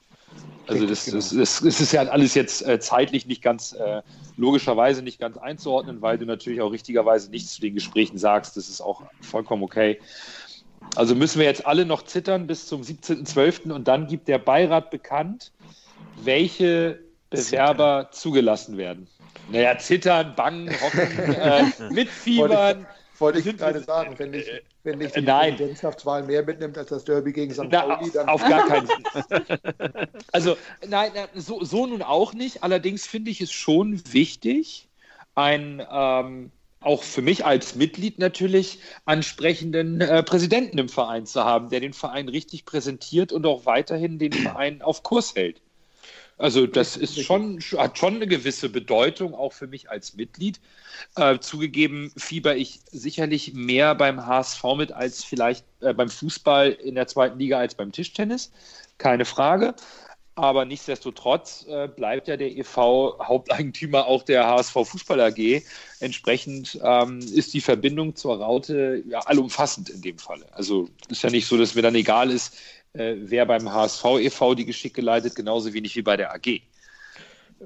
Also 0.67 0.87
das, 0.87 1.05
das, 1.05 1.31
das, 1.31 1.61
das 1.61 1.81
ist 1.81 1.93
ja 1.93 2.03
alles 2.03 2.35
jetzt 2.35 2.67
äh, 2.67 2.81
zeitlich 2.81 3.27
nicht 3.27 3.43
ganz, 3.43 3.73
äh, 3.73 4.03
logischerweise 4.37 5.03
nicht 5.03 5.21
ganz 5.21 5.37
einzuordnen, 5.37 6.01
weil 6.01 6.19
du 6.19 6.25
natürlich 6.25 6.61
auch 6.63 6.73
richtigerweise 6.73 7.31
nichts 7.31 7.55
zu 7.55 7.61
den 7.61 7.75
Gesprächen 7.75 8.17
sagst. 8.17 8.57
Das 8.57 8.69
ist 8.69 8.81
auch 8.81 9.03
vollkommen 9.21 9.63
okay. 9.63 10.01
Also 10.97 11.15
müssen 11.15 11.39
wir 11.39 11.47
jetzt 11.47 11.67
alle 11.67 11.85
noch 11.85 12.03
zittern 12.03 12.47
bis 12.47 12.67
zum 12.67 12.83
17.12. 12.83 13.73
und 13.73 13.89
dann 13.89 14.07
gibt 14.07 14.29
der 14.29 14.39
Beirat 14.39 14.91
bekannt, 14.91 15.53
welche 16.23 17.01
Bewerber 17.31 18.09
zugelassen 18.13 18.77
werden. 18.77 19.07
Naja, 19.51 19.77
zittern, 19.79 20.35
bangen, 20.35 20.71
hoffen, 20.81 21.35
äh, 21.35 21.65
mitfiebern. 21.91 22.87
Wollte 23.19 23.39
ich 23.41 23.57
gerade 23.57 23.81
sagen, 23.81 24.15
wenn 24.19 24.35
ich, 24.35 24.47
wenn 24.85 25.01
ich 25.01 25.13
die 25.13 25.23
Nein. 25.23 25.57
Präsidentschaftswahl 25.57 26.23
mehr 26.23 26.45
mitnimmt 26.45 26.79
als 26.79 26.91
das 26.91 27.05
Derby 27.05 27.33
gegen 27.33 27.53
St. 27.53 27.71
Pauli, 27.71 28.11
dann. 28.13 28.29
Auf 28.29 28.43
gar 28.43 28.67
keinen 28.69 28.87
Fall. 28.87 30.09
Also, 30.33 30.57
nein, 30.87 31.13
so, 31.35 31.65
so 31.65 31.87
nun 31.87 32.03
auch 32.03 32.35
nicht. 32.35 32.63
Allerdings 32.63 33.07
finde 33.07 33.31
ich 33.31 33.41
es 33.41 33.53
schon 33.53 34.01
wichtig, 34.13 34.89
ein. 35.35 35.85
Ähm, 35.91 36.51
auch 36.85 37.03
für 37.03 37.23
mich 37.23 37.47
als 37.47 37.75
Mitglied 37.75 38.19
natürlich 38.19 38.79
ansprechenden 39.07 40.03
äh, 40.03 40.23
Präsidenten 40.23 40.77
im 40.77 40.91
Verein 40.91 41.25
zu 41.25 41.43
haben, 41.43 41.71
der 41.71 41.81
den 41.81 41.95
Verein 41.95 42.29
richtig 42.29 42.67
präsentiert 42.67 43.33
und 43.33 43.47
auch 43.47 43.65
weiterhin 43.65 44.19
den 44.19 44.35
Verein 44.35 44.83
auf 44.83 45.03
Kurs 45.03 45.35
hält. 45.35 45.63
Also 46.37 46.67
das 46.67 46.97
ist 46.97 47.21
schon, 47.23 47.61
hat 47.77 47.99
schon 47.99 48.17
eine 48.17 48.27
gewisse 48.27 48.69
Bedeutung, 48.69 49.35
auch 49.35 49.53
für 49.53 49.67
mich 49.67 49.91
als 49.91 50.15
Mitglied. 50.15 50.61
Äh, 51.17 51.39
zugegeben 51.39 52.13
fieber 52.17 52.57
ich 52.57 52.81
sicherlich 52.91 53.55
mehr 53.55 53.95
beim 53.95 54.27
HSV 54.27 54.65
mit 54.77 54.93
als 54.93 55.23
vielleicht 55.23 55.65
äh, 55.81 55.95
beim 55.95 56.09
Fußball 56.09 56.71
in 56.71 56.97
der 56.97 57.07
zweiten 57.07 57.39
Liga 57.39 57.59
als 57.59 57.75
beim 57.75 57.93
Tischtennis. 57.93 58.51
Keine 58.99 59.25
Frage. 59.25 59.75
Aber 60.37 60.65
nichtsdestotrotz 60.65 61.65
äh, 61.69 61.87
bleibt 61.87 62.27
ja 62.27 62.37
der 62.37 62.51
EV 62.51 63.19
Haupteigentümer 63.23 64.07
auch 64.07 64.25
der 64.25 64.45
HSV 64.45 64.73
Fußball 64.73 65.21
AG. 65.21 65.63
Entsprechend 66.01 66.81
ähm, 66.83 67.21
ist 67.21 67.55
die 67.55 67.61
Verbindung 67.61 68.17
zur 68.17 68.41
Raute 68.41 69.05
ja 69.09 69.21
allumfassend 69.21 69.91
in 69.91 70.03
dem 70.03 70.19
Falle. 70.19 70.47
Also 70.53 70.89
ist 71.09 71.23
ja 71.23 71.31
nicht 71.31 71.47
so, 71.47 71.57
dass 71.57 71.77
mir 71.77 71.83
dann 71.83 71.95
egal 71.95 72.31
ist, 72.31 72.57
äh, 72.95 73.17
wer 73.19 73.47
beim 73.47 73.73
HSV 73.73 74.05
e.V. 74.21 74.55
die 74.55 74.65
Geschicke 74.65 75.01
leitet, 75.01 75.35
genauso 75.35 75.73
wenig 75.73 75.95
wie 75.97 76.03
bei 76.03 76.17
der 76.17 76.33
AG. 76.33 76.63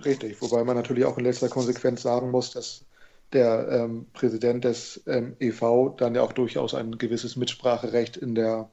Richtig, 0.04 0.40
wobei 0.40 0.64
man 0.64 0.76
natürlich 0.76 1.04
auch 1.04 1.18
in 1.18 1.24
letzter 1.24 1.48
Konsequenz 1.48 2.02
sagen 2.02 2.30
muss, 2.30 2.52
dass 2.52 2.84
der 3.32 3.68
ähm, 3.70 4.06
Präsident 4.12 4.64
des 4.64 5.02
ähm, 5.06 5.36
e.V. 5.38 5.90
dann 5.90 6.14
ja 6.14 6.22
auch 6.22 6.32
durchaus 6.32 6.74
ein 6.74 6.98
gewisses 6.98 7.36
Mitspracherecht 7.36 8.16
in 8.16 8.34
der 8.34 8.70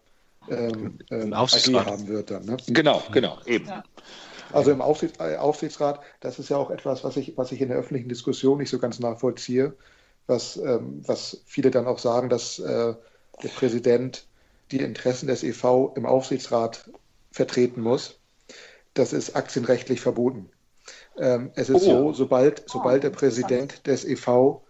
ähm, 0.49 0.99
ähm 1.11 1.33
AG 1.33 1.49
haben 1.85 2.07
wird. 2.07 2.31
Dann, 2.31 2.45
ne? 2.45 2.57
Genau, 2.67 3.03
genau, 3.11 3.37
eben. 3.45 3.67
Ja. 3.67 3.83
Also 4.53 4.71
im 4.71 4.81
Aufsichts 4.81 5.19
äh, 5.19 5.35
Aufsichtsrat, 5.35 5.99
das 6.21 6.39
ist 6.39 6.49
ja 6.49 6.57
auch 6.57 6.69
etwas, 6.69 7.03
was 7.03 7.17
ich, 7.17 7.37
was 7.37 7.51
ich 7.51 7.59
in 7.59 7.69
der 7.69 7.77
öffentlichen 7.77 8.07
Diskussion 8.07 8.59
nicht 8.59 8.69
so 8.69 8.79
ganz 8.79 8.99
nachvollziehe, 8.99 9.73
was, 10.27 10.55
ähm, 10.57 11.01
was 11.05 11.41
viele 11.45 11.71
dann 11.71 11.87
auch 11.87 11.99
sagen, 11.99 12.29
dass 12.29 12.59
äh, 12.59 12.93
der 13.43 13.49
Präsident 13.49 14.25
die 14.71 14.79
Interessen 14.79 15.27
des 15.27 15.43
EV 15.43 15.93
im 15.95 16.05
Aufsichtsrat 16.05 16.89
vertreten 17.31 17.81
muss. 17.81 18.19
Das 18.93 19.13
ist 19.13 19.35
aktienrechtlich 19.35 20.01
verboten. 20.01 20.49
Ähm, 21.17 21.51
es 21.55 21.69
ist 21.69 21.83
oh. 21.83 22.09
so, 22.09 22.13
sobald, 22.13 22.63
sobald 22.67 23.03
der 23.03 23.09
Präsident 23.09 23.85
des 23.87 24.05
EV 24.05 24.61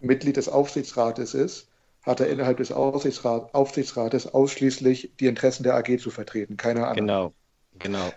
Mitglied 0.00 0.36
des 0.36 0.48
Aufsichtsrates 0.48 1.34
ist, 1.34 1.68
hat 2.02 2.20
er 2.20 2.28
innerhalb 2.28 2.58
des 2.58 2.72
Aufsichtsrat, 2.72 3.54
Aufsichtsrates 3.54 4.26
ausschließlich 4.26 5.12
die 5.20 5.26
Interessen 5.26 5.62
der 5.62 5.74
AG 5.74 5.98
zu 5.98 6.10
vertreten, 6.10 6.56
keine 6.56 6.86
Ahnung. 6.86 6.96
Genau, 6.96 7.32
genau. 7.78 8.12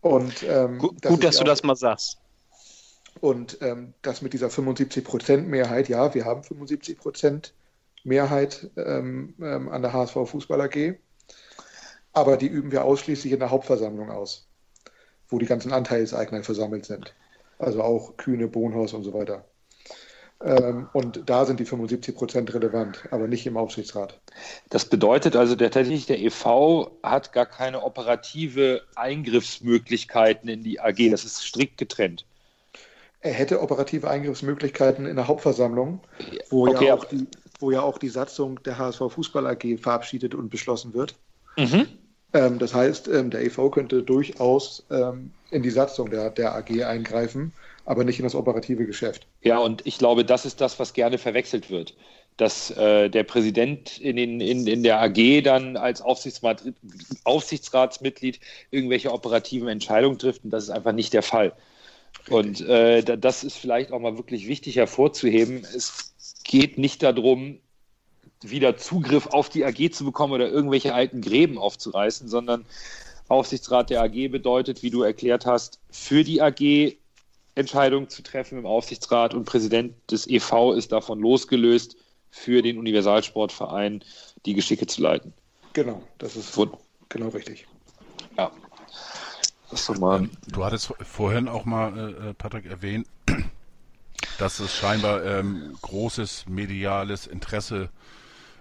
Und, 0.00 0.42
ähm, 0.44 0.78
gut, 0.78 0.96
das 1.00 1.10
gut 1.12 1.24
dass 1.24 1.36
du 1.38 1.44
das 1.44 1.62
mal 1.62 1.74
sagst. 1.74 2.18
Und 3.20 3.58
ähm, 3.62 3.94
das 4.02 4.22
mit 4.22 4.32
dieser 4.32 4.48
75-Prozent-Mehrheit, 4.48 5.88
ja, 5.88 6.14
wir 6.14 6.24
haben 6.24 6.42
75 6.42 6.98
Prozent 6.98 7.54
Mehrheit 8.04 8.70
ähm, 8.76 9.34
ähm, 9.40 9.68
an 9.68 9.82
der 9.82 9.92
HSV 9.92 10.14
Fußball 10.26 10.60
AG. 10.60 10.94
Aber 12.12 12.36
die 12.36 12.46
üben 12.46 12.70
wir 12.70 12.84
ausschließlich 12.84 13.32
in 13.32 13.40
der 13.40 13.50
Hauptversammlung 13.50 14.10
aus, 14.10 14.46
wo 15.28 15.38
die 15.38 15.46
ganzen 15.46 15.72
Anteilseigner 15.72 16.44
versammelt 16.44 16.86
sind. 16.86 17.14
Also 17.58 17.82
auch 17.82 18.16
Kühne, 18.16 18.46
Bohnhaus 18.46 18.92
und 18.92 19.02
so 19.02 19.12
weiter. 19.14 19.44
Ähm, 20.44 20.88
und 20.92 21.22
da 21.26 21.46
sind 21.46 21.58
die 21.58 21.64
75 21.64 22.14
Prozent 22.14 22.52
relevant, 22.52 23.02
aber 23.10 23.26
nicht 23.26 23.46
im 23.46 23.56
Aufsichtsrat. 23.56 24.20
Das 24.68 24.84
bedeutet 24.84 25.36
also 25.36 25.54
der, 25.54 25.70
tatsächlich, 25.70 26.06
der 26.06 26.20
EV 26.20 26.90
hat 27.02 27.32
gar 27.32 27.46
keine 27.46 27.82
operative 27.82 28.82
Eingriffsmöglichkeiten 28.94 30.48
in 30.48 30.62
die 30.62 30.80
AG. 30.80 31.10
Das 31.10 31.24
ist 31.24 31.42
strikt 31.42 31.78
getrennt. 31.78 32.26
Er 33.20 33.32
hätte 33.32 33.62
operative 33.62 34.10
Eingriffsmöglichkeiten 34.10 35.06
in 35.06 35.16
der 35.16 35.28
Hauptversammlung, 35.28 36.00
wo 36.50 36.68
okay, 36.68 36.88
ja 36.88 36.94
auch 36.94 37.04
die, 37.06 37.26
wo 37.64 37.70
ja 37.70 37.80
auch 37.80 37.96
die 37.96 38.10
Satzung 38.10 38.62
der 38.62 38.76
HSV 38.76 39.00
Fußball 39.08 39.46
AG 39.46 39.78
verabschiedet 39.80 40.34
und 40.34 40.50
beschlossen 40.50 40.92
wird. 40.92 41.14
Mhm. 41.56 41.88
Ähm, 42.34 42.58
das 42.58 42.74
heißt, 42.74 43.08
ähm, 43.08 43.30
der 43.30 43.42
EV 43.42 43.70
könnte 43.70 44.02
durchaus 44.02 44.84
ähm, 44.90 45.30
in 45.50 45.62
die 45.62 45.70
Satzung 45.70 46.10
der, 46.10 46.28
der 46.28 46.54
AG 46.54 46.84
eingreifen, 46.84 47.52
aber 47.86 48.04
nicht 48.04 48.18
in 48.18 48.24
das 48.24 48.34
operative 48.34 48.84
Geschäft. 48.84 49.26
Ja, 49.42 49.58
und 49.58 49.86
ich 49.86 49.96
glaube, 49.96 50.26
das 50.26 50.44
ist 50.44 50.60
das, 50.60 50.78
was 50.78 50.92
gerne 50.92 51.16
verwechselt 51.16 51.70
wird. 51.70 51.94
Dass 52.36 52.70
äh, 52.72 53.08
der 53.08 53.22
Präsident 53.22 53.98
in, 53.98 54.16
den, 54.16 54.40
in, 54.40 54.66
in 54.66 54.82
der 54.82 55.00
AG 55.00 55.42
dann 55.42 55.76
als 55.78 56.02
Aufsichtsrat, 56.02 56.64
Aufsichtsratsmitglied 57.22 58.40
irgendwelche 58.72 59.10
operativen 59.12 59.68
Entscheidungen 59.68 60.18
trifft. 60.18 60.44
Und 60.44 60.50
das 60.50 60.64
ist 60.64 60.70
einfach 60.70 60.92
nicht 60.92 61.14
der 61.14 61.22
Fall. 61.22 61.52
Und 62.28 62.60
äh, 62.62 63.02
das 63.02 63.44
ist 63.44 63.56
vielleicht 63.56 63.92
auch 63.92 64.00
mal 64.00 64.16
wirklich 64.16 64.48
wichtig 64.48 64.76
hervorzuheben. 64.76 65.64
Es 65.76 66.13
geht 66.54 66.78
nicht 66.78 67.02
darum, 67.02 67.58
wieder 68.40 68.76
Zugriff 68.76 69.26
auf 69.26 69.48
die 69.48 69.64
AG 69.64 69.90
zu 69.90 70.04
bekommen 70.04 70.34
oder 70.34 70.48
irgendwelche 70.48 70.94
alten 70.94 71.20
Gräben 71.20 71.58
aufzureißen, 71.58 72.28
sondern 72.28 72.64
Aufsichtsrat 73.26 73.90
der 73.90 74.02
AG 74.02 74.28
bedeutet, 74.28 74.84
wie 74.84 74.90
du 74.90 75.02
erklärt 75.02 75.46
hast, 75.46 75.80
für 75.90 76.22
die 76.22 76.40
AG 76.40 76.96
Entscheidungen 77.56 78.08
zu 78.08 78.22
treffen 78.22 78.56
im 78.56 78.66
Aufsichtsrat 78.66 79.34
und 79.34 79.46
Präsident 79.46 79.94
des 80.12 80.28
EV 80.28 80.74
ist 80.76 80.92
davon 80.92 81.18
losgelöst, 81.18 81.96
für 82.30 82.62
den 82.62 82.78
Universalsportverein 82.78 84.04
die 84.46 84.54
Geschicke 84.54 84.86
zu 84.86 85.02
leiten. 85.02 85.32
Genau, 85.72 86.04
das 86.18 86.36
ist 86.36 86.56
Wund 86.56 86.76
genau 87.08 87.30
richtig. 87.30 87.66
Ja. 88.36 88.52
Das 89.72 89.88
mal. 89.98 90.28
Du 90.52 90.64
hattest 90.64 90.92
vorhin 91.02 91.48
auch 91.48 91.64
mal, 91.64 91.98
äh, 91.98 92.30
äh 92.30 92.34
Patrick, 92.34 92.66
erwähnt, 92.66 93.08
dass 94.38 94.60
es 94.60 94.74
scheinbar 94.74 95.24
ähm, 95.24 95.76
großes 95.82 96.46
mediales 96.48 97.26
Interesse 97.26 97.90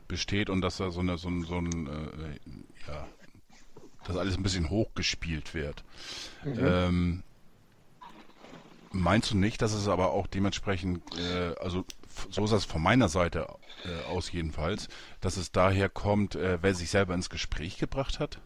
besteht 0.07 0.49
und 0.49 0.61
dass 0.61 0.77
da 0.77 0.91
so, 0.91 0.99
eine, 0.99 1.17
so 1.17 1.29
ein, 1.29 1.43
so 1.43 1.57
ein 1.57 1.87
äh, 1.87 2.91
ja, 2.91 3.07
dass 4.03 4.17
alles 4.17 4.37
ein 4.37 4.43
bisschen 4.43 4.69
hochgespielt 4.69 5.53
wird. 5.53 5.83
Mhm. 6.43 6.59
Ähm, 6.59 7.23
meinst 8.91 9.31
du 9.31 9.37
nicht, 9.37 9.61
dass 9.61 9.73
es 9.73 9.87
aber 9.87 10.11
auch 10.11 10.27
dementsprechend, 10.27 11.01
äh, 11.17 11.55
also 11.59 11.85
so 12.29 12.43
ist 12.43 12.51
das 12.51 12.65
von 12.65 12.81
meiner 12.81 13.09
Seite 13.09 13.47
äh, 13.85 14.11
aus 14.11 14.31
jedenfalls, 14.31 14.87
dass 15.19 15.37
es 15.37 15.51
daher 15.51 15.89
kommt, 15.89 16.35
äh, 16.35 16.59
wer 16.61 16.75
sich 16.75 16.89
selber 16.89 17.13
ins 17.15 17.29
Gespräch 17.29 17.77
gebracht 17.77 18.19
hat? 18.19 18.39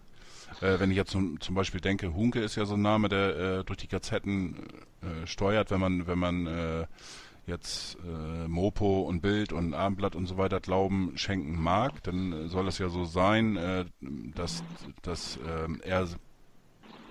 Äh, 0.61 0.79
wenn 0.79 0.91
ich 0.91 0.97
jetzt 0.97 1.11
zum, 1.11 1.39
zum, 1.39 1.55
Beispiel 1.55 1.81
denke, 1.81 2.13
Hunke 2.13 2.39
ist 2.39 2.55
ja 2.55 2.65
so 2.65 2.75
ein 2.75 2.81
Name, 2.81 3.09
der 3.09 3.37
äh, 3.37 3.63
durch 3.63 3.77
die 3.77 3.87
Gazetten 3.87 4.55
äh, 5.01 5.27
steuert, 5.27 5.71
wenn 5.71 5.79
man, 5.79 6.07
wenn 6.07 6.19
man 6.19 6.47
äh, 6.47 6.85
jetzt 7.45 7.97
äh, 8.05 8.47
Mopo 8.47 9.01
und 9.01 9.21
Bild 9.21 9.53
und 9.53 9.73
Abendblatt 9.73 10.15
und 10.15 10.25
so 10.25 10.37
weiter 10.37 10.59
Glauben 10.59 11.13
schenken 11.15 11.61
mag, 11.61 12.03
dann 12.03 12.49
soll 12.49 12.67
es 12.67 12.77
ja 12.77 12.89
so 12.89 13.05
sein, 13.05 13.55
äh, 13.55 13.85
dass, 14.01 14.63
dass 15.01 15.37
äh, 15.37 15.87
er 15.87 16.07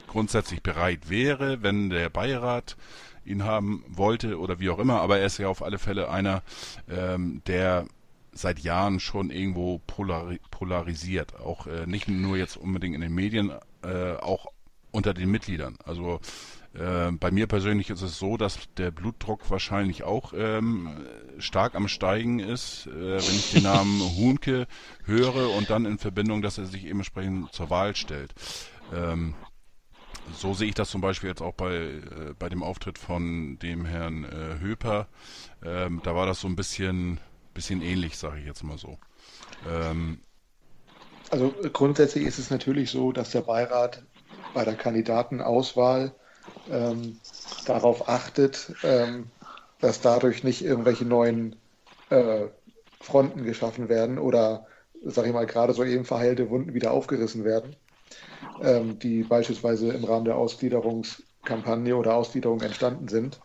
grundsätzlich 0.07 0.63
bereit 0.63 1.09
wäre, 1.09 1.63
wenn 1.63 1.91
der 1.91 2.11
Beirat 2.11 2.77
ihn 3.25 3.45
haben 3.45 3.85
wollte 3.89 4.39
oder 4.39 4.61
wie 4.61 4.71
auch 4.71 4.79
immer, 4.79 5.01
aber 5.01 5.19
er 5.19 5.27
ist 5.27 5.39
ja 5.39 5.49
auf 5.49 5.63
alle 5.63 5.79
Fälle 5.79 6.11
einer, 6.11 6.43
ähm, 6.89 7.43
der 7.47 7.87
seit 8.37 8.61
Jahren 8.61 9.01
schon 9.01 9.31
irgendwo 9.31 9.79
polari 9.87 10.41
polarisiert. 10.51 11.39
Auch 11.41 11.67
äh, 11.67 11.87
nicht 11.87 12.09
nur 12.09 12.37
jetzt 12.37 12.57
unbedingt 12.57 12.95
in 12.95 13.01
den 13.01 13.15
Medien, 13.15 13.53
äh, 13.83 14.15
auch 14.15 14.47
unter 14.91 15.15
den 15.15 15.31
Mitgliedern. 15.31 15.77
Also 15.85 16.21
äh, 16.75 17.11
bei 17.13 17.31
mir 17.31 17.47
persönlich 17.47 17.91
ist 17.91 18.03
es 18.03 18.19
so, 18.19 18.37
dass 18.37 18.59
der 18.77 18.91
Blutdruck 18.91 19.51
wahrscheinlich 19.51 20.05
auch 20.05 20.33
ähm, 20.37 20.89
stark 21.39 21.75
am 21.75 21.89
Steigen 21.89 22.39
ist, 22.39 22.87
äh, 22.87 22.93
wenn 22.93 23.37
ich 23.37 23.53
den 23.53 23.63
Namen 23.63 24.01
Hunke 24.17 24.67
höre 25.05 25.51
und 25.57 25.71
dann 25.71 25.85
in 25.85 25.99
Verbindung, 25.99 26.43
dass 26.43 26.59
er 26.59 26.67
sich 26.67 26.85
eben 26.85 27.01
entsprechend 27.01 27.53
zur 27.53 27.71
Wahl 27.71 27.97
stellt. 27.97 28.35
Ähm, 28.95 29.35
so 30.35 30.55
sehe 30.55 30.69
ich 30.69 30.75
das 30.75 30.91
zum 30.91 31.01
Beispiel 31.01 31.29
jetzt 31.29 31.43
auch 31.43 31.55
bei, 31.55 31.75
äh, 31.75 32.35
bei 32.39 32.49
dem 32.49 32.63
Auftritt 32.63 32.99
von 32.99 33.59
dem 33.59 33.85
Herrn 33.85 34.25
äh, 34.25 34.59
Höper. 34.61 35.09
Ähm, 35.65 36.01
da 36.03 36.15
war 36.15 36.27
das 36.27 36.41
so 36.41 36.49
ein 36.49 36.57
bisschen, 36.57 37.21
bisschen 37.57 37.83
ähnlich, 37.83 38.17
sage 38.17 38.39
ich 38.39 38.47
jetzt 38.47 38.63
mal 38.63 38.79
so. 38.79 38.99
Ähm, 39.69 40.21
also 41.31 41.53
grundsätzlich 41.73 42.25
ist 42.25 42.39
es 42.39 42.51
natürlich 42.51 42.91
so, 42.91 43.11
dass 43.13 43.31
der 43.31 43.41
Beirat 43.41 44.03
bei 44.55 44.65
der 44.65 44.75
Kandidatenauswahl 44.75 46.15
ähm, 46.71 47.19
darauf 47.65 48.09
achtet, 48.09 48.73
ähm, 48.85 49.31
dass 49.81 50.01
dadurch 50.01 50.45
nicht 50.45 50.65
irgendwelche 50.65 51.05
neuen 51.05 51.57
äh, 52.11 52.47
Fronten 53.01 53.45
geschaffen 53.45 53.89
werden 53.89 54.19
oder, 54.19 54.67
sage 55.05 55.29
ich 55.29 55.35
mal, 55.35 55.47
gerade 55.47 55.73
so 55.73 55.83
eben 55.83 56.05
verheilte 56.05 56.49
Wunden 56.49 56.75
wieder 56.75 56.93
aufgerissen 56.93 57.45
werden 57.45 57.77
ähm, 58.63 58.99
die 58.99 59.23
beispielsweise 59.23 59.93
im 59.93 60.05
Rahmen 60.05 60.25
der 60.25 60.37
Ausgliederungskampagne 60.37 61.97
oder 61.97 62.15
Ausgliederung 62.15 62.61
entstanden 62.61 63.09
sind, 63.09 63.41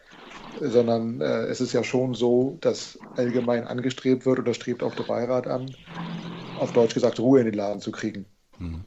sondern 0.60 1.22
äh, 1.22 1.45
es 1.45 1.61
ist 1.61 1.73
ja 1.73 1.84
schon 1.84 2.14
so, 2.14 2.57
dass 2.61 2.99
allgemein 3.15 3.65
angestrebt 3.65 4.26
wird 4.26 4.40
oder 4.40 4.53
strebt 4.53 4.84
auch 4.84 4.95
der 4.95 5.03
Beirat 5.03 5.48
an, 5.48 5.73
auf 6.60 6.73
Deutsch 6.73 6.94
gesagt 6.94 7.19
Ruhe 7.19 7.40
in 7.40 7.45
den 7.45 7.56
Laden 7.56 7.82
zu 7.82 7.91
kriegen. 7.91 8.26
Mhm. 8.60 8.84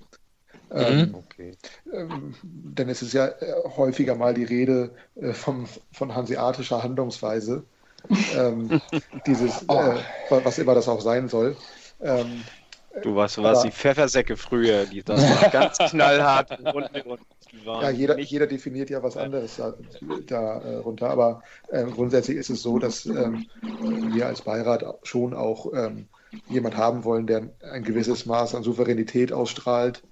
Ähm, 0.71 1.09
mhm. 1.09 1.15
okay. 1.15 1.57
ähm, 1.93 2.35
denn 2.43 2.89
es 2.89 3.03
ist 3.03 3.13
ja 3.13 3.27
äh, 3.27 3.55
häufiger 3.77 4.17
mal 4.17 4.35
die 4.35 4.45
Rede 4.45 4.91
äh, 5.15 5.33
vom, 5.33 5.67
von 5.93 6.15
hanseatischer 6.15 6.83
Handlungsweise, 6.83 7.65
ähm, 8.37 8.81
dieses, 9.27 9.65
oh. 9.69 9.81
äh, 9.81 10.45
was 10.45 10.59
immer 10.59 10.75
das 10.75 10.89
auch 10.89 11.01
sein 11.01 11.29
soll. 11.29 11.57
Ähm, 12.01 12.43
Du 13.03 13.17
warst, 13.17 13.43
warst 13.43 13.65
die 13.65 13.73
Pfeffersäcke 13.73 14.37
früher, 14.37 14.87
die 14.87 15.03
das 15.03 15.21
war 15.21 15.51
ganz 15.51 15.79
knallhart 15.79 16.61
und, 16.75 17.07
und 17.07 17.21
ja, 17.65 17.91
jeder, 17.91 18.19
jeder 18.19 18.47
definiert 18.47 18.91
ja 18.91 19.03
was 19.03 19.17
anderes 19.17 19.57
darunter, 19.57 20.21
da, 20.27 20.63
äh, 20.63 21.05
aber 21.05 21.43
äh, 21.69 21.85
grundsätzlich 21.85 22.37
ist 22.37 22.51
es 22.51 22.63
so, 22.63 22.79
dass 22.79 23.07
ähm, 23.07 23.47
wir 24.13 24.27
als 24.27 24.43
Beirat 24.43 24.85
schon 25.03 25.35
auch 25.35 25.73
ähm, 25.73 26.07
jemand 26.49 26.77
haben 26.77 27.05
wollen, 27.05 27.27
der 27.27 27.51
ein 27.71 27.85
gewisses 27.85 28.27
Maß 28.27 28.55
an 28.55 28.63
Souveränität 28.63 29.33
ausstrahlt 29.33 30.03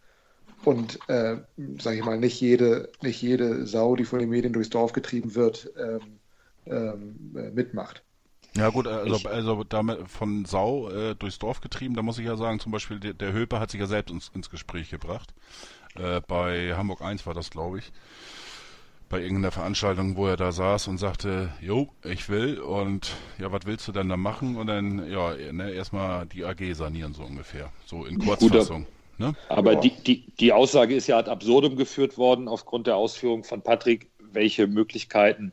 und, 0.64 0.98
äh, 1.09 1.36
sage 1.78 1.97
ich 1.97 2.05
mal, 2.05 2.19
nicht 2.19 2.40
jede, 2.40 2.90
nicht 3.02 3.20
jede 3.20 3.66
Sau, 3.66 3.97
die 3.97 4.05
von 4.05 4.19
den 4.19 4.31
Medien 4.31 4.52
durchs 4.52 4.70
Dorf 4.70 4.93
getrieben 4.93 5.35
wird, 5.35 5.70
ähm, 5.77 6.19
ähm 6.66 7.36
äh, 7.36 7.51
mitmacht. 7.51 8.02
Ja 8.55 8.69
gut, 8.69 8.86
also, 8.86 9.16
ich, 9.16 9.28
also 9.28 9.64
damit 9.64 10.09
von 10.09 10.44
Sau 10.44 10.90
äh, 10.90 11.14
durchs 11.14 11.39
Dorf 11.39 11.62
getrieben, 11.62 11.94
da 11.94 12.02
muss 12.02 12.19
ich 12.19 12.27
ja 12.27 12.36
sagen, 12.36 12.60
zum 12.60 12.70
Beispiel 12.70 13.01
der, 13.01 13.14
der 13.14 13.32
Höper 13.32 13.60
hat 13.60 13.70
sich 13.70 13.81
ja 13.81 13.86
selbst 13.86 14.12
ins, 14.12 14.31
ins 14.35 14.51
Gespräch 14.51 14.90
gebracht. 14.90 15.32
Äh, 15.97 16.20
bei 16.27 16.74
Hamburg 16.74 17.02
1 17.02 17.27
war 17.27 17.35
das, 17.35 17.51
glaube 17.51 17.78
ich. 17.78 17.93
Bei 19.09 19.20
irgendeiner 19.20 19.51
Veranstaltung, 19.51 20.16
wo 20.16 20.27
er 20.27 20.36
da 20.39 20.52
saß 20.52 20.89
und 20.89 20.97
sagte, 20.97 21.52
jo, 21.60 21.90
ich 22.02 22.31
will 22.31 22.59
und 22.59 23.14
ja, 23.39 23.52
was 23.52 23.66
willst 23.66 23.86
du 23.86 23.93
denn 23.93 24.09
da 24.09 24.16
machen? 24.16 24.56
Und 24.56 24.69
dann, 24.69 25.10
ja, 25.10 25.35
ne, 25.52 25.70
erstmal 25.70 26.24
die 26.27 26.44
AG 26.47 26.74
sanieren, 26.74 27.12
so 27.12 27.23
ungefähr. 27.24 27.70
So 27.85 28.06
in 28.06 28.19
Kurzfassung. 28.19 28.86
Ne? 29.19 29.35
Aber 29.48 29.77
die, 29.77 29.90
die, 29.90 30.24
die 30.40 30.52
Aussage 30.52 30.94
ist 30.94 31.06
ja 31.06 31.19
ad 31.19 31.31
absurdum 31.31 31.77
geführt 31.77 32.16
worden 32.16 32.48
aufgrund 32.48 32.86
der 32.86 32.97
Ausführung 32.97 33.44
von 33.44 33.60
Patrick, 33.60 34.10
welche 34.32 34.66
Möglichkeiten 34.66 35.52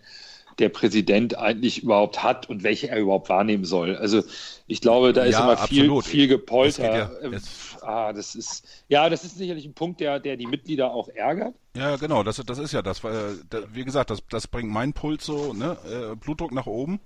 der 0.60 0.69
Präsident 0.69 1.38
eigentlich 1.38 1.84
überhaupt 1.84 2.23
hat 2.23 2.49
und 2.49 2.64
welche 2.64 2.90
er 2.90 2.99
überhaupt 2.99 3.30
wahrnehmen 3.30 3.65
soll. 3.65 3.95
Also 3.95 4.23
ich 4.68 4.81
glaube, 4.81 5.14
da 5.14 5.23
ist 5.23 5.34
ja, 5.34 5.44
immer 5.44 5.57
viel, 5.57 6.02
viel 6.02 6.27
Gepolter. 6.27 7.11
Das, 7.22 7.77
ja, 7.81 7.88
ah, 7.88 8.14
das 8.14 8.36
ist 8.36 8.65
ja, 8.88 9.10
das 9.10 9.23
ist 9.23 9.38
sicherlich 9.38 9.65
ein 9.65 9.73
Punkt, 9.73 9.99
der, 9.99 10.19
der 10.19 10.38
die 10.38 10.45
Mitglieder 10.45 10.91
auch 10.91 11.10
ärgert. 11.10 11.56
Ja, 11.76 11.95
genau, 11.95 12.23
das, 12.23 12.38
das 12.38 12.57
ist 12.57 12.73
ja 12.73 12.81
das. 12.81 13.03
Weil, 13.03 13.40
wie 13.73 13.86
gesagt, 13.86 14.10
das, 14.10 14.22
das 14.30 14.48
bringt 14.48 14.69
meinen 14.69 14.94
Puls 14.94 15.26
so, 15.26 15.53
ne, 15.53 15.77
äh, 15.86 16.15
Blutdruck 16.15 16.52
nach 16.52 16.65
oben. 16.65 16.99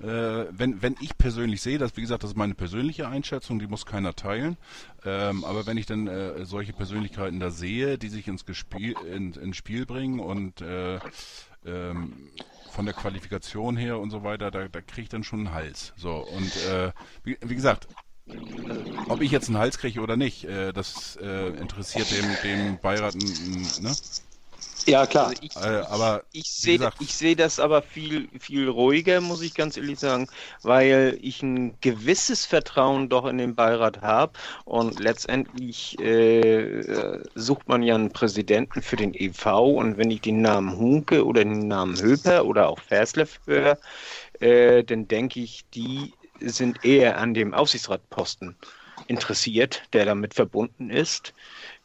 Äh, 0.00 0.06
wenn, 0.50 0.82
wenn 0.82 0.96
ich 1.00 1.18
persönlich 1.18 1.62
sehe, 1.62 1.78
das, 1.78 1.96
wie 1.96 2.02
gesagt, 2.02 2.22
das 2.22 2.30
ist 2.30 2.36
meine 2.36 2.54
persönliche 2.54 3.08
Einschätzung, 3.08 3.58
die 3.58 3.66
muss 3.66 3.86
keiner 3.86 4.14
teilen. 4.14 4.56
Ähm, 5.04 5.44
aber 5.44 5.66
wenn 5.66 5.78
ich 5.78 5.86
dann 5.86 6.06
äh, 6.06 6.44
solche 6.44 6.72
Persönlichkeiten 6.72 7.40
da 7.40 7.50
sehe, 7.50 7.98
die 7.98 8.08
sich 8.08 8.28
ins, 8.28 8.44
Gespiel, 8.44 8.94
in, 9.14 9.32
ins 9.32 9.56
Spiel 9.56 9.86
bringen 9.86 10.20
und 10.20 10.60
äh, 10.60 10.98
ähm, 11.66 12.30
von 12.70 12.86
der 12.86 12.94
Qualifikation 12.94 13.76
her 13.76 13.98
und 13.98 14.10
so 14.10 14.22
weiter, 14.22 14.50
da, 14.50 14.68
da 14.68 14.80
kriege 14.80 15.02
ich 15.02 15.08
dann 15.08 15.24
schon 15.24 15.40
einen 15.40 15.54
Hals. 15.54 15.92
So, 15.96 16.26
und 16.26 16.56
äh, 16.66 16.92
wie, 17.24 17.38
wie 17.42 17.54
gesagt, 17.54 17.88
ob 19.08 19.20
ich 19.20 19.30
jetzt 19.30 19.48
einen 19.48 19.58
Hals 19.58 19.78
kriege 19.78 20.00
oder 20.00 20.16
nicht, 20.16 20.44
äh, 20.44 20.72
das 20.72 21.16
äh, 21.16 21.48
interessiert 21.48 22.10
dem, 22.10 22.36
dem 22.42 22.78
Beirat, 22.78 23.14
ne? 23.14 23.94
Ja, 24.86 25.06
klar. 25.06 25.28
Also 25.28 25.42
ich, 25.42 25.56
äh, 25.56 25.60
aber 25.60 26.24
ich 26.32 26.50
sehe 26.50 26.90
ich 26.98 27.14
sehe 27.14 27.36
das 27.36 27.58
aber 27.58 27.82
viel 27.82 28.28
viel 28.38 28.68
ruhiger, 28.68 29.20
muss 29.20 29.42
ich 29.42 29.54
ganz 29.54 29.76
ehrlich 29.76 29.98
sagen, 29.98 30.28
weil 30.62 31.18
ich 31.20 31.42
ein 31.42 31.78
gewisses 31.80 32.46
Vertrauen 32.46 33.08
doch 33.08 33.26
in 33.26 33.38
den 33.38 33.54
Beirat 33.54 34.00
habe 34.00 34.32
und 34.64 34.98
letztendlich 34.98 35.98
äh, 35.98 37.20
sucht 37.34 37.68
man 37.68 37.82
ja 37.82 37.94
einen 37.94 38.12
Präsidenten 38.12 38.82
für 38.82 38.96
den 38.96 39.14
EV 39.14 39.46
und 39.76 39.98
wenn 39.98 40.10
ich 40.10 40.20
den 40.22 40.40
Namen 40.42 40.76
Hunke 40.76 41.24
oder 41.24 41.44
den 41.44 41.68
Namen 41.68 42.00
Höper 42.00 42.44
oder 42.44 42.68
auch 42.68 42.80
Verslev 42.80 43.40
höre, 43.46 43.78
äh, 44.40 44.84
dann 44.84 45.08
denke 45.08 45.40
ich, 45.40 45.64
die 45.74 46.14
sind 46.40 46.84
eher 46.84 47.18
an 47.18 47.34
dem 47.34 47.54
Aufsichtsratposten 47.54 48.56
interessiert, 49.06 49.82
der 49.92 50.04
damit 50.04 50.34
verbunden 50.34 50.90
ist 50.90 51.34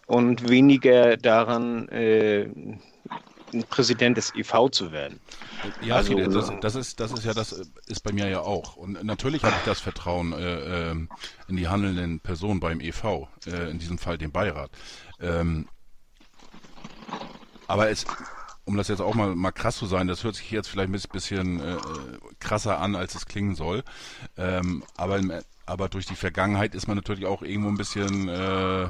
und 0.05 0.49
weniger 0.49 1.17
daran, 1.17 1.87
äh, 1.89 2.47
Präsident 3.69 4.17
des 4.17 4.33
EV 4.35 4.69
zu 4.69 4.91
werden. 4.91 5.19
Ja, 5.81 5.95
also, 5.95 6.15
das, 6.15 6.51
das, 6.61 6.75
ist, 6.75 6.99
das 6.99 7.11
ist 7.11 7.25
ja 7.25 7.33
das 7.33 7.53
ist 7.87 8.01
bei 8.01 8.11
mir 8.11 8.27
ja 8.27 8.41
auch. 8.41 8.75
Und 8.75 9.03
natürlich 9.03 9.43
habe 9.43 9.55
ich 9.57 9.63
das 9.65 9.79
Vertrauen 9.79 10.33
äh, 10.33 10.89
ähm, 10.91 11.09
in 11.47 11.55
die 11.55 11.67
handelnden 11.67 12.19
Personen 12.19 12.59
beim 12.59 12.81
EV, 12.81 13.27
äh, 13.45 13.69
in 13.69 13.79
diesem 13.79 13.97
Fall 13.97 14.17
den 14.17 14.31
Beirat. 14.31 14.71
Ähm, 15.21 15.67
aber 17.67 17.89
es, 17.89 18.05
um 18.65 18.77
das 18.77 18.87
jetzt 18.87 18.99
auch 18.99 19.15
mal, 19.15 19.35
mal 19.35 19.51
krass 19.51 19.77
zu 19.77 19.85
sein, 19.85 20.07
das 20.07 20.23
hört 20.23 20.35
sich 20.35 20.51
jetzt 20.51 20.67
vielleicht 20.67 20.89
ein 20.89 21.11
bisschen 21.11 21.59
äh, 21.59 21.77
krasser 22.39 22.79
an, 22.79 22.95
als 22.95 23.15
es 23.15 23.25
klingen 23.25 23.55
soll. 23.55 23.83
Ähm, 24.37 24.83
aber, 24.97 25.21
aber 25.65 25.89
durch 25.89 26.05
die 26.05 26.15
Vergangenheit 26.15 26.75
ist 26.75 26.87
man 26.87 26.97
natürlich 26.97 27.25
auch 27.25 27.41
irgendwo 27.41 27.69
ein 27.69 27.77
bisschen 27.77 28.27
äh, 28.27 28.89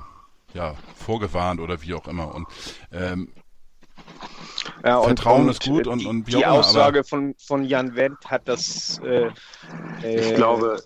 ja, 0.56 0.76
vorgewarnt 0.96 1.60
oder 1.60 1.82
wie 1.82 1.94
auch 1.94 2.08
immer. 2.08 2.34
Und 2.34 2.48
ähm, 2.92 3.34
ja, 4.84 5.02
Vertrauen 5.02 5.44
und, 5.44 5.50
ist 5.50 5.64
gut 5.64 5.88
und, 5.88 6.06
und 6.06 6.28
wie 6.28 6.32
Die 6.32 6.38
auch 6.38 6.42
immer, 6.42 6.60
Aussage 6.60 7.04
von, 7.04 7.36
von 7.38 7.66
Jan 7.66 7.96
Wendt 7.96 8.26
hat 8.26 8.48
das, 8.48 9.00
äh, 9.00 9.28
ich 10.00 10.32
äh, 10.32 10.34
glaube, 10.34 10.82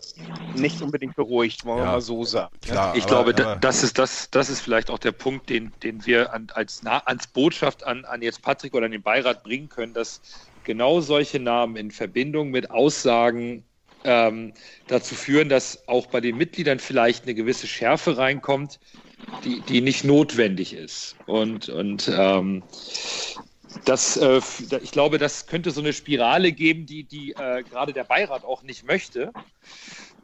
nicht 0.55 0.81
unbedingt 0.81 1.15
beruhigt, 1.15 1.65
wollen 1.65 1.79
wir 1.79 1.85
mal 1.85 2.01
so 2.01 2.23
sagen. 2.23 2.55
Klar, 2.61 2.95
ich 2.95 3.03
aber, 3.03 3.31
glaube, 3.33 3.43
aber, 3.43 3.55
das, 3.57 3.83
ist 3.83 3.97
das, 3.97 4.29
das 4.31 4.49
ist 4.49 4.61
vielleicht 4.61 4.89
auch 4.89 4.99
der 4.99 5.11
Punkt, 5.11 5.49
den, 5.49 5.71
den 5.83 6.05
wir 6.05 6.33
an, 6.33 6.47
als, 6.53 6.81
als 6.85 7.27
Botschaft 7.27 7.85
an, 7.85 8.05
an 8.05 8.21
jetzt 8.21 8.41
Patrick 8.41 8.73
oder 8.73 8.85
an 8.85 8.91
den 8.91 9.03
Beirat 9.03 9.43
bringen 9.43 9.69
können, 9.69 9.93
dass 9.93 10.21
genau 10.63 11.01
solche 11.01 11.39
Namen 11.39 11.75
in 11.75 11.91
Verbindung 11.91 12.49
mit 12.49 12.71
Aussagen 12.71 13.63
ähm, 14.03 14.53
dazu 14.87 15.15
führen, 15.15 15.49
dass 15.49 15.87
auch 15.87 16.07
bei 16.07 16.21
den 16.21 16.37
Mitgliedern 16.37 16.79
vielleicht 16.79 17.23
eine 17.23 17.35
gewisse 17.35 17.67
Schärfe 17.67 18.17
reinkommt, 18.17 18.79
die, 19.43 19.61
die 19.61 19.81
nicht 19.81 20.03
notwendig 20.03 20.73
ist. 20.73 21.15
Und, 21.25 21.69
und 21.69 22.11
ähm, 22.13 22.63
das, 23.85 24.17
äh, 24.17 24.41
ich 24.81 24.91
glaube, 24.91 25.17
das 25.17 25.47
könnte 25.47 25.71
so 25.71 25.81
eine 25.81 25.93
Spirale 25.93 26.51
geben, 26.51 26.85
die, 26.85 27.03
die 27.03 27.31
äh, 27.31 27.63
gerade 27.63 27.93
der 27.93 28.03
Beirat 28.03 28.43
auch 28.43 28.63
nicht 28.63 28.85
möchte. 28.85 29.31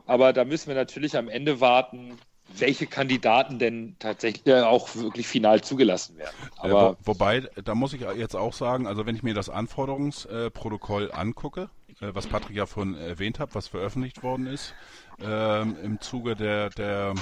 Aber 0.06 0.34
da 0.34 0.46
müssen 0.46 0.68
wir 0.68 0.76
natürlich 0.76 1.18
am 1.18 1.30
Ende 1.30 1.60
warten, 1.62 2.18
welche 2.58 2.88
Kandidaten 2.88 3.60
denn 3.60 3.96
tatsächlich 4.00 4.46
äh, 4.48 4.62
auch 4.62 4.96
wirklich 4.96 5.28
final 5.28 5.62
zugelassen 5.62 6.18
werden. 6.18 6.36
Aber 6.58 6.92
äh, 6.92 7.06
wo, 7.06 7.14
wobei, 7.14 7.42
da 7.64 7.76
muss 7.76 7.94
ich 7.94 8.02
jetzt 8.02 8.36
auch 8.36 8.54
sagen, 8.54 8.88
also 8.88 9.06
wenn 9.06 9.16
ich 9.16 9.24
mir 9.24 9.34
das 9.34 9.50
Anforderungsprotokoll 9.50 11.12
angucke, 11.12 11.70
äh, 12.02 12.10
was 12.14 12.28
Patrick 12.28 12.56
ja 12.56 12.66
vorhin 12.66 12.96
erwähnt 12.96 13.40
hat, 13.40 13.56
was 13.56 13.68
veröffentlicht 13.68 14.24
worden 14.24 14.48
ist, 14.48 14.74
ähm, 15.22 15.76
im 15.82 16.02
Zuge 16.02 16.36
der, 16.36 16.70
der 16.70 17.16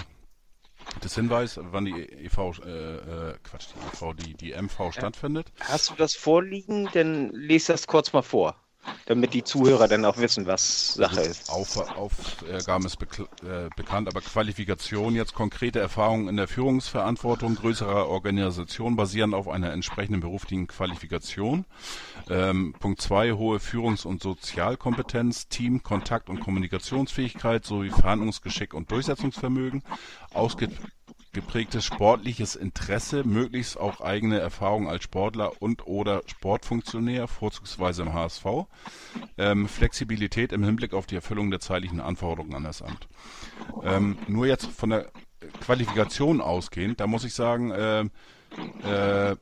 das 1.01 1.15
Hinweis, 1.15 1.59
wann 1.61 1.85
die 1.85 1.93
EV, 1.93 2.59
äh, 2.65 3.31
äh, 3.31 3.35
Quatsch, 3.43 3.67
die 3.75 3.95
EV, 3.95 4.13
die, 4.13 4.33
die 4.35 4.53
MV 4.53 4.91
stattfindet. 4.91 5.51
Hast 5.59 5.89
du 5.89 5.95
das 5.95 6.15
vorliegen? 6.15 6.89
Dann 6.93 7.31
lese 7.31 7.73
das 7.73 7.87
kurz 7.87 8.13
mal 8.13 8.21
vor 8.21 8.62
damit 9.05 9.33
die 9.33 9.43
Zuhörer 9.43 9.87
dann 9.87 10.05
auch 10.05 10.17
wissen, 10.17 10.45
was 10.45 10.93
Sache 10.93 11.17
also 11.19 11.29
ist. 11.29 11.49
Auf, 11.49 11.77
Aufgaben 11.97 12.85
ist 12.85 12.97
äh, 13.01 13.69
bekannt, 13.75 14.07
aber 14.07 14.21
Qualifikation 14.21 15.15
jetzt 15.15 15.33
konkrete 15.33 15.79
Erfahrungen 15.79 16.27
in 16.27 16.37
der 16.37 16.47
Führungsverantwortung 16.47 17.55
größerer 17.55 18.07
Organisationen 18.07 18.95
basieren 18.95 19.33
auf 19.33 19.47
einer 19.47 19.71
entsprechenden 19.71 20.21
beruflichen 20.21 20.67
Qualifikation. 20.67 21.65
Ähm, 22.29 22.73
Punkt 22.79 23.01
zwei 23.01 23.33
hohe 23.33 23.59
Führungs- 23.59 24.05
und 24.05 24.21
Sozialkompetenz, 24.21 25.47
Team, 25.47 25.83
Kontakt- 25.83 26.29
und 26.29 26.39
Kommunikationsfähigkeit 26.39 27.65
sowie 27.65 27.89
Verhandlungsgeschick 27.89 28.73
und 28.73 28.91
Durchsetzungsvermögen, 28.91 29.83
ausge 30.33 30.69
geprägtes 31.33 31.83
sportliches 31.83 32.55
Interesse, 32.55 33.23
möglichst 33.23 33.77
auch 33.77 34.01
eigene 34.01 34.39
Erfahrungen 34.39 34.87
als 34.87 35.03
Sportler 35.03 35.61
und 35.61 35.87
oder 35.87 36.21
Sportfunktionär, 36.27 37.27
vorzugsweise 37.27 38.03
im 38.03 38.13
HSV, 38.13 38.45
ähm, 39.37 39.67
Flexibilität 39.67 40.53
im 40.53 40.63
Hinblick 40.63 40.93
auf 40.93 41.07
die 41.07 41.15
Erfüllung 41.15 41.49
der 41.49 41.59
zeitlichen 41.59 41.99
Anforderungen 41.99 42.53
an 42.53 42.63
das 42.63 42.81
Amt. 42.81 43.07
Ähm, 43.83 44.17
nur 44.27 44.45
jetzt 44.45 44.67
von 44.67 44.91
der 44.91 45.11
Qualifikation 45.61 46.39
ausgehend, 46.39 46.99
da 46.99 47.07
muss 47.07 47.25
ich 47.25 47.33
sagen, 47.33 47.71
äh, 47.71 48.01
äh, 48.83 49.35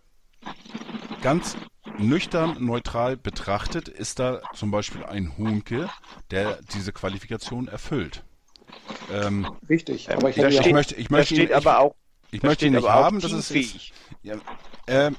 ganz 1.22 1.58
nüchtern, 1.98 2.58
neutral 2.60 3.18
betrachtet 3.18 3.88
ist 3.88 4.20
da 4.20 4.42
zum 4.54 4.72
Beispiel 4.72 5.04
ein 5.04 5.38
Hunke, 5.38 5.90
der 6.32 6.60
diese 6.74 6.94
Qualifikation 6.94 7.68
erfüllt. 7.68 8.24
Ähm, 9.12 9.48
Richtig, 9.70 10.12
aber 10.12 10.30
ich, 10.30 10.38
ich, 10.38 10.60
ich 10.60 10.74
möchte, 10.74 10.96
ich 10.96 11.10
möchte 11.10 11.36
ihn, 11.36 11.54
aber 11.54 11.80
auch, 11.80 11.96
ich 12.32 12.44
möchte 12.44 12.66
ihn 12.66 12.74
nicht 12.74 12.88
haben, 12.88 13.20
das 13.20 13.32
ist, 13.32 13.52
ist 13.52 13.92
ja, 14.24 14.36
äh, 14.88 15.12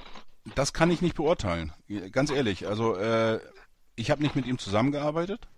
das 0.54 0.72
kann 0.72 0.90
ich 0.90 1.02
nicht 1.02 1.14
beurteilen, 1.14 1.72
ganz 2.10 2.30
ehrlich. 2.30 2.66
Also 2.66 2.96
äh, 2.96 3.38
ich 3.96 4.10
habe 4.10 4.22
nicht 4.22 4.34
mit 4.34 4.46
ihm 4.46 4.58
zusammengearbeitet. 4.58 5.48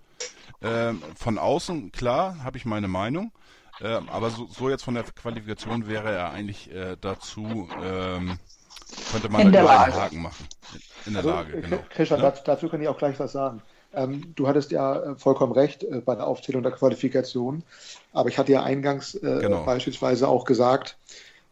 Äh, 0.60 0.94
von 1.16 1.38
außen, 1.38 1.92
klar, 1.92 2.42
habe 2.42 2.56
ich 2.56 2.64
meine 2.64 2.88
Meinung. 2.88 3.32
Äh, 3.80 4.00
aber 4.06 4.30
so, 4.30 4.46
so, 4.46 4.70
jetzt 4.70 4.84
von 4.84 4.94
der 4.94 5.04
Qualifikation 5.04 5.88
wäre 5.88 6.12
er 6.12 6.30
eigentlich 6.30 6.70
äh, 6.72 6.96
dazu, 7.00 7.68
ähm, 7.82 8.38
könnte 9.10 9.28
man 9.28 9.42
einen 9.42 9.68
Haken 9.68 10.22
machen. 10.22 10.46
In 11.06 11.14
der 11.14 11.20
also, 11.20 11.30
Lage, 11.30 11.60
genau. 11.60 11.78
Christian, 11.90 12.22
ja? 12.22 12.30
dazu 12.30 12.68
kann 12.68 12.80
ich 12.80 12.88
auch 12.88 12.98
gleich 12.98 13.18
was 13.18 13.32
sagen. 13.32 13.62
Ähm, 13.96 14.32
du 14.34 14.48
hattest 14.48 14.70
ja 14.70 14.96
äh, 14.96 15.14
vollkommen 15.16 15.52
recht 15.52 15.84
äh, 15.84 16.00
bei 16.00 16.14
der 16.14 16.26
Aufzählung 16.26 16.62
der 16.62 16.72
Qualifikation, 16.72 17.62
aber 18.12 18.28
ich 18.28 18.38
hatte 18.38 18.52
ja 18.52 18.62
eingangs 18.62 19.14
äh, 19.14 19.38
genau. 19.40 19.64
beispielsweise 19.64 20.28
auch 20.28 20.44
gesagt, 20.44 20.96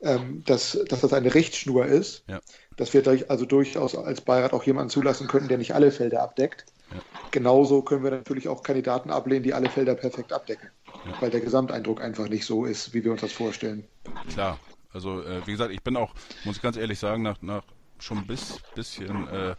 ähm, 0.03 0.43
dass, 0.47 0.79
dass 0.89 1.01
das 1.01 1.13
eine 1.13 1.35
Richtschnur 1.35 1.87
ist, 1.87 2.25
ja. 2.27 2.41
dass 2.77 2.93
wir 2.93 3.03
durch, 3.03 3.31
also 3.31 3.45
durchaus 3.45 3.95
als 3.95 4.21
Beirat 4.21 4.53
auch 4.53 4.65
jemanden 4.65 4.91
zulassen 4.91 5.29
könnten, 5.29 5.49
der 5.49 5.59
nicht 5.59 5.75
alle 5.75 5.91
Felder 5.93 6.23
abdeckt. 6.23 6.67
Ja. 6.93 7.01
Genauso 7.31 7.83
können 7.83 8.05
wir 8.05 8.11
natürlich 8.11 8.49
auch 8.49 8.63
Kandidaten 8.63 9.11
ablehnen, 9.11 9.45
die 9.45 9.55
alle 9.55 9.71
Felder 9.71 9.95
perfekt 9.95 10.33
abdecken, 10.33 10.69
ja. 11.07 11.13
weil 11.21 11.31
der 11.31 11.41
Gesamteindruck 11.41 12.01
einfach 12.01 12.29
nicht 12.29 12.45
so 12.45 12.65
ist, 12.65 12.93
wie 12.93 13.05
wir 13.05 13.13
uns 13.13 13.21
das 13.21 13.33
vorstellen. 13.33 13.85
Klar, 14.31 14.59
also 14.93 15.23
äh, 15.23 15.47
wie 15.47 15.53
gesagt, 15.53 15.73
ich 15.73 15.83
bin 15.83 15.97
auch, 15.97 16.13
muss 16.45 16.57
ich 16.57 16.63
ganz 16.63 16.77
ehrlich 16.77 16.99
sagen, 16.99 17.23
nach, 17.23 17.41
nach 17.41 17.63
schon 17.99 18.19
ein 18.19 18.27
bis, 18.27 18.59
bisschen 18.75 19.29
äh, 19.29 19.55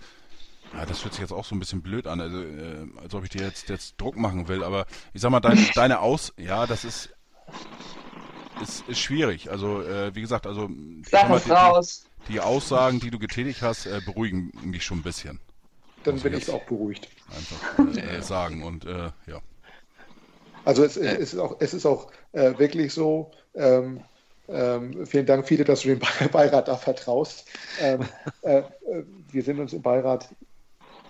ja, 0.75 0.85
das 0.85 1.03
hört 1.03 1.13
sich 1.13 1.21
jetzt 1.21 1.31
auch 1.31 1.45
so 1.45 1.55
ein 1.55 1.59
bisschen 1.59 1.81
blöd 1.81 2.07
an, 2.07 2.19
also, 2.19 2.41
äh, 2.41 2.87
als 3.01 3.13
ob 3.13 3.23
ich 3.23 3.29
dir 3.29 3.43
jetzt, 3.43 3.69
jetzt 3.69 3.99
Druck 3.99 4.17
machen 4.17 4.47
will, 4.47 4.63
aber 4.63 4.85
ich 5.13 5.21
sag 5.21 5.31
mal, 5.31 5.39
dein, 5.39 5.67
deine 5.75 5.99
Aus, 5.99 6.33
ja, 6.37 6.65
das 6.65 6.83
ist, 6.83 7.13
ist, 8.61 8.87
ist 8.87 8.99
schwierig. 8.99 9.51
Also, 9.51 9.81
äh, 9.81 10.15
wie 10.15 10.21
gesagt, 10.21 10.47
also 10.47 10.69
Sag 11.09 11.29
es 11.29 11.49
raus. 11.49 12.05
Die, 12.27 12.33
die, 12.33 12.39
Aussagen, 12.39 12.99
die 12.99 13.11
du 13.11 13.19
getätigt 13.19 13.61
hast, 13.61 13.85
äh, 13.85 14.01
beruhigen 14.05 14.51
mich 14.63 14.83
schon 14.83 14.99
ein 14.99 15.03
bisschen. 15.03 15.39
Dann 16.03 16.19
bin 16.19 16.33
ich 16.33 16.49
auch 16.49 16.63
beruhigt. 16.63 17.07
Einfach 17.29 17.97
äh, 17.97 18.21
sagen 18.21 18.63
und 18.63 18.85
äh, 18.85 19.11
ja. 19.27 19.41
Also 20.65 20.83
es, 20.83 20.97
es, 20.97 21.33
ist 21.33 21.39
auch, 21.39 21.57
es 21.59 21.73
ist 21.73 21.85
auch 21.85 22.11
äh, 22.31 22.57
wirklich 22.57 22.93
so, 22.93 23.31
ähm, 23.53 24.01
ähm, 24.47 25.05
vielen 25.05 25.25
Dank, 25.25 25.47
viele, 25.47 25.63
dass 25.63 25.81
du 25.81 25.89
dem 25.89 25.99
Beirat 26.31 26.67
da 26.67 26.75
vertraust. 26.75 27.47
Ähm, 27.79 28.01
äh, 28.41 28.63
wir 29.31 29.43
sind 29.43 29.59
uns 29.59 29.73
im 29.73 29.81
Beirat 29.81 30.29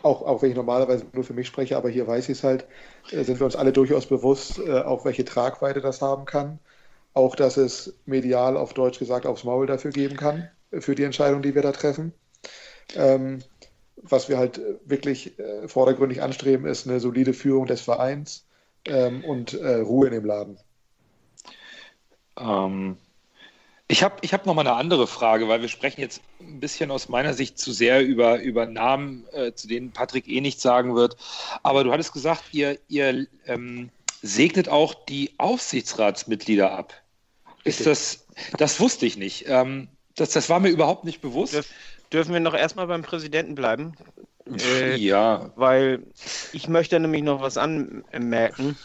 auch, 0.03 0.21
auch 0.21 0.41
wenn 0.41 0.51
ich 0.51 0.55
normalerweise 0.55 1.05
nur 1.13 1.23
für 1.23 1.33
mich 1.33 1.47
spreche, 1.47 1.77
aber 1.77 1.89
hier 1.89 2.07
weiß 2.07 2.29
ich 2.29 2.37
es 2.37 2.43
halt, 2.43 2.65
äh, 3.11 3.23
sind 3.23 3.39
wir 3.39 3.45
uns 3.45 3.55
alle 3.55 3.73
durchaus 3.73 4.05
bewusst, 4.05 4.59
äh, 4.59 4.81
auch 4.81 5.05
welche 5.05 5.25
Tragweite 5.25 5.81
das 5.81 6.01
haben 6.01 6.25
kann. 6.25 6.59
Auch, 7.13 7.35
dass 7.35 7.57
es 7.57 7.95
medial 8.05 8.57
auf 8.57 8.73
Deutsch 8.73 8.99
gesagt 8.99 9.25
aufs 9.25 9.43
Maul 9.43 9.67
dafür 9.67 9.91
geben 9.91 10.17
kann, 10.17 10.49
äh, 10.71 10.81
für 10.81 10.95
die 10.95 11.03
Entscheidung, 11.03 11.41
die 11.41 11.55
wir 11.55 11.61
da 11.61 11.71
treffen. 11.71 12.13
Ähm, 12.95 13.39
was 13.95 14.27
wir 14.27 14.37
halt 14.37 14.59
wirklich 14.85 15.39
äh, 15.39 15.67
vordergründig 15.67 16.21
anstreben, 16.21 16.65
ist 16.65 16.87
eine 16.87 16.99
solide 16.99 17.33
Führung 17.33 17.65
des 17.67 17.81
Vereins 17.81 18.45
ähm, 18.85 19.23
und 19.23 19.53
äh, 19.53 19.75
Ruhe 19.75 20.07
in 20.07 20.13
dem 20.13 20.25
Laden. 20.25 20.57
Ähm, 22.37 22.97
ich 23.87 24.01
habe 24.01 24.15
ich 24.21 24.33
hab 24.33 24.45
noch 24.45 24.55
mal 24.55 24.61
eine 24.61 24.73
andere 24.73 25.07
Frage, 25.07 25.47
weil 25.47 25.61
wir 25.61 25.67
sprechen 25.67 26.01
jetzt 26.01 26.21
ein 26.39 26.59
bisschen 26.59 26.89
aus 26.89 27.09
meiner 27.09 27.33
Sicht 27.33 27.59
zu 27.59 27.71
sehr 27.71 28.03
über, 28.03 28.39
über 28.41 28.65
Namen, 28.65 29.25
äh, 29.33 29.53
zu 29.53 29.67
denen 29.67 29.91
Patrick 29.91 30.27
eh 30.27 30.41
nichts 30.41 30.61
sagen 30.61 30.95
wird. 30.95 31.17
Aber 31.63 31.83
du 31.83 31.91
hattest 31.91 32.13
gesagt, 32.13 32.43
ihr, 32.53 32.79
ihr 32.87 33.27
ähm, 33.45 33.89
segnet 34.21 34.69
auch 34.69 34.93
die 34.93 35.33
Aufsichtsratsmitglieder 35.37 36.71
ab. 36.71 36.93
Ist 37.65 37.85
das, 37.85 38.25
das 38.57 38.79
wusste 38.79 39.05
ich 39.05 39.17
nicht. 39.17 39.45
Ähm, 39.47 39.89
das, 40.15 40.31
das 40.31 40.49
war 40.49 40.59
mir 40.59 40.69
überhaupt 40.69 41.03
nicht 41.03 41.21
bewusst. 41.21 41.53
Dürf, 41.53 41.69
dürfen 42.11 42.33
wir 42.33 42.39
noch 42.39 42.53
erstmal 42.53 42.87
beim 42.87 43.03
Präsidenten 43.03 43.55
bleiben? 43.55 43.93
Äh, 44.59 44.95
ja. 44.95 45.51
Weil 45.55 46.03
ich 46.51 46.67
möchte 46.67 46.99
nämlich 46.99 47.23
noch 47.23 47.41
was 47.41 47.57
anmerken. 47.57 48.77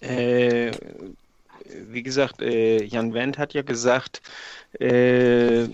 Äh, 0.00 0.72
wie 1.88 2.02
gesagt, 2.02 2.42
äh, 2.42 2.82
Jan 2.84 3.14
Wendt 3.14 3.38
hat 3.38 3.54
ja 3.54 3.62
gesagt, 3.62 4.22
äh, 4.78 5.66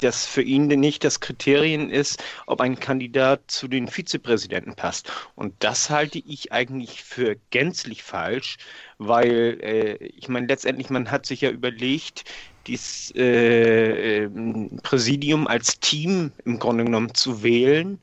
dass 0.00 0.26
für 0.26 0.42
ihn 0.42 0.66
nicht 0.66 1.04
das 1.04 1.20
Kriterium 1.20 1.90
ist, 1.90 2.22
ob 2.46 2.60
ein 2.60 2.78
Kandidat 2.78 3.42
zu 3.48 3.68
den 3.68 3.88
Vizepräsidenten 3.88 4.74
passt. 4.74 5.10
Und 5.34 5.54
das 5.58 5.90
halte 5.90 6.18
ich 6.18 6.52
eigentlich 6.52 7.02
für 7.02 7.36
gänzlich 7.50 8.02
falsch, 8.02 8.58
weil 8.98 9.58
äh, 9.62 9.94
ich 10.04 10.28
meine, 10.28 10.46
letztendlich, 10.46 10.90
man 10.90 11.10
hat 11.10 11.26
sich 11.26 11.40
ja 11.40 11.50
überlegt, 11.50 12.24
dieses 12.66 13.12
äh, 13.16 14.24
ähm, 14.24 14.78
Präsidium 14.82 15.46
als 15.46 15.80
Team 15.80 16.32
im 16.44 16.58
Grunde 16.58 16.84
genommen 16.84 17.14
zu 17.14 17.42
wählen 17.42 17.98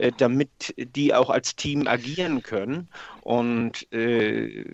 äh, 0.00 0.12
damit 0.16 0.74
die 0.76 1.14
auch 1.14 1.28
als 1.28 1.56
Team 1.56 1.86
agieren 1.86 2.42
können. 2.42 2.88
Und 3.20 3.92
äh, 3.92 4.64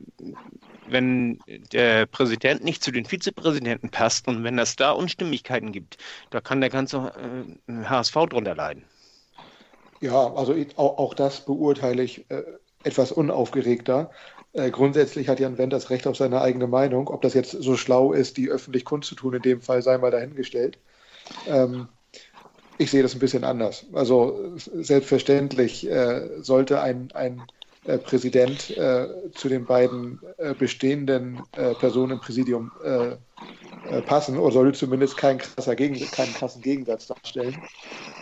wenn 0.89 1.39
der 1.73 2.07
Präsident 2.07 2.65
nicht 2.65 2.83
zu 2.83 2.91
den 2.91 3.05
Vizepräsidenten 3.05 3.91
passt 3.91 4.29
und 4.29 4.45
wenn 4.45 4.59
es 4.59 4.77
da 4.77 4.93
Unstimmigkeiten 4.93 5.73
gibt, 5.73 5.99
da 6.31 6.41
kann 6.41 6.61
der 6.61 6.71
ganze 6.71 7.13
äh, 7.69 7.85
HSV 7.85 8.15
drunter 8.31 8.55
leiden. 8.55 8.85
Ja, 10.01 10.33
also 10.35 10.55
auch, 10.77 10.99
auch, 10.99 11.15
das 11.15 11.45
beurteile 11.45 12.03
ich 12.03 12.31
äh, 12.31 12.43
etwas 12.85 13.13
unaufgeregter. 13.13 14.11
Äh, 14.53 14.71
grundsätzlich 14.71 15.29
hat 15.29 15.41
Jan 15.41 15.59
Wendt 15.59 15.73
das 15.73 15.91
Recht 15.91 16.07
auf 16.07 16.17
seine 16.17 16.41
eigene 16.41 16.67
Meinung. 16.67 17.09
Ob 17.09 17.23
das 17.23 17.35
jetzt 17.35 17.51
so 17.51 17.77
schlau 17.77 18.13
ist, 18.13 18.37
die 18.37 18.49
öffentlich 18.49 18.85
kundzutun, 18.85 19.35
in 19.35 19.43
dem 19.43 19.61
Fall 19.61 19.83
sei 19.83 19.99
mal 19.99 20.11
dahingestellt. 20.11 20.79
Ähm, 21.47 21.89
ich 22.79 22.91
sehe 22.91 23.03
das 23.03 23.15
ein 23.15 23.21
bisschen 23.21 23.45
anders. 23.45 23.87
Also 23.93 24.53
selbstverständlich 24.57 25.91
äh, 25.91 26.43
sollte 26.43 26.81
ein, 26.81 27.11
ein 27.15 27.39
äh, 27.39 27.56
Präsident 27.99 28.71
äh, 28.77 29.09
zu 29.33 29.49
den 29.49 29.65
beiden 29.65 30.21
äh, 30.39 30.55
bestehenden 30.55 31.41
äh, 31.53 31.75
Personen 31.75 32.13
im 32.13 32.21
Präsidium 32.21 32.73
äh, 32.83 33.17
passen 34.03 34.39
oder 34.39 34.53
sollte 34.53 34.79
zumindest 34.79 35.17
kein 35.17 35.39
krasser 35.39 35.77
Gegen 35.77 35.95
keinen 36.11 36.35
krassen 36.35 36.63
Gegensatz 36.63 37.07
darstellen. 37.07 37.57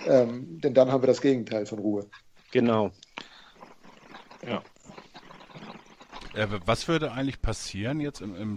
Ähm, 0.06 0.60
denn 0.60 0.74
dann 0.74 0.92
haben 0.92 1.02
wir 1.02 1.06
das 1.06 1.20
Gegenteil 1.20 1.64
von 1.66 1.78
Ruhe. 1.78 2.06
Genau. 2.52 2.90
Ja. 4.46 4.62
Was 6.66 6.88
würde 6.88 7.12
eigentlich 7.12 7.40
passieren 7.40 8.00
jetzt 8.00 8.20
im, 8.20 8.34
im 8.34 8.56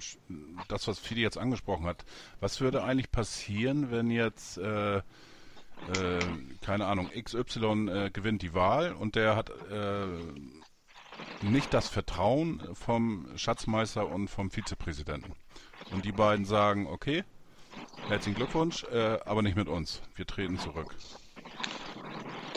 das, 0.68 0.88
was 0.88 0.98
Fidi 0.98 1.22
jetzt 1.22 1.38
angesprochen 1.38 1.86
hat, 1.86 2.06
was 2.40 2.60
würde 2.60 2.84
eigentlich 2.84 3.12
passieren, 3.12 3.92
wenn 3.92 4.10
jetzt 4.10 4.58
äh, 4.58 4.98
äh, 4.98 5.02
keine 6.62 6.86
Ahnung, 6.86 7.10
XY 7.10 7.90
äh, 7.90 8.10
gewinnt 8.10 8.42
die 8.42 8.54
Wahl 8.54 8.94
und 8.94 9.16
der 9.16 9.36
hat 9.36 9.50
äh, 9.50 10.08
nicht 11.42 11.74
das 11.74 11.88
Vertrauen 11.88 12.62
vom 12.74 13.28
Schatzmeister 13.36 14.08
und 14.10 14.28
vom 14.30 14.50
Vizepräsidenten. 14.50 15.34
Und 15.92 16.06
die 16.06 16.12
beiden 16.12 16.46
sagen, 16.46 16.88
okay, 16.88 17.24
herzlichen 18.08 18.36
Glückwunsch, 18.36 18.84
äh, 18.92 19.20
aber 19.26 19.42
nicht 19.42 19.56
mit 19.56 19.68
uns. 19.68 20.02
Wir 20.16 20.26
treten 20.26 20.58
zurück. 20.60 20.96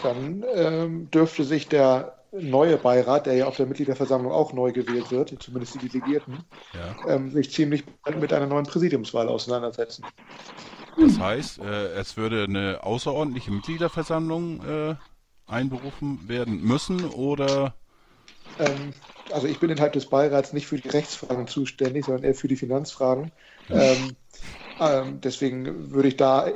Dann 0.03 0.45
ähm, 0.55 1.11
dürfte 1.11 1.45
sich 1.45 1.69
der 1.69 2.17
neue 2.33 2.77
Beirat, 2.77 3.27
der 3.27 3.35
ja 3.35 3.47
auf 3.47 3.57
der 3.57 3.67
Mitgliederversammlung 3.67 4.33
auch 4.33 4.53
neu 4.53 4.73
gewählt 4.73 5.11
wird, 5.11 5.35
zumindest 5.43 5.75
die 5.75 5.89
Delegierten, 5.89 6.45
Ja. 6.73 7.15
ähm, 7.15 7.31
sich 7.33 7.51
ziemlich 7.51 7.85
bald 8.05 8.21
mit 8.21 8.33
einer 8.33 8.47
neuen 8.47 8.67
Präsidiumswahl 8.67 9.29
auseinandersetzen. 9.29 10.05
Das 10.99 11.19
heißt, 11.19 11.59
äh, 11.61 11.93
es 11.95 12.17
würde 12.17 12.45
eine 12.45 12.81
außerordentliche 12.83 13.51
Mitgliederversammlung 13.51 14.65
äh, 14.65 14.95
einberufen 15.47 16.29
werden 16.29 16.63
müssen 16.63 17.05
oder 17.05 17.75
Ähm, 18.61 18.93
also 19.31 19.47
ich 19.47 19.59
bin 19.61 19.71
innerhalb 19.71 19.93
des 19.93 20.07
Beirats 20.09 20.53
nicht 20.53 20.67
für 20.67 20.79
die 20.79 20.89
Rechtsfragen 20.89 21.47
zuständig, 21.47 22.07
sondern 22.07 22.25
eher 22.25 22.35
für 22.35 22.49
die 22.49 22.57
Finanzfragen. 22.57 23.33
Ähm, 23.71 24.17
ähm, 24.79 25.21
deswegen 25.21 25.93
würde 25.93 26.09
ich 26.09 26.17
da 26.17 26.51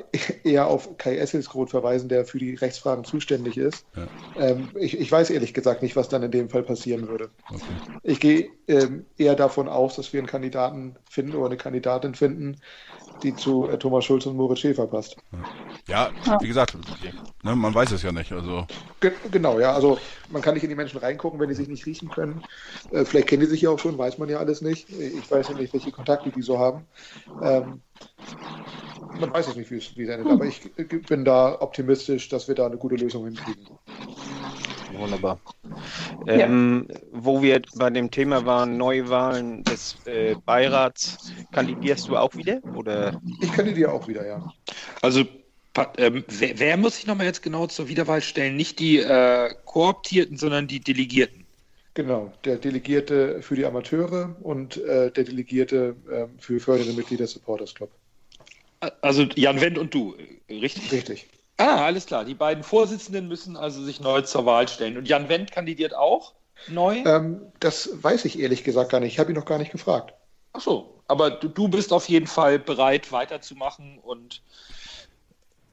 eher 0.45 0.67
auf 0.67 0.97
Kai 0.97 1.17
Esselsgroth 1.19 1.71
verweisen, 1.71 2.09
der 2.09 2.25
für 2.25 2.39
die 2.39 2.55
Rechtsfragen 2.55 3.05
zuständig 3.05 3.59
ist. 3.59 3.87
Ja. 3.97 4.09
Ähm, 4.35 4.73
ich, 4.79 4.99
ich 4.99 5.13
weiß 5.13 5.31
ehrlich 5.31 5.55
gesagt 5.55 5.83
nicht, 5.83 5.95
was 5.97 6.09
dann 6.09 6.23
in 6.23 6.31
dem 6.31 6.49
Fall 6.49 6.63
passieren 6.63 7.09
würde. 7.09 7.31
okay. 7.51 7.77
Ich 8.03 8.21
gehe 8.21 8.51
ähm, 8.67 9.07
eher 9.17 9.35
davon 9.37 9.69
aus, 9.69 9.97
dass 9.97 10.13
wir 10.13 10.21
einen 10.21 10.27
Kandidaten 10.27 10.97
finden 11.09 11.35
oder 11.37 11.47
eine 11.47 11.57
Kandidatin 11.57 12.15
finden, 12.15 12.61
die 13.23 13.35
zu 13.35 13.69
äh, 13.69 13.78
Thomas 13.78 14.05
Schulz 14.05 14.27
und 14.27 14.36
Moritz 14.36 14.61
Schäfer 14.61 14.86
passt. 14.86 15.16
Ja, 15.86 16.11
wie 16.41 16.49
gesagt, 16.49 16.77
ne, 17.43 17.57
man 17.57 17.74
weiß 17.74 17.93
es 17.93 18.03
ja 18.03 18.12
nicht. 18.12 18.32
Also 18.32 18.66
Ge 19.01 19.12
genau, 19.31 19.59
ja. 19.61 19.73
Also 19.74 19.99
man 20.31 20.43
kann 20.43 20.55
nicht 20.55 20.62
in 20.62 20.70
die 20.70 20.77
Menschen 20.77 20.99
reingucken, 20.99 21.39
wenn 21.39 21.49
die 21.49 21.55
sich 21.55 21.69
nicht 21.69 21.85
riechen 21.86 22.09
können. 22.09 22.43
Äh, 22.91 23.05
vielleicht 23.05 23.28
kennen 23.28 23.43
die 23.43 23.49
sich 23.49 23.62
ja 23.62 23.70
auch 23.70 23.78
schon, 23.78 23.99
weiß 23.99 24.19
man 24.19 24.28
ja 24.28 24.39
alles 24.39 24.62
nicht. 24.62 24.89
Ich 24.91 25.31
weiß 25.31 25.49
ja 25.49 25.55
nicht, 25.55 25.73
welche 25.73 25.93
Kontakte 25.93 26.31
die 26.31 26.43
so 26.43 26.59
haben. 26.59 26.86
Ähm, 27.43 27.82
man 29.20 29.32
weiß 29.32 29.49
es 29.49 29.57
nicht, 29.57 29.70
wie 29.70 29.77
es 29.77 30.09
endet, 30.09 30.27
aber 30.27 30.47
ich 30.47 30.73
bin 31.09 31.24
da 31.24 31.61
optimistisch, 31.61 32.28
dass 32.28 32.49
wir 32.49 32.55
da 32.55 32.66
eine 32.66 32.77
gute 32.77 32.97
Lösung 32.97 33.27
hinkriegen. 33.27 33.66
Wunderbar. 34.99 35.41
Ähm, 36.27 36.89
Wo 37.12 37.43
wir 37.43 37.62
bei 37.77 37.91
dem 37.91 38.11
Thema 38.11 38.45
waren, 38.47 38.77
Neuwahlen 38.77 39.65
des 39.65 39.97
äh, 40.07 40.35
Beirats, 40.45 41.33
kandidierst 41.53 42.09
du 42.09 42.16
auch 42.16 42.35
wieder? 42.35 42.61
Oder? 42.75 43.21
Ich 43.41 43.53
kandidiere 43.53 43.93
auch 43.93 44.07
wieder, 44.09 44.27
ja. 44.27 44.53
Also, 45.03 45.25
ähm, 45.99 46.25
wer, 46.29 46.59
wer 46.59 46.77
muss 46.77 46.97
sich 46.97 47.07
nochmal 47.07 47.27
jetzt 47.27 47.43
genau 47.43 47.66
zur 47.66 47.89
Wiederwahl 47.89 48.21
stellen? 48.21 48.57
Nicht 48.57 48.79
die 48.79 48.99
äh, 48.99 49.55
Kooptierten, 49.65 50.37
sondern 50.37 50.66
die 50.66 50.81
Delegierten. 50.81 51.45
Genau, 51.95 52.33
der 52.45 52.57
Delegierte 52.57 53.41
für 53.41 53.55
die 53.55 53.65
Amateure 53.65 54.37
und 54.43 54.77
äh, 54.79 55.12
der 55.12 55.25
Delegierte 55.25 55.95
ähm, 56.11 56.31
für 56.39 56.59
fördernde 56.59 56.93
Mitglieder 56.93 57.25
des 57.25 57.33
Supporters 57.33 57.75
Club. 57.75 57.91
Also 59.01 59.23
Jan 59.37 59.61
Wendt 59.61 59.79
und 59.79 59.95
du, 59.95 60.16
äh, 60.49 60.55
richtig? 60.55 60.91
Richtig. 60.91 61.27
Ah, 61.57 61.85
alles 61.85 62.07
klar. 62.07 62.25
Die 62.25 62.35
beiden 62.35 62.65
Vorsitzenden 62.65 63.29
müssen 63.29 63.57
also 63.57 63.83
sich 63.83 64.01
neu 64.01 64.23
zur 64.23 64.47
Wahl 64.47 64.69
stellen. 64.69 64.97
Und 64.97 65.09
Jan 65.09 65.29
Wendt 65.29 65.53
kandidiert 65.53 65.95
auch 65.95 66.35
neu? 66.67 67.03
Ähm, 67.05 67.53
das 67.61 67.91
weiß 68.03 68.25
ich 68.25 68.39
ehrlich 68.39 68.65
gesagt 68.65 68.91
gar 68.91 69.01
nicht. 69.01 69.13
Ich 69.15 69.19
habe 69.19 69.31
ihn 69.33 69.37
noch 69.37 69.45
gar 69.45 69.59
nicht 69.59 69.73
gefragt. 69.73 70.15
Ach 70.53 70.61
so, 70.61 71.03
aber 71.09 71.31
du, 71.31 71.49
du 71.49 71.69
bist 71.69 71.93
auf 71.93 72.09
jeden 72.09 72.27
Fall 72.27 72.59
bereit, 72.59 73.13
weiterzumachen 73.13 73.99
und 73.99 74.43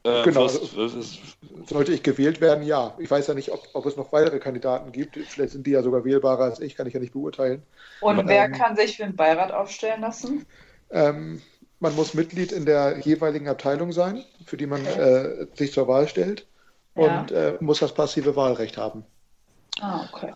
äh, 0.03 0.24
Genau. 0.24 0.45
wirst- 0.45 0.76
wirst- 0.76 1.20
Sollte 1.68 1.94
ich 1.94 2.03
gewählt 2.03 2.41
werden, 2.41 2.64
ja. 2.64 2.95
Ich 2.99 3.10
weiß 3.10 3.28
ja 3.28 3.34
nicht, 3.34 3.52
ob, 3.52 3.68
ob 3.74 3.86
es 3.86 3.98
noch 3.98 4.12
weitere 4.12 4.40
Kandidaten 4.40 4.91
gibt. 4.91 5.16
Vielleicht 5.16 5.52
sind 5.53 5.68
die 5.68 5.72
ja 5.72 5.84
sogar 5.84 6.03
wählbarer 6.06 6.44
als 6.45 6.60
ich, 6.60 6.76
kann 6.76 6.88
ich 6.88 6.94
ja 6.94 6.99
nicht 6.99 7.14
beurteilen. 7.14 7.64
Und 7.99 8.18
Ähm, 8.18 8.28
wer 8.28 8.49
kann 8.49 8.76
sich 8.76 8.98
für 8.98 9.03
den 9.03 9.16
Beirat 9.16 9.52
aufstellen 9.53 10.02
lassen? 10.02 10.45
Ähm, 10.90 11.41
man 11.82 11.95
muss 11.95 12.14
Mitglied 12.14 12.52
in 12.53 12.66
der 12.66 12.99
jeweiligen 12.99 13.48
Abteilung 13.49 13.91
sein, 13.91 14.24
für 14.45 14.56
die 14.56 14.68
man 14.68 14.86
äh, 14.86 15.48
sich 15.56 15.74
zur 15.74 15.88
Wahl 15.88 16.08
stellt 16.08 16.48
Ja. 16.95 17.20
und 17.22 17.32
äh, 17.32 17.58
muss 17.60 17.80
das 17.80 17.94
passive 17.94 18.36
Wahlrecht 18.36 18.78
haben. 18.78 19.03
Ah, 19.82 20.08
okay. 20.14 20.32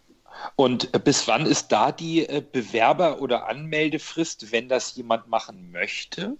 Und 0.55 0.93
äh, 0.93 0.99
bis 0.99 1.27
wann 1.27 1.45
ist 1.45 1.71
da 1.71 1.91
die 1.91 2.27
äh, 2.27 2.41
Bewerber- 2.51 3.21
oder 3.21 3.47
Anmeldefrist, 3.47 4.51
wenn 4.51 4.67
das 4.67 4.95
jemand 4.95 5.27
machen 5.27 5.71
möchte? 5.71 6.35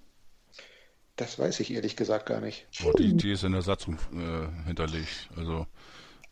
Das 1.16 1.40
weiß 1.40 1.62
ich 1.62 1.72
ehrlich 1.72 1.96
gesagt 1.96 2.26
gar 2.26 2.42
nicht. 2.42 2.68
boah, 2.82 2.94
die, 2.94 3.14
die 3.16 3.32
ist 3.32 3.44
in 3.44 3.54
der 3.54 3.62
Satzung 3.62 3.98
äh, 4.14 4.68
hinterlegt. 4.68 5.30
Also 5.38 5.66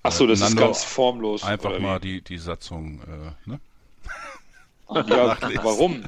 Ach 0.02 0.12
so, 0.12 0.28
das 0.28 0.40
ist 0.40 0.50
Nando, 0.50 0.66
ganz 0.66 0.84
formlos. 0.84 1.44
einfach 1.44 1.80
mal 1.80 2.00
die, 2.00 2.22
die 2.22 2.38
Satzung, 2.38 3.00
äh, 3.02 3.50
ne? 3.50 3.60
Ja, 5.08 5.38
warum? 5.64 6.04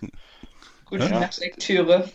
Gute 0.84 1.04
Ja. 1.04 1.20
Nachtlektüre. 1.20 2.10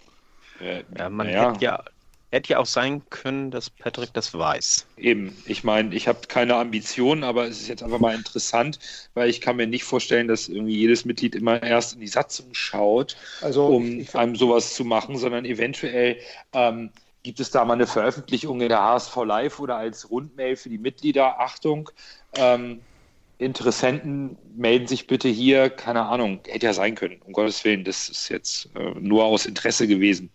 Ja, 0.59 1.09
man 1.09 1.27
naja. 1.27 1.53
hätte 1.53 1.63
ja, 1.63 1.83
hätte 2.31 2.49
ja 2.49 2.59
auch 2.59 2.65
sein 2.65 3.01
können, 3.09 3.49
dass 3.51 3.69
Patrick 3.69 4.13
das 4.13 4.33
weiß. 4.33 4.85
Eben, 4.97 5.35
ich 5.45 5.63
meine, 5.63 5.95
ich 5.95 6.07
habe 6.07 6.19
keine 6.27 6.55
Ambitionen, 6.55 7.23
aber 7.23 7.47
es 7.47 7.61
ist 7.61 7.67
jetzt 7.67 7.83
einfach 7.83 7.99
mal 7.99 8.13
interessant, 8.13 8.79
weil 9.13 9.29
ich 9.29 9.41
kann 9.41 9.55
mir 9.55 9.67
nicht 9.67 9.83
vorstellen, 9.83 10.27
dass 10.27 10.47
irgendwie 10.47 10.75
jedes 10.75 11.05
Mitglied 11.05 11.35
immer 11.35 11.61
erst 11.63 11.93
in 11.93 12.01
die 12.01 12.07
Satzung 12.07 12.53
schaut, 12.53 13.15
Also 13.41 13.67
um 13.67 13.99
ich, 13.99 14.09
ich, 14.09 14.15
einem 14.15 14.35
sowas 14.35 14.75
zu 14.75 14.83
machen, 14.83 15.17
sondern 15.17 15.45
eventuell 15.45 16.17
ähm, 16.53 16.91
gibt 17.23 17.39
es 17.39 17.51
da 17.51 17.65
mal 17.65 17.73
eine 17.73 17.87
Veröffentlichung 17.87 18.61
in 18.61 18.69
der 18.69 18.81
HSV 18.81 19.15
Live 19.25 19.59
oder 19.59 19.77
als 19.77 20.09
Rundmail 20.09 20.55
für 20.55 20.69
die 20.69 20.77
Mitglieder. 20.77 21.39
Achtung, 21.39 21.89
ähm, 22.33 22.81
Interessenten 23.39 24.37
melden 24.55 24.85
sich 24.85 25.07
bitte 25.07 25.29
hier, 25.29 25.69
keine 25.69 26.05
Ahnung, 26.05 26.41
hätte 26.45 26.65
ja 26.65 26.73
sein 26.73 26.95
können, 26.95 27.21
um 27.25 27.31
Gottes 27.31 27.63
Willen, 27.63 27.85
das 27.85 28.09
ist 28.09 28.29
jetzt 28.29 28.69
äh, 28.75 28.99
nur 28.99 29.23
aus 29.23 29.45
Interesse 29.45 29.87
gewesen. 29.87 30.29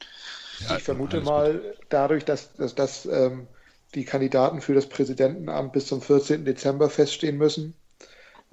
Ja, 0.69 0.79
ich 0.79 0.83
vermute 0.83 1.21
mal, 1.21 1.61
dadurch, 1.91 2.25
dass, 2.25 2.55
dass, 2.55 2.75
dass 2.75 3.05
ähm, 3.07 3.47
die 3.95 4.07
Kandidaten 4.07 4.63
für 4.63 4.73
das 4.75 4.89
Präsidentenamt 4.89 5.75
bis 5.75 5.87
zum 5.87 6.01
14. 6.01 6.47
Dezember 6.47 6.89
feststehen 6.89 7.37
müssen, 7.37 7.75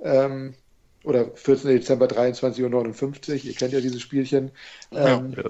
ähm, 0.04 0.54
oder 1.06 1.32
14. 1.34 1.70
Dezember 1.72 2.08
23.59 2.08 3.30
Uhr, 3.30 3.46
ihr 3.46 3.54
kennt 3.54 3.74
ja 3.74 3.80
dieses 3.80 4.02
Spielchen, 4.02 4.52
ähm, 4.92 5.34
Ja. 5.38 5.50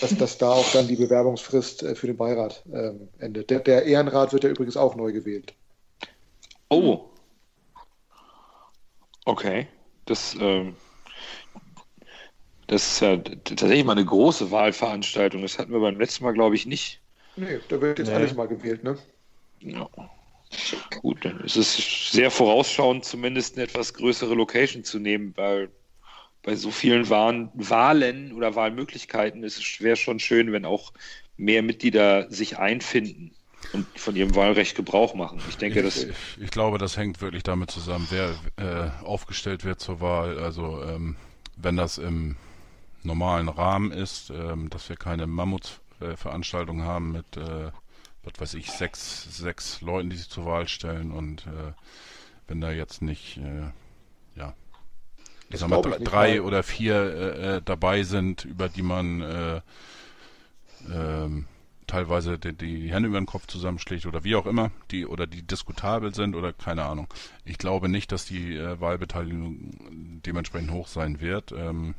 dass, 0.00 0.16
dass 0.16 0.38
da 0.38 0.52
auch 0.52 0.72
dann 0.72 0.88
die 0.88 0.96
Bewerbungsfrist 0.96 1.82
äh, 1.82 1.94
für 1.94 2.06
den 2.06 2.16
Beirat 2.16 2.64
ähm, 2.72 3.08
endet. 3.18 3.50
Der, 3.50 3.60
der 3.60 3.84
Ehrenrat 3.84 4.32
wird 4.32 4.44
ja 4.44 4.50
übrigens 4.50 4.76
auch 4.76 4.96
neu 4.96 5.12
gewählt. 5.12 5.54
Oh. 6.70 7.10
Okay. 9.28 9.68
Das, 10.06 10.34
ähm, 10.40 10.74
das 12.66 12.92
ist 12.92 13.00
ja 13.00 13.16
tatsächlich 13.18 13.84
mal 13.84 13.92
eine 13.92 14.06
große 14.06 14.50
Wahlveranstaltung. 14.50 15.42
Das 15.42 15.58
hatten 15.58 15.70
wir 15.72 15.80
beim 15.80 15.98
letzten 15.98 16.24
Mal, 16.24 16.32
glaube 16.32 16.54
ich, 16.54 16.64
nicht. 16.64 17.02
Nee, 17.36 17.58
da 17.68 17.80
wird 17.80 17.98
jetzt 17.98 18.08
Nee. 18.08 18.14
alles 18.14 18.34
mal 18.34 18.48
gewählt, 18.48 18.84
ne? 18.84 18.98
Ja. 19.60 19.88
Gut, 21.02 21.24
dann 21.24 21.40
ist 21.40 21.56
es 21.56 22.10
sehr 22.10 22.30
vorausschauend, 22.30 23.04
zumindest 23.04 23.56
eine 23.56 23.64
etwas 23.64 23.92
größere 23.94 24.34
Location 24.34 24.82
zu 24.82 24.98
nehmen, 24.98 25.36
weil 25.36 25.70
bei 26.42 26.56
so 26.56 26.70
vielen 26.70 27.10
Wahlen, 27.10 27.50
Wahlen 27.54 28.32
oder 28.32 28.54
Wahlmöglichkeiten 28.56 29.44
ist 29.44 29.58
es 29.58 29.80
wäre 29.80 29.96
schon 29.96 30.20
schön, 30.20 30.52
wenn 30.52 30.64
auch 30.64 30.92
mehr 31.36 31.62
Mitglieder 31.62 32.30
sich 32.30 32.58
einfinden 32.58 33.37
und 33.72 33.86
von 33.98 34.16
ihrem 34.16 34.34
Wahlrecht 34.34 34.76
Gebrauch 34.76 35.14
machen. 35.14 35.40
Ich 35.48 35.56
denke, 35.56 35.82
das 35.82 36.04
Ich, 36.04 36.14
ich, 36.40 36.50
glaube, 36.50 36.78
das 36.78 36.96
hängt 36.96 37.20
wirklich 37.20 37.42
damit 37.42 37.70
zusammen, 37.70 38.06
wer 38.10 38.30
äh, 38.56 39.04
aufgestellt 39.04 39.64
wird 39.64 39.80
zur 39.80 40.00
Wahl. 40.00 40.38
Also 40.38 40.82
ähm, 40.82 41.16
wenn 41.56 41.76
das 41.76 41.98
im 41.98 42.36
normalen 43.02 43.48
Rahmen 43.48 43.92
ist, 43.92 44.30
ähm, 44.30 44.70
dass 44.70 44.88
wir 44.88 44.96
keine 44.96 45.26
Mammutveranstaltung 45.26 46.82
haben 46.82 47.12
mit, 47.12 47.36
äh, 47.36 47.70
was 48.22 48.32
weiß 48.38 48.54
ich, 48.54 48.70
sechs, 48.70 49.36
sechs 49.36 49.80
Leuten, 49.80 50.10
die 50.10 50.16
sich 50.16 50.28
zur 50.28 50.46
Wahl 50.46 50.68
stellen 50.68 51.12
und 51.12 51.46
äh, 51.46 51.72
wenn 52.46 52.60
da 52.60 52.70
jetzt 52.70 53.02
nicht, 53.02 53.38
äh, 53.38 53.70
ja, 54.38 54.54
ich 55.50 55.52
Das 55.52 55.60
sag 55.60 55.68
mal, 55.70 55.82
ich 55.98 56.04
drei, 56.04 56.32
weil- 56.32 56.40
oder 56.40 56.62
vier 56.62 56.94
äh, 56.94 57.56
äh, 57.56 57.62
dabei 57.64 58.02
sind, 58.02 58.44
über 58.44 58.68
die 58.68 58.82
man 58.82 59.22
äh, 59.22 59.60
ähm, 60.90 61.46
teilweise 61.88 62.38
die, 62.38 62.52
die 62.52 62.92
Hände 62.92 63.08
über 63.08 63.20
den 63.20 63.26
Kopf 63.26 63.46
zusammenschlägt 63.46 64.06
oder 64.06 64.22
wie 64.22 64.36
auch 64.36 64.46
immer, 64.46 64.70
die 64.90 65.06
oder 65.06 65.26
die 65.26 65.42
diskutabel 65.42 66.14
sind 66.14 66.36
oder 66.36 66.52
keine 66.52 66.84
Ahnung. 66.84 67.08
Ich 67.44 67.58
glaube 67.58 67.88
nicht, 67.88 68.12
dass 68.12 68.24
die 68.24 68.54
äh, 68.56 68.80
Wahlbeteiligung 68.80 70.20
dementsprechend 70.24 70.70
hoch 70.70 70.86
sein 70.86 71.20
wird. 71.20 71.52
Ähm, 71.52 71.94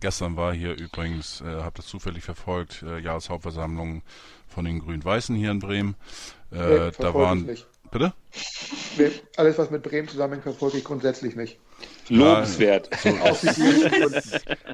gestern 0.00 0.36
war 0.36 0.54
hier 0.54 0.78
übrigens, 0.78 1.40
äh, 1.40 1.44
habe 1.44 1.76
das 1.76 1.86
zufällig 1.86 2.22
verfolgt, 2.22 2.82
äh, 2.82 2.98
Jahreshauptversammlung 2.98 4.02
von 4.46 4.64
den 4.64 4.78
Grün-Weißen 4.80 5.34
hier 5.34 5.50
in 5.50 5.58
Bremen. 5.58 5.96
Äh, 6.52 6.56
Nee, 6.56 6.90
da 6.98 7.14
waren, 7.14 7.48
bitte? 7.90 8.14
Nee, 8.96 9.10
alles, 9.36 9.58
was 9.58 9.70
mit 9.70 9.82
Bremen 9.82 10.08
zusammenhängt, 10.08 10.44
verfolge 10.44 10.78
ich 10.78 10.84
grundsätzlich 10.84 11.34
nicht. 11.34 11.58
Lobenswert. 12.08 12.90
Hygienischen 13.02 13.90
Gründen. 13.90 14.22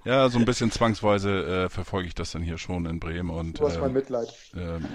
Ja, 0.04 0.28
so 0.28 0.38
ein 0.38 0.44
bisschen 0.44 0.70
zwangsweise 0.70 1.64
äh, 1.66 1.68
verfolge 1.68 2.08
ich 2.08 2.14
das 2.14 2.32
dann 2.32 2.42
hier 2.42 2.58
schon 2.58 2.86
in 2.86 3.00
Bremen 3.00 3.30
und 3.30 3.58
Du 3.60 3.66
hast 3.66 3.76
ähm, 3.76 3.82
mein 3.82 3.92
Mitleid. 3.92 4.28
Ähm, 4.56 4.86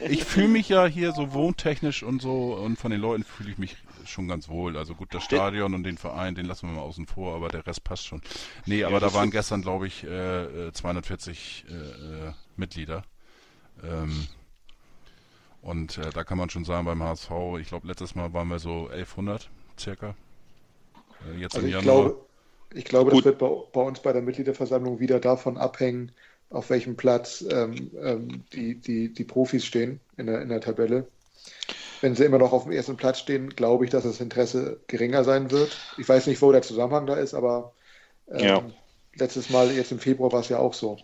ich 0.00 0.24
fühle 0.24 0.48
mich 0.48 0.68
ja 0.68 0.86
hier 0.86 1.12
so 1.12 1.32
wohntechnisch 1.32 2.02
und 2.02 2.22
so 2.22 2.54
und 2.54 2.78
von 2.78 2.90
den 2.90 3.00
Leuten 3.00 3.24
fühle 3.24 3.50
ich 3.50 3.58
mich 3.58 3.76
schon 4.04 4.28
ganz 4.28 4.48
wohl. 4.48 4.76
Also 4.76 4.94
gut, 4.94 5.12
das 5.14 5.24
Stadion 5.24 5.74
und 5.74 5.82
den 5.82 5.98
Verein, 5.98 6.34
den 6.34 6.46
lassen 6.46 6.68
wir 6.68 6.74
mal 6.74 6.82
außen 6.82 7.06
vor, 7.06 7.34
aber 7.34 7.48
der 7.48 7.66
Rest 7.66 7.84
passt 7.84 8.06
schon. 8.06 8.20
Nee, 8.64 8.84
aber 8.84 9.00
da 9.00 9.12
waren 9.14 9.30
gestern, 9.30 9.62
glaube 9.62 9.86
ich, 9.86 10.04
äh, 10.04 10.68
äh, 10.68 10.72
240 10.72 11.64
äh, 11.68 11.72
äh, 11.72 12.32
Mitglieder. 12.56 13.02
Ähm, 13.82 14.26
Und 15.60 15.98
äh, 15.98 16.10
da 16.10 16.22
kann 16.24 16.38
man 16.38 16.48
schon 16.50 16.64
sagen, 16.64 16.84
beim 16.86 17.02
HSV, 17.02 17.30
ich 17.60 17.68
glaube, 17.68 17.88
letztes 17.88 18.14
Mal 18.14 18.32
waren 18.32 18.48
wir 18.48 18.58
so 18.60 18.88
1100 18.88 19.50
circa. 19.78 20.14
Äh, 21.26 21.40
jetzt 21.40 21.54
also 21.54 21.66
im 21.66 21.72
Januar. 21.72 21.82
Glaube, 21.82 22.26
ich 22.74 22.84
glaube, 22.84 23.10
Gut. 23.10 23.20
das 23.20 23.24
wird 23.26 23.38
bei, 23.38 23.50
bei, 23.72 23.80
uns 23.80 24.00
bei 24.00 24.12
der 24.12 24.22
Mitgliederversammlung 24.22 25.00
wieder 25.00 25.20
davon 25.20 25.56
abhängen, 25.56 26.12
auf 26.50 26.70
welchem 26.70 26.96
Platz 26.96 27.44
ähm, 27.50 27.90
ähm, 28.02 28.44
die, 28.52 28.76
die, 28.76 29.12
die 29.12 29.24
Profis 29.24 29.64
stehen 29.64 30.00
in 30.16 30.26
der, 30.26 30.42
in 30.42 30.48
der 30.48 30.60
Tabelle. 30.60 31.06
Wenn 32.00 32.14
sie 32.14 32.24
immer 32.24 32.38
noch 32.38 32.52
auf 32.52 32.64
dem 32.64 32.72
ersten 32.72 32.96
Platz 32.96 33.20
stehen, 33.20 33.50
glaube 33.50 33.84
ich, 33.84 33.90
dass 33.90 34.04
das 34.04 34.20
Interesse 34.20 34.80
geringer 34.86 35.24
sein 35.24 35.50
wird. 35.50 35.76
Ich 35.96 36.08
weiß 36.08 36.26
nicht, 36.26 36.42
wo 36.42 36.52
der 36.52 36.62
Zusammenhang 36.62 37.06
da 37.06 37.14
ist, 37.14 37.34
aber 37.34 37.72
ähm, 38.28 38.44
ja. 38.44 38.62
letztes 39.14 39.50
Mal, 39.50 39.72
jetzt 39.72 39.92
im 39.92 39.98
Februar, 39.98 40.32
war 40.32 40.40
es 40.40 40.48
ja 40.48 40.58
auch 40.58 40.74
so. 40.74 40.98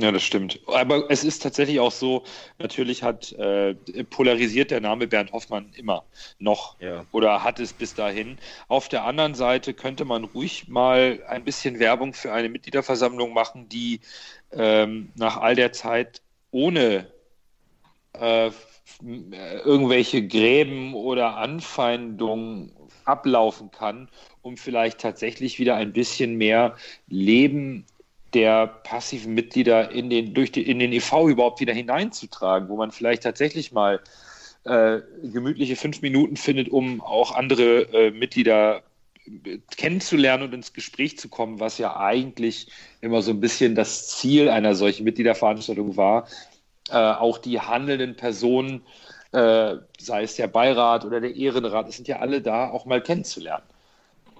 Ja, 0.00 0.12
das 0.12 0.22
stimmt. 0.22 0.60
Aber 0.68 1.10
es 1.10 1.24
ist 1.24 1.42
tatsächlich 1.42 1.80
auch 1.80 1.90
so, 1.90 2.22
natürlich 2.58 3.02
hat 3.02 3.32
äh, 3.32 3.74
polarisiert 4.08 4.70
der 4.70 4.80
Name 4.80 5.08
Bernd 5.08 5.32
Hoffmann 5.32 5.72
immer 5.76 6.04
noch 6.38 6.80
ja. 6.80 7.04
oder 7.10 7.42
hat 7.42 7.58
es 7.58 7.72
bis 7.72 7.94
dahin. 7.94 8.38
Auf 8.68 8.88
der 8.88 9.04
anderen 9.04 9.34
Seite 9.34 9.74
könnte 9.74 10.04
man 10.04 10.22
ruhig 10.22 10.68
mal 10.68 11.20
ein 11.26 11.42
bisschen 11.42 11.80
Werbung 11.80 12.14
für 12.14 12.32
eine 12.32 12.48
Mitgliederversammlung 12.48 13.32
machen, 13.32 13.68
die 13.68 14.00
ähm, 14.52 15.10
nach 15.16 15.36
all 15.36 15.56
der 15.56 15.72
Zeit 15.72 16.22
ohne 16.52 17.08
äh, 18.12 18.50
irgendwelche 19.02 20.26
Gräben 20.26 20.94
oder 20.94 21.36
Anfeindungen 21.38 22.70
ablaufen 23.04 23.72
kann, 23.72 24.08
um 24.42 24.56
vielleicht 24.56 25.00
tatsächlich 25.00 25.58
wieder 25.58 25.74
ein 25.74 25.92
bisschen 25.92 26.36
mehr 26.36 26.76
Leben 27.08 27.84
der 28.34 28.66
passiven 28.66 29.34
Mitglieder 29.34 29.90
in 29.90 30.10
den, 30.10 30.34
durch 30.34 30.52
die, 30.52 30.68
in 30.68 30.78
den 30.78 30.92
EV 30.92 31.28
überhaupt 31.28 31.60
wieder 31.60 31.72
hineinzutragen, 31.72 32.68
wo 32.68 32.76
man 32.76 32.90
vielleicht 32.90 33.22
tatsächlich 33.22 33.72
mal 33.72 34.00
äh, 34.64 35.00
gemütliche 35.22 35.76
fünf 35.76 36.02
Minuten 36.02 36.36
findet, 36.36 36.68
um 36.68 37.00
auch 37.00 37.34
andere 37.34 37.82
äh, 37.92 38.10
Mitglieder 38.10 38.82
kennenzulernen 39.76 40.44
und 40.44 40.54
ins 40.54 40.72
Gespräch 40.72 41.18
zu 41.18 41.28
kommen, 41.28 41.60
was 41.60 41.78
ja 41.78 41.96
eigentlich 41.96 42.68
immer 43.00 43.22
so 43.22 43.30
ein 43.32 43.40
bisschen 43.40 43.74
das 43.74 44.08
Ziel 44.08 44.48
einer 44.48 44.74
solchen 44.74 45.04
Mitgliederveranstaltung 45.04 45.96
war, 45.96 46.28
äh, 46.90 46.96
auch 46.96 47.38
die 47.38 47.60
handelnden 47.60 48.16
Personen, 48.16 48.82
äh, 49.32 49.76
sei 49.98 50.22
es 50.22 50.36
der 50.36 50.48
Beirat 50.48 51.04
oder 51.04 51.20
der 51.20 51.34
Ehrenrat, 51.36 51.88
es 51.88 51.96
sind 51.96 52.08
ja 52.08 52.18
alle 52.20 52.40
da, 52.40 52.70
auch 52.70 52.86
mal 52.86 53.02
kennenzulernen. 53.02 53.64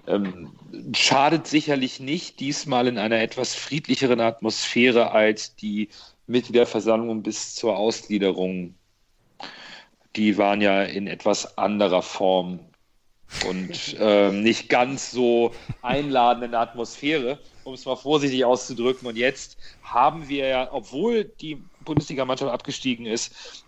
Ähm, 0.09 0.51
schadet 0.95 1.45
sicherlich 1.45 1.99
nicht, 1.99 2.39
diesmal 2.39 2.87
in 2.87 2.97
einer 2.97 3.21
etwas 3.21 3.53
friedlicheren 3.53 4.19
Atmosphäre 4.19 5.11
als 5.11 5.55
die 5.55 5.89
Mitgliederversammlung 6.25 7.21
bis 7.21 7.53
zur 7.53 7.77
Ausgliederung. 7.77 8.73
Die 10.15 10.37
waren 10.37 10.61
ja 10.61 10.83
in 10.83 11.05
etwas 11.05 11.57
anderer 11.59 12.01
Form 12.01 12.59
und 13.47 13.95
ähm, 13.99 14.41
nicht 14.41 14.69
ganz 14.69 15.11
so 15.11 15.53
einladende 15.83 16.57
Atmosphäre, 16.57 17.39
um 17.63 17.75
es 17.75 17.85
mal 17.85 17.95
vorsichtig 17.95 18.43
auszudrücken. 18.43 19.07
Und 19.07 19.15
jetzt 19.15 19.57
haben 19.83 20.27
wir 20.27 20.47
ja, 20.47 20.69
obwohl 20.71 21.25
die 21.25 21.61
Bundesligamannschaft 21.85 22.51
abgestiegen 22.51 23.05
ist, 23.05 23.63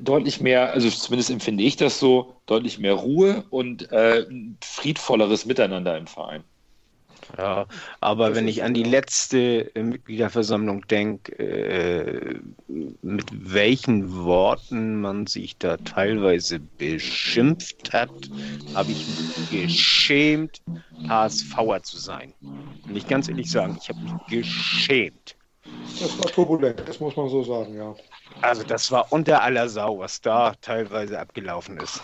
deutlich 0.00 0.40
mehr, 0.40 0.72
also 0.72 0.88
zumindest 0.90 1.30
empfinde 1.30 1.64
ich 1.64 1.76
das 1.76 1.98
so, 1.98 2.40
deutlich 2.46 2.78
mehr 2.78 2.94
Ruhe 2.94 3.44
und 3.50 3.90
äh, 3.90 4.26
friedvolleres 4.62 5.46
Miteinander 5.46 5.96
im 5.96 6.06
Verein. 6.06 6.44
Ja, 7.36 7.66
aber 8.00 8.28
das 8.28 8.36
wenn 8.36 8.48
ich 8.48 8.62
an 8.62 8.74
die 8.74 8.84
letzte 8.84 9.74
äh, 9.74 9.82
Mitgliederversammlung 9.82 10.86
denke, 10.86 11.32
äh, 11.38 12.40
mit 13.02 13.24
welchen 13.32 14.24
Worten 14.24 15.00
man 15.00 15.26
sich 15.26 15.58
da 15.58 15.76
teilweise 15.78 16.60
beschimpft 16.60 17.92
hat, 17.92 18.10
habe 18.74 18.92
ich 18.92 19.06
mich 19.06 19.62
geschämt, 19.62 20.62
HSVer 21.08 21.82
zu 21.82 21.98
sein. 21.98 22.32
Und 22.40 22.96
ich 22.96 23.08
ganz 23.08 23.28
ehrlich 23.28 23.50
sagen, 23.50 23.76
ich 23.80 23.88
habe 23.88 24.00
mich 24.00 24.12
geschämt. 24.28 25.35
Das 26.00 26.18
war 26.18 26.26
turbulent, 26.26 26.82
das 26.86 27.00
muss 27.00 27.16
man 27.16 27.28
so 27.28 27.42
sagen, 27.42 27.76
ja. 27.76 27.94
Also 28.42 28.62
das 28.62 28.90
war 28.90 29.12
unter 29.12 29.42
aller 29.42 29.68
Sau, 29.68 29.98
was 29.98 30.20
da 30.20 30.54
teilweise 30.60 31.18
abgelaufen 31.18 31.78
ist. 31.78 32.00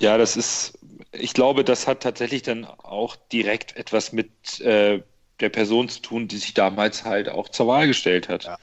Ja, 0.00 0.16
das 0.16 0.36
ist, 0.36 0.78
ich 1.12 1.34
glaube, 1.34 1.64
das 1.64 1.86
hat 1.86 2.02
tatsächlich 2.02 2.42
dann 2.42 2.64
auch 2.64 3.16
direkt 3.32 3.76
etwas 3.76 4.12
mit 4.12 4.60
äh, 4.60 5.02
der 5.40 5.48
Person 5.48 5.88
zu 5.88 6.00
tun, 6.00 6.28
die 6.28 6.38
sich 6.38 6.54
damals 6.54 7.04
halt 7.04 7.28
auch 7.28 7.48
zur 7.48 7.66
Wahl 7.66 7.86
gestellt 7.86 8.28
hat. 8.28 8.44
Ja. 8.44 8.58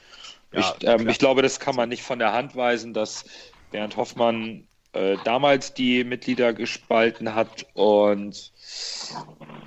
Ja, 0.52 0.74
ich, 0.78 0.88
ähm, 0.88 1.08
ich, 1.08 1.18
glaube, 1.18 1.42
das 1.42 1.60
kann 1.60 1.76
man 1.76 1.88
nicht 1.88 2.02
von 2.02 2.18
der 2.18 2.32
Hand 2.32 2.56
weisen, 2.56 2.94
dass 2.94 3.24
Bernd 3.70 3.96
Hoffmann 3.96 4.66
äh, 4.92 5.18
damals 5.18 5.74
die 5.74 6.04
Mitglieder 6.04 6.52
gespalten 6.52 7.34
hat 7.34 7.66
und 7.74 8.52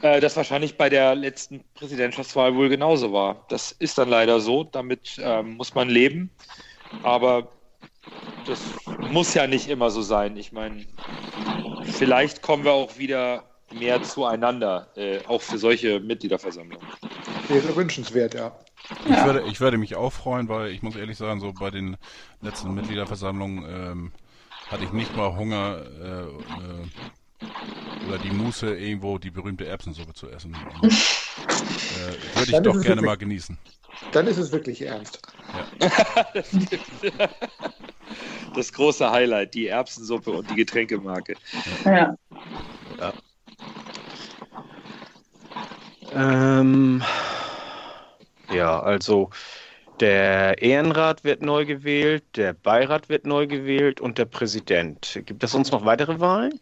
äh, 0.02 0.20
das 0.20 0.36
wahrscheinlich 0.36 0.78
bei 0.78 0.90
der 0.90 1.16
letzten 1.16 1.64
Präsidentschaftswahl 1.74 2.56
wohl 2.56 2.70
genauso 2.70 3.14
war. 3.14 3.46
Das 3.50 3.72
ist 3.72 3.98
dann 3.98 4.10
leider 4.10 4.40
so, 4.40 4.64
damit 4.64 5.20
ähm, 5.22 5.56
muss 5.56 5.76
man 5.76 5.90
leben. 5.90 6.30
Aber 7.04 7.52
das 8.46 8.60
muss 9.12 9.34
ja 9.34 9.48
nicht 9.48 9.70
immer 9.70 9.90
so 9.90 10.02
sein. 10.02 10.38
Ich 10.38 10.52
meine, 10.52 10.86
vielleicht 11.84 12.42
kommen 12.42 12.64
wir 12.64 12.74
auch 12.74 12.98
wieder 12.98 13.44
mehr 13.72 14.02
zueinander, 14.02 14.88
äh, 14.96 15.20
auch 15.28 15.42
für 15.42 15.58
solche 15.58 16.00
Mitgliederversammlungen. 16.00 16.86
Wäre 17.48 17.76
wünschenswert, 17.76 18.34
ja. 18.34 18.56
Ich, 19.06 19.12
ja. 19.12 19.26
würde, 19.26 19.44
ich 19.48 19.60
würde 19.60 19.78
mich 19.78 19.96
auch 19.96 20.12
freuen, 20.12 20.50
weil 20.50 20.72
ich 20.72 20.82
muss 20.82 20.96
ehrlich 20.96 21.18
sagen, 21.18 21.40
so 21.40 21.54
bei 21.54 21.70
den 21.70 21.98
letzten 22.42 22.74
Mitgliederversammlungen 22.74 23.66
ähm, 23.70 24.12
hatte 24.68 24.84
ich 24.84 24.92
nicht 24.92 25.16
mal 25.16 25.36
Hunger, 25.36 25.84
äh, 26.02 27.46
äh, 27.46 27.48
oder 28.10 28.18
die 28.18 28.32
Muße, 28.32 28.76
irgendwo 28.76 29.18
die 29.20 29.30
berühmte 29.30 29.66
Erbsensuppe 29.66 30.14
zu 30.14 30.30
essen. 30.30 30.56
Äh, 31.90 32.38
würde 32.38 32.52
ich 32.52 32.58
doch 32.58 32.74
gerne 32.74 32.84
wirklich, 32.84 33.02
mal 33.02 33.18
genießen. 33.18 33.58
Dann 34.12 34.28
ist 34.28 34.38
es 34.38 34.52
wirklich 34.52 34.82
ernst. 34.82 35.22
Ja. 35.80 36.26
das, 38.56 38.74
große 38.74 39.10
Highlight, 39.10 39.54
die 39.54 39.68
Erbsensuppe 39.68 40.32
und 40.32 40.50
die 40.52 40.56
Getränkemarke. 40.56 41.36
Ja. 41.86 42.16
ja. 43.00 43.14
Ähm, 46.14 47.02
ja, 48.54 48.80
also 48.82 49.30
der 50.00 50.62
Ehrenrat 50.62 51.24
wird 51.24 51.42
neu 51.42 51.66
gewählt, 51.66 52.24
der 52.36 52.54
Beirat 52.54 53.10
wird 53.10 53.26
neu 53.26 53.48
gewählt 53.48 54.02
und 54.02 54.18
der 54.18 54.26
Präsident. 54.26 55.22
Gibt 55.26 55.44
es 55.44 55.52
sonst 55.52 55.72
noch 55.72 55.86
weitere 55.86 56.20
Wahlen? 56.20 56.60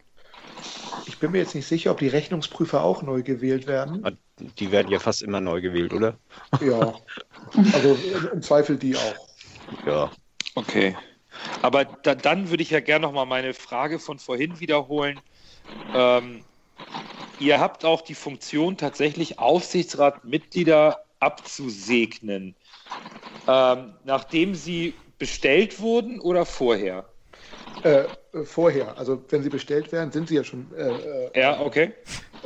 Ich 1.18 1.20
bin 1.20 1.32
mir 1.32 1.38
jetzt 1.38 1.56
nicht 1.56 1.66
sicher, 1.66 1.90
ob 1.90 1.98
die 1.98 2.06
Rechnungsprüfer 2.06 2.84
auch 2.84 3.02
neu 3.02 3.24
gewählt 3.24 3.66
werden. 3.66 4.06
Ah, 4.06 4.12
die 4.38 4.70
werden 4.70 4.86
ja 4.88 5.00
fast 5.00 5.20
immer 5.20 5.40
neu 5.40 5.60
gewählt, 5.60 5.92
oder? 5.92 6.16
Ja, 6.60 6.94
also 7.72 7.98
im 8.32 8.40
Zweifel 8.40 8.76
die 8.76 8.94
auch. 8.94 9.28
Ja. 9.84 10.12
Okay. 10.54 10.96
Aber 11.60 11.86
da, 11.86 12.14
dann 12.14 12.50
würde 12.50 12.62
ich 12.62 12.70
ja 12.70 12.78
gerne 12.78 13.04
nochmal 13.04 13.26
meine 13.26 13.52
Frage 13.52 13.98
von 13.98 14.20
vorhin 14.20 14.60
wiederholen. 14.60 15.18
Ähm, 15.92 16.44
ihr 17.40 17.58
habt 17.58 17.84
auch 17.84 18.02
die 18.02 18.14
Funktion, 18.14 18.76
tatsächlich 18.76 19.40
Aufsichtsratmitglieder 19.40 21.02
abzusegnen, 21.18 22.54
ähm, 23.48 23.94
nachdem 24.04 24.54
sie 24.54 24.94
bestellt 25.18 25.80
wurden 25.80 26.20
oder 26.20 26.46
vorher? 26.46 27.08
Äh, 27.82 28.04
vorher. 28.44 28.98
Also 28.98 29.22
wenn 29.30 29.42
sie 29.42 29.48
bestellt 29.48 29.92
werden, 29.92 30.10
sind 30.10 30.28
sie 30.28 30.36
ja 30.36 30.44
schon. 30.44 30.66
Äh, 30.76 30.90
äh, 30.90 31.40
ja, 31.40 31.60
okay. 31.60 31.92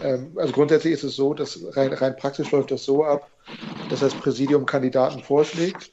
Ähm, 0.03 0.33
also 0.37 0.53
grundsätzlich 0.53 0.93
ist 0.93 1.05
es 1.05 1.17
so, 1.17 1.35
dass 1.35 1.59
rein, 1.77 1.93
rein 1.93 2.17
praktisch 2.17 2.51
läuft 2.51 2.71
das 2.71 2.85
so 2.85 3.05
ab, 3.05 3.29
dass 3.91 4.01
das 4.01 4.15
Präsidium 4.15 4.67
Kandidaten 4.67 5.23
vorschlägt 5.23 5.91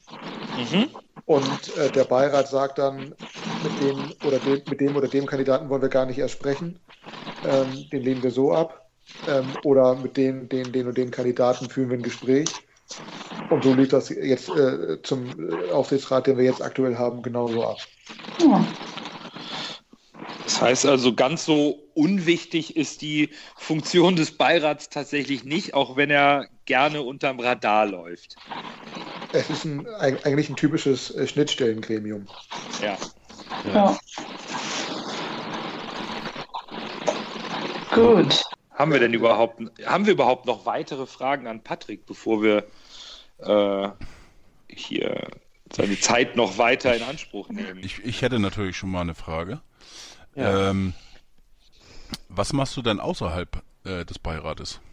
mhm. 0.56 0.88
und 1.26 1.76
äh, 1.78 1.90
der 1.90 2.04
Beirat 2.04 2.48
sagt 2.48 2.78
dann, 2.78 3.14
mit 3.62 3.80
dem, 3.82 4.12
oder 4.26 4.38
dem, 4.38 4.62
mit 4.68 4.80
dem 4.80 4.96
oder 4.96 5.08
dem 5.08 5.26
Kandidaten 5.26 5.68
wollen 5.68 5.82
wir 5.82 5.88
gar 5.88 6.06
nicht 6.06 6.18
erst 6.18 6.34
sprechen. 6.34 6.78
Ähm, 7.46 7.88
den 7.90 8.02
lehnen 8.02 8.22
wir 8.22 8.30
so 8.30 8.52
ab. 8.52 8.86
Ähm, 9.28 9.46
oder 9.64 9.96
mit 9.96 10.16
den, 10.16 10.48
den, 10.48 10.72
den 10.72 10.86
und 10.86 10.96
den 10.96 11.10
Kandidaten 11.10 11.68
führen 11.68 11.90
wir 11.90 11.98
ein 11.98 12.02
Gespräch. 12.02 12.48
Und 13.50 13.64
so 13.64 13.74
liegt 13.74 13.92
das 13.92 14.08
jetzt 14.08 14.48
äh, 14.50 15.00
zum 15.02 15.50
äh, 15.50 15.70
Aufsichtsrat, 15.70 16.26
den 16.26 16.38
wir 16.38 16.44
jetzt 16.44 16.62
aktuell 16.62 16.96
haben, 16.96 17.22
genauso 17.22 17.64
ab. 17.64 17.78
Ja. 18.40 18.64
Das 20.44 20.60
heißt 20.60 20.86
also, 20.86 21.14
ganz 21.14 21.44
so 21.44 21.78
unwichtig 21.94 22.76
ist 22.76 23.02
die 23.02 23.30
Funktion 23.56 24.16
des 24.16 24.36
Beirats 24.36 24.88
tatsächlich 24.88 25.44
nicht, 25.44 25.74
auch 25.74 25.96
wenn 25.96 26.10
er 26.10 26.48
gerne 26.64 27.02
unterm 27.02 27.40
Radar 27.40 27.86
läuft. 27.86 28.36
Es 29.32 29.48
ist 29.48 29.64
ein, 29.64 29.86
eigentlich 29.98 30.48
ein 30.48 30.56
typisches 30.56 31.14
äh, 31.14 31.26
Schnittstellengremium. 31.26 32.26
Ja. 32.82 32.96
ja. 33.72 33.98
Gut. 37.94 38.42
Haben 38.74 38.92
wir 38.92 38.98
denn 38.98 39.14
überhaupt, 39.14 39.60
haben 39.84 40.06
wir 40.06 40.14
überhaupt 40.14 40.46
noch 40.46 40.64
weitere 40.64 41.06
Fragen 41.06 41.46
an 41.46 41.62
Patrick, 41.62 42.06
bevor 42.06 42.42
wir 42.42 42.64
äh, 43.38 43.88
hier 44.68 45.28
seine 45.72 45.98
Zeit 46.00 46.34
noch 46.36 46.58
weiter 46.58 46.96
in 46.96 47.02
Anspruch 47.02 47.48
nehmen. 47.50 47.80
Ich, 47.84 48.04
ich 48.04 48.22
hätte 48.22 48.38
natürlich 48.38 48.76
schon 48.76 48.90
mal 48.90 49.02
eine 49.02 49.14
Frage. 49.14 49.60
Ja. 50.34 50.70
Ähm, 50.70 50.94
was 52.28 52.52
machst 52.52 52.76
du 52.76 52.82
denn 52.82 53.00
außerhalb 53.00 53.62
äh, 53.84 54.04
des 54.04 54.18
Beirates? 54.18 54.80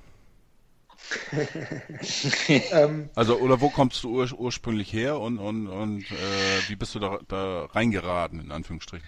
Ähm. 2.50 3.10
also, 3.16 3.38
oder 3.38 3.62
wo 3.62 3.70
kommst 3.70 4.04
du 4.04 4.10
ur 4.10 4.32
ursprünglich 4.34 4.92
her 4.92 5.20
und, 5.20 5.38
und, 5.40 5.68
und 5.68 6.04
äh, 6.12 6.70
wie 6.70 6.76
bist 6.76 6.96
du 6.96 7.00
da, 7.00 7.20
da 7.28 7.66
reingeraten, 7.66 8.42
in 8.42 8.52
Anführungsstrichen? 8.52 9.08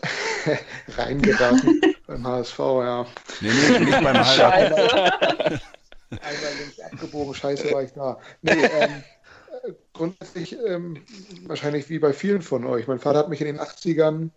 reingeraten 0.96 1.80
beim 2.06 2.26
HSV, 2.26 2.58
ja. 2.58 3.06
Nee, 3.40 3.50
nee, 3.50 3.78
nicht 3.80 4.02
beim 4.02 4.24
Heiraten. 4.24 5.60
Einmal 6.10 6.54
links 6.58 6.80
abgebogen, 6.80 7.34
scheiße 7.34 7.70
war 7.72 7.82
ich 7.82 7.92
da. 7.92 8.18
Nee, 8.42 8.52
ähm, 8.52 9.02
grundsätzlich 9.92 10.56
ähm, 10.66 11.02
wahrscheinlich 11.46 11.88
wie 11.88 11.98
bei 11.98 12.12
vielen 12.12 12.42
von 12.42 12.64
euch. 12.64 12.86
Mein 12.86 12.98
Vater 12.98 13.20
hat 13.20 13.28
mich 13.28 13.40
in 13.40 13.46
den 13.46 13.60
80ern 13.60 14.30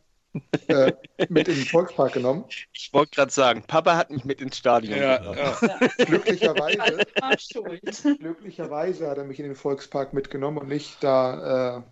äh, 0.68 0.94
mit 1.30 1.48
in 1.48 1.56
den 1.56 1.66
Volkspark 1.66 2.14
genommen. 2.14 2.46
Ich 2.74 2.92
wollte 2.94 3.12
gerade 3.12 3.32
sagen, 3.32 3.64
Papa 3.66 3.96
hat 3.96 4.10
mich 4.10 4.26
mit 4.26 4.42
ins 4.42 4.58
Stadion 4.58 4.98
ja, 4.98 5.18
genommen. 5.18 5.38
Ja. 5.38 6.06
Glücklicherweise, 6.06 7.06
glücklicherweise 8.20 9.10
hat 9.10 9.18
er 9.18 9.24
mich 9.24 9.40
in 9.40 9.46
den 9.46 9.56
Volkspark 9.56 10.14
mitgenommen 10.14 10.58
und 10.58 10.68
nicht 10.68 11.04
da 11.04 11.84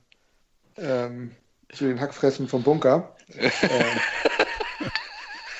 äh, 0.77 0.81
ähm, 0.81 1.31
zu 1.71 1.85
den 1.85 1.99
Hackfressen 1.99 2.47
vom 2.47 2.63
Bunker. 2.63 3.15
äh, 3.37 3.49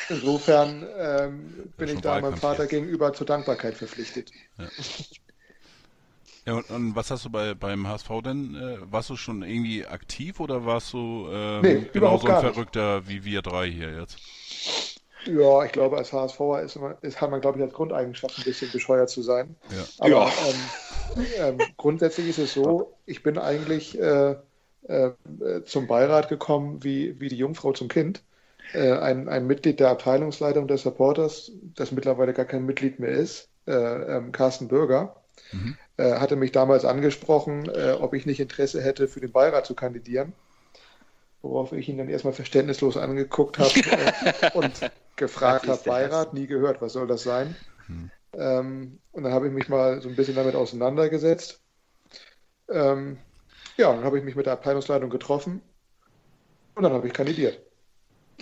insofern 0.10 0.88
ähm, 0.98 1.74
bin 1.78 1.90
ich 1.90 2.02
da 2.02 2.20
meinem 2.20 2.38
Vater 2.38 2.68
gegenüber 2.68 3.14
zur 3.14 3.26
Dankbarkeit 3.26 3.76
verpflichtet. 3.76 4.32
Ja. 4.58 4.68
Ja, 6.46 6.54
und, 6.54 6.70
und, 6.70 6.96
was 6.96 7.10
hast 7.10 7.26
du 7.26 7.30
bei, 7.30 7.54
beim 7.56 7.88
HSV 7.88 8.10
denn? 8.24 8.56
Äh, 8.56 8.92
warst 8.92 9.10
du 9.10 9.16
schon 9.16 9.42
irgendwie 9.42 9.86
aktiv 9.86 10.40
oder 10.40 10.66
warst 10.66 10.94
du 10.94 11.28
ähm, 11.32 11.62
nee, 11.62 11.90
genauso 11.92 12.28
ein 12.28 12.40
Verrückter 12.40 13.00
nicht. 13.00 13.10
wie 13.10 13.26
wir 13.26 13.42
drei 13.42 13.68
hier 13.68 14.00
jetzt? 14.00 14.18
Ja, 15.26 15.64
ich 15.64 15.72
glaube, 15.72 15.98
als 15.98 16.14
HSVer 16.14 16.62
ist, 16.62 16.80
ist, 17.02 17.20
hat 17.20 17.32
man, 17.32 17.42
glaube 17.42 17.58
ich, 17.58 17.64
als 17.64 17.74
Grundeigenschaft 17.74 18.38
ein 18.38 18.44
bisschen 18.44 18.72
bescheuert 18.72 19.10
zu 19.10 19.24
sein. 19.24 19.56
Ja. 19.72 19.84
Aber 19.98 20.10
ja. 20.10 20.32
Ähm, 20.48 21.26
ähm, 21.40 21.68
grundsätzlich 21.78 22.28
ist 22.30 22.38
es 22.38 22.54
so, 22.54 22.94
ich 23.08 23.24
bin 23.24 23.40
eigentlich 23.40 24.00
äh, 24.00 24.36
äh, 24.88 25.12
zum 25.66 25.88
Beirat 25.88 26.30
gekommen 26.30 26.84
wie, 26.84 27.20
wie 27.20 27.30
die 27.30 27.38
Jungfrau 27.38 27.74
zum 27.74 27.88
Kind. 27.88 28.22
Äh, 28.74 28.92
ein, 28.92 29.28
ein 29.30 29.48
Mitglied 29.48 29.80
der 29.80 29.90
Abteilungsleitung 29.90 30.68
der 30.68 30.78
Supporters, 30.78 31.52
das 31.76 31.92
mittlerweile 31.92 32.34
gar 32.34 32.46
kein 32.46 32.66
Mitglied 32.66 33.00
mehr 33.00 33.12
ist, 33.12 33.50
äh, 33.68 33.72
ähm, 33.72 34.32
Carsten 34.32 34.68
Bürger, 34.68 35.16
mhm. 35.52 35.78
Äh, 35.98 36.16
hatte 36.16 36.36
mich 36.36 36.52
damals 36.52 36.84
angesprochen, 36.84 37.70
äh, 37.70 37.94
ob 37.94 38.14
ich 38.14 38.26
nicht 38.26 38.42
Interesse 38.42 38.82
hätte, 38.82 39.08
für 39.08 39.22
den 39.22 39.32
Beirat 39.32 39.66
zu 39.66 39.76
kandidieren. 39.76 40.34
Worauf 41.42 41.72
ich 41.72 41.88
ihn 41.88 41.98
dann 41.98 42.10
erstmal 42.10 42.34
verständnislos 42.34 42.98
angeguckt 42.98 43.60
habe 43.60 43.72
äh, 43.72 44.52
und 44.54 44.74
gefragt 45.16 45.68
habe, 45.68 45.82
Beirat, 45.86 46.34
nie 46.34 46.48
gehört, 46.48 46.82
was 46.82 46.94
soll 46.94 47.08
das 47.08 47.24
sein? 47.24 47.56
Mhm. 47.88 48.12
Ähm, 48.34 49.00
und 49.14 49.24
dann 49.24 49.32
habe 49.32 49.48
ich 49.48 49.54
mich 49.54 49.70
mal 49.70 50.02
so 50.02 50.10
ein 50.10 50.16
bisschen 50.16 50.36
damit 50.36 50.56
auseinandergesetzt. 50.56 51.62
Ähm, 52.70 53.18
ja, 53.78 53.94
dann 53.94 54.04
habe 54.04 54.18
ich 54.18 54.26
mich 54.26 54.36
mit 54.36 54.48
der 54.48 54.54
Abteilungsleitung 54.54 55.10
getroffen 55.10 55.62
und 56.76 56.84
dann 56.84 56.92
habe 56.92 57.08
ich 57.08 57.14
kandidiert. 57.14 57.60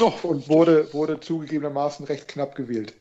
Oh. 0.01 0.13
Und 0.23 0.49
wurde, 0.49 0.91
wurde 0.93 1.19
zugegebenermaßen 1.19 2.05
recht 2.05 2.27
knapp 2.27 2.55
gewählt. 2.55 2.95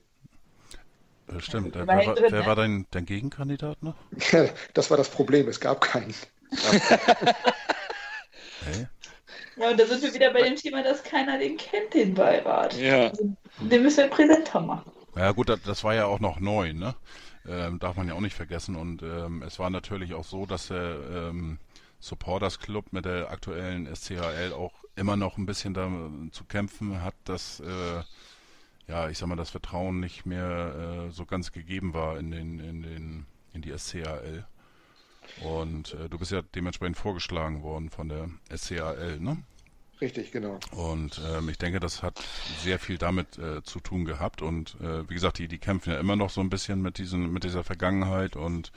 Das 1.27 1.45
stimmt. 1.45 1.75
Wer, 1.75 1.87
wer, 1.87 2.17
wer 2.17 2.31
ne? 2.31 2.47
war 2.47 2.57
dein, 2.57 2.87
dein 2.91 3.07
Gegenkandidat 3.07 3.83
noch? 3.83 3.95
das 4.75 4.91
war 4.91 4.97
das 4.97 5.09
Problem, 5.09 5.49
es 5.49 5.61
gab 5.61 5.81
keinen. 5.81 6.15
hey. 8.65 8.87
Ja, 9.57 9.71
und 9.71 9.79
da 9.79 9.87
sind 9.87 10.03
wir 10.03 10.13
wieder 10.15 10.33
bei 10.33 10.43
dem 10.43 10.57
Thema, 10.57 10.83
dass 10.83 11.03
keiner 11.03 11.39
den 11.39 11.57
kennt, 11.57 11.95
den 11.95 12.15
Beirat. 12.15 12.77
Ja. 12.79 13.09
Also, 13.09 13.37
den 13.61 13.83
müssen 13.83 13.99
wir 13.99 14.09
präsenter 14.09 14.61
machen. 14.61 14.91
Ja 15.15 15.33
gut, 15.33 15.49
das, 15.49 15.63
das 15.63 15.85
war 15.85 15.95
ja 15.95 16.07
auch 16.07 16.21
noch 16.21 16.41
neu, 16.41 16.73
ne? 16.73 16.95
Ähm, 17.47 17.79
darf 17.79 17.97
man 17.97 18.09
ja 18.09 18.15
auch 18.15 18.21
nicht 18.21 18.35
vergessen. 18.37 18.77
Und 18.77 19.03
ähm, 19.03 19.43
es 19.43 19.59
war 19.59 19.69
natürlich 19.71 20.15
auch 20.15 20.25
so, 20.25 20.47
dass 20.47 20.69
der 20.69 20.97
ähm, 21.11 21.59
Supporters 22.01 22.59
Club 22.61 22.93
mit 22.93 23.05
der 23.05 23.31
aktuellen 23.31 23.93
SCHL 23.95 24.53
auch 24.53 24.73
immer 24.97 25.17
noch 25.17 25.39
ein 25.39 25.47
bisschen 25.47 25.75
da 25.75 25.91
zu 26.33 26.45
kämpfen 26.45 27.03
hat, 27.03 27.15
dass 27.25 27.61
äh, 27.61 28.03
ja, 28.89 29.09
ich 29.09 29.19
sag 29.19 29.29
mal, 29.29 29.37
das 29.37 29.51
Vertrauen 29.51 30.01
nicht 30.01 30.27
mehr 30.27 31.07
äh, 31.09 31.11
so 31.13 31.25
ganz 31.25 31.53
gegeben 31.53 31.95
war 31.95 32.19
in 32.19 32.31
den, 32.31 32.59
in 32.59 32.83
den, 32.83 33.27
in 33.53 33.63
die 33.63 33.77
SCAL. 33.77 34.47
Und 35.43 35.95
äh, 35.95 36.09
du 36.09 36.19
bist 36.19 36.33
ja 36.33 36.43
dementsprechend 36.55 36.97
vorgeschlagen 36.97 37.63
worden 37.63 37.91
von 37.91 38.09
der 38.09 38.29
SCAL, 38.55 39.21
ne? 39.21 39.43
Richtig, 40.01 40.33
genau. 40.33 40.59
Und 40.73 41.21
ähm, 41.33 41.49
ich 41.49 41.59
denke, 41.59 41.79
das 41.79 42.03
hat 42.03 42.21
sehr 42.59 42.81
viel 42.81 42.99
damit 42.99 43.39
äh, 43.39 43.63
zu 43.63 43.79
tun 43.79 44.05
gehabt. 44.05 44.43
Und 44.43 44.77
äh, 44.81 45.09
wie 45.09 45.15
gesagt, 45.15 45.39
die, 45.39 45.47
die 45.47 45.59
kämpfen 45.59 45.93
ja 45.93 46.01
immer 46.01 46.17
noch 46.17 46.31
so 46.31 46.41
ein 46.41 46.51
bisschen 46.51 46.83
mit 46.83 46.99
diesen, 46.99 47.33
mit 47.33 47.45
dieser 47.45 47.63
Vergangenheit 47.63 48.35
und 48.35 48.73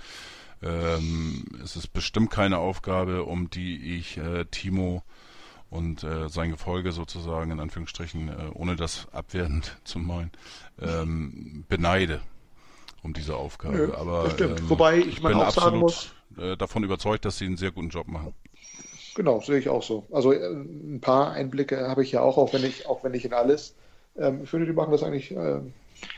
ähm, 0.61 1.45
es 1.64 1.76
ist 1.76 1.88
bestimmt 1.88 2.30
keine 2.30 2.60
Aufgabe, 2.60 3.23
um 3.23 3.49
die 3.49 3.98
ich 3.98 4.18
äh, 4.18 4.45
Timo 4.45 5.03
und 5.76 6.04
äh, 6.04 6.30
sein 6.30 6.52
Gefolge 6.52 6.92
sozusagen 6.92 7.52
in 7.52 7.60
Anführungsstrichen, 7.60 8.30
äh, 8.30 8.34
ohne 8.54 8.76
das 8.76 9.08
abwertend 9.12 9.78
zu 9.84 10.00
meinen, 10.00 10.32
ähm, 10.82 11.66
beneide 11.68 12.22
um 13.04 13.14
diese 13.14 13.36
Aufgabe. 13.36 13.90
Ja, 13.92 13.98
Aber 13.98 14.30
stimmt. 14.32 14.60
Ähm, 14.60 14.70
Wobei 14.70 14.98
ich, 14.98 15.08
ich 15.08 15.22
bin 15.22 15.34
absolut 15.34 15.82
muss, 15.82 16.14
äh, 16.38 16.58
davon 16.58 16.84
überzeugt, 16.84 17.26
dass 17.26 17.38
sie 17.38 17.46
einen 17.46 17.58
sehr 17.58 17.72
guten 17.72 17.90
Job 17.90 18.08
machen. 18.08 18.34
Genau, 19.16 19.40
sehe 19.40 19.60
ich 19.60 19.70
auch 19.70 19.84
so. 19.84 20.06
Also 20.12 20.34
äh, 20.34 20.46
ein 20.46 21.00
paar 21.02 21.32
Einblicke 21.32 21.88
habe 21.88 22.04
ich 22.04 22.12
ja 22.12 22.22
auch, 22.22 22.38
auch 22.38 22.54
wenn 22.54 22.64
ich, 22.64 22.88
auch 22.88 23.04
wenn 23.04 23.12
nicht 23.12 23.26
in 23.26 23.34
alles. 23.34 23.76
Ähm, 24.18 24.42
ich 24.44 24.50
finde, 24.50 24.66
die 24.66 24.74
machen 24.74 24.92
das 24.92 25.04
eigentlich 25.04 25.32
äh, 25.32 25.62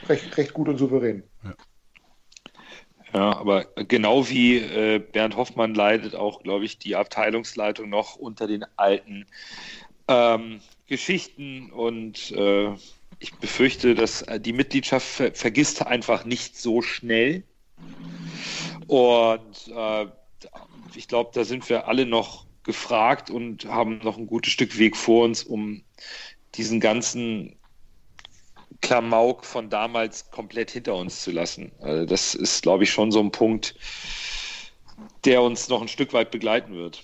recht, 0.07 0.37
recht 0.37 0.53
gut 0.53 0.69
und 0.69 0.77
souverän. 0.77 1.23
Ja. 1.43 1.53
Ja, 3.13 3.37
aber 3.37 3.65
genau 3.87 4.27
wie 4.29 4.57
äh, 4.57 4.99
Bernd 4.99 5.35
Hoffmann 5.37 5.73
leidet 5.73 6.13
auch, 6.15 6.43
glaube 6.43 6.65
ich, 6.65 6.77
die 6.77 6.95
Abteilungsleitung 6.95 7.89
noch 7.89 8.15
unter 8.15 8.47
den 8.47 8.65
alten 8.75 9.25
ähm, 10.07 10.59
Geschichten 10.87 11.71
und 11.71 12.31
äh, 12.31 12.73
ich 13.19 13.33
befürchte, 13.35 13.95
dass 13.95 14.21
äh, 14.23 14.39
die 14.39 14.53
Mitgliedschaft 14.53 15.07
ver 15.07 15.33
vergisst 15.33 15.85
einfach 15.85 16.25
nicht 16.25 16.57
so 16.57 16.81
schnell. 16.81 17.43
Und 18.87 19.67
äh, 19.73 20.05
ich 20.95 21.07
glaube, 21.07 21.31
da 21.33 21.43
sind 21.43 21.67
wir 21.69 21.87
alle 21.87 22.05
noch 22.05 22.45
gefragt 22.63 23.29
und 23.29 23.65
haben 23.65 23.99
noch 23.99 24.17
ein 24.17 24.27
gutes 24.27 24.51
Stück 24.51 24.77
Weg 24.77 24.95
vor 24.97 25.25
uns, 25.25 25.43
um 25.43 25.83
diesen 26.55 26.79
ganzen 26.79 27.57
Klamauk 28.81 29.45
von 29.45 29.69
damals 29.69 30.29
komplett 30.31 30.71
hinter 30.71 30.95
uns 30.95 31.23
zu 31.23 31.31
lassen. 31.31 31.71
Also 31.81 32.05
das 32.05 32.35
ist, 32.35 32.61
glaube 32.61 32.83
ich, 32.83 32.91
schon 32.91 33.11
so 33.11 33.19
ein 33.19 33.31
Punkt, 33.31 33.75
der 35.25 35.41
uns 35.41 35.69
noch 35.69 35.81
ein 35.81 35.87
Stück 35.87 36.13
weit 36.13 36.31
begleiten 36.31 36.73
wird. 36.75 37.03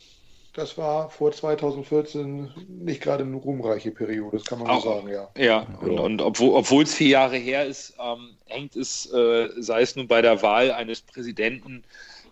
Das 0.53 0.77
war 0.77 1.09
vor 1.09 1.31
2014 1.31 2.51
nicht 2.67 3.01
gerade 3.01 3.23
eine 3.23 3.35
ruhmreiche 3.35 3.89
Periode, 3.89 4.37
das 4.37 4.45
kann 4.45 4.59
man 4.59 4.69
Auch, 4.69 4.83
sagen, 4.83 5.09
ja. 5.09 5.29
Ja, 5.35 5.65
und, 5.81 6.21
und 6.21 6.21
obwohl 6.21 6.83
es 6.83 6.93
vier 6.93 7.07
Jahre 7.07 7.37
her 7.37 7.65
ist, 7.65 7.95
ähm, 7.99 8.37
hängt 8.45 8.75
es, 8.75 9.11
äh, 9.11 9.49
sei 9.57 9.81
es 9.81 9.95
nun 9.95 10.07
bei 10.07 10.21
der 10.21 10.43
Wahl 10.43 10.71
eines 10.71 11.01
Präsidenten, 11.01 11.83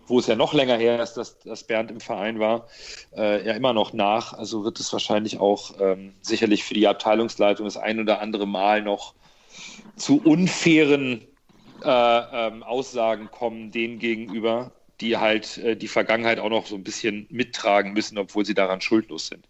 wo 0.06 0.20
es 0.20 0.28
ja 0.28 0.36
noch 0.36 0.54
länger 0.54 0.76
her 0.76 1.02
ist, 1.02 1.14
dass, 1.14 1.40
dass 1.40 1.64
Bernd 1.64 1.90
im 1.90 2.00
Verein 2.00 2.38
war, 2.38 2.68
äh, 3.16 3.44
ja 3.44 3.54
immer 3.54 3.72
noch 3.72 3.92
nach. 3.92 4.34
Also 4.34 4.62
wird 4.62 4.78
es 4.78 4.92
wahrscheinlich 4.92 5.40
auch 5.40 5.80
ähm, 5.80 6.14
sicherlich 6.22 6.62
für 6.62 6.74
die 6.74 6.86
Abteilungsleitung 6.86 7.64
das 7.64 7.76
ein 7.76 7.98
oder 7.98 8.20
andere 8.20 8.46
Mal 8.46 8.82
noch 8.82 9.14
zu 9.96 10.20
unfairen 10.22 11.22
äh, 11.84 11.88
ähm, 12.48 12.62
Aussagen 12.62 13.30
kommen 13.30 13.70
denen 13.70 13.98
gegenüber, 13.98 14.72
die 15.00 15.16
halt 15.16 15.58
äh, 15.58 15.76
die 15.76 15.88
Vergangenheit 15.88 16.38
auch 16.38 16.50
noch 16.50 16.66
so 16.66 16.76
ein 16.76 16.84
bisschen 16.84 17.26
mittragen 17.30 17.92
müssen, 17.92 18.18
obwohl 18.18 18.44
sie 18.44 18.54
daran 18.54 18.80
schuldlos 18.80 19.26
sind. 19.26 19.48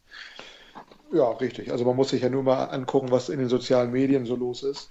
Ja, 1.12 1.30
richtig. 1.32 1.70
Also 1.70 1.84
man 1.84 1.96
muss 1.96 2.08
sich 2.08 2.22
ja 2.22 2.30
nur 2.30 2.42
mal 2.42 2.64
angucken, 2.64 3.10
was 3.10 3.28
in 3.28 3.38
den 3.38 3.48
sozialen 3.48 3.92
Medien 3.92 4.24
so 4.24 4.34
los 4.34 4.62
ist. 4.62 4.90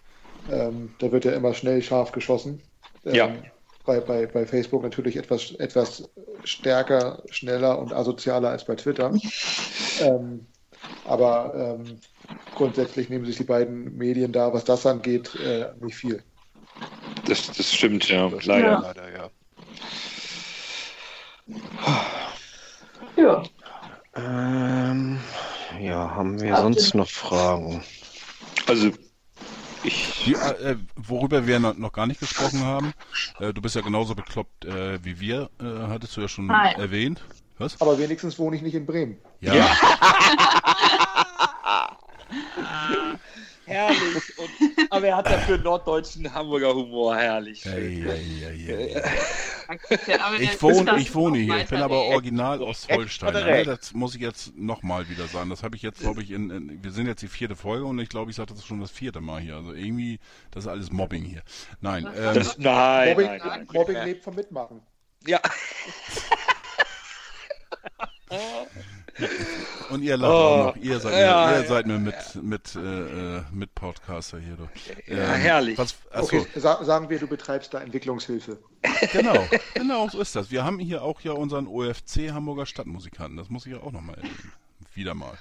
Ähm, 0.52 0.94
da 1.00 1.12
wird 1.12 1.26
ja 1.26 1.32
immer 1.32 1.54
schnell 1.54 1.82
scharf 1.82 2.12
geschossen. 2.12 2.62
Ähm, 3.06 3.16
ja. 3.16 3.36
Bei, 3.86 4.00
bei, 4.00 4.28
bei 4.28 4.46
Facebook 4.46 4.84
natürlich 4.84 5.18
etwas, 5.18 5.52
etwas 5.54 6.08
stärker, 6.44 7.24
schneller 7.32 7.80
und 7.80 7.92
asozialer 7.92 8.50
als 8.50 8.66
bei 8.66 8.76
Twitter. 8.76 9.12
ähm, 10.02 10.46
aber 11.06 11.54
ähm, 11.56 11.98
grundsätzlich 12.56 13.10
nehmen 13.10 13.26
sich 13.26 13.38
die 13.38 13.44
beiden 13.44 13.98
Medien 13.98 14.32
da, 14.32 14.54
was 14.54 14.64
das 14.64 14.86
angeht, 14.86 15.36
äh, 15.36 15.68
nicht 15.82 15.96
viel. 15.96 16.24
Das, 17.26 17.48
das 17.52 17.74
stimmt, 17.74 18.08
ja. 18.10 18.30
Das 18.30 18.46
leider. 18.46 18.72
Ja. 18.72 18.80
leider, 18.80 19.12
ja. 19.12 19.30
Ja. 23.18 23.44
Ähm, 24.16 25.20
ja, 25.80 26.16
haben 26.16 26.42
wir 26.42 26.56
Ach, 26.56 26.62
sonst 26.62 26.96
noch 26.96 27.10
Fragen? 27.10 27.84
Also, 28.68 28.92
ich. 29.84 30.24
Die, 30.26 30.34
äh, 30.34 30.76
worüber 30.96 31.48
wir 31.48 31.60
noch, 31.60 31.92
gar 31.92 32.08
nicht 32.08 32.20
gesprochen 32.20 32.64
haben, 32.64 32.94
äh, 33.40 33.54
du 33.54 33.62
bist 33.62 33.76
ja 33.76 33.82
genauso 33.82 34.16
bekloppt 34.16 34.66
äh, 34.66 35.04
wie 35.04 35.20
wir, 35.20 35.50
äh, 35.60 35.88
hattest 35.88 36.16
du 36.18 36.22
ja 36.22 36.28
schon 36.28 36.48
Nein. 36.48 36.76
erwähnt. 36.78 37.24
Was? 37.58 37.80
Aber 37.82 37.98
wenigstens 38.00 38.38
wohne 38.40 38.56
ich 38.56 38.62
nicht 38.62 38.76
in 38.76 38.86
Bremen. 38.86 39.18
Ja. 39.42 39.56
ja. 39.56 39.76
herrlich. 43.72 44.38
Und, 44.38 44.50
aber 44.92 45.08
er 45.08 45.18
hat 45.18 45.26
dafür 45.28 45.58
norddeutschen 45.58 46.32
Hamburger 46.34 46.76
Humor, 46.76 47.16
herrlich. 47.16 47.64
Hey, 47.66 48.04
hey, 48.06 48.64
hey, 48.66 49.02
ich 50.40 50.62
wohne, 50.62 51.00
ich 51.00 51.16
wohne 51.16 51.40
hier, 51.40 51.58
ich 51.58 51.68
bin 51.68 51.82
aber 51.82 52.04
original 52.04 52.62
aus 52.62 52.88
Holstein. 52.90 53.34
Ne? 53.34 53.64
Das 53.64 53.94
muss 53.94 54.16
ich 54.16 54.22
jetzt 54.22 54.58
nochmal 54.58 55.08
wieder 55.10 55.28
sagen. 55.28 55.50
Das 55.50 55.64
habe 55.64 55.76
ich 55.76 55.82
jetzt, 55.82 56.02
glaube 56.02 56.22
ich, 56.22 56.32
in, 56.32 56.50
in, 56.50 56.84
wir 56.84 56.92
sind 56.92 57.08
jetzt 57.08 57.22
die 57.22 57.28
vierte 57.28 57.56
Folge 57.56 57.86
und 57.86 58.00
ich 58.00 58.10
glaube, 58.10 58.32
ich 58.32 58.38
sage 58.38 58.54
das 58.54 58.66
schon 58.66 58.82
das 58.82 58.92
vierte 58.92 59.22
Mal 59.22 59.42
hier. 59.42 59.56
Also 59.56 59.74
irgendwie, 59.74 60.20
das 60.52 60.66
ist 60.66 60.70
alles 60.70 60.92
Mobbing 60.92 61.24
hier. 61.24 61.42
Nein. 61.80 62.06
Ähm, 62.06 62.36
das, 62.36 62.58
nein, 62.58 63.10
Mobbing, 63.10 63.28
nein, 63.28 63.42
nein, 63.46 63.68
Mobbing 63.74 64.04
lebt 64.04 64.24
vom 64.24 64.36
Mitmachen. 64.36 64.82
Ja. 65.26 65.40
Und 69.90 70.04
ihr 70.04 70.18
lacht 70.18 70.32
oh, 70.32 70.36
auch 70.36 70.76
noch. 70.76 70.82
Ihr 70.82 71.00
seid, 71.00 71.14
ja, 71.14 71.58
ihr 71.58 71.68
seid 71.68 71.88
nur 71.88 72.00
mit, 72.00 72.16
mit, 72.42 72.76
äh, 72.76 73.42
mit 73.52 73.76
Podcaster 73.76 74.40
hier. 74.40 74.56
Du. 74.56 74.70
Ähm, 75.08 75.18
ja, 75.18 75.34
herrlich. 75.34 75.78
Was, 75.78 75.96
okay, 76.14 76.46
sa 76.56 76.84
sagen 76.84 77.10
wir, 77.10 77.20
du 77.20 77.28
betreibst 77.28 77.74
da 77.74 77.80
Entwicklungshilfe. 77.80 78.58
Genau, 79.12 79.48
genau, 79.74 80.10
so 80.10 80.22
ist 80.22 80.36
das. 80.36 80.52
Wir 80.52 80.64
haben 80.64 80.80
hier 80.80 81.04
auch 81.04 81.22
ja 81.22 81.32
unseren 81.32 81.68
OFC 81.68 82.32
Hamburger 82.32 82.66
Stadtmusikanten. 82.66 83.38
Das 83.38 83.50
muss 83.50 83.66
ich 83.66 83.74
ja 83.74 83.80
auch 83.80 83.92
nochmal 83.92 84.16
erwähnen. 84.16 84.52
Wieder 84.94 85.14
mal. 85.14 85.38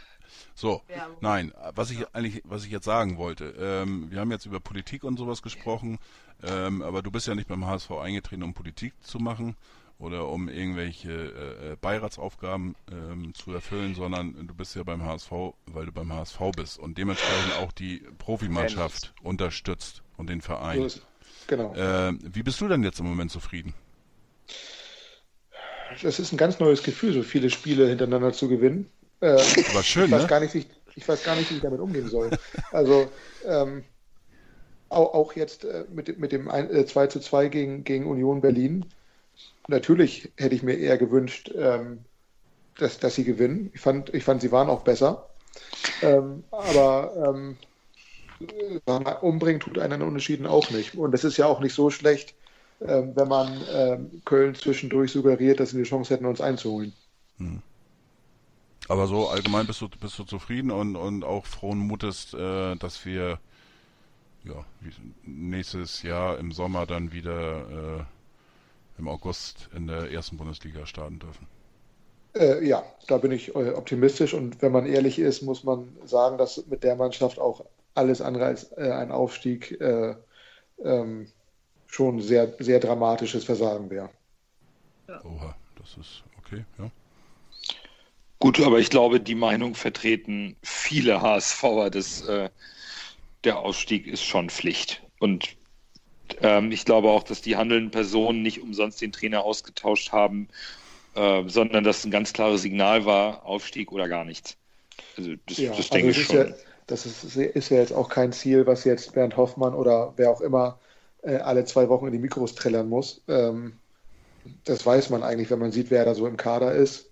So, 0.55 0.83
nein, 1.21 1.53
was 1.75 1.91
ich 1.91 2.07
eigentlich, 2.15 2.43
was 2.45 2.65
ich 2.65 2.71
jetzt 2.71 2.85
sagen 2.85 3.17
wollte, 3.17 3.55
ähm, 3.59 4.11
wir 4.11 4.21
haben 4.21 4.31
jetzt 4.31 4.47
über 4.47 4.61
Politik 4.61 5.05
und 5.05 5.17
sowas 5.17 5.43
gesprochen, 5.43 5.99
ähm, 6.43 6.83
aber 6.83 7.03
du 7.03 7.11
bist 7.11 7.27
ja 7.27 7.35
nicht 7.35 7.49
beim 7.49 7.67
HSV 7.67 7.91
eingetreten, 7.93 8.43
um 8.43 8.53
Politik 8.53 8.93
zu 9.03 9.19
machen, 9.19 9.57
oder 10.01 10.29
um 10.29 10.49
irgendwelche 10.49 11.11
äh, 11.11 11.73
äh, 11.73 11.77
Beiratsaufgaben 11.81 12.75
ähm, 12.91 13.35
zu 13.35 13.53
erfüllen, 13.53 13.95
sondern 13.95 14.47
du 14.47 14.55
bist 14.55 14.75
ja 14.75 14.83
beim 14.83 15.05
HSV, 15.05 15.31
weil 15.67 15.87
du 15.87 15.93
beim 15.93 16.13
HSV 16.13 16.39
bist 16.57 16.79
und 16.79 16.97
dementsprechend 16.97 17.59
auch 17.59 17.71
die 17.73 18.03
Profimannschaft 18.19 19.13
unterstützt 19.23 20.03
und 20.17 20.31
den 20.31 20.41
Verein. 20.41 20.91
Genau. 21.47 21.75
Äh, 21.75 22.15
wie 22.23 22.43
bist 22.43 22.61
du 22.61 22.69
denn 22.69 22.83
jetzt 22.83 22.99
im 23.01 23.07
Moment 23.07 23.31
zufrieden? 23.31 23.75
Das 26.03 26.19
ist 26.19 26.33
ein 26.33 26.37
ganz 26.37 26.61
neues 26.61 26.83
Gefühl, 26.83 27.13
so 27.13 27.23
viele 27.23 27.51
Spiele 27.51 27.89
hintereinander 27.89 28.33
zu 28.33 28.49
gewinnen. 28.49 28.89
Äh, 29.21 29.35
War 29.75 29.83
schön, 29.83 30.07
ich 30.07 30.11
weiß 30.13 30.23
ne? 30.23 30.29
Gar 30.29 30.41
nicht, 30.41 30.55
ich, 30.55 30.67
ich, 30.95 31.07
weiß 31.07 31.25
gar 31.25 31.37
nicht, 31.37 31.51
wie 31.51 31.57
ich 31.57 31.61
damit 31.61 31.81
umgehen 31.81 32.09
soll. 32.09 32.31
Also 32.73 33.11
ähm, 33.45 33.85
auch, 34.89 35.13
auch, 35.13 35.35
jetzt 35.35 35.65
äh, 35.65 35.85
mit, 35.91 36.19
mit 36.19 36.33
dem 36.33 36.49
1, 36.49 36.71
äh, 36.73 36.87
2 36.87 37.09
zu 37.09 37.21
2 37.21 37.49
gegen, 37.49 37.85
gegen 37.85 38.07
Union 38.07 38.41
Berlin 38.41 38.87
natürlich 39.71 40.31
hätte 40.37 40.55
ich 40.55 40.63
mir 40.63 40.75
eher 40.75 40.99
gewünscht, 40.99 41.51
ähm, 41.57 42.01
dass, 42.77 42.99
dass 42.99 43.15
sie 43.15 43.25
gewinnen. 43.25 43.71
Ich 43.75 43.81
fand, 43.81 44.13
ich 44.15 44.25
fand, 44.25 44.43
sie 44.43 44.53
waren 44.53 44.69
auch 44.69 44.83
besser. 44.83 45.27
Ähm, 46.03 46.45
aber 46.51 47.35
ähm, 47.35 47.57
umbringen 49.21 49.61
tut 49.61 49.79
einen 49.79 50.03
Unentschieden 50.03 50.47
auch 50.47 50.71
nicht. 50.71 50.95
Und 50.97 51.15
es 51.15 51.25
ist 51.25 51.37
ja 51.37 51.47
auch 51.47 51.61
nicht 51.61 51.75
so 51.75 51.91
schlecht, 51.91 52.35
ähm, 52.81 53.13
wenn 53.15 53.29
man 53.29 53.61
ähm, 53.73 54.23
Köln 54.25 54.55
zwischendurch 54.55 55.13
suggeriert, 55.13 55.61
dass 55.61 55.71
sie 55.71 55.77
eine 55.77 55.85
Chance 55.85 56.15
hätten, 56.15 56.27
uns 56.27 56.41
einzuholen. 56.41 56.93
Hm. 57.39 57.63
Aber 58.89 59.07
so 59.07 59.29
allgemein 59.29 59.67
bist 59.67 59.81
du, 59.81 59.89
bist 59.89 60.19
du 60.19 60.25
zufrieden 60.25 60.71
und, 60.71 60.97
und 60.97 61.25
auch 61.25 61.47
frohen 61.47 61.79
Mutes, 61.79 62.35
äh, 62.35 62.77
dass 62.77 63.05
wir 63.05 63.39
ja, 64.45 64.65
nächstes 65.25 66.03
Jahr 66.03 66.39
im 66.39 66.53
Sommer 66.53 66.87
dann 66.87 67.13
wieder 67.13 67.99
äh, 67.99 68.05
im 69.01 69.09
August 69.09 69.69
in 69.75 69.87
der 69.87 70.11
ersten 70.13 70.37
Bundesliga 70.37 70.87
starten 70.87 71.19
dürfen. 71.19 71.47
Äh, 72.37 72.65
ja, 72.65 72.85
da 73.09 73.19
bin 73.19 73.33
ich 73.33 73.55
äh, 73.55 73.71
optimistisch 73.71 74.35
und 74.35 74.63
wenn 74.63 74.71
man 74.71 74.87
ehrlich 74.87 75.19
ist, 75.19 75.43
muss 75.43 75.65
man 75.65 75.89
sagen, 76.05 76.39
dass 76.39 76.65
mit 76.67 76.85
der 76.85 76.95
Mannschaft 76.95 77.41
auch 77.41 77.65
alles 77.95 78.21
andere 78.21 78.45
als 78.45 78.71
äh, 78.77 78.93
ein 78.93 79.11
Aufstieg 79.11 79.81
äh, 79.81 80.15
ähm, 80.85 81.27
schon 81.87 82.21
sehr, 82.21 82.55
sehr 82.61 82.79
dramatisches 82.79 83.45
Versagen 83.45 83.91
wäre. 83.91 84.11
Ja. 85.09 85.25
Oha, 85.25 85.57
das 85.77 85.97
ist 85.97 86.23
okay, 86.39 86.65
ja. 86.79 86.91
Gut, 88.39 88.61
aber 88.61 88.79
ich 88.79 88.91
glaube, 88.91 89.21
die 89.21 89.35
Meinung 89.35 89.75
vertreten 89.75 90.57
viele 90.63 91.21
HSVer, 91.21 91.91
dass 91.91 92.23
äh, 92.23 92.49
der 93.45 93.59
Ausstieg 93.59 94.07
ist 94.07 94.23
schon 94.23 94.49
Pflicht. 94.49 95.03
Und 95.19 95.57
ähm, 96.43 96.73
ich 96.73 96.85
glaube 96.85 97.09
auch, 97.09 97.23
dass 97.23 97.43
die 97.43 97.57
handelnden 97.57 97.91
Personen 97.91 98.43
nicht 98.43 98.63
umsonst 98.63 99.01
den 99.01 99.13
Trainer 99.13 99.45
ausgetauscht 99.45 100.13
haben, 100.13 100.49
äh, 101.15 101.43
sondern 101.47 101.85
dass 101.85 102.05
ein 102.05 102.11
ganz 102.11 102.33
klares 102.33 102.63
Signal 102.63 103.05
war, 103.05 103.45
Aufstieg 103.45 103.93
oder 103.93 104.09
gar 104.09 104.25
nichts. 104.25 104.57
Also 105.17 105.33
das, 105.47 105.59
ja, 105.59 105.75
das 105.75 105.91
denke 105.91 106.09
also 106.09 106.21
ich 106.21 106.27
schon. 106.27 106.37
Ja, 106.37 106.55
das 106.87 107.07
ist, 107.07 107.37
ist, 107.37 107.69
ja 107.71 107.79
jetzt 107.79 107.93
auch 107.93 108.09
kein 108.09 108.33
Ziel, 108.33 108.67
was 108.67 108.85
jetzt 108.85 109.13
Bernd 109.13 109.37
Hoffmann 109.37 109.75
oder 109.75 110.13
wer 110.17 110.31
auch 110.31 110.41
immer 110.41 110.79
äh, 111.23 111.37
alle 111.37 111.65
zwei 111.65 111.89
Wochen 111.89 112.07
in 112.07 112.13
die 112.13 112.19
Mikros 112.19 112.55
trällern 112.55 112.89
muss. 112.89 113.23
Ähm, 113.29 113.75
das 114.65 114.85
weiß 114.85 115.11
man 115.11 115.23
eigentlich, 115.23 115.51
wenn 115.51 115.59
man 115.59 115.73
sieht, 115.73 115.91
wer 115.91 116.05
da 116.05 116.15
so 116.15 116.27
im 116.27 116.37
Kader 116.37 116.73
ist, 116.73 117.11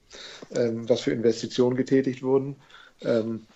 ähm, 0.55 0.89
was 0.89 1.03
für 1.03 1.13
Investitionen 1.13 1.77
getätigt 1.77 2.23
wurden. 2.23 2.57
Ähm, 3.03 3.47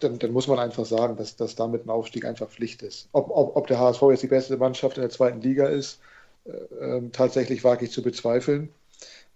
dann, 0.00 0.18
dann, 0.18 0.32
muss 0.32 0.48
man 0.48 0.58
einfach 0.58 0.84
sagen, 0.84 1.16
dass, 1.16 1.36
dass 1.36 1.54
damit 1.54 1.86
ein 1.86 1.90
Aufstieg 1.90 2.24
einfach 2.24 2.48
Pflicht 2.48 2.82
ist. 2.82 3.08
Ob, 3.12 3.30
ob, 3.30 3.56
ob 3.56 3.66
der 3.66 3.78
HSV 3.78 4.02
jetzt 4.10 4.22
die 4.22 4.28
beste 4.28 4.56
Mannschaft 4.56 4.96
in 4.96 5.02
der 5.02 5.10
zweiten 5.10 5.40
Liga 5.40 5.66
ist, 5.66 6.00
äh, 6.44 6.50
ähm, 6.80 7.12
tatsächlich 7.12 7.64
wage 7.64 7.84
ich 7.84 7.92
zu 7.92 8.02
bezweifeln. 8.02 8.70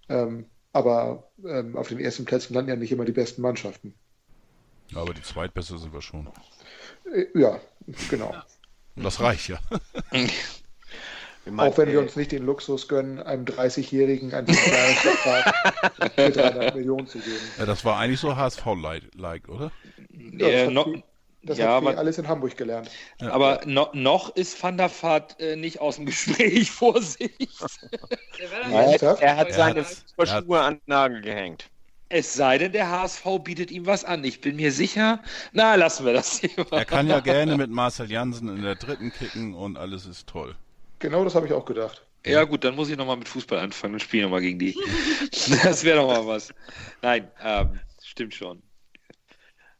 Ähm, 0.08 0.46
aber 0.72 1.24
ähm, 1.44 1.76
auf 1.76 1.88
den 1.88 2.00
ersten 2.00 2.24
Plätzen 2.24 2.54
landen 2.54 2.70
ja 2.70 2.76
nicht 2.76 2.92
immer 2.92 3.04
die 3.04 3.12
besten 3.12 3.42
Mannschaften. 3.42 3.94
Aber 4.94 5.14
die 5.14 5.22
zweitbeste 5.22 5.78
sind 5.78 5.92
wir 5.92 6.02
schon. 6.02 6.28
Äh, 7.12 7.26
ja, 7.34 7.60
genau. 8.08 8.34
Und 8.96 9.04
das 9.04 9.20
reicht 9.20 9.48
ja. 9.48 9.58
Auch 11.56 11.78
wenn 11.78 11.90
wir 11.90 12.00
uns 12.00 12.16
nicht 12.16 12.32
den 12.32 12.44
Luxus 12.44 12.86
gönnen, 12.86 13.20
einem 13.20 13.44
30-Jährigen 13.44 14.34
einen 14.34 14.48
Jahresvertrag 14.48 16.14
für 16.14 16.30
300 16.30 16.74
Millionen 16.74 17.06
zu 17.06 17.18
geben. 17.18 17.40
Ja, 17.58 17.66
das 17.66 17.84
war 17.84 17.98
eigentlich 17.98 18.20
so 18.20 18.36
HSV-like, 18.36 19.48
oder? 19.48 19.72
Ja, 20.36 20.50
das, 20.50 20.66
hat, 20.66 20.72
no, 20.72 21.02
das 21.42 21.58
ja, 21.58 21.82
hat 21.82 21.96
alles 21.96 22.18
in 22.18 22.28
Hamburg 22.28 22.56
gelernt. 22.56 22.90
Ja. 23.20 23.30
Aber 23.32 23.62
no, 23.64 23.88
noch 23.94 24.36
ist 24.36 24.62
Van 24.62 24.76
der 24.76 24.90
Vaart 24.90 25.40
äh, 25.40 25.56
nicht 25.56 25.80
aus 25.80 25.96
dem 25.96 26.06
Gespräch, 26.06 26.70
Vorsicht. 26.70 27.50
er, 28.70 29.18
er 29.20 29.36
hat 29.36 29.52
seine 29.52 29.84
Schuhe 29.84 30.60
an 30.60 30.74
den 30.74 30.82
Nagel 30.86 31.22
gehängt. 31.22 31.70
Es 32.12 32.34
sei 32.34 32.58
denn, 32.58 32.72
der 32.72 32.90
HSV 32.90 33.24
bietet 33.44 33.70
ihm 33.70 33.86
was 33.86 34.04
an. 34.04 34.24
Ich 34.24 34.40
bin 34.40 34.56
mir 34.56 34.72
sicher. 34.72 35.22
Na, 35.52 35.76
lassen 35.76 36.04
wir 36.04 36.12
das 36.12 36.40
Thema. 36.40 36.66
Er 36.72 36.84
kann 36.84 37.06
ja 37.06 37.20
gerne 37.20 37.56
mit 37.56 37.70
Marcel 37.70 38.10
Jansen 38.10 38.48
in 38.48 38.62
der 38.62 38.74
dritten 38.74 39.12
kicken 39.12 39.54
und 39.54 39.78
alles 39.78 40.06
ist 40.06 40.28
toll. 40.28 40.56
Genau 41.00 41.24
das 41.24 41.34
habe 41.34 41.46
ich 41.46 41.52
auch 41.52 41.64
gedacht. 41.64 42.06
Ja, 42.24 42.44
gut, 42.44 42.64
dann 42.64 42.76
muss 42.76 42.90
ich 42.90 42.96
nochmal 42.96 43.16
mit 43.16 43.28
Fußball 43.28 43.58
anfangen 43.58 43.94
und 43.94 44.00
spiele 44.00 44.24
nochmal 44.24 44.42
gegen 44.42 44.58
die. 44.58 44.76
das 45.64 45.84
wäre 45.84 45.98
doch 45.98 46.06
mal 46.06 46.26
was. 46.26 46.52
Nein, 47.02 47.30
ähm, 47.42 47.80
stimmt 48.02 48.34
schon. 48.34 48.62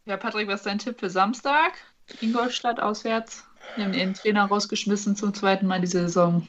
Ja, 0.07 0.17
Patrick, 0.17 0.49
was 0.49 0.61
ist 0.61 0.67
dein 0.67 0.79
Tipp 0.79 0.99
für 0.99 1.11
Samstag? 1.11 1.75
Ingolstadt 2.21 2.81
auswärts. 2.81 3.45
Wir 3.77 3.85
haben 3.85 3.95
ihren 3.95 4.15
Trainer 4.15 4.47
rausgeschmissen 4.47 5.15
zum 5.15 5.35
zweiten 5.35 5.67
Mal 5.67 5.81
diese 5.81 6.01
Saison. 6.01 6.49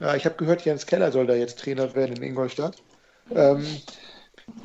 Ja, 0.00 0.14
ich 0.14 0.24
habe 0.24 0.36
gehört, 0.36 0.64
Jens 0.64 0.86
Keller 0.86 1.12
soll 1.12 1.26
da 1.26 1.34
jetzt 1.34 1.58
Trainer 1.58 1.94
werden 1.94 2.16
in 2.16 2.22
Ingolstadt. 2.22 2.76
Ähm, 3.34 3.66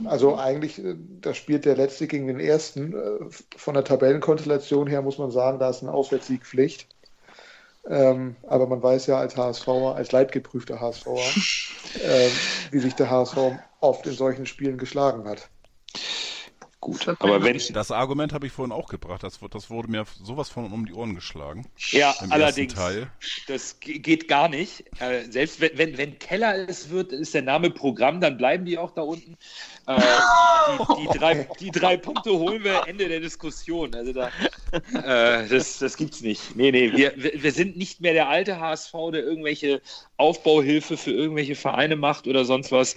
also 0.05 0.38
eigentlich, 0.38 0.84
äh, 0.84 0.95
da 1.21 1.34
spielt 1.34 1.65
der 1.65 1.75
letzte 1.75 2.07
gegen 2.07 2.27
den 2.27 2.39
ersten. 2.39 2.93
Äh, 2.93 3.29
von 3.55 3.73
der 3.73 3.84
Tabellenkonstellation 3.84 4.88
her 4.88 5.01
muss 5.01 5.17
man 5.17 5.31
sagen, 5.31 5.59
da 5.59 5.69
ist 5.69 5.81
ein 5.81 5.89
Auswärtssieg 5.89 6.45
Pflicht. 6.45 6.88
Ähm, 7.89 8.35
aber 8.43 8.68
man 8.68 8.84
weiß 8.84 9.07
ja 9.07 9.18
als 9.19 9.38
HSVer, 9.38 9.95
als 9.95 10.11
leidgeprüfter 10.11 10.80
HSVer, 10.81 11.38
äh, 12.03 12.30
wie 12.72 12.80
sich 12.80 12.95
der 12.95 13.09
HSV 13.09 13.38
oft 13.80 14.05
in 14.07 14.14
solchen 14.14 14.45
Spielen 14.45 14.77
geschlagen 14.77 15.27
hat. 15.27 15.49
Gut, 16.79 17.07
aber 17.07 17.43
wenn 17.43 17.59
das 17.73 17.89
Argument 17.89 18.33
habe 18.33 18.45
ich 18.45 18.53
vorhin 18.53 18.71
auch 18.71 18.87
gebracht, 18.87 19.23
das, 19.23 19.39
das 19.49 19.71
wurde 19.71 19.89
mir 19.89 20.05
sowas 20.23 20.49
von 20.49 20.71
um 20.71 20.85
die 20.85 20.93
Ohren 20.93 21.15
geschlagen. 21.15 21.65
Ja, 21.89 22.13
allerdings. 22.29 22.75
Das 23.47 23.79
geht 23.79 24.27
gar 24.27 24.47
nicht. 24.47 24.85
Äh, 24.99 25.23
selbst 25.31 25.59
wenn, 25.59 25.75
wenn, 25.75 25.97
wenn 25.97 26.19
Keller 26.19 26.69
es 26.69 26.91
wird, 26.91 27.13
ist 27.13 27.33
der 27.33 27.41
Name 27.41 27.71
Programm, 27.71 28.21
dann 28.21 28.37
bleiben 28.37 28.63
die 28.65 28.77
auch 28.77 28.91
da 28.91 29.01
unten. 29.01 29.37
Äh, 29.87 29.99
die, 30.77 31.07
die, 31.07 31.17
drei, 31.17 31.47
die 31.59 31.71
drei 31.71 31.97
Punkte 31.97 32.31
holen 32.31 32.63
wir 32.63 32.87
Ende 32.87 33.07
der 33.07 33.21
Diskussion. 33.21 33.95
Also 33.95 34.13
da, 34.13 34.27
äh, 34.93 35.47
das, 35.47 35.79
das 35.79 35.97
gibt's 35.97 36.21
nicht. 36.21 36.55
Nee, 36.55 36.71
nee, 36.71 36.91
wir, 36.93 37.13
wir 37.15 37.51
sind 37.51 37.75
nicht 37.75 38.01
mehr 38.01 38.13
der 38.13 38.29
alte 38.29 38.59
HSV, 38.59 38.93
der 39.13 39.23
irgendwelche 39.23 39.81
Aufbauhilfe 40.17 40.95
für 40.95 41.11
irgendwelche 41.11 41.55
Vereine 41.55 41.95
macht 41.95 42.27
oder 42.27 42.45
sonst 42.45 42.71
was 42.71 42.95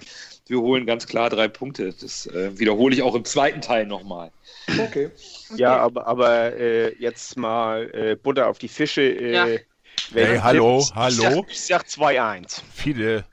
wir 0.51 0.61
holen 0.61 0.85
ganz 0.85 1.07
klar 1.07 1.31
drei 1.31 1.47
Punkte. 1.47 1.93
Das 1.93 2.27
äh, 2.27 2.59
wiederhole 2.59 2.95
ich 2.95 3.03
auch 3.03 3.15
im 3.15 3.25
zweiten 3.25 3.61
Teil 3.61 3.87
nochmal. 3.87 4.33
Okay. 4.69 5.07
okay. 5.07 5.11
Ja, 5.57 5.77
aber, 5.79 6.07
aber 6.07 6.57
äh, 6.57 6.95
jetzt 6.99 7.37
mal 7.37 7.89
äh, 7.95 8.17
Butter 8.17 8.49
auf 8.49 8.59
die 8.59 8.69
Fische. 8.69 9.03
Äh, 9.03 9.33
ja. 9.33 9.47
Hey, 10.13 10.39
hallo, 10.39 10.85
hallo. 10.95 11.47
Ich 11.49 11.61
sag, 11.61 11.89
sag 11.89 12.03
2-1. 12.03 12.63
Viele. 12.73 13.25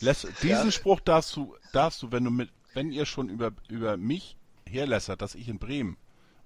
diesen 0.00 0.30
ja. 0.48 0.70
Spruch 0.70 1.00
darfst 1.00 1.36
du 1.36 1.54
darfst 1.72 2.02
du, 2.02 2.10
wenn 2.10 2.24
du 2.24 2.30
mit, 2.30 2.48
wenn 2.72 2.90
ihr 2.90 3.04
schon 3.04 3.28
über, 3.28 3.52
über 3.68 3.96
mich 3.96 4.36
herlässert, 4.66 5.20
dass 5.20 5.34
ich 5.34 5.48
in 5.48 5.58
Bremen 5.58 5.98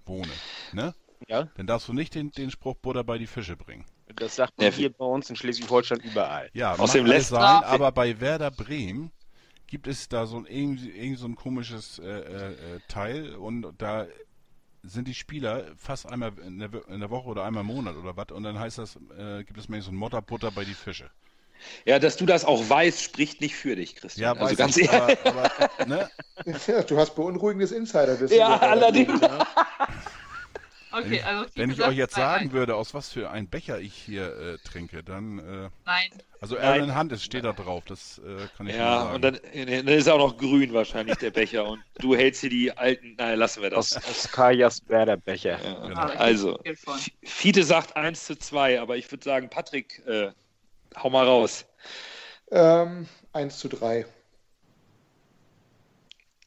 wohne, 0.06 0.32
ne? 0.72 0.94
Ja. 1.28 1.48
Dann 1.56 1.68
darfst 1.68 1.86
du 1.86 1.92
nicht 1.92 2.16
den, 2.16 2.32
den 2.32 2.50
Spruch 2.50 2.74
Butter 2.74 3.04
bei 3.04 3.16
die 3.16 3.28
Fische 3.28 3.56
bringen. 3.56 3.84
Das 4.16 4.34
sagt 4.34 4.58
man 4.58 4.72
hier 4.72 4.90
bei 4.90 5.04
uns 5.04 5.30
in 5.30 5.36
Schleswig-Holstein 5.36 6.00
überall. 6.00 6.50
Ja, 6.52 6.74
alles 6.74 6.94
lässt- 6.94 7.28
sein, 7.28 7.62
aber 7.62 7.92
bei 7.92 8.20
Werder 8.20 8.50
Bremen 8.50 9.12
gibt 9.72 9.86
es 9.86 10.06
da 10.06 10.26
so 10.26 10.36
ein 10.36 10.44
irgendwie, 10.44 10.90
irgendwie 10.90 11.16
so 11.16 11.26
ein 11.26 11.34
komisches 11.34 11.98
äh, 11.98 12.04
äh, 12.04 12.74
äh, 12.74 12.80
Teil 12.88 13.34
und 13.36 13.72
da 13.78 14.06
sind 14.82 15.08
die 15.08 15.14
Spieler 15.14 15.64
fast 15.78 16.04
einmal 16.04 16.32
in 16.46 16.58
der, 16.58 16.68
in 16.88 17.00
der 17.00 17.08
Woche 17.08 17.26
oder 17.28 17.44
einmal 17.44 17.62
im 17.62 17.68
Monat 17.68 17.96
oder 17.96 18.14
was 18.14 18.26
und 18.32 18.42
dann 18.42 18.58
heißt 18.58 18.76
das, 18.76 18.96
äh, 19.16 19.42
gibt 19.44 19.58
es 19.58 19.70
mir 19.70 19.80
so 19.80 19.90
ein 19.90 19.96
Motterbutter 19.96 20.50
bei 20.50 20.66
die 20.66 20.74
Fische. 20.74 21.10
Ja, 21.86 21.98
dass 21.98 22.18
du 22.18 22.26
das 22.26 22.44
auch 22.44 22.68
weißt, 22.68 23.00
spricht 23.00 23.40
nicht 23.40 23.56
für 23.56 23.74
dich, 23.74 23.96
Christian. 23.96 24.36
Ja, 24.36 24.42
also 24.42 24.50
weiß 24.50 24.58
ganz 24.58 24.76
ich, 24.76 24.92
ehrlich. 24.92 25.18
aber, 25.24 25.50
aber 25.58 25.86
ne? 25.86 26.10
Ja, 26.66 26.82
du 26.82 26.98
hast 26.98 27.14
beunruhigendes 27.14 27.72
Insiderwissen. 27.72 28.36
Ja, 28.36 28.56
allerdings. 28.60 29.18
Okay, 30.92 31.22
also 31.22 31.46
Wenn 31.54 31.70
ich 31.70 31.76
gesagt, 31.76 31.92
euch 31.92 31.98
jetzt 31.98 32.14
sagen 32.14 32.52
würde, 32.52 32.76
aus 32.76 32.92
was 32.94 33.10
für 33.10 33.30
ein 33.30 33.48
Becher 33.48 33.80
ich 33.80 33.94
hier 33.94 34.36
äh, 34.36 34.58
trinke, 34.58 35.02
dann 35.02 35.38
äh, 35.38 35.70
Nein, 35.86 36.10
also. 36.40 36.56
Erlen 36.56 36.94
Hand 36.94 37.12
ist 37.12 37.24
steht 37.24 37.44
da 37.44 37.52
drauf, 37.52 37.84
das 37.86 38.18
äh, 38.18 38.48
kann 38.56 38.66
ich 38.66 38.76
Ja, 38.76 39.02
sagen. 39.04 39.14
und 39.14 39.22
dann, 39.22 39.38
dann 39.54 39.88
ist 39.88 40.08
auch 40.08 40.18
noch 40.18 40.36
grün 40.36 40.72
wahrscheinlich, 40.74 41.16
der 41.18 41.30
Becher. 41.30 41.64
Und 41.66 41.82
du 42.00 42.14
hältst 42.14 42.40
hier 42.40 42.50
die 42.50 42.76
alten. 42.76 43.14
Nein, 43.16 43.38
lassen 43.38 43.62
wir 43.62 43.70
das. 43.70 43.96
aus 43.96 44.30
Kajas 44.30 44.82
Werder 44.88 45.16
Becher. 45.16 45.58
Ja. 45.62 45.86
Genau. 45.88 46.08
ich 46.08 46.20
Also. 46.20 46.60
Fiete 47.22 47.64
sagt 47.64 47.96
1 47.96 48.26
zu 48.26 48.36
2, 48.38 48.80
aber 48.80 48.96
ich 48.96 49.10
würde 49.10 49.24
sagen, 49.24 49.48
Patrick, 49.48 50.02
äh, 50.06 50.30
hau 50.96 51.10
mal 51.10 51.24
raus. 51.26 51.64
Ähm, 52.50 53.08
1 53.32 53.58
zu 53.58 53.68
3. 53.68 54.04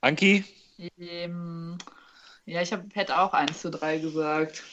Anki? 0.02 0.44
Ähm, 1.00 1.78
ja, 2.46 2.62
ich 2.62 2.72
habe 2.74 2.86
hätte 2.94 3.18
auch 3.20 3.34
1 3.34 3.62
zu 3.62 3.70
3 3.72 4.00
gesagt. 4.00 4.64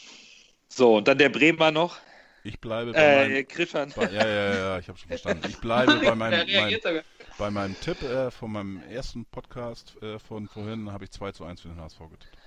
So, 0.69 0.97
und 0.97 1.09
dann 1.09 1.19
der 1.19 1.29
Bremer 1.29 1.71
noch. 1.71 1.99
ich 2.45 2.61
bleibe 2.61 2.95
bei 2.95 2.99
Äh, 3.01 3.45
meinem, 3.47 3.93
bei, 3.95 4.11
ja, 4.11 4.27
ja, 4.27 4.55
ja, 4.55 4.79
ich 4.79 4.89
habe 4.89 4.99
schon 4.99 5.09
verstanden. 5.09 5.47
Ich 5.49 5.61
bleibe 5.61 6.01
bei 6.01 6.15
meinem, 6.15 6.49
sogar. 6.83 7.05
Bei 7.39 7.51
meinem 7.51 7.79
Tipp 7.81 8.03
äh, 8.03 8.31
von 8.31 8.53
meinem 8.53 8.83
ersten 8.83 9.25
Podcast 9.27 9.97
äh, 10.03 10.19
von 10.19 10.49
vorhin 10.49 10.93
habe 10.93 11.05
ich 11.05 11.11
2 11.13 11.33
zu 11.33 11.45
1 11.45 11.61
für 11.63 11.69
den 11.69 11.81
HSV 11.81 11.99
getippt. 12.11 12.39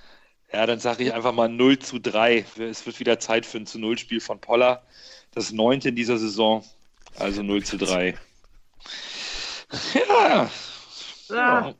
Ja, 0.54 0.66
dann 0.66 0.80
sage 0.80 1.04
ich 1.04 1.14
einfach 1.14 1.34
mal 1.34 1.50
0 1.50 1.80
zu 1.80 2.00
3. 2.00 2.46
Es 2.60 2.86
wird 2.86 3.00
wieder 3.00 3.20
Zeit 3.20 3.46
für 3.46 3.58
ein 3.58 3.66
zu 3.68 3.80
0 3.80 3.98
Spiel 3.98 4.22
von 4.22 4.40
Poller. 4.40 4.84
Das 5.32 5.52
neunte 5.52 5.90
in 5.90 5.96
dieser 5.96 6.18
Saison. 6.18 6.64
Also 7.18 7.44
0 7.44 7.64
zu 7.64 7.78
3. 7.78 8.16
Ja. 9.94 10.50
So, 11.28 11.36
ja. 11.36 11.76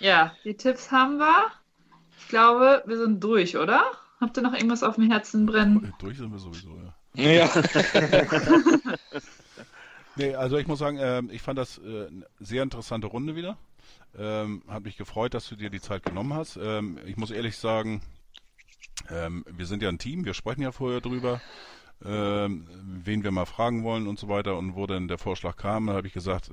ja, 0.00 0.36
die 0.44 0.56
Tipps 0.56 0.90
haben 0.90 1.18
wir. 1.18 1.57
Ich 2.28 2.30
glaube, 2.30 2.82
wir 2.84 2.98
sind 2.98 3.24
durch, 3.24 3.56
oder? 3.56 3.90
Habt 4.20 4.36
ihr 4.36 4.42
noch 4.42 4.52
irgendwas 4.52 4.82
auf 4.82 4.96
dem 4.96 5.10
Herzen 5.10 5.46
brennen? 5.46 5.82
Äh, 5.82 5.92
Durch 5.98 6.18
sind 6.18 6.30
wir 6.30 6.38
sowieso, 6.38 6.78
ja. 7.14 7.22
Ja. 7.22 7.48
Nee, 10.16 10.34
also 10.34 10.58
ich 10.58 10.66
muss 10.66 10.80
sagen, 10.80 10.98
ähm, 11.00 11.30
ich 11.32 11.40
fand 11.40 11.58
das 11.58 11.78
äh, 11.78 12.08
eine 12.08 12.26
sehr 12.40 12.64
interessante 12.64 13.06
Runde 13.06 13.36
wieder. 13.36 13.56
Ähm, 14.18 14.62
hat 14.68 14.82
mich 14.82 14.96
gefreut, 14.96 15.32
dass 15.32 15.48
du 15.48 15.54
dir 15.54 15.70
die 15.70 15.80
Zeit 15.80 16.02
genommen 16.02 16.34
hast. 16.34 16.58
Ähm, 16.60 16.98
ich 17.06 17.16
muss 17.16 17.30
ehrlich 17.30 17.56
sagen, 17.56 18.02
ähm, 19.08 19.44
wir 19.48 19.64
sind 19.64 19.80
ja 19.80 19.88
ein 19.88 19.98
Team, 19.98 20.24
wir 20.24 20.34
sprechen 20.34 20.62
ja 20.62 20.72
vorher 20.72 21.00
drüber, 21.00 21.40
ähm, 22.04 22.66
wen 23.04 23.22
wir 23.22 23.30
mal 23.30 23.46
fragen 23.46 23.84
wollen 23.84 24.08
und 24.08 24.18
so 24.18 24.28
weiter. 24.28 24.58
Und 24.58 24.74
wo 24.74 24.86
dann 24.88 25.06
der 25.06 25.18
Vorschlag 25.18 25.56
kam, 25.56 25.86
da 25.86 25.92
habe 25.92 26.08
ich 26.08 26.12
gesagt, 26.12 26.50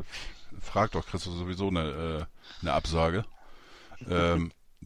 frag 0.61 0.91
doch, 0.91 1.05
kriegst 1.07 1.25
du 1.25 1.31
sowieso 1.31 1.67
eine, 1.67 1.89
äh, 1.89 2.25
eine 2.61 2.73
Absage. 2.73 3.25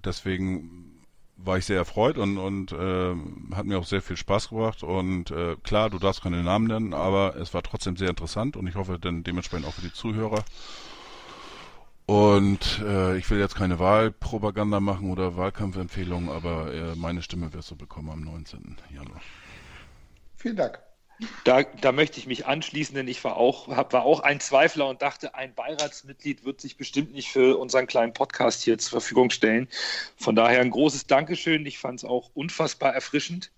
Deswegen 0.05 0.99
war 1.37 1.57
ich 1.57 1.65
sehr 1.65 1.77
erfreut 1.77 2.17
und, 2.17 2.37
und 2.37 2.75
ähm, 2.77 3.49
hat 3.55 3.65
mir 3.65 3.79
auch 3.79 3.85
sehr 3.85 4.01
viel 4.01 4.17
Spaß 4.17 4.49
gebracht. 4.49 4.83
Und 4.83 5.31
äh, 5.31 5.55
klar, 5.63 5.89
du 5.89 5.99
darfst 5.99 6.21
keine 6.21 6.43
Namen 6.43 6.67
nennen, 6.67 6.93
aber 6.93 7.35
es 7.37 7.53
war 7.53 7.63
trotzdem 7.63 7.95
sehr 7.95 8.09
interessant 8.09 8.57
und 8.57 8.67
ich 8.67 8.75
hoffe 8.75 8.99
dann 8.99 9.23
dementsprechend 9.23 9.67
auch 9.67 9.73
für 9.73 9.81
die 9.81 9.93
Zuhörer. 9.93 10.43
Und 12.05 12.81
äh, 12.83 13.17
ich 13.17 13.29
will 13.29 13.39
jetzt 13.39 13.55
keine 13.55 13.77
Wahlpropaganda 13.77 14.79
machen 14.79 15.11
oder 15.11 15.37
Wahlkampfempfehlungen, 15.37 16.29
aber 16.29 16.73
äh, 16.73 16.95
meine 16.95 17.21
Stimme 17.21 17.53
wirst 17.53 17.69
du 17.69 17.75
bekommen 17.75 18.09
am 18.09 18.21
19. 18.21 18.77
Januar. 18.91 19.21
Vielen 20.35 20.55
Dank. 20.55 20.79
Da, 21.43 21.63
da 21.63 21.91
möchte 21.91 22.19
ich 22.19 22.27
mich 22.27 22.45
anschließen, 22.45 22.95
denn 22.95 23.07
ich 23.07 23.23
war 23.23 23.35
auch, 23.35 23.67
hab, 23.67 23.91
war 23.91 24.03
auch 24.03 24.21
ein 24.21 24.39
Zweifler 24.39 24.87
und 24.87 25.01
dachte, 25.01 25.35
ein 25.35 25.53
Beiratsmitglied 25.53 26.45
wird 26.45 26.61
sich 26.61 26.77
bestimmt 26.77 27.11
nicht 27.13 27.29
für 27.29 27.57
unseren 27.57 27.87
kleinen 27.87 28.13
Podcast 28.13 28.63
hier 28.63 28.77
zur 28.77 29.01
Verfügung 29.01 29.29
stellen. 29.29 29.67
Von 30.15 30.35
daher 30.35 30.61
ein 30.61 30.71
großes 30.71 31.07
Dankeschön. 31.07 31.65
Ich 31.65 31.77
fand 31.77 31.99
es 31.99 32.05
auch 32.05 32.31
unfassbar 32.35 32.93
erfrischend 32.93 33.51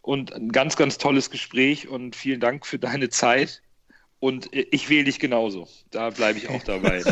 und 0.00 0.32
ein 0.32 0.52
ganz, 0.52 0.76
ganz 0.76 0.98
tolles 0.98 1.30
Gespräch 1.30 1.88
und 1.88 2.16
vielen 2.16 2.40
Dank 2.40 2.66
für 2.66 2.78
deine 2.78 3.10
Zeit. 3.10 3.62
Und 4.22 4.48
ich 4.52 4.88
wähle 4.88 5.02
dich 5.02 5.18
genauso. 5.18 5.66
Da 5.90 6.10
bleibe 6.10 6.38
ich 6.38 6.48
auch 6.48 6.62
dabei. 6.62 7.02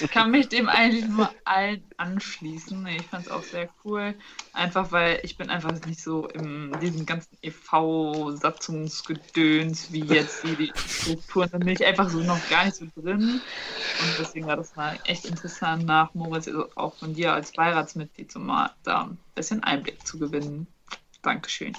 Ich 0.00 0.08
kann 0.12 0.30
mich 0.30 0.48
dem 0.48 0.68
eigentlich 0.68 1.08
nur 1.08 1.28
allen 1.44 1.82
anschließen. 1.96 2.86
Ich 2.86 3.02
fand 3.02 3.26
es 3.26 3.32
auch 3.32 3.42
sehr 3.42 3.68
cool. 3.84 4.14
Einfach 4.52 4.92
weil 4.92 5.18
ich 5.24 5.36
bin 5.36 5.50
einfach 5.50 5.72
nicht 5.86 6.00
so 6.00 6.28
in 6.28 6.70
diesem 6.80 7.04
ganzen 7.04 7.36
EV-Satzungsgedöns 7.42 9.90
wie 9.90 10.04
jetzt 10.04 10.44
die, 10.44 10.54
die 10.54 10.72
Strukturen. 10.76 11.48
Da 11.50 11.58
bin 11.58 11.70
ich 11.70 11.84
einfach 11.84 12.08
so 12.08 12.20
noch 12.20 12.48
gar 12.48 12.66
nicht 12.66 12.76
so 12.76 12.86
drin. 12.94 13.40
Und 14.00 14.14
deswegen 14.20 14.46
war 14.46 14.56
das 14.56 14.76
mal 14.76 14.96
echt 15.06 15.24
interessant, 15.24 15.84
nach 15.84 16.14
Moritz 16.14 16.46
also 16.46 16.68
auch 16.76 16.94
von 16.94 17.14
dir 17.14 17.32
als 17.32 17.50
Beiratsmitglied 17.50 18.30
so 18.30 18.38
mal 18.38 18.70
da 18.84 19.06
ein 19.06 19.18
bisschen 19.34 19.64
Einblick 19.64 20.06
zu 20.06 20.20
gewinnen. 20.20 20.68
Dankeschön. 21.22 21.76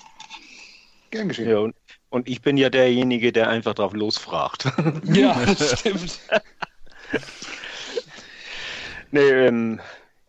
Gern 1.09 1.29
geschehen. 1.29 1.49
Ja, 1.49 1.59
und, 1.59 1.73
und 2.15 2.29
ich 2.29 2.41
bin 2.41 2.55
ja 2.55 2.69
derjenige, 2.69 3.33
der 3.33 3.49
einfach 3.49 3.73
drauf 3.73 3.91
losfragt. 3.91 4.71
ja, 5.03 5.35
stimmt. 5.53 6.17
nee, 9.11 9.19
ähm, 9.19 9.81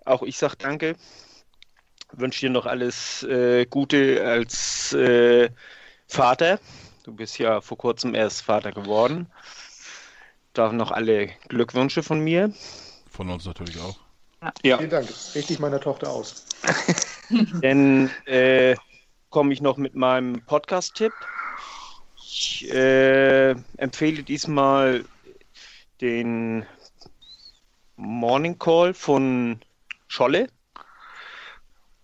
auch 0.05 0.25
ich 0.25 0.37
sag 0.37 0.57
danke. 0.57 0.97
Wünsche 2.11 2.41
dir 2.41 2.51
noch 2.51 2.67
alles 2.67 3.23
äh, 3.23 3.67
Gute 3.67 4.21
als 4.27 4.95
äh, 4.95 5.49
Vater. 6.09 6.59
Du 7.05 7.15
bist 7.15 7.39
ja 7.39 7.61
vor 7.61 7.79
kurzem 7.79 8.17
erst 8.17 8.43
Vater 8.43 8.73
geworden. 8.73 9.29
Darf 10.55 10.73
noch 10.73 10.91
alle 10.91 11.29
Glückwünsche 11.47 12.03
von 12.03 12.19
mir. 12.19 12.53
Von 13.09 13.31
uns 13.31 13.45
natürlich 13.45 13.81
auch. 13.81 13.97
Ja, 14.65 14.79
Vielen 14.79 14.91
Dank. 14.91 15.09
Richte 15.37 15.53
ich 15.53 15.61
meiner 15.61 15.79
Tochter 15.79 16.11
aus. 16.11 16.47
Dann 17.63 18.11
äh, 18.25 18.75
komme 19.31 19.53
ich 19.53 19.61
noch 19.61 19.77
mit 19.77 19.95
meinem 19.95 20.45
Podcast-Tipp. 20.47 21.13
Ich 22.39 22.71
äh, 22.71 23.53
empfehle 23.79 24.23
diesmal 24.23 25.07
den 26.03 26.67
Morning 27.97 28.59
Call 28.59 28.93
von 28.93 29.59
Scholle. 30.07 30.49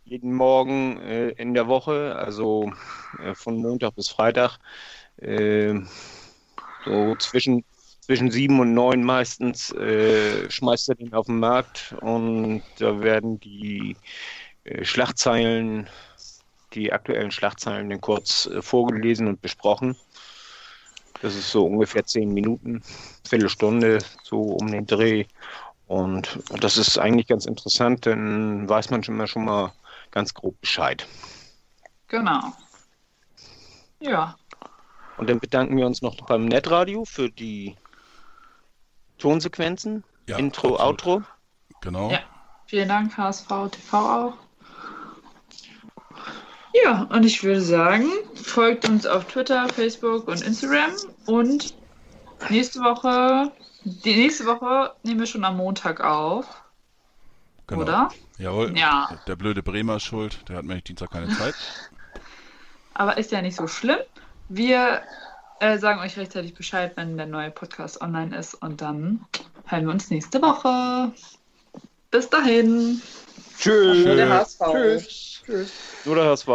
Jeden 0.04 0.32
Morgen 0.32 0.98
äh, 1.02 1.28
in 1.32 1.52
der 1.52 1.68
Woche, 1.68 2.16
also 2.16 2.72
äh, 3.22 3.34
von 3.34 3.56
Montag 3.58 3.94
bis 3.94 4.08
Freitag, 4.08 4.56
äh, 5.18 5.74
so 6.86 7.14
zwischen, 7.16 7.62
zwischen 8.00 8.30
sieben 8.30 8.58
und 8.58 8.72
neun 8.72 9.04
meistens, 9.04 9.70
äh, 9.72 10.50
schmeißt 10.50 10.88
er 10.88 10.94
den 10.94 11.12
auf 11.12 11.26
den 11.26 11.40
Markt 11.40 11.94
und 12.00 12.62
da 12.78 13.02
werden 13.02 13.38
die 13.38 13.98
äh, 14.64 14.82
Schlagzeilen, 14.82 15.90
die 16.72 16.90
aktuellen 16.90 17.30
Schlagzeilen 17.30 18.00
kurz 18.00 18.46
äh, 18.46 18.62
vorgelesen 18.62 19.26
und 19.26 19.42
besprochen. 19.42 19.94
Das 21.22 21.34
ist 21.36 21.50
so 21.50 21.64
ungefähr 21.64 22.04
zehn 22.04 22.34
Minuten, 22.34 22.82
Viertelstunde, 23.26 23.98
so 24.24 24.40
um 24.40 24.70
den 24.70 24.86
Dreh. 24.86 25.24
Und 25.86 26.38
das 26.60 26.76
ist 26.76 26.98
eigentlich 26.98 27.28
ganz 27.28 27.46
interessant, 27.46 28.06
dann 28.06 28.68
weiß 28.68 28.90
man 28.90 29.04
schon 29.04 29.16
mal, 29.16 29.26
schon 29.26 29.44
mal 29.44 29.72
ganz 30.10 30.34
grob 30.34 30.60
Bescheid. 30.60 31.06
Genau. 32.08 32.52
Ja, 34.00 34.36
Und 35.16 35.30
dann 35.30 35.38
bedanken 35.38 35.76
wir 35.76 35.86
uns 35.86 36.02
noch 36.02 36.16
beim 36.26 36.46
Netradio 36.46 37.04
für 37.04 37.30
die 37.30 37.76
Tonsequenzen, 39.18 40.02
Ja, 40.28 40.38
Intro, 40.38 40.74
absolut. 40.76 40.80
Outro. 40.80 41.22
Genau. 41.82 42.10
Ja. 42.10 42.20
vielen 42.66 42.88
Dank, 42.88 43.16
HSV 43.16 43.46
TV 43.70 43.96
auch. 43.98 44.34
Ja, 46.84 47.02
und 47.10 47.24
ich 47.24 47.42
würde 47.44 47.60
sagen, 47.60 48.08
folgt 48.34 48.88
uns 48.88 49.06
auf 49.06 49.26
Twitter, 49.26 49.68
Facebook 49.68 50.26
und 50.26 50.40
Instagram. 50.42 50.90
Und 51.26 51.74
nächste 52.50 52.80
Woche, 52.80 53.52
die 53.84 54.16
nächste 54.16 54.46
Woche 54.46 54.92
nehmen 55.02 55.20
wir 55.20 55.26
schon 55.26 55.44
am 55.44 55.56
Montag 55.56 56.00
auf, 56.00 56.46
genau. 57.66 57.82
oder? 57.82 58.08
Jawohl. 58.38 58.76
Ja. 58.76 59.18
Der 59.26 59.36
blöde 59.36 59.62
Bremer 59.62 59.96
ist 59.96 60.04
schuld, 60.04 60.38
der 60.48 60.56
hat 60.56 60.64
nämlich 60.64 60.84
Dienstag 60.84 61.10
keine 61.10 61.28
Zeit. 61.28 61.54
Aber 62.94 63.16
ist 63.16 63.32
ja 63.32 63.40
nicht 63.40 63.56
so 63.56 63.66
schlimm. 63.66 63.98
Wir 64.48 65.02
äh, 65.60 65.78
sagen 65.78 66.00
euch 66.00 66.18
rechtzeitig 66.18 66.54
Bescheid, 66.54 66.92
wenn 66.96 67.16
der 67.16 67.26
neue 67.26 67.50
Podcast 67.50 68.00
online 68.00 68.36
ist. 68.36 68.54
Und 68.54 68.80
dann 68.80 69.24
hören 69.66 69.86
wir 69.86 69.92
uns 69.92 70.10
nächste 70.10 70.42
Woche. 70.42 71.12
Bis 72.10 72.28
dahin. 72.28 73.00
Tschüss. 73.58 74.04
Nur 74.04 74.16
der 74.16 74.28
HSV. 74.28 74.60
Tschüss. 74.72 75.42
Tschüss. 75.46 75.72
Nur 76.04 76.16
der 76.16 76.24
HSV. 76.26 76.48